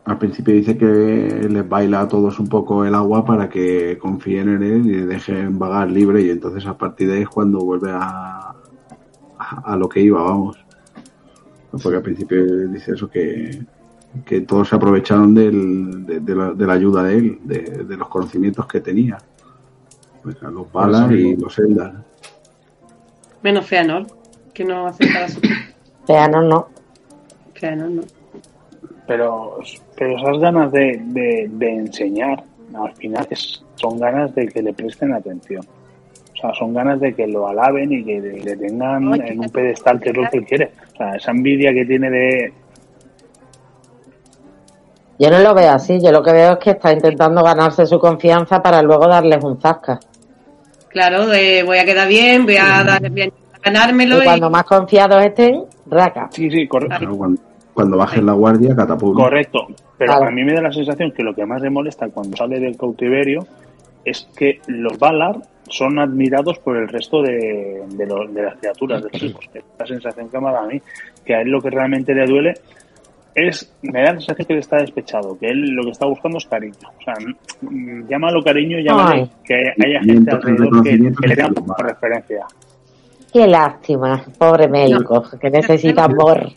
Al 0.04 0.18
principio 0.18 0.56
dice 0.56 0.78
que 0.78 1.48
les 1.48 1.70
baila 1.70 2.02
a 2.02 2.08
todos 2.08 2.40
un 2.40 2.48
poco 2.48 2.84
el 2.86 2.96
agua 2.96 3.24
para 3.24 3.48
que 3.48 4.00
confíen 4.00 4.50
en 4.50 4.64
él 4.64 4.86
y 4.88 5.02
dejen 5.02 5.60
vagar 5.60 5.92
libre 5.92 6.24
y 6.24 6.32
entonces 6.32 6.66
a 6.66 6.76
partir 6.76 7.08
de 7.08 7.18
ahí 7.18 7.22
es 7.22 7.30
cuando 7.30 7.60
vuelve 7.60 7.92
a, 7.92 8.56
a, 9.38 9.76
lo 9.78 9.88
que 9.88 10.02
iba, 10.02 10.24
vamos. 10.24 10.58
Porque 11.72 11.98
al 11.98 12.02
principio 12.02 12.68
dice 12.68 12.94
eso 12.94 13.10
que, 13.10 13.64
que 14.26 14.42
todos 14.42 14.70
se 14.70 14.76
aprovecharon 14.76 15.36
del, 15.36 16.06
de, 16.06 16.36
la, 16.36 16.52
de, 16.52 16.66
la, 16.66 16.74
ayuda 16.74 17.04
de 17.04 17.18
él, 17.18 17.40
de, 17.44 17.62
de 17.88 17.98
los 17.98 18.08
conocimientos 18.08 18.66
que 18.66 18.82
tenía. 18.82 19.20
Pues 20.24 20.42
los 20.42 20.72
balas 20.72 21.12
y 21.12 21.36
los 21.36 21.58
Eldar. 21.60 22.04
Menos 23.44 23.66
Feanor 23.68 24.21
que 24.54 24.64
no 24.66 24.88
acepta 24.88 25.28
su 25.28 25.40
no. 25.42 26.68
Feanor 27.54 27.90
no. 27.92 28.04
Pero, 29.08 29.60
pero 29.98 30.18
esas 30.18 30.40
ganas 30.40 30.72
de, 30.72 31.00
de, 31.50 31.70
enseñar, 31.70 32.44
al 32.74 32.94
final 32.96 33.28
son 33.76 34.00
ganas 34.00 34.34
de 34.36 34.48
que 34.48 34.62
le 34.62 34.74
presten 34.74 35.14
atención. 35.14 35.66
O 36.34 36.38
sea, 36.42 36.54
son 36.54 36.74
ganas 36.74 37.00
de 37.00 37.14
que 37.14 37.28
lo 37.28 37.48
alaben 37.48 37.92
y 37.92 38.04
que 38.04 38.20
le 38.20 38.58
tengan 38.58 39.14
en 39.22 39.40
un 39.40 39.50
pedestal 39.50 40.00
que 40.00 40.10
es 40.10 40.18
lo 40.18 40.30
que 40.30 40.38
él 40.38 40.46
quiere. 40.46 40.72
O 40.94 40.98
sea, 40.98 41.16
esa 41.16 41.32
envidia 41.32 41.74
que 41.74 41.86
tiene 41.86 42.10
de... 42.10 42.54
Yo 45.20 45.30
no 45.30 45.40
lo 45.40 45.54
veo 45.54 45.72
así, 45.72 46.00
yo 46.02 46.12
lo 46.12 46.24
que 46.24 46.32
veo 46.32 46.54
es 46.54 46.60
que 46.60 46.72
está 46.72 46.92
intentando 46.92 47.44
ganarse 47.44 47.86
su 47.86 48.00
confianza 48.00 48.62
para 48.62 48.82
luego 48.82 49.08
darles 49.08 49.44
un 49.44 49.62
zasca. 49.62 50.00
Claro, 50.88 51.28
de 51.28 51.64
voy 51.64 51.78
a 51.78 51.86
quedar 51.86 52.08
bien, 52.08 52.46
voy 52.46 52.58
a, 52.58 52.84
dar, 52.84 53.08
voy 53.10 53.22
a 53.22 53.26
ganármelo. 53.64 54.22
Y 54.22 54.26
cuando 54.26 54.50
más 54.50 54.64
confiados 54.64 55.24
estén, 55.26 55.64
raca. 55.88 56.28
Sí, 56.32 56.50
sí, 56.50 56.68
correcto. 56.68 56.98
Claro, 57.00 57.18
cuando, 57.18 57.42
cuando 57.74 57.98
bajen 57.98 58.26
la 58.26 58.34
guardia, 58.34 58.76
catapult. 58.76 59.16
Correcto, 59.18 59.68
pero 59.98 60.12
Claro. 60.14 60.28
a 60.28 60.32
mí 60.32 60.44
me 60.44 60.54
da 60.54 60.62
la 60.62 60.72
sensación 60.72 61.12
que 61.12 61.24
lo 61.24 61.34
que 61.34 61.46
más 61.46 61.62
le 61.62 61.70
molesta 61.70 62.10
cuando 62.10 62.36
sale 62.38 62.60
del 62.60 62.76
cautiverio 62.78 63.46
es 64.04 64.28
que 64.36 64.60
los 64.68 64.98
Valar 64.98 65.36
son 65.70 66.00
admirados 66.00 66.60
por 66.60 66.76
el 66.76 66.88
resto 66.88 67.22
de, 67.22 67.84
de, 67.88 68.06
los- 68.06 68.34
de 68.34 68.42
las 68.44 68.56
criaturas, 68.58 69.04
de 69.04 69.10
los 69.14 69.24
hijos. 69.24 69.46
La 69.80 69.86
sensación 69.86 70.28
que 70.30 70.40
me 70.40 70.52
da 70.52 70.64
a 70.64 70.68
mí, 70.68 70.82
que 71.24 71.36
a 71.36 71.42
él 71.42 71.50
lo 71.50 71.62
que 71.62 71.70
realmente 71.70 72.14
le 72.14 72.26
duele 72.26 72.54
es, 73.34 73.72
me 73.84 74.02
da 74.02 74.08
la 74.14 74.20
sensación 74.20 74.48
que 74.48 74.54
él 74.54 74.60
está 74.60 74.78
despechado, 74.78 75.38
que 75.40 75.48
él 75.48 75.62
lo 75.72 75.84
que 75.84 75.92
está 75.92 76.06
buscando 76.06 76.40
es 76.40 76.46
cariño. 76.48 76.74
O 77.00 77.04
sea, 77.04 77.14
mm, 77.62 78.08
llámalo 78.10 78.44
cariño, 78.44 78.80
llámalo 78.80 79.12
Ay. 79.24 79.30
que 79.46 79.54
haya 79.86 80.02
gente 80.02 80.32
alrededor 80.32 80.84
que, 80.84 80.98
le 80.98 81.50
por 81.54 81.86
referencia. 81.86 82.46
Qué 83.32 83.48
lástima, 83.48 84.26
pobre 84.38 84.68
médico, 84.68 85.24
que 85.40 85.50
necesita 85.50 86.04
amor. 86.06 86.50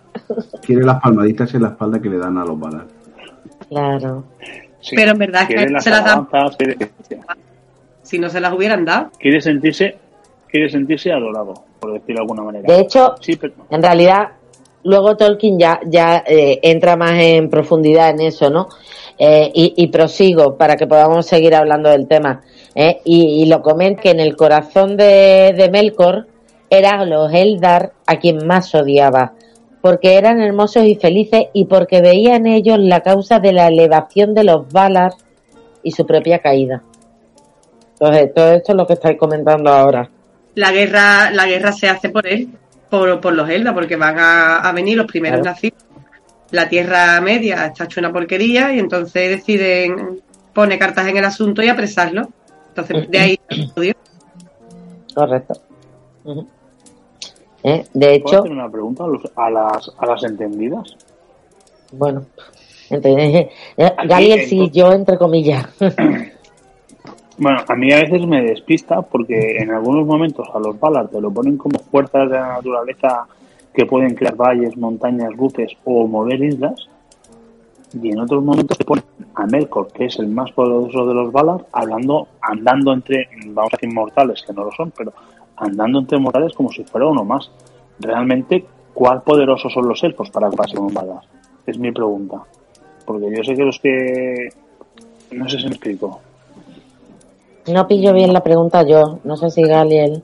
Quiere 0.62 0.85
las 0.85 1.01
palmaditas 1.01 1.55
en 1.55 1.62
la 1.62 1.68
espalda 1.68 2.01
que 2.01 2.09
le 2.09 2.18
dan 2.18 2.37
a 2.39 2.45
los 2.45 2.59
balas. 2.59 2.85
Claro. 3.68 4.25
Sí. 4.81 4.97
Pero 4.97 5.12
en 5.12 5.18
verdad 5.18 5.43
es 5.43 5.49
que 5.49 5.81
se 5.81 5.91
las 5.91 6.05
dan- 6.05 6.29
Si 8.03 8.18
no 8.18 8.29
se 8.29 8.41
las 8.41 8.53
hubieran 8.53 8.85
dado. 8.85 9.11
quiere 9.18 9.41
sentirse 9.41 9.97
quiere 10.51 10.68
sentirse 10.68 11.11
adorado, 11.11 11.55
por 11.81 11.93
decirlo 11.95 12.14
de 12.16 12.20
alguna 12.22 12.43
manera. 12.43 12.72
De 12.72 12.81
hecho, 12.81 13.14
Sí, 13.20 13.35
pero 13.37 13.55
en 13.70 13.83
realidad, 13.83 14.29
luego 14.85 15.16
Tolkien 15.16 15.59
ya, 15.59 15.81
ya 15.85 16.22
eh, 16.27 16.61
entra 16.62 16.97
más 16.97 17.18
en 17.18 17.51
profundidad 17.51 18.11
en 18.11 18.20
eso, 18.20 18.51
¿no? 18.51 18.68
Eh, 19.18 19.51
y, 19.53 19.75
y 19.77 19.89
prosigo 19.89 20.57
para 20.57 20.77
que 20.77 20.87
podamos 20.87 21.27
seguir 21.27 21.55
hablando 21.57 21.89
del 21.91 22.07
tema. 22.07 22.43
¿eh? 22.75 23.01
Y, 23.05 23.43
y 23.43 23.47
lo 23.47 23.62
comenta 23.62 24.03
que 24.03 24.11
en 24.11 24.20
el 24.20 24.37
corazón 24.37 24.97
de, 24.97 25.55
de 25.57 25.68
Melkor 25.72 26.27
eran 26.79 27.09
los 27.11 27.33
Eldar 27.33 27.93
a 28.07 28.16
quien 28.16 28.47
más 28.47 28.75
odiaba, 28.75 29.33
porque 29.81 30.16
eran 30.16 30.41
hermosos 30.41 30.85
y 30.85 30.95
felices 30.97 31.47
y 31.53 31.66
porque 31.66 32.01
veía 32.01 32.37
en 32.37 32.47
ellos 32.47 32.79
la 32.79 33.01
causa 33.01 33.39
de 33.39 33.53
la 33.53 33.68
elevación 33.68 34.35
de 34.35 34.45
los 34.45 34.68
Valar 34.72 35.12
y 35.83 35.93
su 35.93 36.07
propia 36.07 36.39
caída. 36.39 36.83
Entonces, 37.93 38.35
todo 38.35 38.53
esto 38.55 38.72
es 38.72 38.77
lo 38.79 38.87
que 38.87 38.95
estáis 38.95 39.18
comentando 39.18 39.70
ahora. 39.70 40.09
La 40.55 40.72
guerra, 40.72 41.31
la 41.31 41.47
guerra 41.47 41.72
se 41.72 41.89
hace 41.89 42.09
por 42.09 42.27
él, 42.27 42.49
por, 42.91 43.20
por 43.20 43.35
los 43.35 43.49
Elda, 43.49 43.72
porque 43.75 43.97
van 43.97 44.18
a, 44.18 44.57
a 44.59 44.72
venir 44.72 44.97
los 44.97 45.07
primeros 45.07 45.41
Claro. 45.41 45.55
nacidos. 45.55 45.83
La 46.51 46.68
Tierra 46.68 47.20
Media 47.20 47.66
está 47.66 47.85
hecho 47.85 48.01
una 48.01 48.12
porquería 48.12 48.72
y 48.72 48.79
entonces 48.79 49.31
deciden 49.31 50.20
pone 50.53 50.79
cartas 50.79 51.07
en 51.09 51.16
el 51.16 51.25
asunto 51.25 51.62
y 51.62 51.68
apresarlo. 51.68 52.29
Entonces, 52.68 53.11
de 53.11 53.18
ahí. 53.18 53.41
Correcto. 55.14 55.55
¿Eh? 57.65 57.85
De 57.95 58.07
¿puedo 58.07 58.12
hecho, 58.12 58.39
hacer 58.41 58.53
una 58.53 58.71
pregunta 58.71 59.05
a, 59.05 59.09
los- 59.09 59.33
a 59.35 59.51
las, 59.51 59.91
a 59.99 60.07
las 60.07 60.23
entendidas? 60.25 60.97
bueno, 61.93 62.25
entonces, 62.91 63.49
eh, 63.77 63.93
Galiel 64.07 64.47
sí, 64.47 64.71
yo 64.71 64.93
entre 64.93 65.17
comillas. 65.19 65.67
Bueno, 67.37 67.59
a 67.67 67.75
mí 67.75 67.93
a 67.93 67.97
veces 68.01 68.25
me 68.29 68.43
despista 68.43 69.03
porque 69.03 69.57
en 69.59 69.73
algunos 69.73 70.07
momentos 70.07 70.47
a 70.55 70.59
los 70.61 70.79
Valar 70.79 71.09
te 71.09 71.21
lo 71.21 71.33
ponen 71.33 71.57
como 71.57 71.81
fuerzas 71.81 72.31
de 72.31 72.37
la 72.37 72.47
naturaleza 72.55 73.27
que 73.75 73.87
pueden 73.87 74.15
crear 74.15 74.37
valles, 74.37 74.77
montañas, 74.77 75.35
buces 75.37 75.73
o 75.85 76.07
mover 76.07 76.41
islas. 76.45 76.75
Y 78.01 78.11
en 78.12 78.21
otros 78.21 78.45
momentos 78.45 78.79
te 78.79 78.85
ponen 78.85 79.03
a 79.35 79.47
Melkor, 79.47 79.89
que 79.93 80.05
es 80.05 80.17
el 80.21 80.29
más 80.29 80.53
poderoso 80.53 81.07
de 81.07 81.15
los 81.15 81.33
Valar, 81.33 81.67
hablando, 81.73 82.29
andando 82.41 82.93
entre, 82.93 83.29
vamos 83.47 83.73
a 83.73 83.77
decir 83.79 83.93
mortales, 83.93 84.41
que 84.47 84.53
no 84.53 84.62
lo 84.67 84.71
son, 84.71 84.93
pero 84.97 85.12
andando 85.57 85.98
entre 86.00 86.18
mortales 86.18 86.52
como 86.55 86.70
si 86.72 86.84
fuera 86.84 87.07
uno 87.07 87.24
más. 87.24 87.50
Realmente, 88.00 88.64
¿cuál 88.92 89.22
poderosos 89.22 89.72
son 89.72 89.88
los 89.88 90.02
elfos 90.05 90.30
para 90.30 90.50
pasar 90.50 90.78
un 90.80 90.92
Valar? 90.92 91.22
Es 91.66 91.78
mi 91.78 91.92
pregunta. 91.92 92.42
Porque 93.07 93.26
yo 93.36 93.42
sé 93.44 93.55
que 93.55 93.62
los 93.64 93.78
que... 93.78 94.48
No 95.32 95.48
sé 95.48 95.59
si 95.59 95.64
me 95.64 95.70
explico. 95.72 96.20
No 97.72 97.88
pillo 97.88 98.12
bien 98.12 98.32
la 98.32 98.42
pregunta 98.42 98.82
yo, 98.86 99.20
no 99.24 99.36
sé 99.36 99.50
si 99.50 99.62
Galiel. 99.62 100.22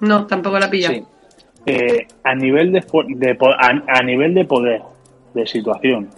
No, 0.00 0.26
tampoco 0.26 0.58
la 0.58 0.70
pilla. 0.70 0.88
Sí. 0.90 1.04
Eh, 1.66 2.06
a 2.24 2.34
nivel 2.34 2.72
de, 2.72 2.82
fu- 2.82 3.04
de 3.06 3.34
po- 3.34 3.50
a, 3.50 3.70
a 3.86 4.02
nivel 4.02 4.34
de 4.34 4.44
poder, 4.44 4.82
de 5.34 5.46
situación, 5.46 6.08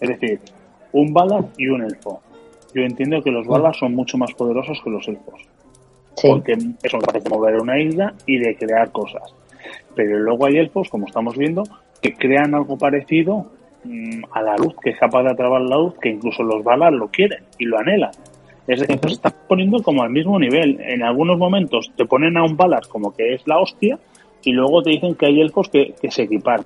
es 0.00 0.08
decir, 0.08 0.40
un 0.92 1.12
Valar 1.12 1.44
y 1.58 1.66
un 1.68 1.82
elfo. 1.82 2.20
Yo 2.74 2.82
entiendo 2.82 3.22
que 3.22 3.30
los 3.30 3.46
Valar 3.46 3.74
son 3.74 3.94
mucho 3.94 4.18
más 4.18 4.32
poderosos 4.34 4.80
que 4.82 4.90
los 4.90 5.06
elfos, 5.08 5.40
Sí, 6.16 6.28
porque 6.28 6.56
son 6.88 7.00
capaces 7.00 7.24
de 7.24 7.30
mover 7.30 7.60
una 7.60 7.80
isla 7.80 8.14
y 8.26 8.38
de 8.38 8.56
crear 8.56 8.90
cosas. 8.90 9.34
Pero 9.94 10.18
luego 10.18 10.46
hay 10.46 10.56
elfos, 10.56 10.88
como 10.88 11.06
estamos 11.06 11.36
viendo, 11.36 11.62
que 12.00 12.14
crean 12.14 12.54
algo 12.54 12.76
parecido 12.76 13.46
mm, 13.84 14.24
a 14.32 14.42
la 14.42 14.56
luz, 14.56 14.74
que 14.82 14.90
es 14.90 14.98
capaz 14.98 15.22
de 15.22 15.30
atrapar 15.30 15.62
la 15.62 15.76
luz, 15.76 15.94
que 16.00 16.10
incluso 16.10 16.42
los 16.42 16.62
Valar 16.62 16.92
lo 16.92 17.08
quieren 17.08 17.44
y 17.58 17.64
lo 17.64 17.78
anhelan. 17.78 18.12
Es 18.66 18.80
decir, 18.80 18.98
se 19.02 19.14
están 19.14 19.34
poniendo 19.46 19.82
como 19.82 20.02
al 20.02 20.10
mismo 20.10 20.38
nivel. 20.38 20.80
En 20.80 21.02
algunos 21.02 21.38
momentos 21.38 21.90
te 21.96 22.06
ponen 22.06 22.36
a 22.36 22.44
un 22.44 22.56
Valar 22.56 22.86
como 22.88 23.12
que 23.14 23.34
es 23.34 23.46
la 23.46 23.58
hostia 23.58 23.98
y 24.42 24.52
luego 24.52 24.82
te 24.82 24.90
dicen 24.90 25.14
que 25.14 25.26
hay 25.26 25.40
elfos 25.40 25.68
que, 25.68 25.94
que 26.00 26.10
se 26.10 26.22
equiparan. 26.22 26.64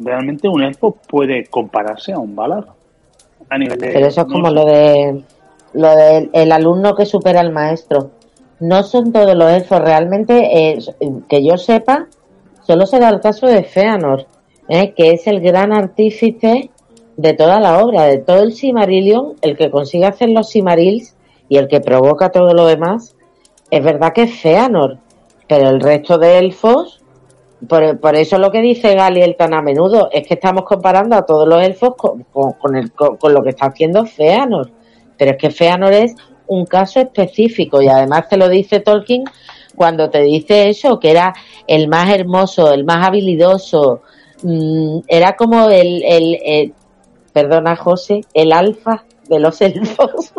¿Realmente 0.00 0.48
un 0.48 0.62
elfo 0.62 0.96
puede 1.08 1.44
compararse 1.46 2.12
a 2.12 2.18
un 2.18 2.36
Valar? 2.36 2.66
A 3.50 3.58
nivel 3.58 3.78
de... 3.78 3.88
pero 3.92 4.06
eso 4.06 4.22
es 4.22 4.26
como 4.26 4.50
lo 4.50 4.64
de 4.64 5.22
lo 5.72 5.96
del 5.96 6.30
el 6.32 6.52
alumno 6.52 6.94
que 6.94 7.06
supera 7.06 7.40
al 7.40 7.52
maestro. 7.52 8.10
No 8.60 8.82
son 8.82 9.12
todos 9.12 9.34
los 9.34 9.52
elfos, 9.52 9.80
realmente, 9.80 10.70
eh, 10.70 10.78
que 11.28 11.44
yo 11.44 11.56
sepa, 11.56 12.08
solo 12.62 12.86
se 12.86 12.98
da 12.98 13.08
el 13.08 13.20
caso 13.20 13.46
de 13.46 13.62
Feanor, 13.62 14.26
¿eh? 14.68 14.92
que 14.94 15.12
es 15.12 15.26
el 15.26 15.40
gran 15.40 15.72
artífice 15.72 16.70
de 17.16 17.34
toda 17.34 17.60
la 17.60 17.82
obra, 17.82 18.04
de 18.04 18.18
todo 18.18 18.42
el 18.42 18.52
Simarillion, 18.52 19.34
el 19.42 19.56
que 19.56 19.70
consigue 19.70 20.06
hacer 20.06 20.28
los 20.30 20.50
Simarils 20.50 21.16
y 21.48 21.56
el 21.56 21.68
que 21.68 21.80
provoca 21.80 22.30
todo 22.30 22.52
lo 22.52 22.66
demás. 22.66 23.16
Es 23.70 23.82
verdad 23.82 24.12
que 24.12 24.22
es 24.22 24.40
Feanor, 24.40 24.98
pero 25.46 25.68
el 25.68 25.80
resto 25.80 26.18
de 26.18 26.38
elfos, 26.38 27.02
por, 27.68 28.14
eso 28.14 28.38
lo 28.38 28.52
que 28.52 28.60
dice 28.60 28.94
Galiel 28.94 29.34
tan 29.36 29.52
a 29.52 29.62
menudo 29.62 30.08
es 30.12 30.26
que 30.26 30.34
estamos 30.34 30.62
comparando 30.64 31.16
a 31.16 31.26
todos 31.26 31.48
los 31.48 31.60
elfos 31.60 31.94
con, 31.96 32.22
con, 32.32 32.52
con 32.52 32.76
el, 32.76 32.92
con, 32.92 33.16
con 33.16 33.34
lo 33.34 33.42
que 33.42 33.50
está 33.50 33.66
haciendo 33.66 34.06
Feanor. 34.06 34.70
Pero 35.16 35.32
es 35.32 35.36
que 35.38 35.50
Feanor 35.50 35.92
es 35.92 36.14
un 36.48 36.66
caso 36.66 37.00
específico 37.00 37.80
y 37.82 37.88
además 37.88 38.28
te 38.28 38.36
lo 38.36 38.48
dice 38.48 38.80
Tolkien 38.80 39.24
cuando 39.76 40.10
te 40.10 40.22
dice 40.22 40.68
eso, 40.68 40.98
que 40.98 41.10
era 41.10 41.32
el 41.66 41.86
más 41.88 42.10
hermoso, 42.10 42.72
el 42.72 42.84
más 42.84 43.06
habilidoso, 43.06 44.02
mm, 44.42 44.98
era 45.06 45.36
como 45.36 45.68
el, 45.70 46.02
el, 46.04 46.38
el- 46.44 46.74
perdona 47.32 47.76
José, 47.76 48.22
el 48.34 48.52
alfa 48.52 49.04
de 49.28 49.38
los 49.38 49.60
elfos. 49.62 50.32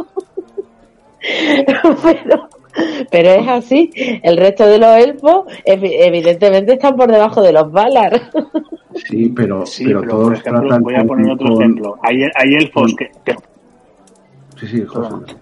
pero, 2.03 2.49
pero 3.12 3.30
es 3.32 3.47
así, 3.47 3.91
el 4.24 4.38
resto 4.38 4.66
de 4.68 4.78
los 4.78 4.95
elfos 4.97 5.45
evi- 5.66 5.95
evidentemente 5.99 6.74
están 6.74 6.95
por 6.95 7.12
debajo 7.12 7.41
de 7.41 7.53
los 7.53 7.72
Valar. 7.72 8.22
Sí, 9.07 9.30
pero, 9.34 9.66
Sí, 9.68 9.86
pero, 9.86 10.01
pero, 10.01 10.12
todos 10.12 10.24
por 10.26 10.34
ejemplo, 10.38 10.62
tratan 10.62 10.82
voy 10.84 10.95
a 10.95 11.03
poner 11.05 11.32
otro 11.32 11.47
con- 11.53 11.62
ejemplo. 11.62 11.95
Hay, 12.01 12.24
hay 12.36 12.55
elfos 12.55 12.93
que... 12.97 13.10
que... 13.24 13.36
Sí, 14.60 14.68
sí, 14.68 14.84
José. 14.84 15.36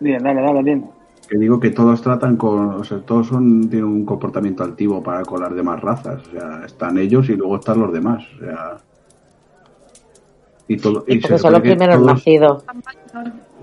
Bien, 0.00 0.22
dale, 0.22 0.42
dale, 0.42 0.62
bien. 0.62 0.86
Que 1.28 1.38
digo 1.38 1.58
que 1.58 1.70
todos 1.70 2.00
tratan 2.02 2.36
con, 2.36 2.74
o 2.74 2.84
sea, 2.84 2.98
todos 3.00 3.26
son, 3.26 3.68
tienen 3.68 3.88
un 3.88 4.04
comportamiento 4.04 4.62
altivo 4.62 5.02
para 5.02 5.22
con 5.24 5.40
las 5.40 5.54
demás 5.54 5.80
razas. 5.80 6.22
O 6.28 6.30
sea, 6.30 6.62
están 6.64 6.98
ellos 6.98 7.28
y 7.28 7.34
luego 7.34 7.56
están 7.56 7.80
los 7.80 7.92
demás. 7.92 8.24
O 8.36 8.44
sea, 8.44 8.76
y 10.68 10.76
todo, 10.76 11.04
Y 11.06 11.14
y 11.14 11.20
se 11.20 11.28
porque 11.28 11.38
son 11.38 11.52
los 11.52 11.60
primeros 11.62 11.96
todos- 11.96 12.06
nacidos. 12.12 12.64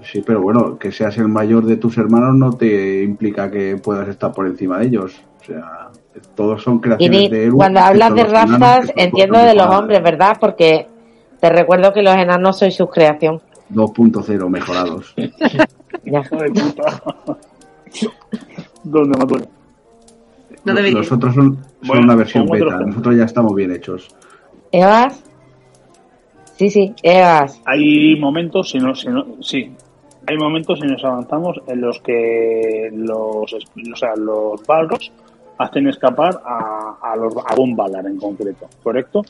Sí, 0.04 0.22
pero 0.26 0.42
bueno, 0.42 0.78
que 0.78 0.92
seas 0.92 1.18
el 1.18 1.30
mayor 1.30 1.64
de 1.66 1.78
tus 1.78 1.98
hermanos 1.98 2.36
no 2.36 2.52
te 2.54 3.04
implica 3.04 3.50
que 3.50 3.78
puedas 3.78 4.08
estar 4.10 4.34
por 4.34 4.48
encima 4.48 4.80
de 4.80 4.88
ellos. 4.88 5.16
O 5.42 5.46
sea, 5.46 5.90
todos 6.36 6.62
son 6.64 6.76
Y 6.76 6.80
creaciones 6.82 7.22
ni- 7.22 7.30
de 7.30 7.46
Eru. 7.46 7.56
cuando 7.58 7.80
hablas 7.80 8.14
de 8.14 8.24
razas, 8.26 8.92
entiendo 8.98 9.40
de 9.40 9.54
los 9.56 9.68
hombres, 9.68 10.04
¿verdad? 10.04 10.38
Porque 10.40 10.88
te 11.40 11.50
recuerdo 11.50 11.94
que 11.94 12.02
los 12.02 12.16
enanos 12.16 12.60
sois 12.60 12.76
su 12.76 12.88
creación. 12.90 13.42
2.0 13.70 14.50
mejorados. 14.50 15.14
Ya. 16.06 16.20
Hijo 16.20 16.36
de 16.38 16.50
puta. 16.50 17.04
¿Dónde 18.84 19.18
me? 19.18 19.48
No 20.66 20.74
Los-. 20.74 20.94
Los 20.94 21.12
otros 21.12 21.36
son, 21.36 21.56
son 21.56 21.88
Bueno, 21.88 22.04
una 22.04 22.16
versión 22.16 22.46
beta. 22.48 22.80
Nosotros 22.80 23.16
ya 23.16 23.26
estamos 23.26 23.56
bien 23.56 23.72
hechos. 23.72 24.16
¿Evas? 24.72 25.24
Sí, 26.56 26.70
sí, 26.70 26.94
Evas. 27.04 27.62
Hay 27.66 28.20
momentos, 28.20 28.70
si 28.70 28.78
no, 28.78 28.96
si 28.96 29.10
no, 29.10 29.26
sí, 29.42 29.72
hay 30.26 30.38
momentos 30.38 30.80
si 30.80 30.88
nos 30.88 31.04
avanzamos 31.04 31.60
en 31.68 31.82
los 31.82 32.00
que 32.00 32.90
los, 32.94 33.54
o 33.54 33.96
sea, 33.96 34.16
los 34.16 34.66
Balrogs 34.66 35.12
hacen 35.58 35.88
escapar 35.88 36.42
a, 36.46 36.98
a, 37.02 37.16
los, 37.16 37.36
a 37.38 37.56
un 37.60 37.76
Valar 37.76 38.06
en 38.06 38.18
concreto, 38.18 38.68
¿correcto? 38.82 39.22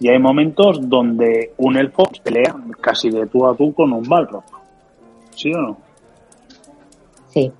Y 0.00 0.08
hay 0.08 0.18
momentos 0.18 0.78
donde 0.88 1.52
un 1.58 1.76
elfo 1.76 2.04
pelea 2.22 2.54
casi 2.80 3.10
de 3.10 3.26
tú 3.26 3.46
a 3.46 3.56
tú 3.56 3.72
con 3.72 3.92
un 3.92 4.02
Balrog. 4.02 4.44
¿Sí 5.34 5.52
o 5.52 5.58
no? 5.58 5.76
Sí. 7.32 7.50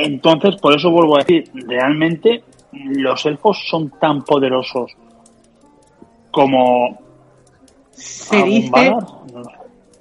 Entonces, 0.00 0.56
por 0.60 0.74
eso 0.74 0.90
vuelvo 0.90 1.16
a 1.16 1.18
decir, 1.20 1.50
realmente 1.66 2.42
los 2.72 3.24
elfos 3.26 3.64
son 3.68 3.90
tan 4.00 4.22
poderosos 4.22 4.96
como 6.34 6.98
se 7.92 8.42
dice 8.42 8.92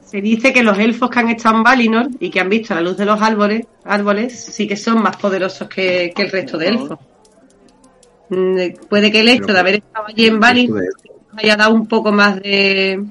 se 0.01 0.21
dice 0.21 0.53
que 0.53 0.61
los 0.61 0.77
elfos 0.77 1.09
que 1.09 1.19
han 1.19 1.29
estado 1.29 1.57
en 1.57 1.63
Valinor 1.63 2.07
y 2.19 2.29
que 2.29 2.39
han 2.39 2.49
visto 2.49 2.75
la 2.75 2.81
luz 2.81 2.97
de 2.97 3.05
los 3.05 3.19
árboles, 3.19 3.65
árboles 3.83 4.39
sí 4.39 4.67
que 4.67 4.75
son 4.75 5.01
más 5.01 5.17
poderosos 5.17 5.67
que, 5.67 6.13
el 6.15 6.29
resto 6.29 6.57
de 6.57 6.67
elfos. 6.67 6.99
Mm, 8.29 8.57
puede 8.87 9.11
que 9.11 9.21
el 9.21 9.29
hecho 9.29 9.51
de 9.51 9.59
haber 9.59 9.75
estado 9.75 10.05
allí 10.07 10.27
en 10.27 10.39
Valinor 10.39 10.83
haya 11.35 11.55
dado 11.55 11.73
un 11.73 11.87
poco 11.87 12.11
más 12.11 12.35
de, 12.35 13.03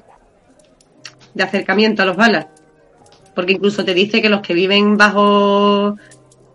de 1.33 1.43
acercamiento 1.43 2.03
a 2.03 2.05
los 2.05 2.15
balas. 2.15 2.47
Porque 3.35 3.53
incluso 3.53 3.83
te 3.83 3.93
dice 3.93 4.21
que 4.21 4.29
los 4.29 4.41
que 4.41 4.53
viven 4.53 4.97
bajo 4.97 5.95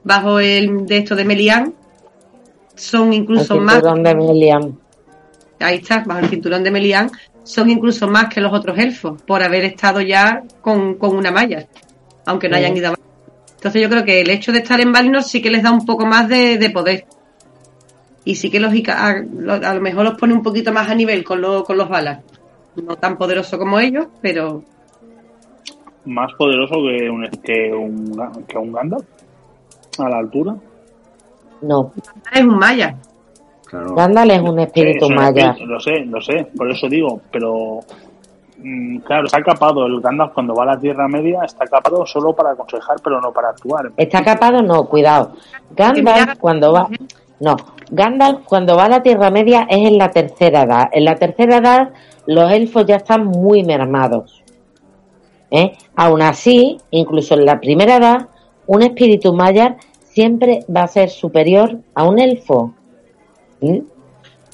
bajo 0.04 0.40
el 0.40 0.86
de 0.86 0.98
esto 0.98 1.16
de 1.16 1.24
Melian 1.24 1.74
son 2.74 3.12
incluso 3.12 3.54
el 3.54 3.60
más. 3.60 3.82
De 3.82 4.14
Melian. 4.14 4.78
Ahí 5.60 5.76
está, 5.76 6.04
bajo 6.06 6.20
el 6.20 6.28
cinturón 6.28 6.62
de 6.62 6.70
Melian 6.70 7.10
son 7.48 7.70
incluso 7.70 8.06
más 8.06 8.32
que 8.32 8.42
los 8.42 8.52
otros 8.52 8.78
elfos, 8.78 9.22
por 9.22 9.42
haber 9.42 9.64
estado 9.64 10.02
ya 10.02 10.42
con, 10.60 10.98
una 11.00 11.30
malla, 11.30 11.66
aunque 12.26 12.46
no 12.46 12.56
hayan 12.56 12.76
ido 12.76 12.90
a 12.90 12.94
Entonces 13.54 13.80
yo 13.80 13.88
creo 13.88 14.04
que 14.04 14.20
el 14.20 14.28
hecho 14.28 14.52
de 14.52 14.58
estar 14.58 14.78
en 14.82 14.92
Valinor 14.92 15.22
sí 15.22 15.40
que 15.40 15.50
les 15.50 15.62
da 15.62 15.72
un 15.72 15.86
poco 15.86 16.04
más 16.04 16.28
de, 16.28 16.70
poder. 16.70 17.06
Y 18.26 18.34
sí 18.34 18.50
que 18.50 18.60
lógica, 18.60 19.02
a, 19.02 19.70
a, 19.70 19.74
lo 19.74 19.80
mejor 19.80 20.04
los 20.04 20.18
pone 20.18 20.34
un 20.34 20.42
poquito 20.42 20.74
más 20.74 20.90
a 20.90 20.94
nivel 20.94 21.24
con, 21.24 21.40
con 21.64 21.78
los 21.78 21.88
balas. 21.88 22.20
No 22.76 22.96
tan 22.96 23.16
poderoso 23.16 23.58
como 23.58 23.80
ellos, 23.80 24.08
pero... 24.20 24.62
¿Más 26.08 26.32
poderoso 26.34 26.76
que 26.76 27.10
un, 27.10 27.28
que 27.42 27.70
un, 27.74 28.44
que 28.46 28.56
un 28.56 28.72
Gandalf? 28.72 29.04
¿A 29.98 30.08
la 30.08 30.18
altura? 30.18 30.56
No. 31.60 31.92
Es 32.32 32.40
un 32.40 32.58
maya. 32.58 32.96
Gandalf 33.70 34.32
es 34.32 34.40
un 34.40 34.58
espíritu 34.58 35.10
maya. 35.10 35.54
lo 35.66 35.78
sé, 35.78 36.06
lo 36.06 36.18
sé, 36.22 36.48
por 36.56 36.70
eso 36.70 36.88
digo, 36.88 37.20
pero 37.30 37.80
mm, 38.56 39.00
claro, 39.00 39.26
está 39.26 39.42
capado. 39.42 39.84
El 39.84 40.00
Gandalf 40.00 40.32
cuando 40.32 40.54
va 40.54 40.62
a 40.62 40.66
la 40.66 40.80
Tierra 40.80 41.06
Media 41.08 41.40
está 41.44 41.66
capado 41.66 42.06
solo 42.06 42.34
para 42.34 42.52
aconsejar, 42.52 42.96
pero 43.04 43.20
no 43.20 43.30
para 43.30 43.50
actuar. 43.50 43.92
Está 43.98 44.24
capado, 44.24 44.62
no, 44.62 44.84
cuidado. 44.84 45.34
Gandalf 45.76 46.38
cuando 46.38 46.72
va, 46.72 46.88
no, 47.40 47.54
Gandalf 47.90 48.46
cuando 48.46 48.76
va 48.76 48.86
a 48.86 48.88
la 48.88 49.02
Tierra 49.02 49.30
Media 49.30 49.66
es 49.68 49.86
en 49.86 49.98
la 49.98 50.10
tercera 50.10 50.62
edad. 50.62 50.88
En 50.90 51.04
la 51.04 51.16
tercera 51.16 51.58
edad 51.58 51.90
los 52.24 52.50
elfos 52.50 52.86
ya 52.86 52.96
están 52.96 53.26
muy 53.26 53.62
mermados. 53.62 54.37
¿Eh? 55.50 55.72
Aún 55.96 56.22
así, 56.22 56.78
incluso 56.90 57.34
en 57.34 57.44
la 57.44 57.60
primera 57.60 57.96
edad, 57.96 58.28
un 58.66 58.82
espíritu 58.82 59.32
maya 59.32 59.76
siempre 60.04 60.60
va 60.74 60.82
a 60.82 60.88
ser 60.88 61.10
superior 61.10 61.78
a 61.94 62.04
un 62.04 62.18
elfo. 62.18 62.74
¿Mm? 63.60 63.78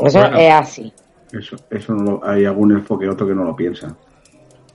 Eso 0.04 0.24
es 0.24 0.52
así. 0.52 0.92
Eso, 1.32 1.56
eso 1.70 1.94
no 1.94 2.20
hay 2.22 2.44
algún 2.44 2.72
enfoque 2.72 3.08
otro 3.08 3.26
que 3.26 3.34
no 3.34 3.44
lo 3.44 3.56
piensa. 3.56 3.96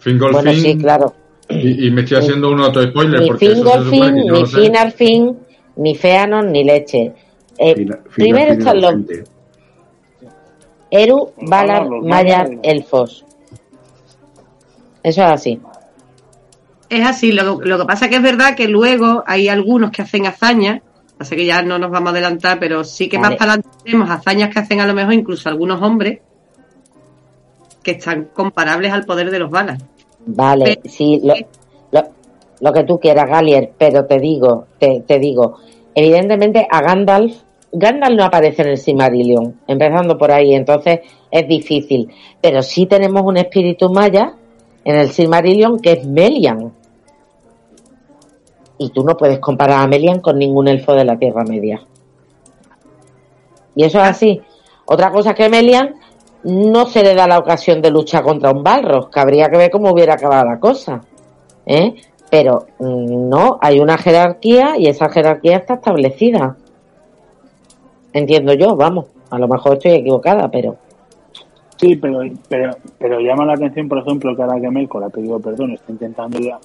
bueno, 0.04 0.54
sí, 0.54 0.78
claro. 0.78 1.14
Y, 1.50 1.90
me 1.90 2.02
estoy 2.02 2.18
haciendo 2.18 2.52
un 2.52 2.60
otro 2.60 2.84
spoiler. 2.84 3.22
Ni 3.22 3.28
porque 3.28 3.50
Fingolfin, 3.50 4.16
ni 4.16 4.46
Finarfin, 4.46 5.40
ni 5.78 5.96
Feanor, 5.96 6.46
ni 6.46 6.64
Leche. 6.64 7.14
Eh, 7.58 7.88
primero 8.16 8.54
están 8.54 8.82
los 8.82 8.96
Eru, 10.92 11.32
Valar, 11.42 11.90
Mayar, 11.90 12.50
Elfos. 12.64 13.26
Eso 15.04 15.24
es 15.24 15.32
así. 15.32 15.60
Es 16.90 17.06
así, 17.06 17.32
lo, 17.32 17.62
lo, 17.62 17.78
que 17.78 17.86
pasa 17.86 18.10
que 18.10 18.16
es 18.16 18.22
verdad 18.22 18.56
que 18.56 18.68
luego 18.68 19.24
hay 19.28 19.48
algunos 19.48 19.92
que 19.92 20.02
hacen 20.02 20.26
hazañas. 20.26 20.82
Así 21.20 21.36
que 21.36 21.46
ya 21.46 21.62
no 21.62 21.78
nos 21.78 21.92
vamos 21.92 22.08
a 22.08 22.12
adelantar, 22.12 22.60
pero 22.60 22.84
sí 22.84 23.10
que 23.10 23.20
más 23.20 23.36
para 23.36 23.54
adelante 23.54 23.70
tenemos 23.84 24.10
hazañas 24.10 24.54
que 24.54 24.60
hacen 24.60 24.80
a 24.80 24.88
lo 24.88 24.94
mejor 24.94 25.14
incluso 25.14 25.50
algunos 25.50 25.82
hombres 25.82 26.20
que 27.84 27.92
están 27.92 28.30
comparables 28.34 28.92
al 28.92 29.04
poder 29.04 29.30
de 29.30 29.40
los 29.40 29.52
balas. 29.52 29.84
Vale, 30.26 30.80
sí, 30.86 31.22
lo, 31.22 31.34
lo, 32.62 32.74
que 32.74 32.84
tú 32.84 33.00
quieras, 33.00 33.30
Galier, 33.30 33.72
pero 33.78 34.06
te 34.06 34.18
digo, 34.18 34.68
te, 34.80 35.02
te 35.06 35.20
digo, 35.20 35.58
evidentemente 35.94 36.66
a 36.70 36.82
Gandalf, 36.82 37.36
Gandalf 37.72 38.16
no 38.16 38.24
aparece 38.24 38.62
en 38.62 38.70
el 38.70 38.78
Silmarillion, 38.78 39.60
empezando 39.68 40.18
por 40.18 40.32
ahí, 40.32 40.54
entonces 40.54 41.02
es 41.30 41.48
difícil. 41.48 42.10
Pero 42.42 42.62
sí 42.62 42.86
tenemos 42.86 43.24
un 43.24 43.38
espíritu 43.38 43.90
maya 43.90 44.34
en 44.84 44.96
el 44.96 45.10
Silmarillion 45.10 45.80
que 45.80 45.94
es 45.94 46.06
Melian 46.06 46.79
y 48.80 48.90
tú 48.90 49.04
no 49.04 49.16
puedes 49.18 49.40
comparar 49.40 49.84
a 49.84 49.88
Melian 49.88 50.22
con 50.22 50.40
ningún 50.40 50.70
elfo 50.70 50.94
de 50.94 51.04
la 51.04 51.20
Tierra 51.20 51.44
Media. 51.44 51.82
Y 53.76 53.84
eso 53.84 54.00
es 54.00 54.06
así. 54.06 54.42
Otra 54.86 55.12
cosa 55.12 55.36
que 55.36 55.50
Melian 55.50 55.96
no 56.44 56.86
se 56.86 57.04
le 57.04 57.14
da 57.14 57.28
la 57.28 57.40
ocasión 57.40 57.82
de 57.82 57.92
luchar 57.92 58.24
contra 58.24 58.52
un 58.52 58.64
Balrog, 58.64 59.12
que 59.12 59.20
habría 59.20 59.50
que 59.50 59.58
ver 59.58 59.70
cómo 59.70 59.92
hubiera 59.92 60.14
acabado 60.14 60.46
la 60.46 60.60
cosa. 60.60 61.04
¿eh? 61.66 61.94
Pero 62.32 62.68
mm, 62.80 63.30
no, 63.30 63.60
hay 63.62 63.80
una 63.82 63.98
jerarquía 63.98 64.78
y 64.78 64.88
esa 64.88 65.10
jerarquía 65.10 65.58
está 65.58 65.76
establecida. 65.76 66.56
Entiendo 68.14 68.54
yo, 68.54 68.78
vamos. 68.78 69.08
A 69.30 69.38
lo 69.38 69.50
mejor 69.50 69.74
estoy 69.74 69.92
equivocada, 69.92 70.50
pero. 70.50 70.78
Sí, 71.76 71.98
pero, 71.98 72.22
pero, 72.48 72.72
pero 72.98 73.20
llama 73.20 73.46
la 73.46 73.54
atención, 73.54 73.90
por 73.90 74.00
ejemplo, 74.00 74.36
que 74.36 74.42
ahora 74.42 74.60
que 74.60 74.70
Melkor 74.70 75.04
ha 75.04 75.10
pedido 75.10 75.40
perdón, 75.40 75.74
está 75.74 75.92
intentando 75.92 76.40
ya 76.40 76.58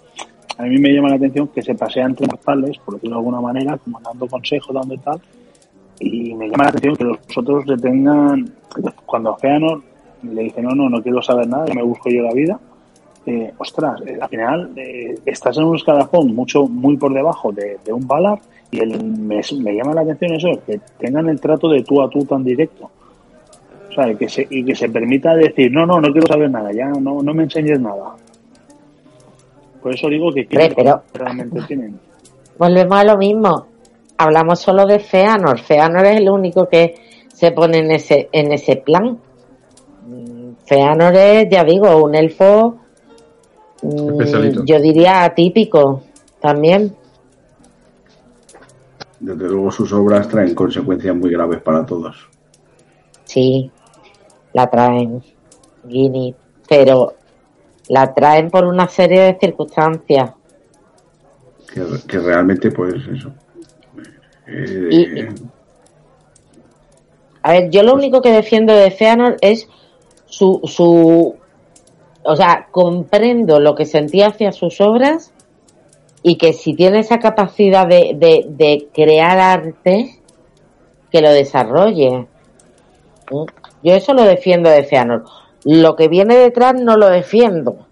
a 0.58 0.62
mí 0.64 0.78
me 0.78 0.92
llama 0.92 1.08
la 1.08 1.16
atención 1.16 1.48
que 1.48 1.62
se 1.62 1.74
pasea 1.74 2.06
entre 2.06 2.26
mortales, 2.26 2.78
por 2.78 2.94
decirlo 2.94 3.16
de 3.16 3.20
alguna 3.20 3.40
manera, 3.40 3.76
como 3.78 4.00
dando 4.00 4.26
consejos, 4.26 4.74
dando 4.74 4.96
tal, 4.98 5.20
y 5.98 6.34
me 6.34 6.48
llama 6.48 6.64
la 6.64 6.70
atención 6.70 6.96
que 6.96 7.04
los 7.04 7.18
otros 7.36 7.66
le 7.66 7.76
tengan, 7.76 8.52
cuando 9.04 9.34
Feanor 9.36 9.82
le 10.22 10.42
dice, 10.42 10.62
no, 10.62 10.74
no, 10.74 10.88
no 10.88 11.02
quiero 11.02 11.20
saber 11.22 11.48
nada, 11.48 11.66
me 11.74 11.82
busco 11.82 12.08
yo 12.08 12.22
la 12.22 12.32
vida, 12.32 12.58
eh, 13.26 13.52
ostras, 13.58 14.00
eh, 14.06 14.18
al 14.20 14.28
final 14.28 14.70
eh, 14.76 15.14
estás 15.24 15.56
en 15.56 15.64
un 15.64 15.76
escalafón 15.76 16.34
mucho, 16.34 16.66
muy 16.66 16.96
por 16.96 17.12
debajo 17.12 17.52
de, 17.52 17.78
un 17.92 18.06
Valar, 18.06 18.38
y 18.70 18.80
el, 18.80 19.02
me, 19.02 19.40
llama 19.74 19.94
la 19.94 20.02
atención 20.02 20.34
eso, 20.34 20.60
que 20.66 20.80
tengan 20.98 21.28
el 21.28 21.40
trato 21.40 21.68
de 21.68 21.82
tú 21.82 22.02
a 22.02 22.10
tú 22.10 22.24
tan 22.24 22.44
directo. 22.44 22.90
O 23.88 23.92
sea, 23.94 24.12
que 24.14 24.28
se, 24.28 24.46
y 24.50 24.64
que 24.64 24.74
se 24.74 24.88
permita 24.88 25.36
decir, 25.36 25.70
no, 25.70 25.86
no, 25.86 26.00
no 26.00 26.12
quiero 26.12 26.26
saber 26.26 26.50
nada, 26.50 26.72
ya 26.72 26.88
no, 26.88 27.22
no 27.22 27.34
me 27.34 27.44
enseñes 27.44 27.80
nada. 27.80 28.16
Por 29.84 29.94
eso 29.94 30.08
digo 30.08 30.32
que 30.32 30.48
pero, 30.48 31.02
realmente 31.12 31.60
tienen. 31.68 32.00
Volvemos 32.56 32.98
a 32.98 33.04
lo 33.04 33.18
mismo. 33.18 33.66
Hablamos 34.16 34.58
solo 34.58 34.86
de 34.86 34.98
Feanor. 34.98 35.58
Feanor 35.58 36.06
es 36.06 36.20
el 36.20 36.30
único 36.30 36.66
que 36.66 36.94
se 37.28 37.52
pone 37.52 37.80
en 37.80 37.90
ese, 37.90 38.30
en 38.32 38.50
ese 38.52 38.76
plan. 38.76 39.18
Feanor 40.64 41.14
es, 41.14 41.48
ya 41.50 41.64
digo, 41.64 42.02
un 42.02 42.14
elfo, 42.14 42.78
mm, 43.82 44.64
yo 44.64 44.80
diría 44.80 45.24
atípico 45.24 46.02
también. 46.40 46.96
Desde 49.20 49.48
luego 49.50 49.70
sus 49.70 49.92
obras 49.92 50.28
traen 50.28 50.54
consecuencias 50.54 51.14
muy 51.14 51.30
graves 51.30 51.60
para 51.60 51.84
todos. 51.84 52.26
Sí, 53.24 53.70
la 54.54 54.66
traen, 54.66 55.22
Guinea, 55.84 56.32
pero 56.66 57.16
la 57.88 58.14
traen 58.14 58.50
por 58.50 58.64
una 58.64 58.88
serie 58.88 59.20
de 59.20 59.38
circunstancias. 59.38 60.30
Que, 62.06 62.18
realmente, 62.18 62.70
pues 62.70 62.94
eso. 63.12 63.32
Eh, 64.46 65.28
a 67.42 67.52
ver, 67.52 67.70
yo 67.70 67.82
lo 67.82 67.92
pues 67.92 68.04
único 68.04 68.22
que 68.22 68.32
defiendo 68.32 68.74
de 68.74 68.90
Feanor 68.90 69.36
es 69.40 69.68
su, 70.26 70.60
su. 70.64 71.36
O 72.22 72.36
sea, 72.36 72.68
comprendo 72.70 73.60
lo 73.60 73.74
que 73.74 73.84
sentía 73.84 74.28
hacia 74.28 74.52
sus 74.52 74.80
obras 74.80 75.32
y 76.22 76.36
que 76.36 76.54
si 76.54 76.74
tiene 76.74 77.00
esa 77.00 77.18
capacidad 77.18 77.86
de, 77.86 78.14
de, 78.16 78.46
de 78.48 78.88
crear 78.94 79.38
arte, 79.38 80.20
que 81.12 81.20
lo 81.20 81.30
desarrolle. 81.30 82.26
¿Mm? 83.30 83.44
Yo 83.82 83.94
eso 83.94 84.14
lo 84.14 84.22
defiendo 84.22 84.70
de 84.70 84.84
Feanor. 84.84 85.24
Lo 85.64 85.96
que 85.96 86.08
viene 86.08 86.36
detrás 86.36 86.74
no 86.74 86.96
lo 86.96 87.08
defiendo. 87.08 87.86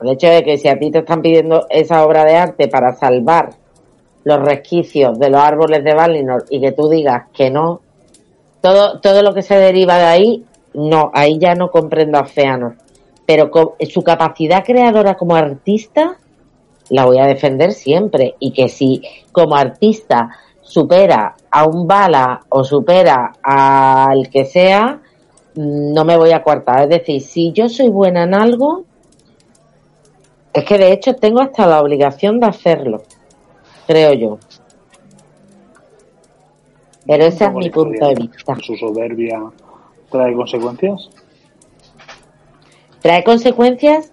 El 0.00 0.10
hecho 0.10 0.26
de 0.28 0.42
que 0.42 0.58
si 0.58 0.68
a 0.68 0.78
ti 0.78 0.90
te 0.90 0.98
están 0.98 1.22
pidiendo 1.22 1.66
esa 1.70 2.04
obra 2.04 2.24
de 2.24 2.36
arte 2.36 2.68
para 2.68 2.94
salvar 2.94 3.50
los 4.24 4.40
resquicios 4.40 5.18
de 5.18 5.30
los 5.30 5.40
árboles 5.40 5.84
de 5.84 5.94
Valinor 5.94 6.44
y 6.50 6.60
que 6.60 6.72
tú 6.72 6.88
digas 6.88 7.24
que 7.32 7.50
no, 7.50 7.80
todo, 8.60 9.00
todo 9.00 9.22
lo 9.22 9.34
que 9.34 9.42
se 9.42 9.56
deriva 9.56 9.98
de 9.98 10.04
ahí, 10.04 10.44
no, 10.74 11.10
ahí 11.14 11.38
ya 11.38 11.54
no 11.54 11.70
comprendo 11.70 12.18
a 12.18 12.24
Feanor. 12.24 12.76
Pero 13.26 13.50
su 13.88 14.02
capacidad 14.02 14.64
creadora 14.64 15.14
como 15.14 15.36
artista, 15.36 16.18
la 16.90 17.06
voy 17.06 17.18
a 17.18 17.26
defender 17.26 17.72
siempre. 17.72 18.34
Y 18.38 18.52
que 18.52 18.68
si 18.68 19.02
como 19.32 19.54
artista 19.54 20.30
supera 20.60 21.34
a 21.50 21.66
un 21.66 21.86
bala 21.86 22.40
o 22.48 22.64
supera 22.64 23.32
al 23.42 24.28
que 24.28 24.44
sea, 24.44 25.00
no 25.54 26.04
me 26.04 26.16
voy 26.16 26.32
a 26.32 26.42
cortar. 26.42 26.82
Es 26.82 26.88
decir, 26.88 27.20
si 27.20 27.52
yo 27.52 27.68
soy 27.68 27.88
buena 27.88 28.24
en 28.24 28.34
algo, 28.34 28.84
es 30.52 30.64
que 30.64 30.78
de 30.78 30.92
hecho 30.92 31.14
tengo 31.16 31.40
hasta 31.40 31.66
la 31.66 31.80
obligación 31.80 32.40
de 32.40 32.46
hacerlo, 32.46 33.02
creo 33.86 34.12
yo. 34.12 34.38
Pero 37.06 37.24
ese 37.24 37.44
es 37.44 37.52
mi 37.52 37.70
punto 37.70 38.08
de 38.08 38.14
vista. 38.14 38.56
¿Su 38.62 38.76
soberbia 38.76 39.40
trae 40.10 40.32
consecuencias? 40.34 41.10
Trae 43.00 43.22
consecuencias 43.24 44.12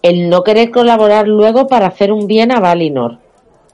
el 0.00 0.30
no 0.30 0.42
querer 0.42 0.70
colaborar 0.70 1.28
luego 1.28 1.66
para 1.66 1.88
hacer 1.88 2.12
un 2.12 2.26
bien 2.26 2.52
a 2.52 2.60
Valinor. 2.60 3.18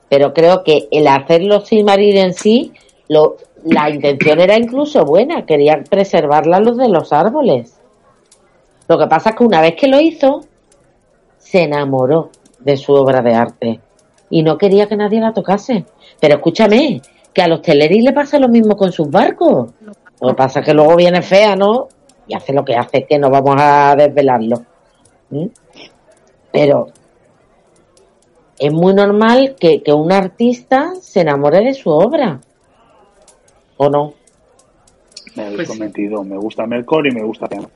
Pero 0.09 0.32
creo 0.32 0.64
que 0.64 0.89
el 0.90 1.06
hacerlo 1.06 1.60
sin 1.60 1.85
marir 1.85 2.16
en 2.16 2.35
sí, 2.35 2.72
lo, 3.09 3.36
la 3.65 3.91
intención 3.91 4.41
era 4.41 4.57
incluso 4.57 5.05
buena, 5.05 5.45
quería 5.45 5.82
preservar 5.89 6.47
la 6.47 6.61
luz 6.61 6.77
de 6.77 6.89
los 6.89 7.12
árboles. 7.12 7.81
Lo 8.89 8.99
que 8.99 9.07
pasa 9.07 9.31
es 9.31 9.37
que 9.37 9.45
una 9.45 9.61
vez 9.61 9.74
que 9.77 9.89
lo 9.89 10.01
hizo, 10.01 10.41
se 11.39 11.62
enamoró 11.62 12.31
de 12.59 12.77
su 12.77 12.93
obra 12.93 13.23
de 13.23 13.35
arte 13.35 13.81
y 14.28 14.43
no 14.43 14.57
quería 14.57 14.87
que 14.87 14.97
nadie 14.97 15.20
la 15.20 15.32
tocase. 15.32 15.85
Pero 16.20 16.37
escúchame, 16.37 17.03
que 17.32 17.43
a 17.43 17.49
los 17.49 17.62
Teleri 17.62 18.01
le 18.01 18.12
pasa 18.12 18.39
lo 18.39 18.49
mismo 18.49 18.77
con 18.77 18.93
sus 18.93 19.09
barcos. 19.11 19.70
Lo 20.20 20.28
que 20.28 20.35
pasa 20.35 20.61
es 20.61 20.66
que 20.66 20.74
luego 20.74 20.97
viene 20.97 21.23
fea, 21.23 21.57
¿no? 21.57 21.89
Y 22.27 22.35
hace 22.35 22.53
lo 22.53 22.65
que 22.65 22.77
hace, 22.77 23.05
que 23.05 23.19
no 23.19 23.31
vamos 23.31 23.57
a 23.59 23.95
desvelarlo. 23.97 24.62
¿Mm? 25.31 25.47
Pero 26.53 26.87
es 28.59 28.73
muy 28.73 28.95
normal 28.95 29.57
que, 29.59 29.82
que 29.82 29.93
un 29.93 30.12
artista 30.12 30.93
se 31.01 31.20
enamore 31.20 31.65
de 31.65 31.74
su 31.74 31.91
obra. 31.91 32.41
¿O 33.82 33.89
no? 33.89 34.12
Me 35.36 35.47
habéis 35.47 35.66
cometido. 35.66 36.23
Me 36.23 36.36
gusta 36.36 36.66
Melkor 36.66 37.07
y 37.07 37.12
me 37.12 37.23
gusta 37.23 37.48
Piano. 37.48 37.70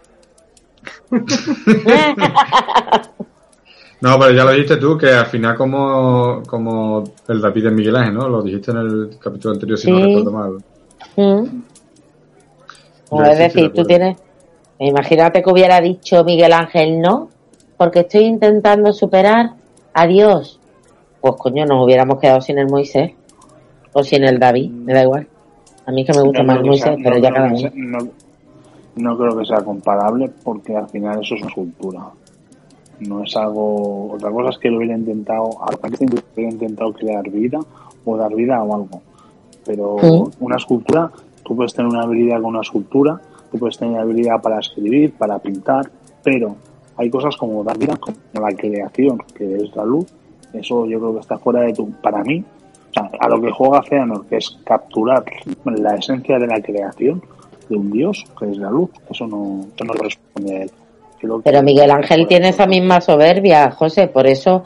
No, 4.00 4.18
pero 4.18 4.32
ya 4.32 4.42
lo 4.44 4.50
dijiste 4.50 4.76
tú, 4.76 4.98
que 4.98 5.10
al 5.10 5.26
final 5.26 5.56
como, 5.56 6.42
como 6.46 7.04
el 7.26 7.40
David 7.40 7.64
de 7.64 7.70
Miguel 7.70 7.96
Ángel, 7.96 8.12
¿no? 8.12 8.28
Lo 8.28 8.42
dijiste 8.42 8.70
en 8.70 8.76
el 8.76 9.16
capítulo 9.18 9.54
anterior, 9.54 9.78
si 9.78 9.90
no 9.90 9.98
recuerdo 9.98 10.30
mal. 10.30 10.58
Mm. 11.16 11.62
Es 13.24 13.38
decir, 13.38 13.72
tú 13.72 13.84
tienes. 13.84 14.18
Imagínate 14.78 15.42
que 15.42 15.50
hubiera 15.50 15.80
dicho 15.80 16.22
Miguel 16.22 16.52
Ángel 16.52 17.00
no, 17.00 17.30
porque 17.78 18.00
estoy 18.00 18.24
intentando 18.24 18.92
superar 18.92 19.54
a 19.94 20.06
Dios. 20.06 20.60
Pues 21.22 21.36
coño, 21.38 21.64
nos 21.64 21.82
hubiéramos 21.82 22.20
quedado 22.20 22.42
sin 22.42 22.58
el 22.58 22.66
Moisés 22.66 23.12
o 23.94 24.02
sin 24.02 24.24
el 24.24 24.38
David, 24.38 24.70
me 24.70 24.92
da 24.92 25.02
igual. 25.02 25.28
A 25.86 25.92
mí 25.92 26.04
que 26.04 26.12
me 26.12 26.22
gusta 26.22 26.42
No 26.42 26.54
más 26.54 26.62
Moisés, 26.64 26.96
pero 27.02 27.16
no 27.16 27.22
ya 27.22 27.32
cada 27.32 27.46
uno. 27.48 27.56
sea- 27.58 27.72
no, 27.74 27.98
no 28.96 29.18
creo 29.18 29.36
que 29.38 29.44
sea 29.44 29.62
comparable 29.64 30.30
porque 30.42 30.76
al 30.76 30.88
final 30.88 31.20
eso 31.20 31.34
es 31.34 31.40
una 31.42 31.50
escultura. 31.50 32.00
No 33.00 33.22
es 33.24 33.36
algo. 33.36 34.12
Otra 34.12 34.30
cosa 34.30 34.50
es 34.50 34.58
que 34.58 34.70
lo 34.70 34.78
hubiera 34.78 34.96
intentado. 34.96 35.50
Hubiera 36.34 36.50
intentado 36.52 36.92
crear 36.92 37.28
vida 37.28 37.58
o 38.04 38.16
dar 38.16 38.34
vida 38.34 38.62
o 38.62 38.74
algo. 38.74 39.02
Pero 39.66 39.96
Sí. 40.00 40.22
una 40.40 40.56
escultura, 40.56 41.10
tú 41.42 41.56
puedes 41.56 41.74
tener 41.74 41.90
una 41.90 42.02
habilidad 42.02 42.36
con 42.36 42.46
una 42.50 42.60
escultura, 42.60 43.20
tú 43.50 43.58
puedes 43.58 43.76
tener 43.78 43.98
habilidad 43.98 44.40
para 44.40 44.58
escribir, 44.60 45.12
para 45.14 45.38
pintar, 45.38 45.90
pero 46.22 46.54
hay 46.96 47.10
cosas 47.10 47.36
como 47.36 47.64
dar 47.64 47.76
vida, 47.78 47.96
como 47.96 48.16
la 48.34 48.54
creación, 48.54 49.18
que 49.34 49.56
es 49.56 49.74
la 49.74 49.84
luz. 49.84 50.06
Eso 50.52 50.86
yo 50.86 51.00
creo 51.00 51.14
que 51.14 51.20
está 51.20 51.36
fuera 51.38 51.62
de 51.62 51.72
tu. 51.72 51.90
Para 52.00 52.22
mí, 52.22 52.44
a 52.96 53.28
lo 53.28 53.40
que 53.40 53.50
juega 53.50 53.82
Feanor, 53.82 54.26
que 54.26 54.36
es 54.36 54.56
capturar 54.64 55.24
la 55.64 55.94
esencia 55.96 56.38
de 56.38 56.46
la 56.46 56.60
creación 56.60 57.22
de 57.68 57.76
un 57.76 57.90
dios, 57.90 58.24
que 58.38 58.50
es 58.50 58.56
la 58.58 58.70
luz, 58.70 58.90
eso 59.10 59.26
no, 59.26 59.66
eso 59.74 59.84
no 59.84 59.94
corresponde 59.94 60.56
a 60.56 60.62
él. 60.64 60.70
Creo 61.18 61.36
que- 61.38 61.42
Pero 61.44 61.62
Miguel 61.62 61.90
Ángel 61.90 62.26
tiene 62.26 62.48
esa 62.50 62.66
misma 62.66 63.00
soberbia, 63.00 63.70
José, 63.70 64.08
por 64.08 64.26
eso 64.26 64.64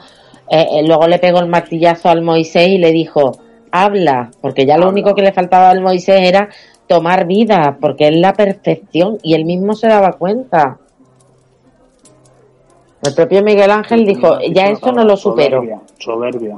eh, 0.50 0.66
eh, 0.72 0.86
luego 0.86 1.06
le 1.06 1.18
pegó 1.18 1.40
el 1.40 1.48
martillazo 1.48 2.09
al 2.09 2.22
Moisés 2.22 2.68
y 2.68 2.78
le 2.78 2.90
dijo, 2.90 3.32
habla, 3.70 4.30
porque 4.40 4.64
ya 4.66 4.78
lo 4.78 4.88
único 4.88 5.14
que 5.14 5.22
le 5.22 5.32
faltaba 5.32 5.68
al 5.70 5.80
Moisés 5.82 6.20
era 6.22 6.48
tomar 6.86 7.26
vida, 7.26 7.76
porque 7.80 8.09
es 8.09 8.16
la 8.16 8.32
perfección 8.32 9.18
y 9.22 9.34
él 9.34 9.44
mismo 9.44 9.74
se 9.74 9.88
daba 9.88 10.12
cuenta. 10.12 10.78
El 13.02 13.14
propio 13.14 13.42
Miguel 13.44 13.70
Ángel 13.70 14.05
dijo, 14.06 14.38
ya 14.52 14.68
esto 14.70 14.90
no 14.92 15.05
lo 15.05 15.16
supero. 15.16 15.59
Soberbia, 15.60 15.80
soberbia. 15.98 16.56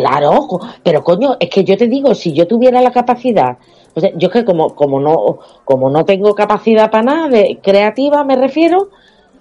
Claro, 0.00 0.48
pero 0.82 1.04
coño, 1.04 1.36
es 1.38 1.50
que 1.50 1.62
yo 1.62 1.76
te 1.76 1.86
digo, 1.86 2.14
si 2.14 2.32
yo 2.32 2.46
tuviera 2.46 2.80
la 2.80 2.90
capacidad, 2.90 3.58
o 3.94 4.00
sea, 4.00 4.10
yo 4.16 4.28
es 4.28 4.32
que 4.32 4.46
como, 4.46 4.74
como 4.74 4.98
no, 4.98 5.40
como 5.66 5.90
no 5.90 6.06
tengo 6.06 6.34
capacidad 6.34 6.90
para 6.90 7.02
nada 7.02 7.28
de 7.28 7.58
creativa, 7.62 8.24
me 8.24 8.36
refiero, 8.36 8.88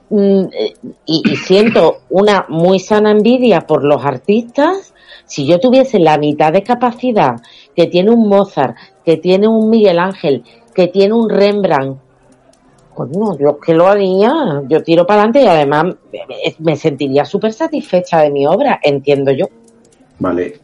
mm, 0.09 0.43
y, 1.05 1.35
siento 1.37 1.99
una 2.09 2.45
muy 2.49 2.79
sana 2.79 3.11
envidia 3.11 3.61
por 3.61 3.85
los 3.85 4.03
artistas, 4.03 4.93
si 5.25 5.47
yo 5.47 5.61
tuviese 5.61 5.97
la 5.97 6.17
mitad 6.17 6.51
de 6.51 6.63
capacidad 6.63 7.37
que 7.73 7.87
tiene 7.87 8.11
un 8.11 8.27
Mozart, 8.27 8.75
que 9.05 9.15
tiene 9.15 9.47
un 9.47 9.69
Miguel 9.69 9.97
Ángel, 9.97 10.43
que 10.75 10.87
tiene 10.87 11.13
un 11.13 11.29
Rembrandt, 11.29 11.99
coño, 12.93 13.37
yo 13.37 13.57
que 13.61 13.73
lo 13.73 13.87
haría, 13.87 14.61
yo 14.67 14.83
tiro 14.83 15.05
para 15.07 15.21
adelante 15.21 15.41
y 15.41 15.47
además 15.47 15.95
me 16.59 16.75
sentiría 16.75 17.23
súper 17.23 17.53
satisfecha 17.53 18.19
de 18.19 18.29
mi 18.29 18.45
obra, 18.45 18.77
entiendo 18.83 19.31
yo. 19.31 19.45
Vale. 20.19 20.59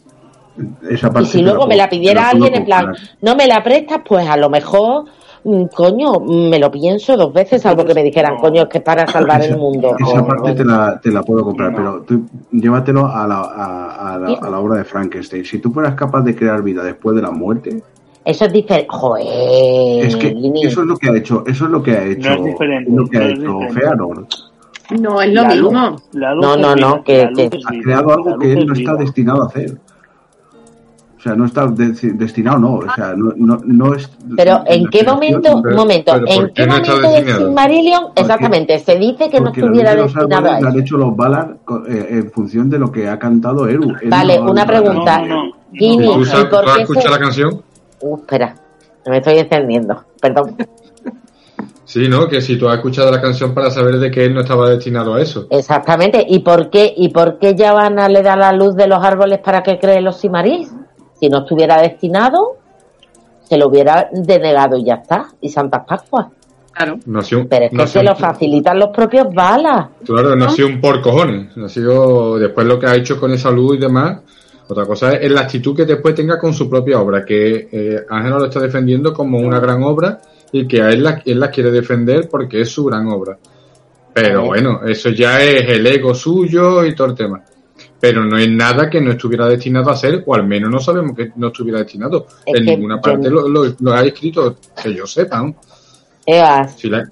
Esa 0.89 1.07
Y 1.07 1.11
parte 1.11 1.25
si 1.29 1.37
te 1.39 1.43
luego 1.43 1.57
puedo- 1.59 1.69
me 1.69 1.75
la 1.75 1.89
pidiera 1.89 2.29
alguien 2.29 2.55
en 2.55 2.65
plan, 2.65 2.93
no 3.21 3.35
me 3.35 3.45
la 3.47 3.61
prestas, 3.61 3.99
pues 4.07 4.25
a 4.27 4.37
lo 4.37 4.49
mejor, 4.49 5.03
mm, 5.43 5.63
coño, 5.65 6.13
me 6.21 6.57
lo 6.59 6.71
pienso 6.71 7.17
dos 7.17 7.33
veces, 7.33 7.61
salvo 7.61 7.83
que 7.83 7.93
me 7.93 8.03
dijeran, 8.03 8.37
coño, 8.37 8.61
es 8.63 8.69
que 8.69 8.77
es 8.77 8.83
para 8.83 9.05
salvar 9.05 9.43
el 9.43 9.57
mundo. 9.57 9.93
Esa 9.99 10.21
O, 10.21 10.25
parte 10.25 10.41
bueno, 10.43 10.55
te 10.55 10.63
la, 10.65 10.99
te 11.01 11.11
la 11.11 11.23
puedo 11.23 11.43
comprar, 11.43 11.75
pero 11.75 12.03
tú 12.03 12.23
llévatelo 12.51 13.05
a 13.05 13.27
la, 13.27 13.35
a, 13.41 14.13
a 14.13 14.17
la, 14.17 14.27
a 14.33 14.49
la 14.49 14.59
obra 14.59 14.77
de 14.77 14.85
Frankenstein. 14.85 15.43
Si 15.43 15.59
tú 15.59 15.71
fueras 15.73 15.93
capaz 15.95 16.21
de 16.21 16.33
crear 16.33 16.61
vida 16.63 16.83
después 16.83 17.15
de 17.17 17.21
la 17.21 17.31
muerte, 17.31 17.81
Eso 18.23 18.45
es 18.45 18.53
diferente. 18.53 18.87
Joder, 18.89 20.05
es 20.05 20.15
que 20.15 20.31
Lini. 20.33 20.65
eso 20.65 20.81
es 20.81 20.87
lo 20.87 20.95
que 20.97 21.09
ha 21.09 21.15
hecho, 21.17 21.43
eso 21.45 21.65
es 21.65 21.69
lo 21.71 21.83
que 21.83 21.91
ha 21.91 22.03
hecho, 22.05 22.31
es 22.31 22.43
diferente, 22.45 22.91
lo 22.91 23.05
que 23.07 23.17
ha 23.17 23.21
no 23.21 23.25
es 23.27 23.33
hecho 23.33 23.51
diferente. 23.59 23.79
Feanor. 23.81 24.27
No 24.99 25.21
es 25.21 25.33
lo 25.33 25.41
La 25.43 25.47
mismo. 25.49 25.71
luz- 25.71 26.03
la 26.13 26.33
luz 26.33 26.45
No, 26.45 26.57
no, 26.57 26.75
no, 26.75 27.03
que- 27.03 27.23
Ha 27.23 27.81
creado 27.83 28.11
algo 28.13 28.37
que 28.39 28.53
él 28.53 28.67
no 28.67 28.73
está 28.73 28.91
vida. 28.93 29.03
destinado 29.03 29.43
a 29.43 29.47
hacer. 29.47 29.77
O 31.17 31.21
sea, 31.27 31.33
no 31.35 31.45
está 31.45 31.65
de- 31.65 31.87
destinado, 32.13 32.59
no. 32.59 32.75
O 32.75 32.93
sea, 32.95 33.15
no, 33.17 33.33
no, 33.35 33.59
no 33.65 33.95
es. 33.95 34.07
Pero 34.37 34.61
¿en 34.67 34.85
qué 34.89 35.03
momento, 35.03 35.55
un 35.55 35.75
momento, 35.75 36.11
pero 36.13 36.25
¿por 36.25 36.29
en 36.29 36.53
qué 36.53 36.67
momento 36.67 36.99
del? 36.99 37.25
Silmarillion, 37.35 38.03
exactamente, 38.15 38.77
se 38.77 38.95
dice 38.99 39.27
que 39.31 39.39
no 39.39 39.45
Porque 39.45 39.61
estuviera 39.61 39.95
destinado 39.95 40.49
a 40.49 40.51
la 40.51 40.57
han 40.67 40.67
eso? 40.67 40.79
hecho 40.79 40.97
los 40.97 41.15
Valar 41.15 41.57
eh, 41.87 42.07
en 42.11 42.31
función 42.31 42.69
de 42.69 42.77
lo 42.77 42.91
que 42.91 43.09
ha 43.09 43.17
cantado 43.17 43.67
Eru. 43.67 43.91
Vale, 44.07 44.39
una 44.39 44.67
pregunta. 44.67 45.17
nada. 45.17 45.25
No, 45.27 45.45
no, 45.45 45.51
Gini, 45.73 46.05
¿Y 46.05 46.13
tú, 46.13 46.21
¿y 46.21 46.25
sabes- 46.25 46.45
por 46.45 46.63
tú 46.63 46.69
has 46.69 46.77
escuchado 46.81 47.09
la 47.09 47.19
canción? 47.19 47.61
Uh, 48.01 48.17
espera, 48.17 48.55
me 49.07 49.17
estoy 49.17 49.39
encendiendo, 49.39 50.03
perdón. 50.21 50.55
Sí, 51.85 52.07
¿no? 52.09 52.27
Que 52.27 52.41
si 52.41 52.57
tú 52.57 52.67
has 52.67 52.75
escuchado 52.77 53.11
la 53.11 53.21
canción 53.21 53.53
para 53.53 53.69
saber 53.69 53.97
de 53.99 54.09
que 54.11 54.25
él 54.25 54.33
no 54.33 54.41
estaba 54.41 54.69
destinado 54.69 55.13
a 55.13 55.21
eso. 55.21 55.47
Exactamente, 55.51 56.25
¿y 56.27 56.39
por 56.39 56.69
qué, 56.69 56.91
y 56.97 57.09
por 57.09 57.37
qué 57.37 57.55
Yavanna 57.55 58.09
le 58.09 58.23
da 58.23 58.35
la 58.35 58.51
luz 58.51 58.75
de 58.75 58.87
los 58.87 59.03
árboles 59.03 59.39
para 59.39 59.61
que 59.61 59.77
cree 59.79 60.01
los 60.01 60.17
Simarís? 60.17 60.71
Si 61.19 61.29
no 61.29 61.39
estuviera 61.39 61.79
destinado, 61.81 62.57
se 63.43 63.57
lo 63.57 63.67
hubiera 63.67 64.09
denegado 64.11 64.77
y 64.77 64.85
ya 64.85 64.95
está, 64.95 65.27
y 65.39 65.49
Santas 65.49 65.83
Pascuas. 65.87 66.27
Claro. 66.73 66.97
Nació, 67.05 67.47
Pero 67.47 67.65
es 67.65 67.71
que 67.71 67.77
nació 67.77 68.01
se 68.01 68.05
lo 68.05 68.11
un- 68.13 68.17
facilitan 68.17 68.79
los 68.79 68.89
propios 68.89 69.27
balas. 69.33 69.87
Claro, 70.05 70.35
nació 70.35 70.67
un 70.67 70.81
por 70.81 71.01
cojones. 71.01 71.55
Nació 71.55 72.35
después 72.37 72.67
lo 72.67 72.77
que 72.79 72.87
ha 72.87 72.95
hecho 72.95 73.17
con 73.17 73.31
esa 73.31 73.49
luz 73.51 73.75
y 73.77 73.79
demás. 73.79 74.19
Otra 74.67 74.85
cosa 74.85 75.13
es, 75.13 75.21
es 75.25 75.31
la 75.31 75.41
actitud 75.41 75.73
que 75.75 75.85
después 75.85 76.15
tenga 76.15 76.37
con 76.37 76.53
su 76.53 76.67
propia 76.69 76.99
obra, 76.99 77.23
que 77.23 77.69
eh, 77.71 78.01
Ángel 78.09 78.31
lo 78.33 78.45
está 78.45 78.59
defendiendo 78.59 79.13
como 79.13 79.37
una 79.39 79.59
gran 79.59 79.83
obra 79.83 80.19
y 80.51 80.67
que 80.67 80.81
a 80.81 80.89
él 80.89 81.03
la, 81.03 81.21
él 81.25 81.39
la 81.39 81.49
quiere 81.49 81.71
defender 81.71 82.27
porque 82.29 82.61
es 82.61 82.69
su 82.69 82.85
gran 82.85 83.07
obra. 83.07 83.37
Pero 84.13 84.45
bueno, 84.45 84.81
eso 84.85 85.09
ya 85.09 85.41
es 85.43 85.67
el 85.69 85.85
ego 85.87 86.13
suyo 86.15 86.85
y 86.85 86.95
todo 86.95 87.07
el 87.07 87.15
tema. 87.15 87.43
Pero 87.99 88.23
no 88.23 88.37
es 88.37 88.49
nada 88.49 88.89
que 88.89 89.01
no 89.01 89.11
estuviera 89.11 89.47
destinado 89.47 89.89
a 89.89 89.95
ser, 89.95 90.23
o 90.25 90.35
al 90.35 90.45
menos 90.47 90.69
no 90.69 90.79
sabemos 90.79 91.15
que 91.17 91.31
no 91.35 91.47
estuviera 91.47 91.79
destinado. 91.79 92.25
Es 92.45 92.59
en 92.59 92.65
ninguna 92.65 93.01
parte 93.01 93.29
lo, 93.29 93.47
lo- 93.47 93.75
lo 93.79 93.93
ha 93.93 94.03
escrito, 94.03 94.55
que 94.81 94.93
yo 94.93 95.05
sepa. 95.05 95.41
¿no? 95.41 95.55
Evas, 96.25 96.75
Si 96.79 96.89
la- 96.89 97.03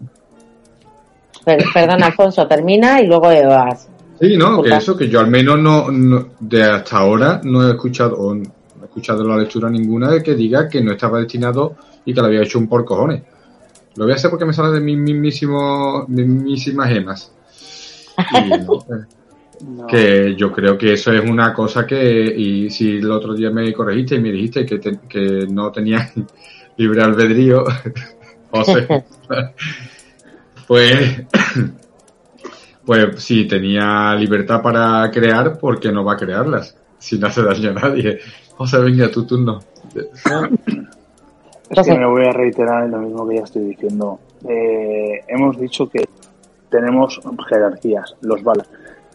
per- 1.43 1.63
perdón, 1.73 2.03
Alfonso, 2.03 2.47
termina 2.47 3.01
y 3.01 3.07
luego 3.07 3.31
Evas. 3.31 3.89
Sí, 4.21 4.37
no, 4.37 4.61
que 4.61 4.69
eso, 4.77 4.95
que 4.95 5.09
yo 5.09 5.19
al 5.19 5.27
menos 5.27 5.59
no, 5.59 5.91
no- 5.91 6.27
de 6.39 6.63
hasta 6.63 6.99
ahora 6.99 7.41
no 7.43 7.67
he 7.67 7.71
escuchado, 7.71 8.15
o 8.17 8.33
no 8.33 8.43
he 8.81 8.85
escuchado 8.85 9.23
la 9.27 9.37
lectura 9.37 9.69
ninguna 9.69 10.09
de 10.11 10.23
que 10.23 10.35
diga 10.35 10.69
que 10.69 10.81
no 10.81 10.93
estaba 10.93 11.19
destinado 11.19 11.75
y 12.05 12.13
que 12.13 12.21
lo 12.21 12.27
había 12.27 12.41
hecho 12.43 12.59
un 12.59 12.67
por 12.67 12.83
cojones. 12.85 13.23
Lo 13.95 14.05
voy 14.05 14.13
a 14.13 14.15
hacer 14.15 14.29
porque 14.29 14.45
me 14.45 14.53
sale 14.53 14.71
de 14.71 14.79
mis 14.79 14.97
mismísimos, 14.97 16.07
mismísimas 16.09 16.89
gemas. 16.89 17.31
Y, 18.33 18.49
no, 18.65 18.79
eh, 18.89 19.85
Que 19.87 20.35
yo 20.35 20.51
creo 20.51 20.77
que 20.77 20.93
eso 20.93 21.11
es 21.11 21.23
una 21.29 21.53
cosa 21.53 21.85
que, 21.85 22.25
y 22.35 22.69
si 22.69 22.97
el 22.97 23.09
otro 23.11 23.33
día 23.33 23.49
me 23.51 23.71
corregiste 23.71 24.15
y 24.15 24.19
me 24.19 24.31
dijiste 24.31 24.65
que, 24.65 24.79
te- 24.79 24.99
que 25.07 25.45
no 25.49 25.71
tenía 25.71 26.11
libre 26.77 27.01
albedrío, 27.03 27.63
José, 28.51 28.87
pues, 30.67 31.21
pues 32.85 33.23
si 33.23 33.45
tenía 33.45 34.15
libertad 34.15 34.61
para 34.61 35.09
crear, 35.11 35.57
¿por 35.57 35.79
qué 35.79 35.91
no 35.91 36.03
va 36.03 36.13
a 36.13 36.17
crearlas? 36.17 36.75
Si 36.97 37.17
no 37.17 37.27
hace 37.27 37.43
daño 37.43 37.71
a 37.71 37.73
nadie. 37.73 38.19
José, 38.55 38.77
venga, 38.79 39.09
tu 39.11 39.25
turno. 39.25 39.59
Es 41.75 41.87
que 41.87 41.97
me 41.97 42.05
voy 42.05 42.25
a 42.25 42.31
reiterar 42.31 42.85
en 42.85 42.91
lo 42.91 42.99
mismo 42.99 43.27
que 43.27 43.35
ya 43.35 43.43
estoy 43.43 43.63
diciendo. 43.63 44.19
Eh, 44.47 45.21
hemos 45.27 45.59
dicho 45.59 45.89
que 45.89 46.05
tenemos 46.69 47.19
jerarquías, 47.47 48.15
los 48.21 48.43
balas. 48.43 48.69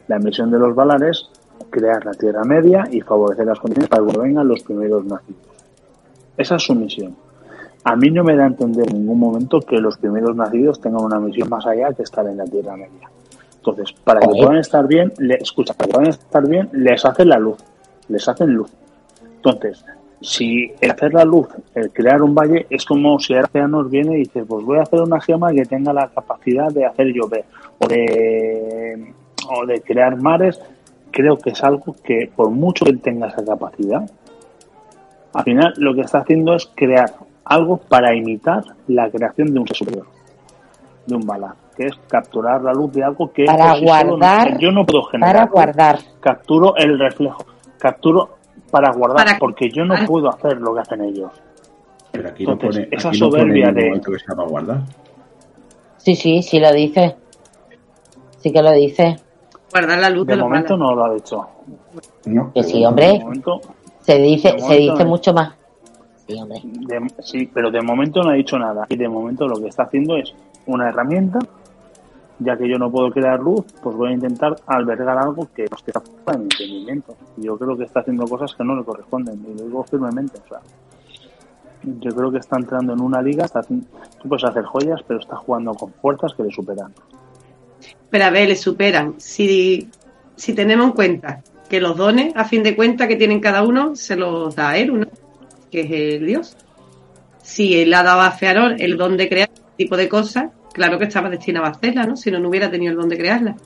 La 0.09 0.19
misión 0.19 0.51
de 0.51 0.59
los 0.59 0.75
balas 0.75 1.03
es 1.03 1.31
crear 1.71 2.05
la 2.05 2.13
Tierra 2.13 2.45
Media 2.45 2.89
y 2.91 3.01
favorecer 3.01 3.47
las 3.47 3.59
condiciones 3.59 3.89
para 3.89 4.07
que 4.07 4.19
vengan 4.19 4.49
los 4.49 4.63
primeros 4.63 5.05
nacidos. 5.05 5.43
Esa 6.37 6.57
es 6.57 6.63
su 6.63 6.75
misión. 6.75 7.17
A 7.85 7.97
mí 7.97 8.11
no 8.11 8.25
me 8.25 8.37
da 8.37 8.45
a 8.45 8.49
entender 8.49 8.89
en 8.91 9.01
ningún 9.01 9.19
momento 9.19 9.61
que 9.61 9.79
los 9.79 9.99
primeros 9.99 10.35
nacidos 10.37 10.81
tengan 10.81 11.05
una 11.05 11.19
misión 11.21 11.49
más 11.49 11.67
allá 11.67 11.93
que 11.93 12.03
estar 12.03 12.27
en 12.27 12.37
la 12.37 12.45
Tierra 12.45 12.77
Media. 12.77 13.11
Entonces, 13.57 13.93
para 14.05 14.21
que 14.21 14.29
puedan 14.29 14.57
estar 14.57 14.87
bien, 14.87 15.13
le, 15.19 15.35
escucha, 15.35 15.75
para 15.75 15.89
que 15.89 15.93
puedan 15.93 16.11
estar 16.11 16.47
bien, 16.47 16.69
les 16.73 17.05
hacen 17.05 17.29
la 17.29 17.39
luz, 17.39 17.59
les 18.09 18.29
hacen 18.29 18.53
luz. 18.55 18.71
Entonces, 19.37 19.85
si 20.21 20.73
el 20.81 20.91
hacer 20.91 21.15
la 21.15 21.25
luz, 21.25 21.49
el 21.75 21.91
crear 21.93 22.23
un 22.23 22.35
valle, 22.35 22.67
es 22.71 22.85
como 22.85 23.19
si 23.21 23.35
nos 23.69 23.91
viene 23.91 24.15
y 24.17 24.19
dice, 24.21 24.45
pues 24.45 24.65
voy 24.65 24.79
a 24.79 24.83
hacer 24.83 25.01
una 25.01 25.21
gema 25.21 25.53
que 25.53 25.65
tenga 25.65 25.93
la 25.93 26.09
capacidad 26.09 26.69
de 26.73 26.85
hacer 26.87 27.07
llover 27.09 27.45
o 27.79 27.87
de, 27.87 29.15
o 29.49 29.67
de 29.67 29.81
crear 29.83 30.21
mares, 30.21 30.61
creo 31.11 31.37
que 31.39 31.51
es 31.51 31.63
algo 31.63 31.95
que 32.03 32.31
por 32.35 32.51
mucho 32.51 32.85
que 32.85 32.91
él 32.91 33.01
tenga 33.01 33.29
esa 33.29 33.45
capacidad, 33.45 34.11
al 35.35 35.45
final 35.45 35.73
lo 35.77 35.95
que 35.95 36.01
está 36.01 36.19
haciendo 36.19 36.55
es 36.55 36.69
crear 36.75 37.13
algo 37.45 37.77
para 37.77 38.15
imitar 38.15 38.63
la 38.89 39.09
creación 39.11 39.53
de 39.53 39.61
un 39.61 39.67
ser 39.69 39.77
superior, 39.77 40.07
de 41.07 41.15
un 41.15 41.25
bala, 41.27 41.55
que 41.77 41.87
es 41.87 41.93
capturar 42.09 42.63
la 42.63 42.73
luz 42.73 42.93
de 42.93 43.05
algo 43.05 43.33
que 43.33 43.45
Para 43.45 43.75
no- 43.75 43.81
guardar- 43.83 44.59
yo 44.59 44.73
no 44.73 44.85
puedo 44.85 45.05
generar. 45.05 45.35
Para 45.35 45.47
guardar. 45.51 45.99
Capturo 46.21 46.75
el 46.77 46.99
reflejo, 46.99 47.45
capturo 47.79 48.38
para 48.71 48.93
guardar, 48.93 49.27
Para- 49.27 49.39
porque 49.39 49.71
yo 49.71 49.85
no 49.85 49.95
puedo 50.07 50.29
hacer 50.29 50.59
lo 50.61 50.75
que 50.75 50.81
hacen 50.81 51.03
ellos. 51.03 51.31
Pero 52.13 52.29
aquí 52.29 52.45
no 52.47 52.53
Entonces, 52.53 52.85
pone, 52.87 52.97
esa 52.97 53.09
aquí 53.09 53.21
no 53.21 53.29
pone 53.31 53.41
soberbia 53.43 53.69
en 53.69 53.75
ningún 53.75 53.83
de- 53.83 53.89
momento 53.89 54.13
que 54.13 54.19
sea 54.19 54.35
para 54.37 54.49
guardar. 54.49 54.81
Sí, 55.99 56.15
sí, 56.17 56.43
sí 56.43 56.59
lo 56.61 56.73
dice. 56.73 57.17
Sí 58.39 58.53
que 58.53 58.63
lo 58.63 58.73
dice. 58.73 59.17
Guardar 59.71 59.99
la 59.99 60.11
luz 60.11 60.27
de, 60.27 60.37
De 60.37 60.43
momento 60.43 60.77
malos. 60.77 60.89
no 60.91 60.95
lo 60.97 61.05
ha 61.05 61.15
dicho. 61.15 61.47
No, 62.27 62.53
Que 62.53 62.63
sí, 62.63 62.81
De 62.81 62.87
hombre. 62.87 63.19
momento, 63.21 63.61
Se 64.01 64.17
dice, 64.19 64.53
De 64.53 64.59
se 64.61 64.75
dice 64.77 65.05
no. 65.05 65.11
mucho 65.11 65.35
más. 65.35 65.55
Sí, 66.27 66.35
hombre. 66.41 66.61
de- 66.65 67.13
sí, 67.23 67.51
pero 67.53 67.71
de 67.71 67.81
momento 67.83 68.23
no 68.23 68.31
ha 68.31 68.35
dicho 68.35 68.59
nada. 68.59 68.87
Y 68.89 68.97
de 68.97 69.09
momento 69.09 69.47
lo 69.47 69.57
que 69.61 69.69
está 69.69 69.83
haciendo 69.85 70.17
es 70.17 70.33
una 70.67 70.89
herramienta, 70.89 71.39
ya 72.41 72.57
que 72.57 72.69
yo 72.69 72.79
no 72.79 72.91
puedo 72.91 73.11
crear 73.11 73.41
luz, 73.41 73.65
pues 73.83 73.97
voy 73.97 74.11
a 74.11 74.15
intentar 74.15 74.57
albergar 74.67 75.19
algo 75.19 75.49
que 75.55 75.65
no 75.65 75.77
esté 75.77 75.93
fuera 75.93 76.39
de 76.39 76.39
mi 76.39 76.45
entendimiento. 76.45 77.17
Yo 77.37 77.59
creo 77.59 77.77
que 77.77 77.85
está 77.85 78.01
haciendo 78.01 78.27
cosas 78.27 78.55
que 78.55 78.65
no 78.65 78.77
le 78.77 78.85
corresponden, 78.85 79.45
y 79.45 79.59
lo 79.59 79.65
digo 79.65 79.85
firmemente. 79.85 80.39
O 80.45 80.49
sea, 80.49 80.61
yo 81.83 82.15
creo 82.15 82.31
que 82.31 82.39
está 82.39 82.57
entrando 82.57 82.93
en 82.93 83.01
una 83.01 83.21
liga, 83.23 83.45
está 83.45 83.63
tú 83.63 83.83
puedes 84.29 84.45
hacer 84.45 84.65
joyas, 84.65 85.01
pero 85.07 85.21
está 85.21 85.37
jugando 85.37 85.75
con 85.75 85.93
fuerzas 85.95 86.35
que 86.35 86.45
le 86.45 86.51
superan. 86.51 86.93
Pero 88.11 88.25
a 88.25 88.31
ver, 88.31 88.49
le 88.49 88.57
superan. 88.57 89.15
Si, 89.19 89.91
si 90.37 90.55
tenemos 90.55 90.87
en 90.87 90.93
cuenta 90.93 91.43
que 91.69 91.81
los 91.81 91.97
dones, 91.97 92.35
a 92.37 92.45
fin 92.45 92.63
de 92.63 92.75
cuentas, 92.75 93.09
que 93.09 93.17
tienen 93.17 93.41
cada 93.41 93.63
uno, 93.63 93.95
se 93.97 94.17
los 94.17 94.55
da 94.55 94.71
a 94.71 94.79
Eru, 94.79 94.97
¿no? 94.97 95.07
Que 95.71 95.81
es 95.83 95.91
el 95.91 96.27
dios. 96.27 96.57
Si 97.43 97.81
él 97.81 97.93
ha 97.95 98.03
dado 98.03 98.21
a 98.21 98.31
Feanor 98.31 98.77
el 98.79 98.97
don 98.97 99.17
de 99.17 99.29
crear 99.29 99.51
este 99.53 99.67
tipo 99.77 99.97
de 99.97 100.09
cosas, 100.09 100.51
claro 100.73 100.99
que 100.99 101.05
estaba 101.05 101.29
destinado 101.31 101.67
a 101.67 101.71
hacerla, 101.71 102.05
¿no? 102.05 102.17
Si 102.17 102.31
no, 102.31 102.39
no 102.39 102.49
hubiera 102.49 102.71
tenido 102.71 102.93
el 102.93 102.99
don 102.99 103.09
de 103.09 103.17
crearla. 103.19 103.57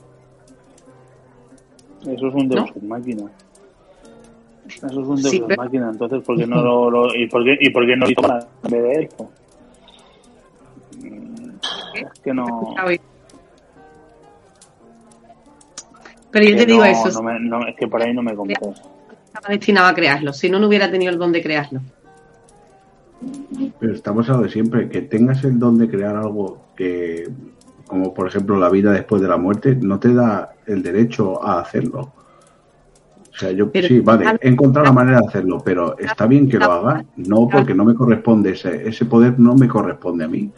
Eso 2.01 2.27
es 2.27 2.33
un 2.33 2.49
Deus 2.49 2.69
Ex 2.69 2.83
máquina. 2.83 3.31
Eso 4.67 4.87
es 4.87 4.93
un 4.95 5.15
Deus 5.15 5.29
Sí, 5.29 5.43
pero- 5.47 5.61
máquina. 5.63 5.89
Entonces, 5.91 6.21
¿por 6.23 6.37
qué 6.37 6.45
no 6.47 6.61
lo, 6.61 6.89
lo- 6.89 7.15
y 7.15 7.27
por 7.29 7.43
qué 7.43 7.55
y 7.59 7.69
por 7.69 7.85
qué 7.85 7.95
no 7.95 8.05
lo 8.05 8.11
hizo 8.11 8.21
para 8.21 8.39
en 8.63 8.71
vez 8.71 8.83
de 8.83 9.03
esto? 9.03 9.29
Es 11.93 12.19
que 12.21 12.33
no. 12.33 12.73
Pero 16.31 16.45
yo 16.49 16.57
te 16.57 16.65
digo 16.65 16.79
no- 16.79 16.85
eso, 16.85 17.09
no 17.11 17.23
me- 17.23 17.39
no- 17.39 17.67
es 17.67 17.75
que 17.75 17.87
por 17.87 18.01
ahí 18.01 18.13
no 18.13 18.23
me 18.23 18.35
convence. 18.35 18.71
estaba 19.25 19.49
destinado 19.49 19.87
a 19.87 19.93
crearlo. 19.93 20.33
Si 20.33 20.49
no, 20.49 20.59
no 20.59 20.67
hubiera 20.67 20.89
tenido 20.89 21.11
el 21.11 21.17
don 21.19 21.31
de 21.31 21.41
crearlo. 21.43 21.79
Pero 23.79 23.93
estamos 23.93 24.25
hablando 24.27 24.47
de 24.47 24.53
siempre, 24.53 24.89
que 24.89 25.01
tengas 25.03 25.43
el 25.43 25.57
don 25.59 25.77
de 25.77 25.87
crear 25.89 26.15
algo 26.15 26.62
que, 26.75 27.27
como 27.87 28.13
por 28.13 28.27
ejemplo 28.27 28.57
la 28.57 28.69
vida 28.69 28.91
después 28.91 29.21
de 29.21 29.27
la 29.27 29.37
muerte, 29.37 29.75
no 29.75 29.99
te 29.99 30.13
da 30.13 30.53
el 30.65 30.81
derecho 30.83 31.43
a 31.45 31.59
hacerlo. 31.59 32.11
O 33.31 33.35
sea, 33.35 33.51
yo 33.51 33.71
Pero- 33.71 33.87
sí, 33.87 33.99
vale, 33.99 34.25
he 34.41 34.47
encontrado 34.49 34.85
la 34.85 34.91
manera 34.93 35.19
de 35.19 35.27
hacerlo, 35.27 35.57
pero 35.65 35.97
está 35.97 36.27
bien 36.27 36.47
que 36.47 36.59
lo 36.59 36.71
haga, 36.71 37.03
no 37.15 37.47
porque 37.47 37.73
no 37.73 37.83
me 37.83 37.95
corresponde 37.95 38.51
ese, 38.51 38.87
ese 38.87 39.05
poder 39.05 39.39
no 39.39 39.55
me 39.55 39.67
corresponde 39.67 40.25
a 40.25 40.27
mí. 40.27 40.51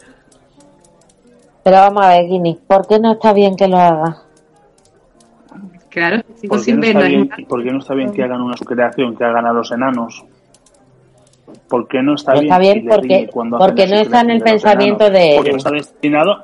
Pero 1.64 1.76
vamos 1.78 2.04
a 2.04 2.08
ver, 2.10 2.26
Guinness, 2.28 2.58
¿por 2.66 2.86
qué 2.86 3.00
no 3.00 3.12
está 3.12 3.32
bien 3.32 3.56
que 3.56 3.66
lo 3.66 3.78
haga? 3.78 4.18
Claro, 5.88 6.22
sigo 6.34 6.50
¿Por 6.50 6.58
qué, 6.58 6.64
sin 6.64 6.80
no 6.80 6.92
no 6.92 7.00
hay 7.00 7.08
bien, 7.08 7.28
más. 7.28 7.40
por 7.48 7.64
qué 7.64 7.72
no 7.72 7.78
está 7.78 7.94
bien 7.94 8.12
que 8.12 8.22
hagan 8.22 8.42
una 8.42 8.56
subcreación, 8.56 9.16
que 9.16 9.24
hagan 9.24 9.46
a 9.46 9.52
los 9.54 9.72
enanos? 9.72 10.24
¿Por 11.68 11.88
qué 11.88 12.02
no 12.02 12.14
está 12.14 12.34
No 12.34 12.40
bien? 12.40 12.52
está 12.52 12.58
bien 12.58 12.86
porque- 12.88 13.28
cuando 13.32 13.58
porque 13.58 13.86
no 13.86 13.96
está 13.96 14.20
en 14.20 14.30
el 14.30 14.38
de 14.38 14.44
pensamiento 14.44 15.10
de 15.10 15.32
Porque 15.36 15.48
Eru. 15.48 15.52
no 15.52 15.56
está 15.58 15.70
destinado. 15.70 16.36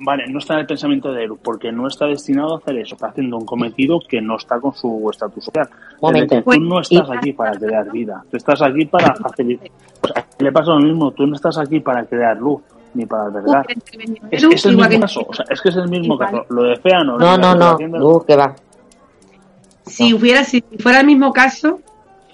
Vale, 0.00 0.24
no 0.28 0.38
está 0.38 0.54
en 0.54 0.60
el 0.60 0.66
pensamiento 0.66 1.12
de 1.12 1.24
Eru, 1.24 1.38
porque 1.38 1.72
no 1.72 1.86
está 1.86 2.06
destinado 2.06 2.54
a 2.54 2.58
hacer 2.58 2.76
eso. 2.78 2.94
Está 2.96 3.06
haciendo 3.08 3.38
un 3.38 3.46
cometido 3.46 3.98
que 4.06 4.20
no 4.20 4.36
está 4.36 4.60
con 4.60 4.74
su 4.74 5.08
estatus 5.10 5.44
social. 5.44 5.68
Momento. 6.02 6.34
Es 6.34 6.44
decir, 6.44 6.60
tú 6.60 6.68
no 6.68 6.80
estás 6.80 7.08
aquí 7.10 7.32
para 7.32 7.52
crear 7.52 7.90
vida, 7.90 8.22
tú 8.30 8.36
estás 8.36 8.60
aquí 8.60 8.84
para 8.86 9.14
facilitar. 9.14 9.68
Pues 10.00 10.12
a 10.16 10.22
ti 10.22 10.44
le 10.44 10.52
pasa 10.52 10.72
lo 10.72 10.80
mismo, 10.80 11.10
tú 11.12 11.26
no 11.26 11.36
estás 11.36 11.56
aquí 11.58 11.80
para 11.80 12.04
crear 12.04 12.36
luz, 12.36 12.60
ni 12.92 13.06
para 13.06 13.24
albergar. 13.26 13.64
Es, 14.30 14.42
el 14.66 14.76
mismo 14.76 14.88
que- 14.90 15.00
caso, 15.00 15.24
o 15.26 15.32
sea, 15.32 15.46
es 15.48 15.60
que 15.62 15.68
es 15.70 15.76
el 15.76 15.88
mismo 15.88 16.18
caso. 16.18 16.44
Lo 16.50 16.64
de 16.64 16.76
Feanor. 16.76 17.18
No, 17.20 17.38
no, 17.38 17.54
no. 17.54 17.70
subcreación 17.70 17.92
de- 17.92 18.02
Uh, 18.04 18.24
que 18.26 18.36
va. 18.36 18.54
Si 19.86 20.12
hubiera, 20.12 20.44
si 20.44 20.62
fuera 20.80 21.00
el 21.00 21.06
mismo 21.06 21.32
caso, 21.32 21.78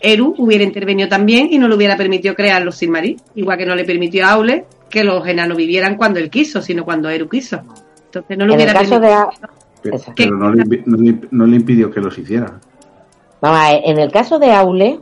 Eru 0.01 0.35
hubiera 0.39 0.65
intervenido 0.65 1.09
también 1.09 1.49
y 1.53 1.59
no 1.59 1.69
le 1.69 1.75
hubiera 1.75 1.97
permitido 1.97 2.35
crear 2.35 2.63
los 2.63 2.77
Silmarí, 2.77 3.17
igual 3.35 3.59
que 3.59 3.67
no 3.67 3.75
le 3.75 3.85
permitió 3.85 4.25
a 4.27 4.33
Aule 4.33 4.65
que 4.89 5.05
los 5.05 5.27
enanos 5.27 5.57
vivieran 5.57 5.97
cuando 5.97 6.19
él 6.19 6.31
quiso, 6.31 6.63
sino 6.63 6.85
cuando 6.85 7.09
Eru 7.11 7.29
quiso. 7.29 7.61
Entonces 8.07 8.37
no 8.39 8.47
le 8.47 8.55
En 8.55 8.61
el 8.61 8.67
hubiera 8.67 8.73
caso 8.81 8.99
de, 9.01 9.09
permitido. 9.09 9.29
A- 9.45 9.61
Pe- 9.83 9.97
Esa. 9.97 10.13
Pero 10.15 10.37
no 10.37 10.51
le, 10.53 10.65
no 10.85 10.97
le- 10.99 11.21
no 11.31 11.47
le 11.47 11.57
impidió 11.57 11.91
que 11.91 12.01
los 12.01 12.19
hiciera. 12.19 12.61
vamos 13.41 13.59
a 13.61 13.73
ver, 13.73 13.83
en 13.85 13.99
el 13.99 14.11
caso 14.13 14.39
de 14.39 14.53
Aule, 14.53 14.99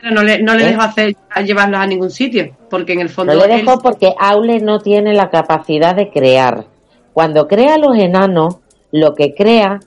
Pero 0.00 0.14
no 0.14 0.22
le, 0.22 0.40
no 0.42 0.54
le 0.54 0.62
¿Eh? 0.64 0.66
dejó 0.68 0.82
hacer 0.82 1.16
a 1.30 1.42
llevarlos 1.42 1.80
a 1.80 1.86
ningún 1.86 2.10
sitio, 2.10 2.50
porque 2.70 2.92
en 2.92 3.00
el 3.00 3.08
fondo 3.08 3.34
no 3.34 3.46
le 3.46 3.54
él- 3.54 3.64
dejó 3.64 3.80
porque 3.80 4.14
Aule 4.18 4.60
no 4.60 4.78
tiene 4.80 5.14
la 5.14 5.30
capacidad 5.30 5.94
de 5.96 6.10
crear. 6.10 6.64
Cuando 7.12 7.48
crea 7.48 7.76
los 7.78 7.96
enanos, 7.98 8.58
lo 8.92 9.14
que 9.14 9.34
crea 9.34 9.80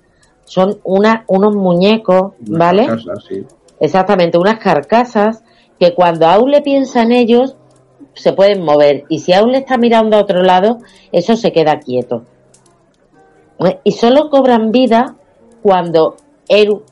son 0.46 0.78
una, 0.84 1.24
unos 1.28 1.56
muñecos, 1.56 2.34
¿vale? 2.42 2.86
carcasas, 2.86 3.24
sí. 3.30 3.44
Exactamente, 3.84 4.38
unas 4.38 4.60
carcasas 4.60 5.44
que 5.78 5.94
cuando 5.94 6.26
Aule 6.26 6.62
piensa 6.62 7.02
en 7.02 7.12
ellos 7.12 7.58
se 8.14 8.32
pueden 8.32 8.64
mover 8.64 9.04
y 9.10 9.20
si 9.20 9.34
Aule 9.34 9.58
está 9.58 9.78
mirando 9.78 10.16
a 10.16 10.22
otro 10.22 10.42
lado, 10.42 10.78
eso 11.12 11.36
se 11.36 11.52
queda 11.52 11.80
quieto. 11.80 12.24
¿Eh? 13.60 13.82
Y 13.84 13.92
solo 13.92 14.30
cobran 14.30 14.72
vida 14.72 15.18
cuando 15.62 16.16
Eru 16.48 16.84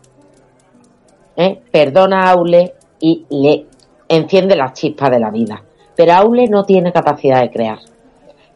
¿eh? 1.38 1.62
perdona 1.72 2.26
a 2.26 2.32
Aule 2.32 2.74
y 3.00 3.26
le 3.30 3.68
enciende 4.10 4.58
la 4.58 4.74
chispa 4.74 5.10
de 5.10 5.20
la 5.22 5.32
vida. 5.32 5.64
Pero 5.96 6.12
Aule 6.12 6.50
no 6.50 6.66
tiene 6.66 6.92
capacidad 6.92 7.40
de 7.40 7.52
crear. 7.52 7.80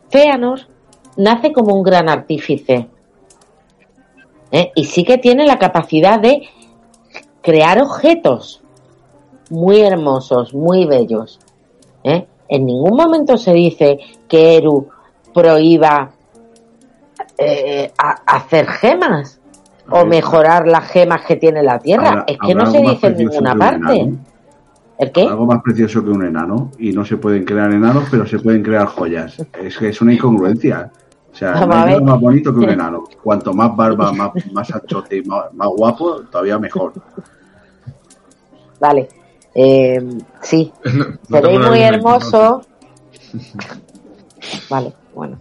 Feanor 0.10 0.60
nace 1.16 1.53
como 1.53 1.74
un 1.74 1.84
gran 1.84 2.10
artífice 2.10 2.90
¿eh? 4.52 4.72
y 4.76 4.84
sí 4.84 5.06
que 5.06 5.20
tiene 5.20 5.45
la 5.45 5.57
capacidad 5.57 6.20
de 6.20 6.41
crear 7.45 7.80
objetos 7.80 8.63
muy 9.51 9.81
hermosos, 9.81 10.53
muy 10.55 10.85
bellos. 10.85 11.39
¿eh? 12.03 12.26
En 12.49 12.65
ningún 12.65 12.97
momento 12.97 13.38
se 13.38 13.53
dice 13.53 13.99
que 14.27 14.57
Eru 14.57 14.88
prohíba 15.34 16.09
eh, 17.38 17.91
a- 17.97 18.22
hacer 18.35 18.65
gemas 18.67 19.39
o 19.91 20.03
mejorar 20.05 20.67
las 20.67 20.88
gemas 20.89 21.23
que 21.27 21.35
tiene 21.35 21.61
la 21.61 21.77
Tierra. 21.77 22.09
Habrá- 22.09 22.23
es 22.27 22.38
que 22.39 22.55
no 22.55 22.65
se 22.65 22.81
dice 22.81 23.07
en 23.07 23.17
ninguna 23.17 23.55
parte. 23.55 24.13
¿El 24.97 25.11
qué? 25.11 25.23
Algo 25.23 25.45
más 25.45 25.61
precioso 25.61 26.03
que 26.03 26.09
un 26.09 26.26
enano. 26.26 26.72
Y 26.80 26.91
no 26.93 27.05
se 27.05 27.17
pueden 27.17 27.43
crear 27.45 27.72
enanos, 27.72 28.05
pero 28.09 28.26
se 28.26 28.39
pueden 28.39 28.63
crear 28.63 28.88
joyas. 28.88 29.38
Es 29.61 29.77
que 29.77 29.89
es 29.89 30.01
una 30.01 30.13
incongruencia. 30.13 30.89
O 31.36 31.38
sea, 31.38 31.52
no 31.66 31.74
hay 31.76 31.86
nada 31.95 31.99
más 31.99 32.22
bonito 32.22 32.53
que 32.53 32.60
un 32.60 32.70
enano. 32.70 33.03
Cuanto 33.22 33.53
más 33.53 33.76
barba, 33.76 34.14
más, 34.14 34.32
más 34.53 34.74
anchote 34.74 35.18
y 35.18 35.22
más, 35.24 35.53
más 35.53 35.68
guapo, 35.68 36.22
todavía 36.32 36.57
mejor. 36.57 36.94
Vale. 38.80 39.10
Eh, 39.53 40.02
sí. 40.41 40.72
No 40.86 41.38
Seréis 41.40 41.57
tengo 41.60 41.70
muy 41.70 41.82
hermoso. 41.82 42.62
Vale, 44.70 44.94
bueno. 45.14 45.38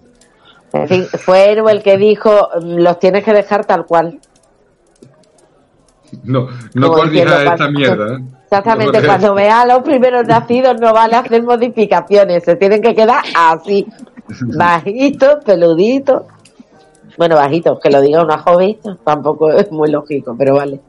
En 0.73 0.89
fin, 0.89 1.05
fue 1.05 1.53
Eru 1.53 1.69
el 1.69 1.81
que 1.83 1.97
dijo, 1.97 2.49
mm, 2.61 2.79
los 2.79 2.99
tienes 2.99 3.23
que 3.25 3.33
dejar 3.33 3.65
tal 3.65 3.87
cual. 3.87 4.19
No, 6.25 6.49
no 6.75 6.95
diciendo, 7.05 7.39
esta 7.39 7.57
cuando- 7.57 7.79
mierda. 7.79 8.15
¿eh? 8.17 8.25
Exactamente, 8.45 9.01
No 9.01 9.07
cuando 9.07 9.35
vea 9.35 9.61
a 9.63 9.67
los 9.67 9.83
primeros 9.83 10.27
nacidos 10.29 10.81
no 10.81 10.93
vale 10.93 11.17
hacer 11.17 11.43
modificaciones, 11.43 12.45
se 12.45 12.55
tienen 12.57 12.81
que 12.83 12.95
quedar 12.95 13.23
así, 13.37 13.85
bajitos, 14.57 15.45
peluditos. 15.45 16.23
Bueno, 17.17 17.37
bajitos, 17.37 17.79
que 17.81 17.91
lo 17.91 18.01
diga 18.01 18.23
una 18.23 18.39
joven 18.39 18.77
tampoco 19.05 19.51
es 19.53 19.71
muy 19.71 19.91
lógico, 19.91 20.35
pero 20.37 20.57
vale. 20.57 20.81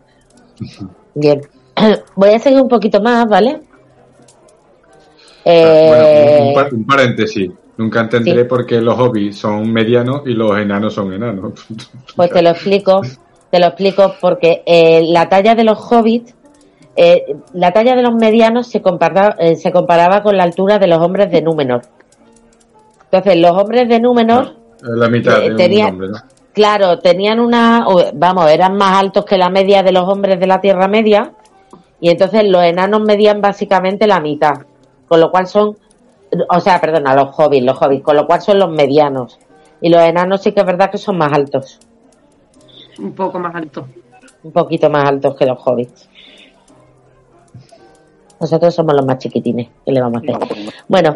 Bien, 1.14 1.42
voy 2.16 2.30
a 2.32 2.40
seguir 2.40 2.62
un 2.62 2.68
poquito 2.70 3.00
más, 3.02 3.28
¿vale? 3.28 3.60
Eh, 5.44 5.88
Bueno, 5.88 6.48
un, 6.50 6.54
par- 6.56 6.74
un 6.74 6.86
paréntesis. 6.86 7.52
Nunca 7.78 8.00
entenderé 8.02 8.46
por 8.46 8.66
qué 8.66 8.80
los 8.80 8.96
hobbies 8.96 9.38
son 9.38 9.72
medianos 9.72 10.22
y 10.26 10.32
los 10.34 10.58
enanos 10.58 10.94
son 10.94 11.14
enanos. 11.14 11.54
Pues 12.16 12.32
te 12.32 12.42
lo 12.42 12.50
explico, 12.52 13.02
te 13.52 13.60
lo 13.60 13.68
explico 13.68 14.16
porque 14.22 14.64
eh, 14.66 15.04
la 15.10 15.28
talla 15.28 15.54
de 15.56 15.66
los 15.66 15.78
hobbits, 15.92 16.34
eh, 16.96 17.36
la 17.54 17.74
talla 17.74 17.96
de 17.96 18.02
los 18.02 18.16
medianos 18.16 18.68
se 18.68 18.82
comparaba, 18.82 19.36
eh, 19.38 19.58
se 19.58 19.72
comparaba 19.74 20.24
con 20.24 20.38
la 20.38 20.44
altura 20.44 20.80
de 20.80 20.88
los 20.88 21.00
hombres 21.00 21.30
de 21.30 21.42
Númenor. 21.42 21.82
Entonces, 23.16 23.42
los 23.42 23.52
hombres 23.52 23.88
de 23.88 24.00
Númenor, 24.02 24.56
la 24.82 25.08
mitad 25.08 25.42
Eh, 25.42 25.52
de 25.52 25.56
tenía- 25.56 25.86
un 25.86 25.92
hombre, 25.94 26.10
¿no? 26.10 26.18
claro, 26.52 27.00
tenían 27.00 27.40
una, 27.40 27.86
vamos, 28.14 28.52
eran 28.52 28.76
más 28.76 28.98
altos 29.02 29.24
que 29.24 29.38
la 29.38 29.50
media 29.50 29.84
de 29.84 29.94
los 29.94 30.04
hombres 30.08 30.38
de 30.38 30.48
la 30.48 30.60
Tierra 30.60 30.90
Media, 30.90 31.32
y 32.02 32.10
entonces 32.10 32.44
los 32.44 32.62
enanos 32.62 33.02
medían 33.02 33.40
básicamente 33.40 34.06
la 34.06 34.20
mitad, 34.20 34.54
con 35.08 35.22
lo 35.22 35.32
cual 35.32 35.48
son, 35.48 35.78
o 36.50 36.60
sea, 36.60 36.82
perdona, 36.82 37.16
los 37.16 37.30
hobbits, 37.40 37.66
los 37.66 37.82
hobbits, 37.82 38.04
con 38.04 38.18
lo 38.18 38.26
cual 38.28 38.42
son 38.42 38.60
los 38.60 38.70
medianos. 38.70 39.40
Y 39.80 39.88
los 39.90 40.02
enanos 40.02 40.42
sí 40.42 40.52
que 40.52 40.60
es 40.60 40.66
verdad 40.66 40.92
que 40.92 40.98
son 40.98 41.18
más 41.18 41.32
altos. 41.32 41.80
Un 43.00 43.14
poco 43.14 43.40
más 43.40 43.56
alto. 43.56 43.88
un 44.44 44.52
poquito 44.52 44.90
más 44.92 45.06
altos 45.10 45.36
que 45.38 45.46
los 45.46 45.58
hobbits. 45.66 46.08
Nosotros 48.42 48.76
somos 48.76 48.94
los 48.94 49.06
más 49.06 49.18
chiquitines, 49.20 49.70
¿qué 49.86 49.92
le 49.94 50.02
vamos 50.02 50.22
a 50.28 50.34
hacer? 50.38 50.74
Bueno. 50.88 51.14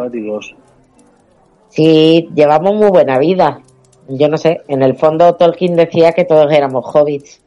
Sí, 1.70 2.30
llevamos 2.36 2.76
muy 2.76 2.90
buena 2.90 3.18
vida. 3.20 3.62
Yo 4.08 4.28
no 4.28 4.38
sé, 4.38 4.62
en 4.68 4.82
el 4.82 4.96
fondo 4.96 5.36
Tolkien 5.36 5.76
decía 5.76 6.12
que 6.14 6.26
todos 6.26 6.52
éramos 6.52 6.84
hobbits. 6.94 7.42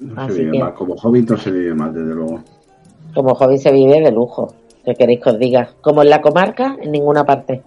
No 0.00 0.26
se 0.28 0.34
vive 0.34 0.52
que- 0.52 0.58
mal. 0.58 0.74
Como 0.74 0.94
hobbit 0.94 1.30
no 1.30 1.36
se 1.36 1.50
vive 1.50 1.74
mal, 1.74 1.94
desde 1.94 2.14
luego. 2.14 2.40
Como 3.14 3.32
hobbit 3.32 3.58
se 3.58 3.70
vive 3.72 4.00
de 4.00 4.10
lujo, 4.10 4.52
¿qué 4.84 4.94
queréis 4.94 5.20
que 5.20 5.30
os 5.30 5.38
diga? 5.38 5.70
Como 5.80 6.02
en 6.02 6.10
la 6.10 6.20
comarca, 6.20 6.76
en 6.80 6.90
ninguna 6.90 7.24
parte. 7.24 7.62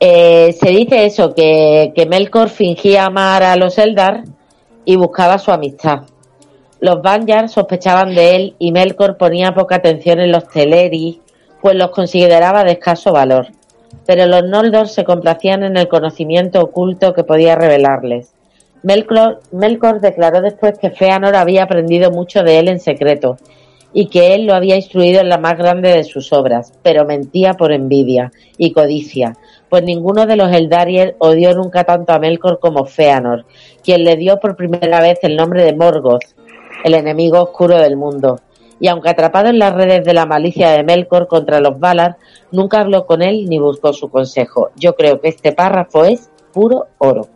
Eh, 0.00 0.52
se 0.52 0.70
dice 0.70 1.04
eso, 1.06 1.34
que, 1.34 1.92
que 1.94 2.06
Melkor 2.06 2.48
fingía 2.48 3.06
amar 3.06 3.42
a 3.42 3.56
los 3.56 3.78
Eldar 3.78 4.24
y 4.84 4.96
buscaba 4.96 5.38
su 5.38 5.50
amistad. 5.50 6.02
Los 6.80 7.02
Banyar 7.02 7.48
sospechaban 7.48 8.14
de 8.14 8.36
él 8.36 8.56
y 8.58 8.70
Melkor 8.72 9.16
ponía 9.16 9.52
poca 9.52 9.76
atención 9.76 10.20
en 10.20 10.30
los 10.30 10.46
Teleri, 10.48 11.20
pues 11.60 11.74
los 11.74 11.90
consideraba 11.90 12.62
de 12.62 12.72
escaso 12.72 13.12
valor. 13.12 13.48
Pero 14.06 14.26
los 14.26 14.44
Noldor 14.44 14.88
se 14.88 15.04
complacían 15.04 15.62
en 15.62 15.76
el 15.76 15.88
conocimiento 15.88 16.60
oculto 16.60 17.12
que 17.12 17.24
podía 17.24 17.56
revelarles. 17.56 18.32
Melkor, 18.82 20.00
declaró 20.00 20.40
después 20.40 20.78
que 20.78 20.90
Feanor 20.90 21.34
había 21.34 21.64
aprendido 21.64 22.10
mucho 22.10 22.42
de 22.42 22.58
él 22.58 22.68
en 22.68 22.80
secreto 22.80 23.36
y 23.92 24.06
que 24.06 24.34
él 24.34 24.46
lo 24.46 24.54
había 24.54 24.76
instruido 24.76 25.20
en 25.20 25.28
la 25.28 25.38
más 25.38 25.56
grande 25.56 25.88
de 25.88 26.04
sus 26.04 26.32
obras, 26.32 26.72
pero 26.82 27.04
mentía 27.04 27.54
por 27.54 27.72
envidia 27.72 28.32
y 28.56 28.72
codicia, 28.72 29.36
pues 29.68 29.82
ninguno 29.82 30.26
de 30.26 30.36
los 30.36 30.52
Eldariel 30.52 31.16
odió 31.18 31.54
nunca 31.54 31.84
tanto 31.84 32.12
a 32.12 32.18
Melkor 32.18 32.60
como 32.60 32.84
Feanor, 32.84 33.46
quien 33.82 34.04
le 34.04 34.16
dio 34.16 34.38
por 34.38 34.56
primera 34.56 35.00
vez 35.00 35.18
el 35.22 35.36
nombre 35.36 35.64
de 35.64 35.74
Morgoth, 35.74 36.24
el 36.84 36.94
enemigo 36.94 37.42
oscuro 37.42 37.78
del 37.78 37.96
mundo. 37.96 38.40
Y 38.80 38.86
aunque 38.86 39.08
atrapado 39.10 39.48
en 39.48 39.58
las 39.58 39.74
redes 39.74 40.04
de 40.04 40.14
la 40.14 40.26
malicia 40.26 40.70
de 40.70 40.84
Melkor 40.84 41.26
contra 41.26 41.58
los 41.58 41.80
Valar, 41.80 42.16
nunca 42.52 42.80
habló 42.80 43.06
con 43.06 43.22
él 43.22 43.46
ni 43.48 43.58
buscó 43.58 43.92
su 43.92 44.08
consejo. 44.10 44.70
Yo 44.76 44.94
creo 44.94 45.20
que 45.20 45.28
este 45.28 45.52
párrafo 45.52 46.04
es 46.04 46.30
puro 46.52 46.86
oro. 46.98 47.28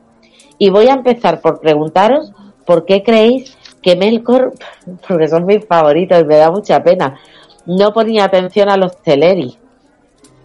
Y 0.59 0.71
voy 0.71 0.89
a 0.89 0.95
empezar 0.95 1.41
por 1.41 1.61
preguntaros 1.61 2.33
por 2.65 2.85
qué 2.85 3.03
creéis 3.03 3.57
que 3.83 3.97
Melkor, 3.97 4.53
porque 5.09 5.29
son 5.29 5.47
mis 5.47 5.67
favoritos 5.67 6.21
y 6.21 6.25
me 6.25 6.37
da 6.37 6.51
mucha 6.51 6.83
pena, 6.83 7.19
no 7.67 7.93
ponía 7.93 8.25
atención 8.25 8.69
a 8.69 8.77
los 8.77 9.01
Teleri. 9.03 9.57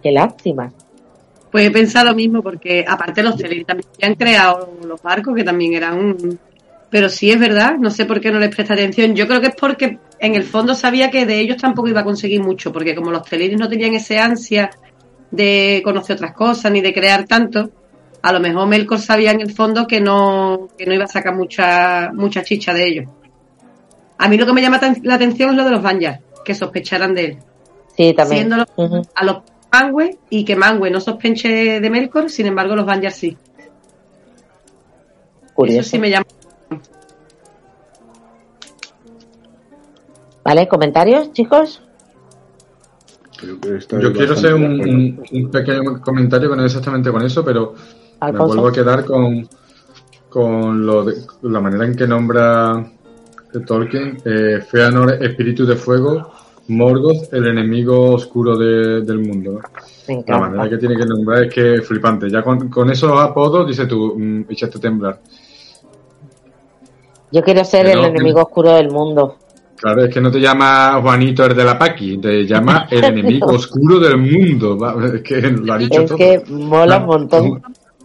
Qué 0.02 0.12
lástima. 0.12 0.72
Pues 1.50 1.66
he 1.66 1.70
pensado 1.70 2.10
lo 2.10 2.14
mismo, 2.14 2.42
porque 2.42 2.84
aparte 2.86 3.22
los 3.22 3.36
Teleri 3.36 3.64
también 3.64 3.88
han 4.02 4.14
creado 4.14 4.70
los 4.84 5.00
barcos, 5.02 5.34
que 5.34 5.44
también 5.44 5.74
eran 5.74 5.98
un... 5.98 6.38
Pero 6.90 7.08
sí 7.08 7.30
es 7.30 7.38
verdad, 7.38 7.76
no 7.78 7.90
sé 7.90 8.06
por 8.06 8.20
qué 8.20 8.30
no 8.30 8.38
les 8.38 8.54
presta 8.54 8.74
atención. 8.74 9.14
Yo 9.14 9.26
creo 9.26 9.40
que 9.40 9.48
es 9.48 9.54
porque 9.54 9.98
en 10.18 10.34
el 10.34 10.44
fondo 10.44 10.74
sabía 10.74 11.10
que 11.10 11.26
de 11.26 11.38
ellos 11.38 11.58
tampoco 11.58 11.88
iba 11.88 12.00
a 12.00 12.04
conseguir 12.04 12.42
mucho, 12.42 12.72
porque 12.72 12.94
como 12.94 13.10
los 13.10 13.22
Teleri 13.28 13.56
no 13.56 13.68
tenían 13.68 13.94
ese 13.94 14.18
ansia 14.18 14.70
de 15.30 15.82
conocer 15.84 16.16
otras 16.16 16.32
cosas 16.32 16.72
ni 16.72 16.80
de 16.80 16.94
crear 16.94 17.24
tanto, 17.24 17.70
a 18.22 18.32
lo 18.32 18.40
mejor 18.40 18.66
Melkor 18.66 18.98
sabía 18.98 19.32
en 19.32 19.40
el 19.40 19.52
fondo 19.52 19.86
que 19.86 20.00
no, 20.00 20.68
que 20.76 20.86
no 20.86 20.94
iba 20.94 21.04
a 21.04 21.08
sacar 21.08 21.34
mucha, 21.34 22.10
mucha 22.12 22.42
chicha 22.42 22.72
de 22.72 22.86
ellos. 22.86 23.08
A 24.16 24.28
mí 24.28 24.36
lo 24.36 24.46
que 24.46 24.52
me 24.52 24.62
llama 24.62 24.80
la 25.02 25.14
atención 25.14 25.50
es 25.50 25.56
lo 25.56 25.64
de 25.64 25.70
los 25.70 25.82
Banyar, 25.82 26.20
que 26.44 26.54
sospecharan 26.54 27.14
de 27.14 27.24
él. 27.24 27.38
Sí, 27.96 28.14
también. 28.14 28.48
Siendo 28.48 29.06
a 29.14 29.24
los 29.24 29.38
Mangue 29.70 30.16
y 30.30 30.44
que 30.44 30.56
Mangue 30.56 30.90
no 30.90 31.00
sospeche 31.00 31.80
de 31.80 31.90
Melkor, 31.90 32.30
sin 32.30 32.46
embargo 32.46 32.74
los 32.74 32.86
Banyar 32.86 33.12
sí. 33.12 33.36
Curioso. 35.54 35.80
Eso 35.80 35.90
sí 35.90 35.98
me 35.98 36.10
llama. 36.10 36.26
¿Vale? 40.48 40.66
¿Comentarios, 40.66 41.30
chicos? 41.34 41.82
Yo 44.00 44.12
quiero 44.14 44.32
hacer 44.32 44.54
un, 44.54 44.64
un- 44.80 45.22
un 45.30 45.50
pequeño 45.50 46.00
comentario 46.00 46.48
que 46.48 46.56
no 46.56 46.64
es 46.64 46.72
exactamente 46.72 47.10
con 47.12 47.22
eso, 47.22 47.44
pero 47.44 47.74
me 48.22 48.32
vuelvo 48.32 48.68
a 48.68 48.72
quedar 48.72 49.04
con, 49.04 49.46
con 50.30 50.86
lo 50.86 51.04
de, 51.04 51.16
la 51.42 51.60
manera 51.60 51.84
en 51.84 51.94
que 51.94 52.06
nombra 52.06 52.82
Tolkien 53.66 54.22
eh, 54.24 54.60
Feanor, 54.66 55.22
espíritu 55.22 55.66
de 55.66 55.76
fuego, 55.76 56.32
Morgoth, 56.68 57.30
el 57.34 57.46
enemigo 57.48 58.12
oscuro 58.14 58.56
de- 58.56 59.02
del 59.02 59.18
mundo. 59.18 59.60
La 60.26 60.38
manera 60.38 60.70
que 60.70 60.78
tiene 60.78 60.96
que 60.96 61.04
nombrar 61.04 61.44
es 61.44 61.52
que 61.52 61.74
es 61.74 61.86
flipante. 61.86 62.30
Ya 62.30 62.42
con, 62.42 62.70
con 62.70 62.90
esos 62.90 63.12
apodos, 63.20 63.68
dice 63.68 63.84
tú, 63.84 64.14
mm, 64.18 64.46
echaste 64.48 64.78
a 64.78 64.80
temblar. 64.80 65.20
Yo 67.32 67.42
quiero 67.42 67.62
ser 67.64 67.84
Pero- 67.84 68.00
el 68.00 68.06
enemigo 68.06 68.40
oscuro 68.40 68.72
del 68.72 68.90
mundo. 68.90 69.36
Claro, 69.80 70.04
es 70.04 70.12
que 70.12 70.20
no 70.20 70.30
te 70.30 70.40
llama 70.40 70.98
Juanito 71.00 71.44
el 71.44 71.54
de 71.54 71.64
la 71.64 71.78
Paqui, 71.78 72.18
te 72.18 72.44
llama 72.44 72.86
el 72.90 73.04
enemigo 73.04 73.46
oscuro 73.46 73.98
del 74.00 74.18
mundo. 74.18 74.76
Es 75.14 75.22
que 75.22 75.40
lo 75.42 75.72
ha 75.72 75.78
dicho 75.78 76.00
Es 76.02 76.06
todo. 76.06 76.18
que 76.18 76.42
mola 76.48 76.98
un 76.98 77.06
montón. 77.06 77.62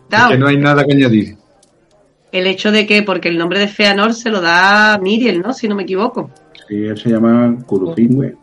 es 0.10 0.24
que 0.30 0.38
no 0.38 0.48
hay 0.48 0.58
nada 0.58 0.84
que 0.86 0.94
añadir. 0.94 1.36
El 2.32 2.48
hecho 2.48 2.72
de 2.72 2.86
que, 2.88 3.04
porque 3.04 3.30
el 3.30 3.38
nombre 3.38 3.60
de 3.60 3.68
Feanor 3.68 4.14
se 4.14 4.30
lo 4.30 4.42
da 4.42 4.98
Miriel, 5.02 5.42
¿no? 5.42 5.54
Si 5.54 5.68
no 5.68 5.76
me 5.76 5.84
equivoco. 5.84 6.32
Sí, 6.68 6.76
él 6.86 6.98
se 6.98 7.10
llama 7.10 7.56
Curupingüe. 7.66 8.36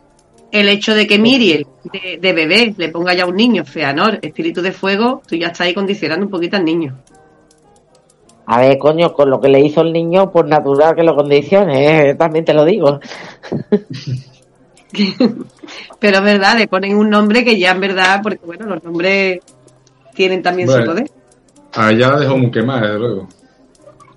El 0.53 0.69
hecho 0.69 0.95
de 0.95 1.07
que 1.07 1.19
Miriel, 1.19 1.67
de, 1.93 2.19
de 2.21 2.33
bebé, 2.33 2.75
le 2.77 2.89
ponga 2.89 3.15
ya 3.15 3.25
a 3.25 3.27
un 3.27 3.37
niño 3.37 3.65
Feanor, 3.65 4.19
espíritu 4.23 4.63
de 4.63 4.73
fuego, 4.73 5.23
tú 5.27 5.37
ya 5.37 5.47
estás 5.49 5.63
ahí 5.63 5.75
condicionando 5.75 6.27
un 6.27 6.31
poquito 6.31 6.57
al 6.57 6.65
niño. 6.65 6.99
A 8.53 8.59
ver, 8.59 8.79
coño, 8.79 9.13
con 9.13 9.31
lo 9.31 9.41
que 9.41 9.49
le 9.49 9.61
hizo 9.61 9.83
el 9.83 9.93
niño, 9.93 10.33
pues 10.33 10.45
natural 10.45 10.97
que 10.97 11.05
lo 11.05 11.15
condicione, 11.15 12.11
¿eh? 12.11 12.17
también 12.17 12.45
te 12.45 12.53
lo 12.53 12.65
digo. 12.65 12.99
Pero 16.01 16.17
es 16.17 16.23
verdad, 16.25 16.59
le 16.59 16.67
ponen 16.67 16.97
un 16.97 17.09
nombre 17.09 17.45
que 17.45 17.61
ya 17.61 17.71
en 17.71 17.81
verdad, 17.81 18.19
porque 18.21 18.45
bueno, 18.45 18.67
los 18.67 18.83
nombres 18.83 19.39
tienen 20.17 20.43
también 20.43 20.69
su 20.69 20.85
poder. 20.85 21.09
A 21.75 21.93
ella 21.93 22.09
la 22.09 22.19
dejó 22.19 22.37
muy 22.37 22.51
quemada, 22.51 22.89
desde 22.89 22.99
luego. 22.99 23.29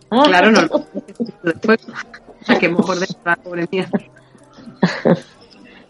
Claro, 0.10 0.50
no. 0.50 0.62
Después, 1.44 1.88
a 2.48 2.58
que 2.58 2.70
mejor 2.70 2.98
de 2.98 3.06
la 3.24 3.36
pobre 3.36 3.68
mía. 3.72 3.88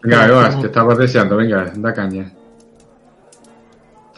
Venga, 0.02 0.26
Evas, 0.26 0.56
que 0.56 0.66
estabas 0.66 0.98
deseando, 0.98 1.38
venga, 1.38 1.72
da 1.76 1.94
caña. 1.94 2.30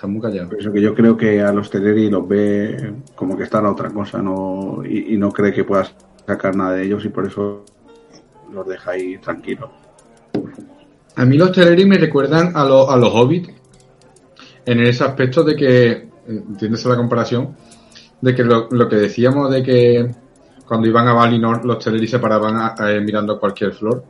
Muy. 0.06 0.20
Por 0.48 0.60
eso 0.60 0.72
que 0.72 0.80
yo 0.80 0.94
creo 0.94 1.16
que 1.16 1.40
a 1.42 1.52
los 1.52 1.70
Teleri 1.70 2.08
los 2.10 2.26
ve 2.28 2.94
como 3.14 3.36
que 3.36 3.44
están 3.44 3.66
a 3.66 3.70
otra 3.72 3.90
cosa 3.90 4.20
no 4.22 4.82
y, 4.84 5.14
y 5.14 5.16
no 5.18 5.30
cree 5.32 5.52
que 5.52 5.64
puedas 5.64 5.94
sacar 6.26 6.54
nada 6.56 6.72
de 6.74 6.84
ellos 6.84 7.04
y 7.04 7.08
por 7.08 7.26
eso 7.26 7.64
los 8.52 8.66
deja 8.66 8.92
ahí 8.92 9.18
tranquilos. 9.18 9.70
A 11.16 11.24
mí 11.24 11.36
los 11.36 11.52
Teleri 11.52 11.86
me 11.86 11.98
recuerdan 11.98 12.52
a, 12.54 12.64
los 12.64 12.88
a 12.90 12.96
los 12.96 13.10
Hobbits 13.12 13.50
en 14.66 14.80
ese 14.80 15.04
aspecto 15.04 15.42
de 15.44 15.56
que, 15.56 16.08
entiendes 16.26 16.84
la 16.86 16.96
comparación, 16.96 17.56
de 18.20 18.34
que 18.34 18.42
lo, 18.44 18.68
lo 18.70 18.88
que 18.88 18.96
decíamos 18.96 19.50
de 19.50 19.62
que 19.62 20.10
cuando 20.66 20.88
iban 20.88 21.06
a 21.06 21.12
Valinor 21.12 21.64
los 21.64 21.82
Teleri 21.82 22.06
se 22.08 22.18
paraban 22.18 22.56
a- 22.56 22.74
a- 22.76 23.00
mirando 23.00 23.38
cualquier 23.38 23.72
flor. 23.72 24.02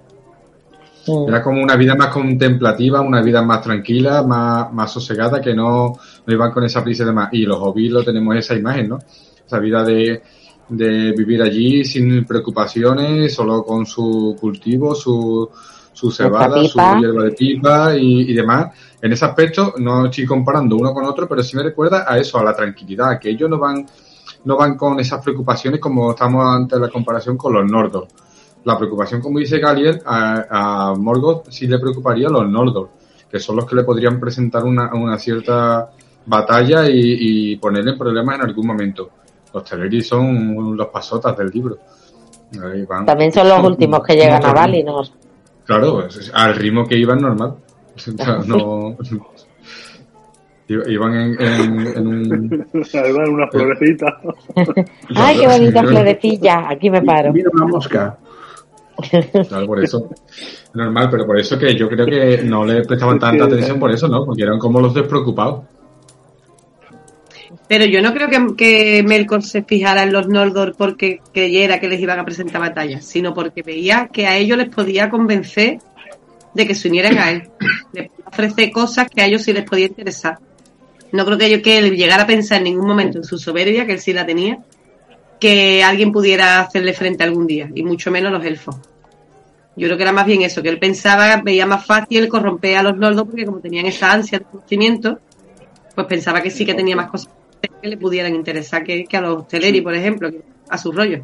Era 1.28 1.42
como 1.42 1.62
una 1.62 1.76
vida 1.76 1.94
más 1.94 2.08
contemplativa, 2.08 3.00
una 3.00 3.22
vida 3.22 3.42
más 3.42 3.62
tranquila, 3.62 4.22
más, 4.24 4.72
más 4.72 4.92
sosegada, 4.92 5.40
que 5.40 5.54
no, 5.54 5.94
no 6.26 6.32
iban 6.32 6.50
con 6.50 6.64
esa 6.64 6.82
prisa 6.82 7.04
y 7.04 7.06
demás. 7.06 7.28
Y 7.32 7.46
los 7.46 7.58
hobbies 7.58 7.92
lo 7.92 8.02
tenemos 8.04 8.34
esa 8.36 8.54
imagen, 8.54 8.88
¿no? 8.88 8.98
Esa 9.46 9.58
vida 9.60 9.84
de, 9.84 10.22
de 10.68 11.12
vivir 11.12 11.42
allí 11.42 11.84
sin 11.84 12.24
preocupaciones, 12.24 13.32
solo 13.32 13.62
con 13.62 13.86
su 13.86 14.36
cultivo, 14.40 14.94
su, 14.94 15.48
su 15.92 16.10
cebada, 16.10 16.64
su 16.64 16.78
hierba 17.00 17.24
de 17.24 17.32
pipa 17.32 17.96
y, 17.96 18.30
y 18.30 18.34
demás. 18.34 18.72
En 19.00 19.12
ese 19.12 19.24
aspecto, 19.24 19.74
no 19.78 20.06
estoy 20.06 20.26
comparando 20.26 20.76
uno 20.76 20.92
con 20.92 21.04
otro, 21.04 21.28
pero 21.28 21.42
sí 21.42 21.56
me 21.56 21.62
recuerda 21.62 22.04
a 22.08 22.18
eso, 22.18 22.38
a 22.38 22.44
la 22.44 22.54
tranquilidad, 22.54 23.20
que 23.20 23.30
ellos 23.30 23.48
no 23.48 23.58
van, 23.58 23.86
no 24.44 24.56
van 24.56 24.76
con 24.76 24.98
esas 24.98 25.22
preocupaciones 25.22 25.80
como 25.80 26.10
estamos 26.10 26.44
ante 26.44 26.78
la 26.78 26.88
comparación 26.88 27.36
con 27.36 27.52
los 27.52 27.70
Nordos. 27.70 28.08
La 28.66 28.76
preocupación, 28.76 29.20
como 29.20 29.38
dice 29.38 29.58
Galiel, 29.60 30.00
a, 30.04 30.90
a 30.90 30.94
Morgoth 30.94 31.48
sí 31.50 31.66
le 31.66 31.78
preocuparía 31.78 32.26
a 32.28 32.30
los 32.30 32.48
Noldor, 32.50 32.90
que 33.30 33.38
son 33.38 33.56
los 33.56 33.64
que 33.64 33.76
le 33.76 33.84
podrían 33.84 34.18
presentar 34.20 34.64
una, 34.64 34.92
una 34.92 35.16
cierta 35.18 35.88
batalla 36.26 36.88
y, 36.90 37.52
y 37.52 37.56
ponerle 37.56 37.92
en 37.92 37.98
problemas 37.98 38.34
en 38.36 38.42
algún 38.42 38.66
momento. 38.66 39.08
Los 39.54 39.62
Teleri 39.64 40.02
son 40.02 40.76
los 40.76 40.88
pasotas 40.88 41.36
del 41.36 41.48
libro. 41.50 41.78
Ahí 42.62 42.84
van. 42.84 43.06
También 43.06 43.32
son 43.32 43.48
los 43.48 43.62
últimos 43.64 44.02
que 44.02 44.14
llegan 44.14 44.44
a. 44.44 44.52
Valinor. 44.52 45.06
Claro, 45.64 46.08
al 46.34 46.54
ritmo 46.56 46.86
que 46.86 46.96
iban 46.98 47.20
normal. 47.20 47.54
O 47.96 47.98
sea, 47.98 48.38
no, 48.46 48.96
i- 50.68 50.92
iban 50.92 51.14
en, 51.14 51.40
en- 51.42 51.86
en 51.96 52.06
un... 52.06 52.66
Además, 52.94 53.28
una 53.28 53.46
florecita. 53.48 54.20
Ay, 55.14 55.38
qué 55.38 55.46
bonita 55.46 55.82
florecilla. 55.84 56.68
Aquí 56.68 56.90
me 56.90 57.00
paro. 57.02 57.32
Mira 57.32 57.48
una 57.54 57.66
mosca. 57.66 58.18
Claro, 59.48 59.66
por 59.66 59.82
eso. 59.82 60.08
Normal, 60.74 61.08
pero 61.10 61.26
por 61.26 61.38
eso 61.38 61.58
que 61.58 61.74
yo 61.74 61.88
creo 61.88 62.06
que 62.06 62.42
no 62.42 62.64
le 62.64 62.82
prestaban 62.82 63.18
tanta 63.18 63.44
atención 63.44 63.78
por 63.78 63.90
eso, 63.90 64.08
¿no? 64.08 64.24
Porque 64.24 64.42
eran 64.42 64.58
como 64.58 64.80
los 64.80 64.94
despreocupados. 64.94 65.64
Pero 67.68 67.84
yo 67.84 68.00
no 68.00 68.14
creo 68.14 68.28
que, 68.28 68.54
que 68.56 69.02
Melkor 69.02 69.42
se 69.42 69.62
fijara 69.62 70.04
en 70.04 70.12
los 70.12 70.28
Noldor 70.28 70.74
porque 70.76 71.20
creyera 71.32 71.80
que 71.80 71.88
les 71.88 72.00
iban 72.00 72.18
a 72.18 72.24
presentar 72.24 72.60
batallas, 72.60 73.04
sino 73.04 73.34
porque 73.34 73.62
veía 73.62 74.08
que 74.12 74.26
a 74.26 74.36
ellos 74.36 74.56
les 74.56 74.68
podía 74.68 75.10
convencer 75.10 75.78
de 76.54 76.66
que 76.66 76.74
se 76.74 76.88
unieran 76.88 77.18
a 77.18 77.30
él. 77.30 77.48
Les 77.92 78.10
ofrece 78.24 78.70
cosas 78.70 79.08
que 79.10 79.20
a 79.20 79.26
ellos 79.26 79.42
sí 79.42 79.52
les 79.52 79.64
podía 79.64 79.86
interesar. 79.86 80.38
No 81.12 81.24
creo 81.24 81.38
que, 81.38 81.50
yo, 81.50 81.62
que 81.62 81.78
él 81.78 81.96
llegara 81.96 82.22
a 82.22 82.26
pensar 82.26 82.58
en 82.58 82.64
ningún 82.64 82.86
momento 82.86 83.18
en 83.18 83.24
su 83.24 83.38
soberbia, 83.38 83.86
que 83.86 83.92
él 83.92 84.00
sí 84.00 84.12
la 84.12 84.26
tenía, 84.26 84.58
que 85.40 85.82
alguien 85.82 86.12
pudiera 86.12 86.60
hacerle 86.60 86.92
frente 86.92 87.24
algún 87.24 87.46
día, 87.46 87.70
y 87.74 87.82
mucho 87.82 88.10
menos 88.10 88.32
los 88.32 88.44
elfos. 88.44 88.76
Yo 89.76 89.88
creo 89.88 89.96
que 89.98 90.02
era 90.04 90.12
más 90.12 90.26
bien 90.26 90.42
eso, 90.42 90.62
que 90.62 90.70
él 90.70 90.78
pensaba, 90.78 91.42
veía 91.42 91.66
más 91.66 91.84
fácil 91.84 92.28
corromper 92.28 92.78
a 92.78 92.82
los 92.82 92.96
Noldor 92.96 93.26
porque 93.26 93.44
como 93.44 93.60
tenían 93.60 93.84
esa 93.84 94.12
ansia 94.12 94.38
de 94.38 94.44
conocimiento, 94.46 95.20
pues 95.94 96.06
pensaba 96.06 96.40
que 96.40 96.50
sí 96.50 96.64
que 96.64 96.74
tenía 96.74 96.96
más 96.96 97.10
cosas 97.10 97.30
que 97.82 97.88
le 97.88 97.96
pudieran 97.98 98.34
interesar 98.34 98.84
que, 98.84 99.04
que 99.04 99.16
a 99.16 99.20
los 99.20 99.46
Teleri, 99.48 99.82
por 99.82 99.94
ejemplo, 99.94 100.30
que 100.30 100.40
a 100.68 100.78
su 100.78 100.92
rollo. 100.92 101.22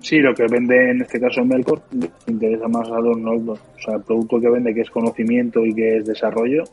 Sí, 0.00 0.18
lo 0.18 0.34
que 0.34 0.46
vende 0.48 0.90
en 0.90 1.02
este 1.02 1.18
caso 1.20 1.44
Melkor 1.44 1.82
le 1.92 2.10
interesa 2.26 2.68
más 2.68 2.88
a 2.90 2.98
los 3.00 3.16
Noldor. 3.16 3.58
O 3.76 3.80
sea, 3.80 3.94
el 3.94 4.02
producto 4.02 4.40
que 4.40 4.50
vende, 4.50 4.74
que 4.74 4.82
es 4.82 4.90
conocimiento 4.90 5.64
y 5.64 5.74
que 5.74 5.98
es 5.98 6.06
desarrollo, 6.06 6.64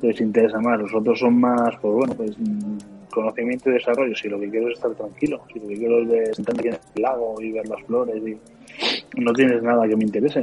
les 0.00 0.20
interesa 0.20 0.58
más. 0.58 0.80
Los 0.80 0.94
otros 0.94 1.18
son 1.18 1.38
más, 1.38 1.76
pues 1.80 1.94
bueno, 1.94 2.14
pues 2.14 2.38
mm, 2.38 2.78
conocimiento 3.12 3.70
y 3.70 3.74
desarrollo. 3.74 4.14
Si 4.16 4.28
lo 4.28 4.40
que 4.40 4.50
quiero 4.50 4.68
es 4.68 4.74
estar 4.74 4.90
tranquilo, 4.94 5.40
si 5.52 5.60
lo 5.60 5.68
que 5.68 5.76
quiero 5.76 6.02
es 6.02 6.08
de 6.08 6.34
sentarme 6.34 6.60
aquí 6.60 6.68
en 6.68 6.74
el 6.96 7.02
lago 7.02 7.34
y 7.40 7.52
ver 7.52 7.68
las 7.68 7.82
flores 7.82 8.16
y 8.26 9.20
no 9.20 9.32
tienes 9.32 9.62
nada 9.62 9.86
que 9.86 9.96
me 9.96 10.04
interese. 10.04 10.42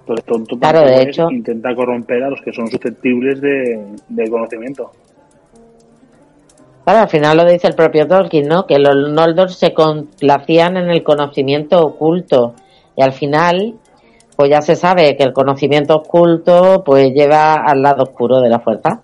Entonces, 0.00 0.24
tonto 0.24 0.58
Claro, 0.58 0.80
de 0.82 1.02
hecho. 1.02 1.28
intenta 1.30 1.74
corromper 1.74 2.22
a 2.22 2.30
los 2.30 2.40
que 2.42 2.52
son 2.52 2.68
susceptibles 2.68 3.40
de, 3.40 3.84
de 4.08 4.30
conocimiento. 4.30 4.90
Claro, 6.84 7.00
al 7.00 7.08
final 7.08 7.36
lo 7.36 7.44
dice 7.44 7.68
el 7.68 7.74
propio 7.74 8.08
Tolkien, 8.08 8.48
¿no? 8.48 8.66
Que 8.66 8.78
los 8.78 9.12
Noldor 9.12 9.52
se 9.52 9.72
complacían 9.74 10.76
en 10.76 10.90
el 10.90 11.02
conocimiento 11.02 11.80
oculto. 11.84 12.54
Y 12.96 13.02
al 13.02 13.12
final, 13.12 13.74
pues 14.36 14.50
ya 14.50 14.62
se 14.62 14.74
sabe 14.74 15.16
que 15.16 15.22
el 15.22 15.32
conocimiento 15.32 15.96
oculto 15.96 16.82
pues 16.84 17.12
lleva 17.12 17.54
al 17.54 17.82
lado 17.82 18.04
oscuro 18.04 18.40
de 18.40 18.48
la 18.48 18.60
fuerza. 18.60 19.02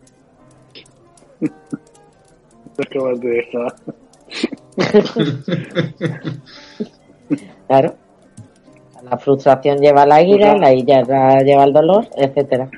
Acabas 2.79 3.21
de 3.21 3.29
dejar. 3.29 3.75
Claro. 7.67 7.95
La 9.03 9.19
frustración 9.19 9.79
lleva 9.79 10.03
a 10.03 10.07
la 10.07 10.23
ira, 10.23 10.57
la 10.57 10.73
ira 10.73 11.03
lleva 11.41 11.65
al 11.65 11.73
dolor, 11.73 12.07
etcétera. 12.17 12.71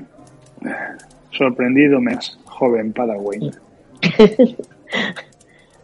Sorprendido 1.31 2.01
me 2.01 2.15
has, 2.15 2.39
joven 2.47 2.93
Padawan. 2.93 3.51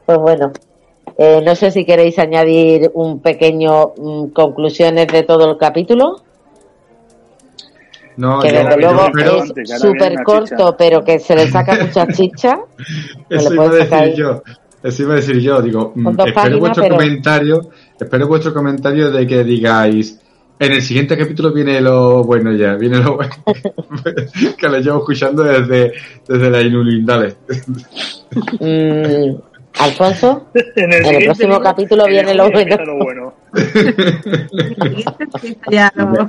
Pues 0.06 0.18
bueno, 0.18 0.52
eh, 1.16 1.40
no 1.42 1.54
sé 1.54 1.70
si 1.70 1.86
queréis 1.86 2.18
añadir 2.18 2.90
un 2.92 3.20
pequeño 3.20 3.94
mm, 3.96 4.26
conclusiones 4.34 5.06
de 5.06 5.22
todo 5.22 5.50
el 5.50 5.56
capítulo, 5.56 6.16
No, 8.16 8.40
que 8.40 8.52
desde 8.52 8.76
luego 8.76 9.10
es 9.16 9.80
súper 9.80 10.22
corto, 10.22 10.76
pero 10.76 11.02
que 11.04 11.18
se 11.18 11.34
le 11.34 11.48
saca 11.50 11.76
mucha 11.84 12.06
chicha. 12.12 12.58
Eso 13.28 13.54
iba 13.54 13.64
a 13.64 13.68
decir 13.68 14.14
yo. 14.14 14.42
Eso 14.82 15.02
iba 15.02 15.12
a 15.14 15.16
decir 15.16 15.40
yo. 15.40 15.62
Digo, 15.62 15.92
mm, 15.94 16.08
espero 16.08 16.34
páginas, 16.34 16.60
vuestro 16.60 16.82
pero- 16.82 16.96
comentario. 16.96 17.70
Espero 17.98 18.28
vuestro 18.28 18.54
comentario 18.54 19.10
de 19.10 19.26
que 19.26 19.44
digáis. 19.44 20.20
En 20.56 20.70
el 20.70 20.82
siguiente 20.82 21.16
capítulo 21.18 21.52
viene 21.52 21.80
lo 21.80 22.22
bueno 22.22 22.52
ya. 22.52 22.74
Viene 22.74 22.98
lo 22.98 23.16
bueno. 23.16 23.34
que 24.56 24.68
lo 24.68 24.78
llevo 24.78 24.98
escuchando 24.98 25.42
desde, 25.42 25.92
desde 26.28 26.50
la 26.50 26.60
Inulindale. 26.60 27.34
Mm, 28.60 29.34
Alfonso, 29.80 30.46
En 30.54 30.64
en 30.92 31.06
el, 31.06 31.24
próximo 31.24 31.54
libro, 31.54 31.64
capítulo 31.64 32.04
en 32.06 32.12
viene 32.12 32.30
el 32.30 32.36
lo 32.36 32.50
bueno. 32.98 33.33
Lo 35.96 36.04
no. 36.06 36.28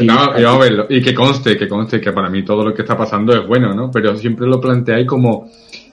Y 0.00 0.06
vamos 0.06 0.36
a 0.36 0.58
verlo. 0.58 0.86
Y 0.88 1.02
que 1.02 1.14
conste, 1.14 1.56
que 1.56 1.68
conste 1.68 2.00
que 2.00 2.12
para 2.12 2.28
mí 2.30 2.44
todo 2.44 2.64
lo 2.64 2.74
que 2.74 2.82
está 2.82 2.96
pasando 2.96 3.32
es 3.34 3.46
bueno, 3.46 3.74
¿no? 3.74 3.90
Pero 3.90 4.16
siempre 4.16 4.46
lo 4.46 4.60
planteáis 4.60 5.06
como. 5.06 5.48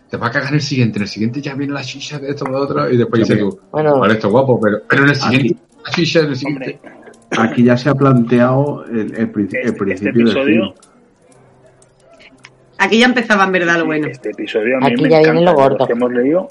Te 0.10 0.18
va 0.18 0.28
a 0.28 0.32
cagar 0.32 0.50
en 0.50 0.56
el 0.56 0.62
siguiente. 0.62 0.98
En 1.00 1.04
el 1.04 1.08
siguiente 1.08 1.42
ya 1.42 1.56
viene 1.56 1.74
la 1.74 1.82
chicha 1.82 2.20
de 2.20 2.30
esto, 2.30 2.46
de 2.46 2.56
otro. 2.56 2.90
Y 2.92 2.98
después 2.98 3.22
dices 3.28 3.40
tú. 3.40 3.60
Bueno. 3.72 4.00
Vale, 4.00 4.14
esto 4.14 4.28
es 4.28 4.34
guapo, 4.34 4.60
pero, 4.62 4.78
pero 4.88 5.04
en 5.04 5.10
el 5.10 5.16
siguiente. 5.16 5.56
La 5.84 5.92
chicha 5.92 6.20
en 6.20 6.26
el 6.28 6.36
siguiente. 6.36 6.80
Aquí 7.38 7.64
ya 7.64 7.76
se 7.76 7.90
ha 7.90 7.96
planteado 7.96 8.86
el, 8.86 9.14
el 9.16 9.32
princi- 9.32 9.58
el 9.62 9.66
Este, 9.70 9.74
principio 9.78 10.12
del 10.14 10.22
episodio, 10.38 10.64
fin. 10.74 10.74
Aquí 12.78 13.00
ya 13.00 13.06
empezaba 13.08 13.46
en 13.46 13.52
verdad 13.52 13.80
lo 13.80 13.86
bueno. 13.86 14.08
este 14.08 14.30
episodio 14.30 14.78
a 14.78 14.80
mí 14.82 14.86
Aquí 14.94 15.02
me 15.04 15.10
ya 15.10 15.20
viene 15.20 15.42
encanta. 15.42 15.52
lo 15.52 15.58
de 15.58 15.64
gordo. 15.64 15.78
Lo 15.80 15.88
que 15.88 15.94
hemos 15.94 16.12
leído, 16.14 16.48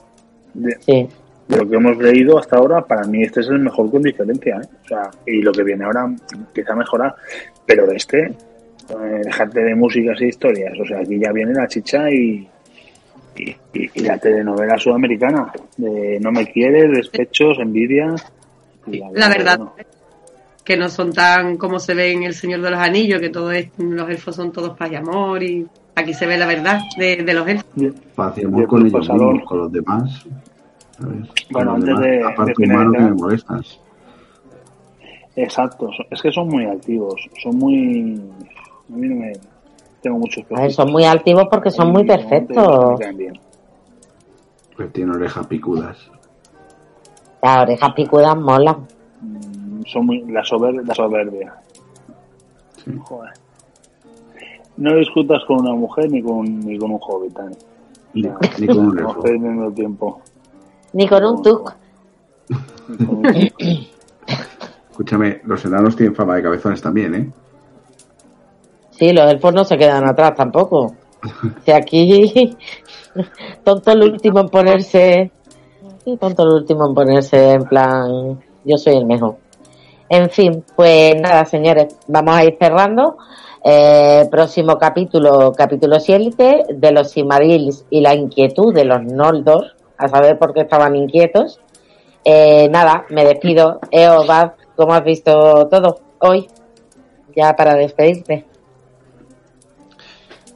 de, 0.55 0.77
Sí. 0.81 1.09
De 1.49 1.57
lo 1.59 1.69
que 1.69 1.77
hemos 1.77 1.97
leído 1.99 2.39
hasta 2.39 2.57
ahora, 2.57 2.81
para 2.83 3.05
mí 3.07 3.23
este 3.23 3.41
es 3.41 3.49
el 3.49 3.59
mejor 3.59 3.91
con 3.91 4.03
diferencia. 4.03 4.61
¿eh? 4.63 4.69
O 4.85 4.89
sea, 4.89 5.11
y 5.27 5.43
lo 5.43 5.53
que 5.53 5.63
viene 5.63 5.85
ahora 5.85 6.11
empieza 6.33 6.73
a 6.73 6.77
mejorar. 6.77 7.15
Pero 7.67 7.91
este, 7.93 8.23
eh, 8.27 9.21
dejarte 9.25 9.63
de 9.63 9.75
músicas 9.75 10.21
e 10.21 10.29
historias. 10.29 10.73
O 10.81 10.85
sea, 10.87 11.01
aquí 11.01 11.19
ya 11.19 11.33
viene 11.33 11.53
la 11.53 11.67
chicha 11.69 12.11
y, 12.11 12.49
y, 13.37 13.51
y- 13.75 13.91
y 13.95 14.01
la 14.01 14.17
telenovela 14.19 14.79
sudamericana. 14.79 15.53
De 15.77 16.19
no 16.21 16.33
me 16.33 16.47
quieres, 16.47 16.91
despechos, 16.97 17.59
envidia. 17.59 18.15
Y 18.87 19.01
La 19.15 19.29
verdad, 19.29 19.61
que 20.65 20.77
no 20.79 20.89
son 20.89 21.13
tan 21.13 21.57
como 21.59 21.79
se 21.79 21.95
ve 21.95 22.13
en 22.13 22.23
El 22.23 22.35
Señor 22.35 22.61
de 22.63 22.71
los 22.71 22.81
Anillos, 22.81 23.21
que 23.21 23.29
todo 23.31 23.51
es, 23.53 23.69
los 23.79 24.09
elfos 24.09 24.35
son 24.37 24.51
todos 24.53 24.77
paz 24.79 24.91
y 24.93 24.97
amor, 24.97 25.43
y 25.43 25.67
aquí 25.95 26.15
se 26.15 26.27
ve 26.27 26.39
la 26.39 26.47
verdad 26.47 26.81
de, 26.99 27.17
de 27.17 27.35
los 27.35 27.47
elfos. 27.49 27.67
Paz 28.15 28.39
y 28.39 28.45
amor 28.47 28.67
con 28.67 28.87
ellos 28.87 29.09
mismos, 29.11 29.43
con 29.47 29.59
los 29.59 29.73
demás. 29.73 30.27
Bueno, 31.51 31.73
antes 31.73 31.87
demás, 31.87 32.01
de- 32.03 32.25
aparte 32.25 32.53
de 32.57 32.65
humanos 32.75 33.03
me 33.03 33.13
molestas. 33.15 33.81
Exacto, 35.37 35.91
es 36.11 36.23
que 36.23 36.31
son 36.31 36.49
muy 36.49 36.65
activos, 36.67 37.29
son 37.43 37.57
muy... 37.59 38.23
A 38.93 38.97
mí 38.97 39.09
no 39.09 39.17
me... 39.17 39.33
Tengo 40.01 40.19
muchos 40.19 40.45
ver, 40.51 40.71
son 40.71 40.93
muy 40.93 41.05
altivos 41.05 41.47
porque 41.51 41.71
son 41.71 41.91
muy 41.91 42.05
perfectos. 42.05 43.01
Pues 44.77 44.93
tiene 44.93 45.13
orejas 45.13 45.47
picudas. 45.47 45.97
Las 47.43 47.63
orejas 47.63 47.93
picudas 47.95 48.37
molan. 48.37 48.87
Mm, 49.23 49.83
Son 49.87 50.07
muy... 50.07 50.21
La, 50.31 50.43
sober- 50.43 50.85
la 50.87 50.95
soberbia. 50.95 51.55
Joder. 53.01 53.31
No 54.77 54.95
discutas 54.97 55.43
con 55.47 55.61
una 55.61 55.75
mujer 55.75 56.11
ni 56.11 56.21
con, 56.23 56.61
ni 56.61 56.77
con 56.79 56.91
un 56.93 56.99
hobbit, 57.01 57.33
Dani. 57.33 57.57
Ni, 58.13 58.23
ni 58.59 58.67
con 58.67 58.79
un 58.79 58.95
No 58.97 59.09
elfo. 59.09 59.73
tiempo. 59.73 60.21
Ni 60.95 61.07
con 61.07 61.25
un 61.25 61.43
tuk. 61.43 61.75
Escúchame, 64.91 65.41
los 65.45 65.65
enanos 65.65 65.97
tienen 65.97 66.15
fama 66.15 66.37
de 66.37 66.43
cabezones 66.43 66.81
también, 66.81 67.15
¿eh? 67.15 67.31
Sí, 68.91 69.13
los 69.13 69.29
elfos 69.31 69.53
no 69.53 69.65
se 69.65 69.77
quedan 69.77 70.09
atrás 70.09 70.35
tampoco. 70.37 70.95
Si 71.65 71.73
aquí, 71.73 72.57
tonto 73.65 73.91
el 73.91 74.03
último 74.05 74.41
en 74.41 74.49
ponerse 74.49 75.33
Y 76.05 76.17
tonto 76.17 76.45
el 76.45 76.51
último 76.51 76.87
en 76.87 76.95
ponerse 76.95 77.53
en 77.53 77.65
plan, 77.65 78.41
yo 78.65 78.77
soy 78.77 78.97
el 78.97 79.07
mejor. 79.07 79.37
En 80.09 80.31
fin, 80.31 80.65
pues 80.77 81.21
nada, 81.21 81.45
señores, 81.45 81.97
vamos 82.07 82.37
a 82.37 82.45
ir 82.45 82.57
cerrando. 82.57 83.17
Eh, 83.65 84.29
próximo 84.31 84.79
capítulo, 84.79 85.53
capítulo 85.53 85.99
7 85.99 86.67
de 86.69 86.93
los 86.93 87.11
Simarils 87.11 87.87
y 87.91 88.01
la 88.01 88.15
inquietud 88.15 88.73
de 88.73 88.85
los 88.85 89.03
Noldor, 89.03 89.73
a 90.05 90.09
saber 90.09 90.39
por 90.39 90.53
qué 90.53 90.61
estaban 90.61 90.95
inquietos. 90.97 91.61
Eh, 92.25 92.69
nada, 92.71 93.05
me 93.11 93.25
despido. 93.25 93.81
Eo, 93.91 94.25
Bad, 94.27 94.53
¿cómo 94.77 94.95
has 94.95 95.05
visto 95.05 95.67
todo 95.69 96.01
hoy? 96.21 96.47
Ya 97.37 97.55
para 97.55 97.75
despedirte. 97.75 98.47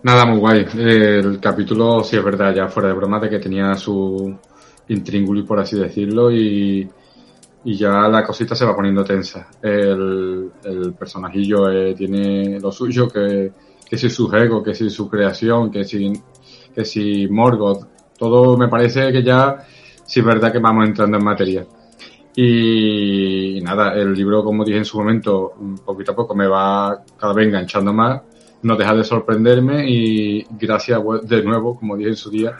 Nada, 0.03 0.25
muy 0.25 0.39
guay. 0.39 0.65
El 0.77 1.41
capítulo, 1.41 2.05
sí 2.05 2.17
es 2.17 2.25
verdad, 2.25 2.55
ya 2.55 2.69
fuera 2.69 2.89
de 2.89 2.95
broma, 2.95 3.19
de 3.19 3.29
que 3.29 3.41
tenía 3.41 3.75
su 3.75 4.39
intríngulis, 4.89 5.45
por 5.45 5.59
así 5.59 5.77
decirlo, 5.77 6.31
y, 6.31 6.89
y 7.65 7.77
ya 7.77 8.09
la 8.09 8.25
cosita 8.25 8.55
se 8.55 8.65
va 8.65 8.77
poniendo 8.77 9.05
tensa. 9.05 9.49
El, 9.61 10.53
el 10.65 10.95
personajillo 10.95 11.69
eh, 11.71 11.95
tiene 11.95 12.61
lo 12.61 12.71
suyo, 12.71 13.09
que, 13.09 13.51
que 13.85 13.99
si 13.99 14.09
su 14.09 14.33
ego, 14.33 14.63
que 14.63 14.75
si 14.75 14.89
su 14.89 15.11
creación, 15.11 15.71
que 15.71 15.85
si, 15.85 16.13
que 16.75 16.85
si 16.85 17.27
Morgoth, 17.29 17.85
todo 18.19 18.59
me 18.59 18.69
parece 18.69 19.13
que 19.13 19.23
ya 19.23 19.65
sí 20.05 20.21
es 20.21 20.27
verdad 20.27 20.53
que 20.53 20.59
vamos 20.59 20.87
entrando 20.87 21.17
en 21.17 21.25
materia. 21.25 21.67
Y, 22.35 23.59
y 23.59 23.61
nada, 23.63 23.95
el 23.95 24.13
libro, 24.13 24.45
como 24.45 24.65
dije 24.65 24.79
en 24.79 24.85
su 24.85 24.99
momento, 24.99 25.55
poquito 25.85 26.13
a 26.13 26.17
poco 26.17 26.35
me 26.35 26.47
va 26.47 27.03
cada 27.19 27.33
vez 27.33 27.47
enganchando 27.47 27.93
más, 27.93 28.21
no 28.63 28.77
deja 28.77 28.95
de 28.95 29.05
sorprenderme 29.05 29.89
y 29.89 30.47
gracias 30.51 31.01
de 31.23 31.43
nuevo, 31.43 31.79
como 31.79 31.97
dije 31.97 32.11
en 32.11 32.17
su 32.17 32.31
día, 32.31 32.57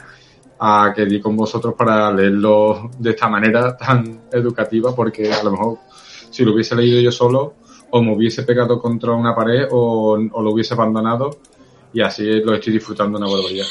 a 0.61 0.93
que 0.95 1.07
di 1.07 1.21
con 1.21 1.37
vosotros 1.37 1.75
para 1.75 2.13
leerlo 2.13 2.91
de 2.99 3.11
esta 3.11 3.29
manera 3.29 3.77
tan 3.77 4.23
educativa, 4.33 4.95
porque 4.95 5.33
a 5.33 5.43
lo 5.43 5.53
mejor 5.53 5.79
si 6.31 6.45
lo 6.45 6.53
hubiese 6.53 6.75
leído 6.75 7.01
yo 7.01 7.13
solo, 7.13 7.55
o 7.91 8.03
me 8.03 8.15
hubiese 8.15 8.43
pegado 8.43 8.79
contra 8.81 9.13
una 9.13 9.35
pared 9.35 9.67
o, 9.71 10.13
o 10.13 10.43
lo 10.43 10.51
hubiese 10.51 10.75
abandonado 10.75 11.31
y 11.93 12.03
así 12.03 12.25
lo 12.41 12.55
estoy 12.55 12.75
disfrutando 12.75 13.19
una 13.19 13.27
barbaridad. 13.27 13.67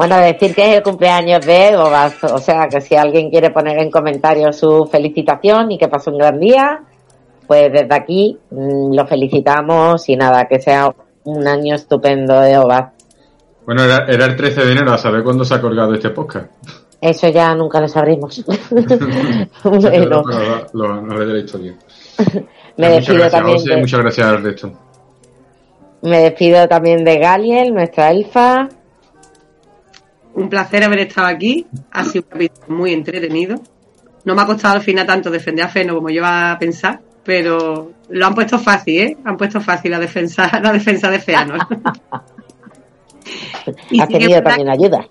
Bueno, 0.00 0.16
decir 0.16 0.54
que 0.54 0.70
es 0.70 0.76
el 0.78 0.82
cumpleaños 0.82 1.44
de 1.44 1.76
Bobas, 1.76 2.24
o 2.24 2.38
sea 2.38 2.68
que 2.68 2.80
si 2.80 2.96
alguien 2.96 3.28
quiere 3.28 3.50
poner 3.50 3.78
en 3.78 3.90
comentarios 3.90 4.56
su 4.56 4.88
felicitación 4.90 5.72
y 5.72 5.76
que 5.76 5.88
pase 5.88 6.08
un 6.08 6.16
gran 6.16 6.40
día, 6.40 6.80
pues 7.46 7.70
desde 7.70 7.94
aquí 7.94 8.38
mm, 8.50 8.94
lo 8.94 9.06
felicitamos 9.06 10.08
y 10.08 10.16
nada, 10.16 10.46
que 10.46 10.58
sea 10.58 10.90
un 11.24 11.46
año 11.46 11.74
estupendo 11.74 12.40
de 12.40 12.56
Obas. 12.56 12.99
Bueno, 13.66 13.84
era, 13.84 14.06
era 14.08 14.24
el 14.26 14.36
13 14.36 14.64
de 14.64 14.72
enero, 14.72 14.92
a 14.92 14.98
saber 14.98 15.22
cuándo 15.22 15.44
se 15.44 15.54
ha 15.54 15.60
colgado 15.60 15.94
este 15.94 16.10
podcast. 16.10 16.50
Eso 17.00 17.28
ya 17.28 17.54
nunca 17.54 17.80
lo 17.80 17.88
sabremos. 17.88 18.44
bueno. 19.64 20.22
lo, 20.22 20.66
lo, 20.72 21.02
lo 21.02 21.26
de 21.26 21.26
la 21.26 21.38
historia. 21.38 21.74
Me 22.76 22.88
muchas 22.88 23.06
despido 23.06 23.18
gracias, 23.18 23.32
también 23.32 23.58
José, 23.58 23.70
de, 23.70 23.80
muchas 23.80 24.00
gracias 24.00 24.26
al 24.26 24.42
resto. 24.42 24.72
me 26.02 26.18
despido 26.18 26.68
también 26.68 27.04
de 27.04 27.18
Galiel, 27.18 27.72
nuestra 27.72 28.10
elfa. 28.10 28.68
Un 30.34 30.48
placer 30.48 30.84
haber 30.84 31.00
estado 31.00 31.28
aquí. 31.28 31.66
Ha 31.90 32.04
sido 32.04 32.24
un 32.24 32.30
capítulo 32.30 32.76
muy 32.76 32.92
entretenido. 32.92 33.56
No 34.24 34.34
me 34.34 34.42
ha 34.42 34.46
costado 34.46 34.74
al 34.74 34.82
final 34.82 35.06
tanto 35.06 35.30
defender 35.30 35.64
a 35.64 35.68
Feno 35.68 35.94
como 35.94 36.10
yo 36.10 36.16
iba 36.16 36.52
a 36.52 36.58
pensar, 36.58 37.00
pero 37.24 37.92
lo 38.08 38.26
han 38.26 38.34
puesto 38.34 38.58
fácil, 38.58 39.00
¿eh? 39.00 39.16
Han 39.24 39.36
puesto 39.36 39.60
fácil 39.60 39.90
la 39.90 39.98
defensa, 39.98 40.50
la 40.62 40.72
defensa 40.72 41.10
de 41.10 41.18
Feanor. 41.18 41.60
Y 43.90 44.00
ha 44.00 44.06
tenido 44.06 44.30
verdad 44.30 44.50
también 44.50 44.70
ayuda. 44.70 45.08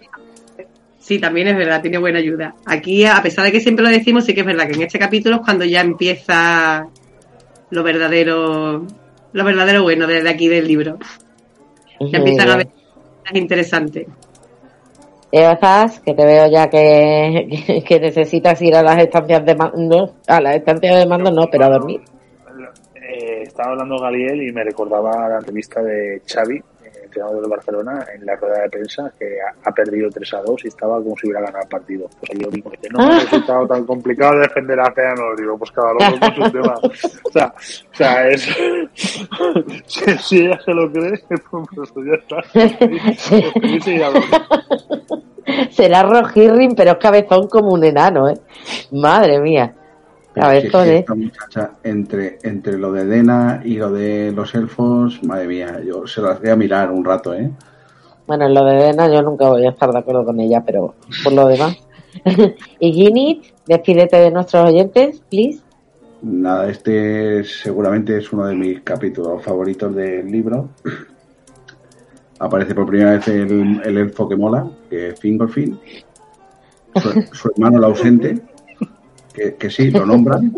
Sí, 0.97 1.19
también 1.19 1.47
es 1.47 1.57
verdad, 1.57 1.81
tiene 1.81 1.97
buena 1.97 2.19
ayuda. 2.19 2.53
Aquí, 2.65 3.05
a 3.05 3.21
pesar 3.23 3.45
de 3.45 3.51
que 3.51 3.59
siempre 3.59 3.83
lo 3.83 3.89
decimos, 3.89 4.25
sí 4.25 4.33
que 4.33 4.41
es 4.41 4.45
verdad 4.45 4.67
que 4.67 4.75
en 4.75 4.83
este 4.83 4.99
capítulo 4.99 5.37
es 5.37 5.41
cuando 5.41 5.65
ya 5.65 5.81
empieza 5.81 6.87
lo 7.71 7.83
verdadero, 7.83 8.85
lo 9.33 9.43
verdadero 9.43 9.83
bueno 9.83 10.07
de, 10.07 10.21
de 10.21 10.29
aquí 10.29 10.47
del 10.47 10.67
libro. 10.67 10.97
Ya 11.99 12.19
empiezan 12.19 12.49
a 12.49 12.57
ver 12.57 12.67
cosas 12.67 13.35
interesantes. 13.35 14.07
Eozas, 15.31 15.99
que 15.99 16.13
te 16.13 16.25
veo 16.25 16.47
ya 16.49 16.69
que, 16.69 17.47
que, 17.67 17.83
que 17.83 17.99
necesitas 17.99 18.61
ir 18.61 18.75
a 18.75 18.83
las 18.83 18.97
estancias 18.99 19.45
de 19.45 19.55
mando, 19.55 20.15
a 20.27 20.41
las 20.41 20.55
estancias 20.55 20.99
de 20.99 21.07
mando 21.07 21.31
no, 21.31 21.47
pero 21.51 21.65
a 21.65 21.69
dormir. 21.69 22.01
Eh, 22.95 23.43
estaba 23.43 23.71
hablando 23.71 23.99
Galiel 23.99 24.41
y 24.41 24.51
me 24.51 24.63
recordaba 24.63 25.27
la 25.29 25.37
entrevista 25.37 25.81
de 25.81 26.21
Xavi, 26.25 26.61
entrenador 27.09 27.41
de 27.41 27.49
Barcelona, 27.49 28.05
en 28.13 28.25
la 28.25 28.35
rueda 28.35 28.61
de 28.61 28.69
prensa, 28.69 29.11
que 29.17 29.25
ha, 29.41 29.69
ha 29.69 29.71
perdido 29.71 30.09
3 30.09 30.33
a 30.35 30.41
2 30.41 30.65
y 30.65 30.67
estaba 30.67 30.97
como 30.97 31.15
si 31.17 31.27
hubiera 31.27 31.41
ganado 31.41 31.63
el 31.63 31.69
partido. 31.69 32.07
Pues 32.19 32.31
ahí 32.31 32.37
yo 32.39 32.49
digo 32.49 32.71
que 32.71 32.89
no 32.89 32.99
me 32.99 33.15
ha 33.15 33.19
resultado 33.19 33.67
tan 33.67 33.85
complicado 33.85 34.39
defender 34.39 34.79
a 34.79 34.91
Feanor. 34.93 35.37
Digo, 35.37 35.57
pues 35.57 35.71
cada 35.71 35.93
loco 35.93 36.19
con 36.19 36.35
su 36.35 36.51
tema. 36.51 36.75
O 37.23 37.31
sea, 37.31 37.47
o 37.47 37.95
sea 37.95 38.27
es... 38.29 38.43
si, 39.85 40.17
si 40.17 40.45
ella 40.45 40.59
se 40.63 40.73
lo 40.73 40.91
cree, 40.91 41.23
pues 41.29 42.05
ya 42.05 42.15
está. 42.15 42.41
Será 45.71 46.03
Rojirrin, 46.03 46.75
pero 46.75 46.91
es 46.91 46.97
cabezón 46.97 47.47
como 47.47 47.73
un 47.73 47.83
enano, 47.83 48.29
¿eh? 48.29 48.37
Madre 48.91 49.39
mía. 49.39 49.75
Es 50.39 50.63
que 50.63 50.69
Cabezón, 50.69 50.95
esta 50.95 51.15
muchacha, 51.15 51.71
entre, 51.83 52.37
entre 52.43 52.77
lo 52.77 52.91
de 52.91 53.05
Dena 53.05 53.61
y 53.63 53.75
lo 53.77 53.91
de 53.91 54.31
los 54.31 54.53
elfos, 54.55 55.21
madre 55.23 55.47
mía, 55.47 55.79
yo 55.85 56.05
se 56.07 56.21
las 56.21 56.39
voy 56.39 56.49
a 56.49 56.55
mirar 56.55 56.91
un 56.91 57.03
rato, 57.05 57.33
¿eh? 57.33 57.51
Bueno, 58.27 58.45
en 58.45 58.53
lo 58.53 58.63
de 58.65 58.75
Dena 58.75 59.07
yo 59.11 59.21
nunca 59.21 59.49
voy 59.49 59.65
a 59.65 59.69
estar 59.71 59.91
de 59.91 59.99
acuerdo 59.99 60.23
con 60.25 60.39
ella, 60.39 60.63
pero 60.65 60.95
por 61.23 61.33
lo 61.33 61.47
demás. 61.47 61.77
y 62.79 62.93
Ginny, 62.93 63.41
despídete 63.67 64.17
de 64.17 64.31
nuestros 64.31 64.69
oyentes, 64.69 65.21
please. 65.29 65.61
Nada, 66.21 66.69
este 66.69 67.39
es- 67.39 67.61
seguramente 67.61 68.17
es 68.17 68.31
uno 68.33 68.45
de 68.45 68.55
mis 68.55 68.81
capítulos 68.81 69.43
favoritos 69.43 69.95
del 69.95 70.29
libro. 70.31 70.69
Aparece 72.39 72.73
por 72.73 72.85
primera 72.87 73.11
vez 73.13 73.27
el, 73.27 73.81
el 73.83 73.97
elfo 73.97 74.27
que 74.29 74.35
mola, 74.35 74.69
que 74.89 75.09
es 75.09 75.19
Fingolfin. 75.19 75.79
Su, 76.95 77.09
su 77.33 77.51
hermano 77.51 77.77
el 77.77 77.83
ausente, 77.83 78.41
que, 79.57 79.69
sí, 79.69 79.91
lo 79.91 80.05
nombran. 80.05 80.53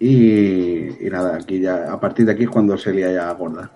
Y, 0.00 0.88
nada, 1.10 1.36
aquí 1.36 1.60
ya, 1.60 1.92
a 1.92 2.00
partir 2.00 2.26
de 2.26 2.32
aquí 2.32 2.44
es 2.44 2.50
cuando 2.50 2.76
se 2.76 2.92
lía 2.92 3.12
ya 3.12 3.32
gorda. 3.32 3.70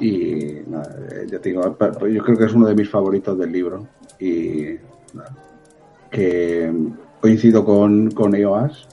Y 0.00 0.62
nada, 0.66 0.96
eh, 1.10 1.26
ya 1.30 1.38
te 1.38 1.50
digo, 1.50 1.76
yo 2.08 2.22
creo 2.22 2.38
que 2.38 2.44
es 2.44 2.52
uno 2.52 2.66
de 2.66 2.74
mis 2.74 2.90
favoritos 2.90 3.38
del 3.38 3.52
libro. 3.52 3.86
Y 4.18 4.76
nada, 5.14 5.36
que 6.10 6.72
coincido 7.20 7.64
con, 7.64 8.10
con 8.10 8.34
Eoas. 8.34 8.88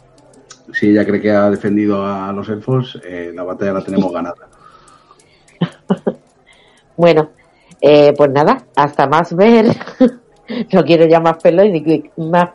Si 0.73 0.89
ella 0.89 1.05
cree 1.05 1.21
que 1.21 1.31
ha 1.31 1.49
defendido 1.49 2.05
a 2.05 2.31
los 2.33 2.49
elfos, 2.49 2.99
eh, 3.05 3.31
la 3.33 3.43
batalla 3.43 3.73
la 3.73 3.83
tenemos 3.83 4.11
ganada. 4.11 4.49
Bueno, 6.97 7.31
eh, 7.81 8.13
pues 8.15 8.31
nada, 8.31 8.65
hasta 8.75 9.05
más 9.05 9.35
ver. 9.35 9.65
no 10.73 10.83
quiero 10.83 11.05
ya 11.05 11.19
más 11.19 11.41
pelo 11.41 11.63
y 11.63 12.11
más 12.17 12.49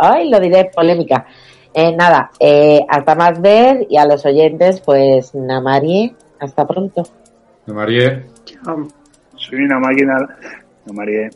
ay, 0.00 0.30
lo 0.30 0.40
diré 0.40 0.70
polémica. 0.74 1.26
Eh, 1.74 1.94
nada, 1.94 2.30
eh, 2.40 2.80
hasta 2.88 3.14
más 3.14 3.40
ver 3.40 3.86
y 3.88 3.96
a 3.98 4.06
los 4.06 4.24
oyentes, 4.24 4.80
pues 4.80 5.34
Namarie, 5.34 6.14
hasta 6.40 6.66
pronto. 6.66 7.02
Chao. 8.44 8.88
Soy 9.36 9.60
una 9.60 9.78
máquina. 9.78 10.16
No, 10.86 10.94
María. 10.94 11.30